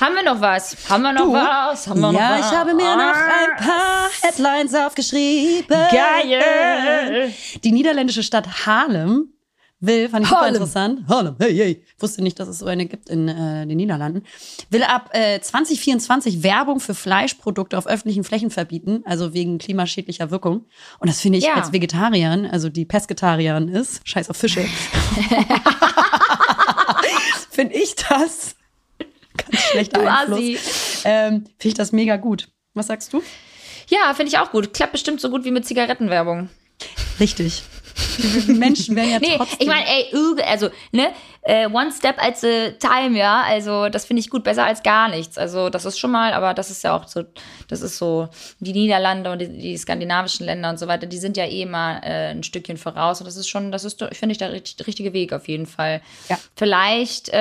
haben 0.00 0.14
wir 0.14 0.22
noch 0.22 0.40
was? 0.40 0.76
Haben 0.90 1.02
wir 1.02 1.12
noch 1.14 1.22
Du? 1.24 1.32
was? 1.32 1.86
Haben 1.88 2.00
wir 2.00 2.12
noch 2.12 2.20
Ja, 2.20 2.38
was? 2.38 2.50
ich 2.50 2.56
habe 2.58 2.74
mir 2.74 2.94
noch 2.96 3.14
ein 3.14 3.56
paar 3.66 4.08
Headlines 4.22 4.74
aufgeschrieben. 4.74 5.66
Geil! 5.90 7.32
Die 7.64 7.72
niederländische 7.72 8.22
Stadt 8.22 8.66
Haarlem 8.66 9.32
will, 9.80 10.08
fand 10.08 10.24
ich 10.24 10.28
super 10.28 10.40
Harlem. 10.40 10.54
interessant. 10.56 11.00
Harlem, 11.08 11.36
hey, 11.38 11.54
hey. 11.56 11.84
Wusste 11.98 12.22
nicht, 12.22 12.38
dass 12.40 12.48
es 12.48 12.58
so 12.58 12.66
eine 12.66 12.86
gibt 12.86 13.08
in 13.08 13.28
äh, 13.28 13.66
den 13.66 13.76
Niederlanden. 13.76 14.24
Will 14.70 14.82
ab 14.82 15.10
äh, 15.12 15.40
2024 15.40 16.42
Werbung 16.42 16.80
für 16.80 16.94
Fleischprodukte 16.94 17.78
auf 17.78 17.86
öffentlichen 17.86 18.24
Flächen 18.24 18.50
verbieten, 18.50 19.02
also 19.06 19.34
wegen 19.34 19.58
klimaschädlicher 19.58 20.30
Wirkung. 20.30 20.64
Und 20.98 21.08
das 21.08 21.20
finde 21.20 21.38
ich 21.38 21.44
Ja. 21.44 21.54
als 21.54 21.72
Vegetarierin, 21.72 22.46
also 22.46 22.68
die 22.68 22.84
Pesketarierin 22.84 23.68
ist, 23.68 24.06
scheiß 24.08 24.30
auf 24.30 24.36
Fische, 24.36 24.64
finde 27.50 27.74
ich 27.74 27.94
das 27.96 28.56
ganz 29.36 29.62
schlechter 29.70 30.00
Du 30.02 30.10
Einfluss. 30.10 31.02
Ähm, 31.04 31.44
finde 31.58 31.68
ich 31.68 31.74
das 31.74 31.92
mega 31.92 32.16
gut. 32.16 32.48
Was 32.74 32.88
sagst 32.88 33.12
du? 33.12 33.22
Ja, 33.88 34.12
finde 34.14 34.30
ich 34.32 34.38
auch 34.38 34.50
gut. 34.50 34.74
Klappt 34.74 34.92
bestimmt 34.92 35.20
so 35.20 35.30
gut 35.30 35.44
wie 35.44 35.50
mit 35.50 35.66
Zigarettenwerbung. 35.66 36.50
Richtig. 37.18 37.62
Die 38.18 38.52
Menschen 38.52 38.96
werden 38.96 39.10
ja 39.10 39.18
Nee, 39.18 39.36
trotzdem. 39.36 39.58
ich 39.60 39.66
meine, 39.66 39.84
ey, 39.86 40.42
also, 40.46 40.68
ne, 40.92 41.08
äh, 41.42 41.66
one 41.66 41.90
step 41.92 42.16
at 42.22 42.36
a 42.44 42.70
time, 42.78 43.16
ja, 43.18 43.42
also 43.46 43.88
das 43.88 44.04
finde 44.06 44.20
ich 44.20 44.28
gut, 44.30 44.44
besser 44.44 44.64
als 44.64 44.82
gar 44.82 45.08
nichts. 45.08 45.38
Also 45.38 45.70
das 45.70 45.84
ist 45.84 45.98
schon 45.98 46.10
mal, 46.10 46.32
aber 46.32 46.52
das 46.54 46.70
ist 46.70 46.82
ja 46.84 46.96
auch 46.96 47.06
so, 47.08 47.22
das 47.68 47.80
ist 47.80 47.96
so, 47.98 48.28
die 48.60 48.72
Niederlande 48.72 49.30
und 49.32 49.38
die, 49.40 49.48
die 49.48 49.76
skandinavischen 49.76 50.46
Länder 50.46 50.70
und 50.70 50.78
so 50.78 50.86
weiter, 50.88 51.06
die 51.06 51.18
sind 51.18 51.36
ja 51.36 51.44
eh 51.46 51.64
mal 51.66 52.00
äh, 52.04 52.30
ein 52.30 52.42
Stückchen 52.42 52.76
voraus 52.76 53.20
und 53.20 53.26
das 53.26 53.36
ist 53.36 53.48
schon, 53.48 53.72
das 53.72 53.84
ist, 53.84 54.02
finde 54.12 54.32
ich, 54.32 54.38
der 54.38 54.52
richt- 54.52 54.86
richtige 54.86 55.12
Weg 55.12 55.32
auf 55.32 55.48
jeden 55.48 55.66
Fall. 55.66 56.00
Ja. 56.28 56.38
Vielleicht 56.56 57.28
äh, 57.30 57.34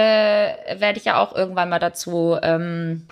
werde 0.80 0.98
ich 1.00 1.06
ja 1.06 1.20
auch 1.22 1.36
irgendwann 1.36 1.70
mal 1.70 1.80
dazu 1.80 2.38
ähm, 2.42 3.06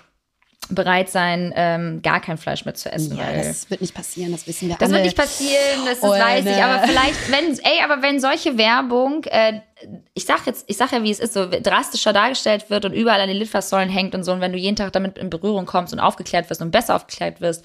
bereit 0.69 1.09
sein, 1.09 1.53
ähm, 1.55 2.01
gar 2.01 2.19
kein 2.21 2.37
Fleisch 2.37 2.65
mehr 2.65 2.73
zu 2.73 2.91
essen, 2.91 3.17
ja, 3.17 3.31
das 3.33 3.69
wird 3.69 3.81
nicht 3.81 3.93
passieren, 3.93 4.31
das 4.31 4.47
wissen 4.47 4.67
wir 4.69 4.75
das 4.75 4.87
alle. 4.89 4.93
wird 4.97 5.05
nicht 5.05 5.17
passieren, 5.17 5.85
das, 5.85 5.99
das 5.99 6.09
weiß 6.11 6.45
ich. 6.45 6.63
Aber 6.63 6.87
vielleicht, 6.87 7.31
wenn, 7.31 7.51
ey, 7.59 7.83
aber 7.83 8.01
wenn 8.01 8.19
solche 8.19 8.57
Werbung, 8.57 9.23
äh, 9.25 9.61
ich 10.13 10.25
sag 10.25 10.45
jetzt, 10.47 10.65
ich 10.67 10.77
sag 10.77 10.91
ja, 10.91 11.03
wie 11.03 11.11
es 11.11 11.19
ist, 11.19 11.33
so 11.33 11.47
drastischer 11.49 12.13
dargestellt 12.13 12.69
wird 12.69 12.85
und 12.85 12.93
überall 12.93 13.21
an 13.21 13.27
den 13.27 13.37
Litfaßsäulen 13.37 13.89
hängt 13.89 14.15
und 14.15 14.23
so, 14.23 14.31
und 14.31 14.41
wenn 14.41 14.53
du 14.53 14.57
jeden 14.57 14.75
Tag 14.75 14.91
damit 14.93 15.17
in 15.17 15.29
Berührung 15.29 15.65
kommst 15.65 15.93
und 15.93 15.99
aufgeklärt 15.99 16.49
wirst 16.49 16.61
und 16.61 16.71
besser 16.71 16.95
aufgeklärt 16.95 17.41
wirst, 17.41 17.63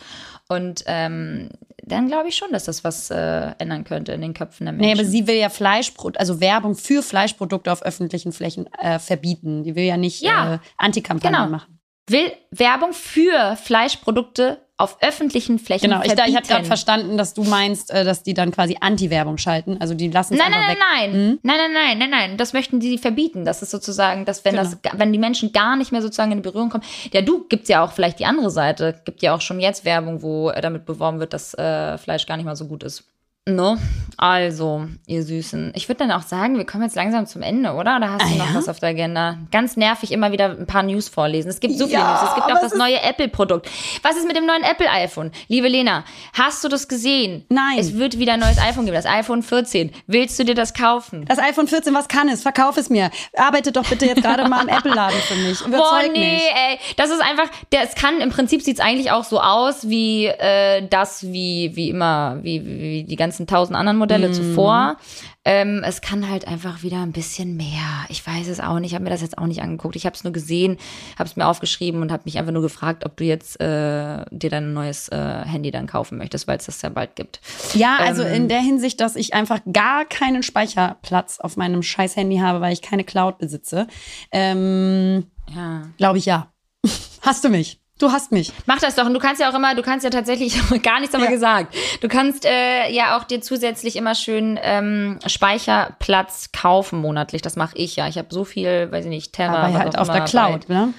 und 0.48 0.82
ähm, 0.86 1.48
dann 1.84 2.08
glaube 2.08 2.28
ich 2.28 2.36
schon, 2.36 2.50
dass 2.52 2.64
das 2.64 2.82
was 2.82 3.10
äh, 3.10 3.52
ändern 3.58 3.84
könnte 3.84 4.12
in 4.12 4.20
den 4.20 4.34
Köpfen 4.34 4.66
der 4.66 4.72
Nee, 4.72 4.88
Menschen. 4.88 5.00
aber 5.00 5.08
sie 5.08 5.26
will 5.28 5.36
ja 5.36 5.48
Fleischprodukte, 5.48 6.18
also 6.20 6.40
Werbung 6.40 6.74
für 6.74 7.02
Fleischprodukte 7.02 7.70
auf 7.70 7.82
öffentlichen 7.82 8.32
Flächen 8.32 8.66
äh, 8.82 8.98
verbieten. 8.98 9.62
Die 9.62 9.76
will 9.76 9.84
ja 9.84 9.96
nicht 9.96 10.20
Ja, 10.22 10.54
äh, 10.54 10.58
Antikampagne 10.76 11.36
genau. 11.36 11.48
machen. 11.50 11.79
Will 12.10 12.32
Werbung 12.50 12.92
für 12.92 13.56
Fleischprodukte 13.62 14.58
auf 14.76 14.96
öffentlichen 15.02 15.58
Flächen 15.58 15.90
Genau, 15.90 16.02
ich, 16.02 16.14
da- 16.14 16.24
ich 16.24 16.28
habe 16.34 16.36
gerade 16.36 16.44
verbieten. 16.46 16.66
verstanden, 16.66 17.18
dass 17.18 17.34
du 17.34 17.44
meinst, 17.44 17.90
äh, 17.90 18.02
dass 18.02 18.22
die 18.22 18.32
dann 18.32 18.50
quasi 18.50 18.78
Anti-Werbung 18.80 19.36
schalten. 19.36 19.76
Also 19.78 19.92
die 19.92 20.08
lassen 20.08 20.32
es 20.34 20.38
Nein, 20.40 20.54
einfach 20.54 20.60
nein, 20.68 20.70
weg. 20.70 20.78
nein, 20.80 21.10
nein. 21.12 21.38
Nein, 21.42 21.56
nein, 21.58 21.72
nein, 21.72 21.98
nein, 21.98 22.10
nein. 22.10 22.36
Das 22.38 22.54
möchten 22.54 22.80
die 22.80 22.96
verbieten. 22.96 23.44
Das 23.44 23.60
ist 23.60 23.70
sozusagen, 23.72 24.24
dass 24.24 24.42
wenn 24.46 24.52
Genau. 24.56 24.62
das, 24.70 24.78
wenn 24.94 25.12
die 25.12 25.18
Menschen 25.18 25.52
gar 25.52 25.76
nicht 25.76 25.92
mehr 25.92 26.00
sozusagen 26.00 26.32
in 26.32 26.40
Berührung 26.40 26.70
kommen. 26.70 26.84
Ja, 27.12 27.20
du 27.20 27.46
gibt's 27.48 27.68
ja 27.68 27.84
auch 27.84 27.92
vielleicht 27.92 28.20
die 28.20 28.24
andere 28.24 28.50
Seite. 28.50 28.98
Gibt 29.04 29.20
ja 29.20 29.34
auch 29.34 29.42
schon 29.42 29.60
jetzt 29.60 29.84
Werbung, 29.84 30.22
wo 30.22 30.48
äh, 30.48 30.62
damit 30.62 30.86
beworben 30.86 31.20
wird, 31.20 31.34
dass 31.34 31.52
äh, 31.54 31.98
Fleisch 31.98 32.24
gar 32.24 32.38
nicht 32.38 32.46
mal 32.46 32.56
so 32.56 32.66
gut 32.66 32.82
ist. 32.82 33.04
No, 33.48 33.78
also, 34.18 34.86
ihr 35.06 35.22
Süßen. 35.22 35.72
Ich 35.74 35.88
würde 35.88 36.00
dann 36.06 36.10
auch 36.12 36.20
sagen, 36.20 36.58
wir 36.58 36.66
kommen 36.66 36.84
jetzt 36.84 36.94
langsam 36.94 37.24
zum 37.24 37.40
Ende, 37.40 37.70
oder? 37.72 37.96
Oder 37.96 38.10
hast 38.12 38.20
du 38.30 38.34
Ah, 38.34 38.44
noch 38.44 38.50
ja? 38.50 38.54
was 38.54 38.68
auf 38.68 38.80
der 38.80 38.90
Agenda? 38.90 39.38
Ganz 39.50 39.78
nervig, 39.78 40.12
immer 40.12 40.30
wieder 40.30 40.50
ein 40.50 40.66
paar 40.66 40.82
News 40.82 41.08
vorlesen. 41.08 41.48
Es 41.48 41.58
gibt 41.58 41.74
so 41.78 41.86
viele 41.86 42.00
Ja, 42.00 42.10
News. 42.20 42.28
Es 42.28 42.34
gibt 42.34 42.46
auch 42.52 42.62
es 42.62 42.70
das 42.70 42.74
neue 42.78 43.00
Apple-Produkt. 43.02 43.66
Was 44.02 44.16
ist 44.16 44.26
mit 44.26 44.36
dem 44.36 44.44
neuen 44.44 44.62
Apple-iPhone? 44.62 45.32
Liebe 45.48 45.68
Lena, 45.68 46.04
hast 46.34 46.62
du 46.62 46.68
das 46.68 46.86
gesehen? 46.86 47.46
Nein. 47.48 47.78
Es 47.78 47.94
wird 47.96 48.18
wieder 48.18 48.34
ein 48.34 48.40
neues 48.40 48.58
iPhone 48.58 48.84
geben, 48.84 48.94
das 48.94 49.06
iPhone 49.06 49.42
14. 49.42 49.90
Willst 50.06 50.38
du 50.38 50.44
dir 50.44 50.54
das 50.54 50.74
kaufen? 50.74 51.24
Das 51.24 51.38
iPhone 51.38 51.66
14, 51.66 51.94
was 51.94 52.08
kann 52.08 52.28
es? 52.28 52.42
Verkauf 52.42 52.76
es 52.76 52.90
mir. 52.90 53.10
Arbeite 53.34 53.72
doch 53.72 53.86
bitte 53.88 54.04
jetzt 54.04 54.22
gerade 54.22 54.46
mal 54.50 54.60
im 54.60 54.68
Apple-Laden 54.76 55.18
für 55.18 55.34
mich. 55.36 55.62
Überzeug 55.62 55.78
Boah, 55.78 56.02
nee, 56.12 56.34
mich. 56.34 56.42
ey. 56.42 56.78
Das 56.98 57.08
ist 57.08 57.22
einfach, 57.22 57.48
der, 57.72 57.84
es 57.84 57.94
kann, 57.94 58.20
im 58.20 58.28
Prinzip 58.28 58.60
sieht's 58.60 58.80
eigentlich 58.80 59.10
auch 59.12 59.24
so 59.24 59.40
aus 59.40 59.88
wie 59.88 60.26
äh, 60.26 60.86
das, 60.90 61.22
wie, 61.32 61.72
wie 61.74 61.88
immer, 61.88 62.36
wie, 62.42 62.62
wie, 62.66 62.80
wie 62.80 63.04
die 63.04 63.16
ganzen 63.30 63.46
tausend 63.46 63.76
anderen 63.76 63.96
Modelle 63.98 64.28
Mhm. 64.28 64.32
zuvor. 64.32 64.96
Ähm, 65.44 65.82
es 65.86 66.00
kann 66.00 66.28
halt 66.28 66.46
einfach 66.48 66.82
wieder 66.82 66.98
ein 67.00 67.12
bisschen 67.12 67.56
mehr. 67.56 68.04
Ich 68.08 68.26
weiß 68.26 68.48
es 68.48 68.58
auch 68.60 68.78
nicht, 68.80 68.90
ich 68.90 68.94
habe 68.94 69.04
mir 69.04 69.10
das 69.10 69.20
jetzt 69.22 69.38
auch 69.38 69.46
nicht 69.46 69.62
angeguckt. 69.62 69.94
Ich 69.94 70.04
habe 70.04 70.14
es 70.16 70.24
nur 70.24 70.32
gesehen, 70.32 70.76
habe 71.16 71.28
es 71.28 71.36
mir 71.36 71.46
aufgeschrieben 71.46 72.02
und 72.02 72.10
habe 72.10 72.24
mich 72.26 72.38
einfach 72.38 72.52
nur 72.52 72.60
gefragt, 72.62 73.06
ob 73.06 73.16
du 73.16 73.24
jetzt 73.24 73.60
äh, 73.60 74.24
dir 74.32 74.50
dein 74.50 74.72
neues 74.72 75.08
äh, 75.10 75.16
Handy 75.44 75.70
dann 75.70 75.86
kaufen 75.86 76.18
möchtest, 76.18 76.48
weil 76.48 76.58
es 76.58 76.66
das 76.66 76.82
ja 76.82 76.88
bald 76.88 77.14
gibt. 77.14 77.40
Ja, 77.74 77.96
also 78.00 78.22
Ähm. 78.24 78.34
in 78.34 78.48
der 78.48 78.60
Hinsicht, 78.60 79.00
dass 79.00 79.14
ich 79.16 79.32
einfach 79.32 79.60
gar 79.72 80.04
keinen 80.04 80.42
Speicherplatz 80.42 81.38
auf 81.38 81.56
meinem 81.56 81.82
scheiß 81.82 82.16
Handy 82.16 82.38
habe, 82.38 82.60
weil 82.60 82.72
ich 82.72 82.82
keine 82.82 83.04
Cloud 83.04 83.38
besitze. 83.38 83.86
Ähm, 84.32 85.26
Ja. 85.54 85.82
Glaube 85.96 86.18
ich 86.18 86.26
ja. 86.26 86.52
Hast 87.22 87.44
du 87.44 87.48
mich? 87.48 87.79
Du 88.00 88.10
hast 88.10 88.32
mich. 88.32 88.50
Mach 88.66 88.80
das 88.80 88.96
doch. 88.96 89.04
Und 89.06 89.14
du 89.14 89.20
kannst 89.20 89.40
ja 89.40 89.48
auch 89.50 89.54
immer, 89.54 89.74
du 89.76 89.82
kannst 89.82 90.02
ja 90.04 90.10
tatsächlich 90.10 90.58
gar 90.82 90.98
nichts 91.00 91.14
haben 91.14 91.22
Ja. 91.22 91.30
gesagt. 91.30 91.74
Du 92.00 92.08
kannst 92.08 92.44
äh, 92.44 92.90
ja 92.90 93.16
auch 93.16 93.24
dir 93.24 93.40
zusätzlich 93.40 93.94
immer 93.94 94.14
schön 94.16 94.58
ähm, 94.62 95.18
Speicherplatz 95.26 96.50
kaufen 96.52 96.98
monatlich. 97.00 97.42
Das 97.42 97.56
mache 97.56 97.76
ich 97.76 97.96
ja. 97.96 98.08
Ich 98.08 98.18
habe 98.18 98.28
so 98.30 98.44
viel, 98.44 98.90
weiß 98.90 99.04
ich 99.04 99.10
nicht, 99.10 99.32
Terra. 99.32 99.64
Aber 99.64 99.78
halt 99.78 99.98
auf 99.98 100.08
der 100.08 100.16
immer 100.16 100.24
Cloud, 100.24 100.68
ne? 100.68 100.94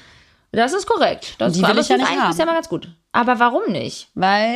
Das 0.54 0.74
ist 0.74 0.86
korrekt. 0.86 1.36
Das 1.40 1.54
Die 1.54 1.62
ist, 1.62 1.68
will 1.68 1.78
ich 1.80 1.88
ja 1.90 1.96
ist 1.96 2.02
nicht 2.02 2.10
eigentlich 2.10 2.22
haben. 2.22 2.30
bisher 2.32 2.46
mal 2.46 2.54
ganz 2.56 2.70
gut. 2.70 2.90
Aber 3.14 3.40
warum 3.40 3.72
nicht? 3.74 4.08
Weil 4.16 4.56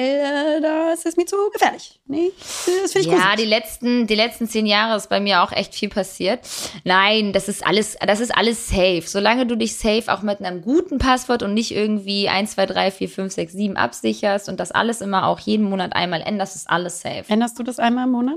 äh, 0.57 0.61
das 0.61 1.03
ist 1.03 1.17
mir 1.17 1.25
zu 1.25 1.35
gefährlich. 1.51 1.99
Nee, 2.07 2.31
das 2.37 2.93
finde 2.93 2.99
ich 2.99 3.05
Ja, 3.07 3.11
gruselig. 3.17 3.35
die 3.39 3.45
letzten, 3.45 4.07
die 4.07 4.15
letzten 4.15 4.47
zehn 4.47 4.65
Jahre 4.65 4.95
ist 4.95 5.09
bei 5.09 5.19
mir 5.19 5.43
auch 5.43 5.51
echt 5.51 5.75
viel 5.75 5.89
passiert. 5.89 6.39
Nein, 6.85 7.33
das 7.33 7.49
ist 7.49 7.65
alles, 7.67 7.97
das 7.99 8.21
ist 8.21 8.35
alles 8.35 8.69
safe. 8.69 9.03
Solange 9.05 9.45
du 9.45 9.57
dich 9.57 9.75
safe 9.75 10.05
auch 10.07 10.21
mit 10.21 10.39
einem 10.41 10.61
guten 10.61 10.99
Passwort 10.99 11.43
und 11.43 11.53
nicht 11.53 11.71
irgendwie 11.75 12.29
1, 12.29 12.51
2, 12.51 12.65
3, 12.65 12.91
4, 12.91 13.09
5, 13.09 13.33
6, 13.33 13.53
7 13.53 13.77
absicherst 13.77 14.47
und 14.47 14.59
das 14.61 14.71
alles 14.71 15.01
immer 15.01 15.27
auch 15.27 15.39
jeden 15.39 15.69
Monat 15.69 15.93
einmal 15.93 16.21
änderst, 16.21 16.55
ist 16.55 16.69
alles 16.69 17.01
safe. 17.01 17.25
Änderst 17.27 17.59
du 17.59 17.63
das 17.63 17.77
einmal 17.77 18.05
im 18.05 18.11
Monat? 18.11 18.35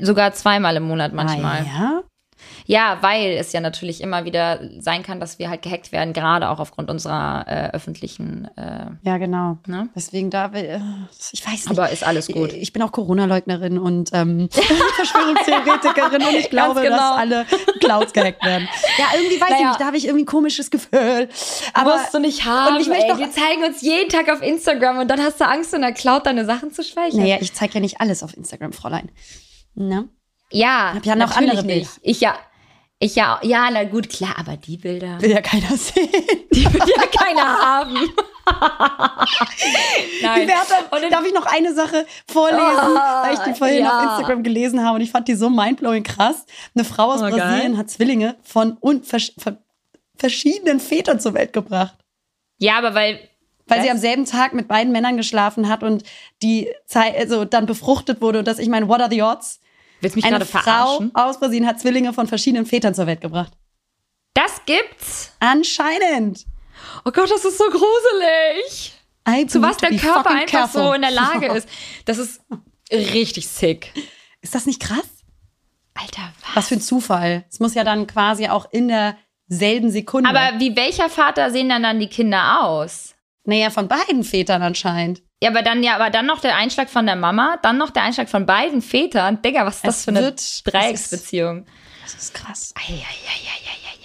Sogar 0.00 0.32
zweimal 0.32 0.76
im 0.76 0.84
Monat 0.84 1.12
manchmal. 1.12 1.60
Ah, 1.60 1.78
ja. 1.78 2.02
Ja, 2.70 2.98
weil 3.00 3.30
es 3.38 3.52
ja 3.52 3.60
natürlich 3.62 4.02
immer 4.02 4.26
wieder 4.26 4.60
sein 4.78 5.02
kann, 5.02 5.20
dass 5.20 5.38
wir 5.38 5.48
halt 5.48 5.62
gehackt 5.62 5.90
werden, 5.90 6.12
gerade 6.12 6.50
auch 6.50 6.58
aufgrund 6.60 6.90
unserer 6.90 7.46
äh, 7.48 7.70
öffentlichen. 7.70 8.46
Äh, 8.58 8.90
Ja, 9.00 9.16
genau. 9.16 9.56
Ne? 9.66 9.88
Deswegen 9.96 10.28
da, 10.28 10.48
äh, 10.52 10.78
ich 11.32 11.46
weiß 11.46 11.52
nicht. 11.66 11.70
aber 11.70 11.88
ist 11.88 12.04
alles 12.06 12.26
gut. 12.28 12.52
Ich 12.52 12.74
bin 12.74 12.82
auch 12.82 12.92
Corona-Leugnerin 12.92 13.78
und 13.78 14.10
ähm, 14.12 14.50
Verschwörungstheoretikerin 14.96 16.22
und 16.26 16.34
ich 16.34 16.50
glaube, 16.50 16.82
genau. 16.82 16.96
dass 16.96 17.16
alle 17.18 17.46
Clouds 17.80 18.12
gehackt 18.12 18.44
werden. 18.44 18.68
Ja, 18.98 19.04
irgendwie 19.18 19.40
weiß 19.40 19.48
ich 19.48 19.54
Naja. 19.56 19.68
nicht, 19.68 19.80
da 19.80 19.86
habe 19.86 19.96
ich 19.96 20.04
irgendwie 20.04 20.24
ein 20.24 20.26
komisches 20.26 20.70
Gefühl. 20.70 21.28
Aber 21.72 21.96
musst 21.96 22.12
du 22.12 22.18
nicht 22.18 22.44
haben. 22.44 22.74
und 22.74 22.82
ich 22.82 22.88
möchte 22.88 23.08
doch- 23.08 23.16
Die 23.16 23.30
zeigen 23.30 23.64
uns 23.64 23.80
jeden 23.80 24.10
Tag 24.10 24.28
auf 24.30 24.42
Instagram 24.42 24.98
und 24.98 25.08
dann 25.08 25.20
hast 25.22 25.40
du 25.40 25.46
Angst, 25.46 25.72
in 25.72 25.80
der 25.80 25.92
Cloud 25.92 26.26
deine 26.26 26.44
Sachen 26.44 26.70
zu 26.70 26.82
speichern. 26.84 27.20
naja, 27.20 27.38
ich 27.40 27.54
zeige 27.54 27.74
ja 27.74 27.80
nicht 27.80 28.00
alles 28.02 28.22
auf 28.22 28.36
Instagram, 28.36 28.74
Fräulein. 28.74 29.10
Ne? 29.74 30.06
Ja, 30.50 30.92
Hab 30.94 31.06
ja 31.06 31.14
noch 31.16 31.34
andere 31.36 31.64
nicht. 31.64 31.90
Ich 32.02 32.20
ja. 32.20 32.34
Ich 33.00 33.14
ja, 33.14 33.38
ja, 33.42 33.70
na 33.70 33.84
gut, 33.84 34.08
klar, 34.08 34.34
aber 34.38 34.56
die 34.56 34.76
Bilder, 34.76 35.20
Will 35.20 35.30
ja 35.30 35.40
keiner 35.40 35.76
sehen. 35.76 36.08
die 36.52 36.64
will 36.72 36.80
ja 36.96 37.06
keiner 37.06 37.42
haben. 37.62 37.94
Nein. 40.22 40.42
In- 40.42 41.10
darf 41.10 41.24
ich 41.26 41.34
noch 41.34 41.46
eine 41.46 41.74
Sache 41.74 42.06
vorlesen, 42.26 42.60
Ah, 42.62 43.22
weil 43.26 43.34
ich 43.34 43.40
die 43.40 43.54
vorhin 43.54 43.84
ja. 43.84 43.98
auf 43.98 44.10
Instagram 44.10 44.42
gelesen 44.42 44.84
habe 44.84 44.96
und 44.96 45.00
ich 45.02 45.10
fand 45.10 45.28
die 45.28 45.34
so 45.34 45.48
mindblowing 45.50 46.02
krass. 46.02 46.44
Eine 46.74 46.84
Frau 46.84 47.12
aus 47.12 47.20
Oh, 47.20 47.24
Brasilien 47.28 47.72
geil. 47.72 47.76
hat 47.76 47.90
Zwillinge 47.90 48.36
von, 48.42 48.76
un 48.80 49.02
vers 49.02 49.32
von 49.38 49.58
verschiedenen 50.16 50.80
Vätern 50.80 51.20
zur 51.20 51.34
Welt 51.34 51.52
gebracht. 51.52 51.94
Ja, 52.58 52.78
aber 52.78 52.94
weil. 52.94 53.20
Weil 53.70 53.82
sie 53.82 53.90
am 53.90 53.98
selben 53.98 54.24
Tag 54.24 54.54
mit 54.54 54.66
beiden 54.66 54.92
Männern 54.92 55.18
geschlafen 55.18 55.68
hat 55.68 55.82
und 55.82 56.02
die 56.42 56.68
Zeit, 56.86 57.14
also 57.18 57.44
dann 57.44 57.66
befruchtet 57.66 58.22
wurde. 58.22 58.38
Und 58.38 58.48
dass 58.48 58.58
ich 58.58 58.68
meine, 58.70 58.88
what 58.88 59.00
are 59.02 59.10
the 59.10 59.20
odds? 59.22 59.60
Willst 60.00 60.16
mich 60.16 60.24
Eine 60.24 60.38
gerade 60.38 60.46
Frau 60.46 60.60
verarschen? 60.60 61.10
aus 61.14 61.38
Brasilien 61.40 61.66
hat 61.66 61.80
Zwillinge 61.80 62.12
von 62.12 62.26
verschiedenen 62.26 62.66
Vätern 62.66 62.94
zur 62.94 63.06
Welt 63.06 63.20
gebracht. 63.20 63.52
Das 64.34 64.60
gibt's. 64.66 65.32
Anscheinend. 65.40 66.46
Oh 67.04 67.10
Gott, 67.10 67.30
das 67.30 67.44
ist 67.44 67.58
so 67.58 67.64
gruselig. 67.64 68.94
I 69.28 69.46
Zu 69.46 69.60
was 69.60 69.76
der 69.78 69.96
Körper 69.96 70.30
einfach 70.30 70.46
careful. 70.72 70.82
so 70.82 70.92
in 70.92 71.02
der 71.02 71.10
Lage 71.10 71.46
ist. 71.48 71.68
Das 72.04 72.18
ist 72.18 72.40
richtig 72.92 73.48
sick. 73.48 73.92
Ist 74.40 74.54
das 74.54 74.66
nicht 74.66 74.80
krass? 74.80 75.06
Alter, 75.94 76.32
was? 76.46 76.56
Was 76.56 76.68
für 76.68 76.74
ein 76.76 76.80
Zufall. 76.80 77.44
Es 77.50 77.58
muss 77.58 77.74
ja 77.74 77.82
dann 77.82 78.06
quasi 78.06 78.48
auch 78.48 78.70
in 78.70 78.88
derselben 78.88 79.90
Sekunde. 79.90 80.30
Aber 80.30 80.60
wie 80.60 80.76
welcher 80.76 81.10
Vater 81.10 81.50
sehen 81.50 81.68
dann 81.68 81.82
dann 81.82 81.98
die 81.98 82.06
Kinder 82.08 82.62
aus? 82.62 83.14
Naja, 83.48 83.70
von 83.70 83.88
beiden 83.88 84.24
Vätern 84.24 84.62
anscheinend. 84.62 85.22
Ja, 85.42 85.50
aber 85.50 85.62
dann 85.62 85.82
ja, 85.82 85.94
aber 85.94 86.10
dann 86.10 86.26
noch 86.26 86.40
der 86.40 86.56
Einschlag 86.56 86.90
von 86.90 87.06
der 87.06 87.16
Mama, 87.16 87.58
dann 87.62 87.78
noch 87.78 87.90
der 87.90 88.02
Einschlag 88.02 88.28
von 88.28 88.44
beiden 88.44 88.82
Vätern. 88.82 89.40
Digga, 89.42 89.64
was 89.64 89.76
ist 89.76 89.86
das 89.86 89.96
Es 89.98 90.04
für 90.04 90.10
eine 90.10 90.20
wird- 90.22 90.66
Dreiecksbeziehung? 90.72 91.64
Das 92.02 92.14
ist 92.14 92.34
krass. 92.34 92.74
Eieieiei. 92.76 93.04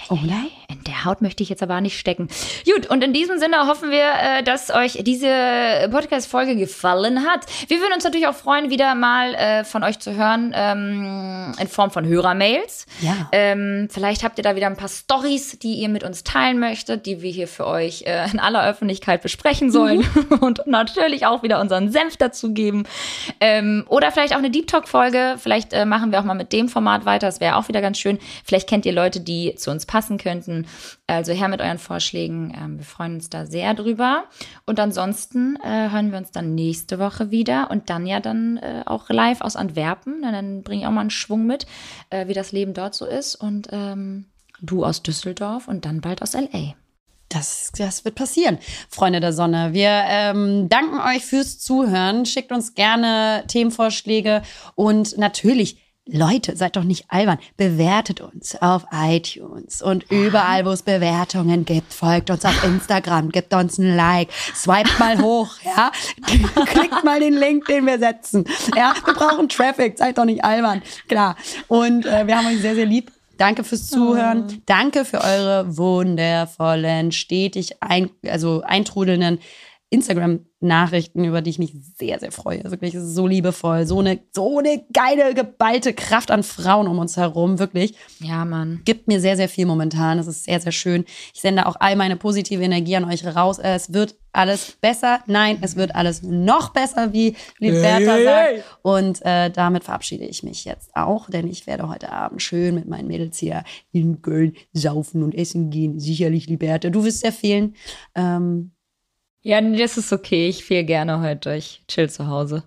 Oder? 0.10 0.44
In 0.74 0.84
der 0.86 1.06
Haut 1.06 1.22
möchte 1.22 1.44
ich 1.44 1.50
jetzt 1.50 1.62
aber 1.62 1.80
nicht 1.82 2.00
stecken. 2.00 2.28
Gut, 2.66 2.90
und 2.90 3.04
in 3.04 3.14
diesem 3.14 3.38
Sinne 3.38 3.68
hoffen 3.68 3.92
wir, 3.92 4.40
äh, 4.40 4.44
dass 4.44 4.72
euch 4.72 4.98
diese 5.04 5.88
Podcast-Folge 5.92 6.56
gefallen 6.56 7.26
hat. 7.28 7.46
Wir 7.68 7.80
würden 7.80 7.94
uns 7.94 8.04
natürlich 8.04 8.28
auch 8.28 8.34
freuen, 8.34 8.72
wieder 8.72 8.96
mal 8.96 9.36
äh, 9.36 9.64
von 9.64 9.84
euch 9.84 10.00
zu 10.00 10.16
hören 10.16 10.52
ähm, 10.56 11.54
in 11.60 11.68
Form 11.68 11.92
von 11.92 12.08
Hörermails. 12.08 12.88
Ja. 13.02 13.30
Ähm, 13.32 13.88
vielleicht 13.92 14.24
habt 14.24 14.40
ihr 14.40 14.44
da 14.44 14.56
wieder 14.56 14.68
ein 14.68 14.76
paar 14.76 14.90
Stories, 14.90 15.60
die 15.60 15.76
ihr 15.76 15.90
mit 15.90 16.04
uns 16.04 16.24
teilen 16.24 16.60
möchtet, 16.60 17.06
die 17.06 17.22
wir 17.22 17.32
hier 17.32 17.48
für 17.48 17.68
euch 17.68 18.04
äh, 18.08 18.30
in 18.32 18.40
aller 18.40 18.68
Öffentlichkeit 18.68 19.22
besprechen 19.22 19.72
sollen 19.72 20.04
und 20.42 20.66
natürlich 20.66 21.28
auch 21.28 21.44
wieder 21.44 21.62
unseren 21.62 21.92
Senf 21.92 22.18
dazugeben. 22.18 22.88
Ähm, 23.40 23.86
oder 23.90 24.12
vielleicht 24.12 24.34
auch 24.34 24.40
eine 24.40 24.50
Deep 24.50 24.68
Talk-Folge. 24.68 25.36
Vielleicht 25.38 25.74
machen 25.86 26.12
wir 26.12 26.20
auch 26.20 26.24
mal 26.24 26.34
mit 26.34 26.52
dem 26.52 26.68
Format 26.68 27.06
weiter. 27.06 27.28
Das 27.28 27.40
wäre 27.40 27.58
auch 27.58 27.68
wieder 27.68 27.82
ganz 27.82 28.00
schön. 28.00 28.18
Vielleicht 28.44 28.68
kennt 28.68 28.86
ihr 28.86 28.94
Leute, 28.94 29.20
die 29.20 29.54
zu 29.56 29.70
uns 29.70 29.86
passen 29.86 30.18
könnten. 30.18 30.63
Also 31.08 31.34
her 31.34 31.48
mit 31.48 31.62
euren 31.62 31.78
Vorschlägen. 31.78 32.54
Ähm, 32.56 32.78
wir 32.78 32.86
freuen 32.86 33.16
uns 33.16 33.30
da 33.30 33.46
sehr 33.46 33.74
drüber. 33.74 34.26
Und 34.66 34.80
ansonsten 34.80 35.58
äh, 35.64 35.90
hören 35.90 36.12
wir 36.12 36.18
uns 36.18 36.32
dann 36.32 36.56
nächste 36.56 37.00
Woche 37.00 37.32
wieder 37.32 37.70
und 37.72 37.90
dann 37.90 38.06
ja 38.06 38.20
dann 38.20 38.58
äh, 38.58 38.84
auch 38.86 39.10
live 39.10 39.42
aus 39.42 39.56
Antwerpen. 39.56 40.20
Na, 40.22 40.32
Dann 40.32 40.64
bringe 40.64 40.82
ich 40.82 40.88
auch 40.88 40.92
mal 40.92 41.02
einen 41.02 41.10
Schwung 41.10 41.46
mit, 41.46 41.66
äh, 42.10 42.28
wie 42.28 42.34
das 42.34 42.52
Leben 42.52 42.74
dort 42.74 42.96
so 42.96 43.06
ist. 43.06 43.36
Und 43.36 43.68
ähm, 43.72 44.26
du 44.62 44.86
aus 44.86 45.04
Düsseldorf 45.04 45.68
und 45.68 45.86
dann 45.86 46.02
bald 46.02 46.22
aus 46.22 46.34
LA. 46.34 46.76
Das, 47.30 47.72
das 47.76 48.06
wird 48.06 48.16
passieren, 48.16 48.60
Freunde 48.90 49.20
der 49.20 49.34
Sonne. 49.34 49.74
Wir 49.74 49.90
ähm, 49.90 50.70
danken 50.70 51.00
euch 51.00 51.26
fürs 51.26 51.58
Zuhören. 51.58 52.26
Schickt 52.26 52.52
uns 52.52 52.76
gerne 52.76 53.44
Themenvorschläge 53.48 54.44
und 54.76 55.18
natürlich. 55.18 55.83
Leute, 56.06 56.58
seid 56.58 56.76
doch 56.76 56.84
nicht 56.84 57.06
albern. 57.08 57.38
Bewertet 57.56 58.20
uns 58.20 58.62
auf 58.62 58.86
iTunes 58.92 59.82
und 59.82 60.12
überall, 60.12 60.66
wo 60.66 60.72
es 60.72 60.82
Bewertungen 60.82 61.64
gibt. 61.64 61.94
Folgt 61.94 62.30
uns 62.30 62.44
auf 62.44 62.62
Instagram, 62.66 63.30
gebt 63.30 63.54
uns 63.54 63.78
ein 63.78 63.96
Like, 63.96 64.28
swiped 64.54 65.00
mal 65.00 65.22
hoch, 65.22 65.56
ja. 65.64 65.92
Klickt 66.66 67.06
mal 67.06 67.22
den 67.22 67.34
Link, 67.34 67.68
den 67.68 67.86
wir 67.86 68.00
setzen. 68.00 68.44
Ja, 68.76 68.94
wir 69.06 69.14
brauchen 69.14 69.48
Traffic, 69.48 69.98
seid 69.98 70.18
doch 70.18 70.26
nicht 70.26 70.44
albern. 70.44 70.82
Klar. 71.08 71.38
Und 71.70 72.06
äh, 72.06 72.28
wir 72.28 72.38
haben 72.38 72.48
euch 72.48 72.60
sehr, 72.60 72.76
sehr 72.76 72.86
lieb. 72.86 73.10
Danke 73.38 73.64
fürs 73.64 73.88
Zuhören. 73.88 74.62
Danke 74.66 75.06
für 75.06 75.22
eure 75.22 75.78
wundervollen, 75.78 77.14
stetig 77.14 77.82
ein, 77.82 78.10
also 78.28 78.62
eintrudelnden 78.62 79.40
Instagram-Nachrichten, 79.94 81.24
über 81.24 81.42
die 81.42 81.52
ich 81.52 81.60
mich 81.60 81.76
sehr, 81.98 82.20
sehr 82.20 82.32
freue. 82.32 82.64
Wirklich 82.64 82.96
es 82.96 83.04
ist 83.04 83.16
so 83.16 83.28
liebevoll. 83.28 83.86
So 83.86 84.00
eine, 84.00 84.20
so 84.32 84.58
eine 84.58 84.84
geile, 84.92 85.34
geballte 85.36 85.94
Kraft 85.94 86.32
an 86.32 86.42
Frauen 86.42 86.88
um 86.88 86.98
uns 86.98 87.16
herum. 87.16 87.60
Wirklich. 87.60 87.94
Ja, 88.20 88.44
Mann. 88.44 88.82
Gibt 88.86 89.08
mir 89.08 89.22
sehr, 89.22 89.38
sehr 89.38 89.50
viel 89.50 89.68
momentan. 89.68 90.18
Das 90.18 90.28
ist 90.28 90.46
sehr, 90.46 90.60
sehr 90.60 90.72
schön. 90.72 91.06
Ich 91.34 91.42
sende 91.42 91.68
auch 91.68 91.76
all 91.80 91.96
meine 91.96 92.16
positive 92.16 92.64
Energie 92.64 92.96
an 92.96 93.06
euch 93.06 93.24
raus. 93.24 93.60
Es 93.60 93.94
wird 93.94 94.16
alles 94.34 94.78
besser. 94.82 95.20
Nein, 95.28 95.60
es 95.62 95.76
wird 95.76 95.94
alles 95.94 96.24
noch 96.24 96.70
besser, 96.70 97.14
wie 97.14 97.36
Liberta 97.60 98.18
sagt. 98.24 98.64
Und 98.82 99.24
äh, 99.24 99.52
damit 99.52 99.84
verabschiede 99.84 100.26
ich 100.26 100.42
mich 100.42 100.66
jetzt 100.66 100.96
auch, 100.96 101.30
denn 101.30 101.48
ich 101.48 101.68
werde 101.68 101.88
heute 101.88 102.12
Abend 102.12 102.42
schön 102.42 102.74
mit 102.74 102.88
meinen 102.88 103.08
Mädels 103.08 103.38
hier 103.38 103.64
in 103.92 104.24
Köln 104.24 104.54
saufen 104.74 105.22
und 105.22 105.36
essen 105.36 105.70
gehen. 105.70 106.00
Sicherlich, 106.00 106.48
Liberta. 106.48 106.90
Du 106.90 107.06
wirst 107.06 107.20
sehr 107.20 107.32
fehlen. 107.32 107.76
Ähm, 108.16 108.72
Ja, 109.44 109.60
nee, 109.60 109.78
das 109.78 109.98
ist 109.98 110.12
okay. 110.14 110.48
Ich 110.48 110.64
fehl 110.64 110.86
gerne 110.86 111.22
heute. 111.22 111.54
Ich 111.56 111.82
chill 111.88 112.10
zu 112.10 112.28
Hause. 112.28 112.64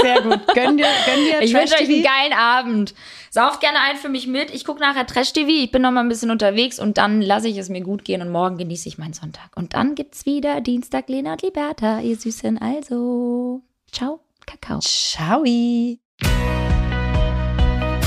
sehr 0.00 0.20
gut. 0.20 0.46
Gönn 0.54 0.76
dir, 0.76 0.86
gönn 1.06 1.24
dir 1.24 1.40
Ich 1.42 1.54
wünsche 1.54 1.74
euch 1.74 1.88
einen 1.88 2.02
geilen 2.02 2.32
Abend. 2.34 2.94
Sauft 3.30 3.60
gerne 3.60 3.80
ein 3.80 3.96
für 3.96 4.10
mich 4.10 4.26
mit. 4.26 4.54
Ich 4.54 4.66
gucke 4.66 4.80
nachher 4.80 5.06
Trash 5.06 5.32
TV. 5.32 5.48
Ich 5.48 5.70
bin 5.70 5.82
noch 5.82 5.90
mal 5.90 6.00
ein 6.00 6.08
bisschen 6.08 6.30
unterwegs 6.30 6.78
und 6.78 6.98
dann 6.98 7.22
lasse 7.22 7.48
ich 7.48 7.56
es 7.56 7.70
mir 7.70 7.80
gut 7.80 8.04
gehen 8.04 8.20
und 8.20 8.30
morgen 8.30 8.58
genieße 8.58 8.88
ich 8.88 8.98
meinen 8.98 9.14
Sonntag. 9.14 9.56
Und 9.56 9.74
dann 9.74 9.94
gibt's 9.94 10.26
wieder 10.26 10.60
Dienstag 10.60 11.08
Lena 11.08 11.32
und 11.32 11.42
Liberta, 11.42 12.00
ihr 12.00 12.16
Süßen. 12.16 12.58
Also, 12.58 13.62
ciao, 13.90 14.20
Kakao. 14.46 14.80
Ciao. 14.80 15.44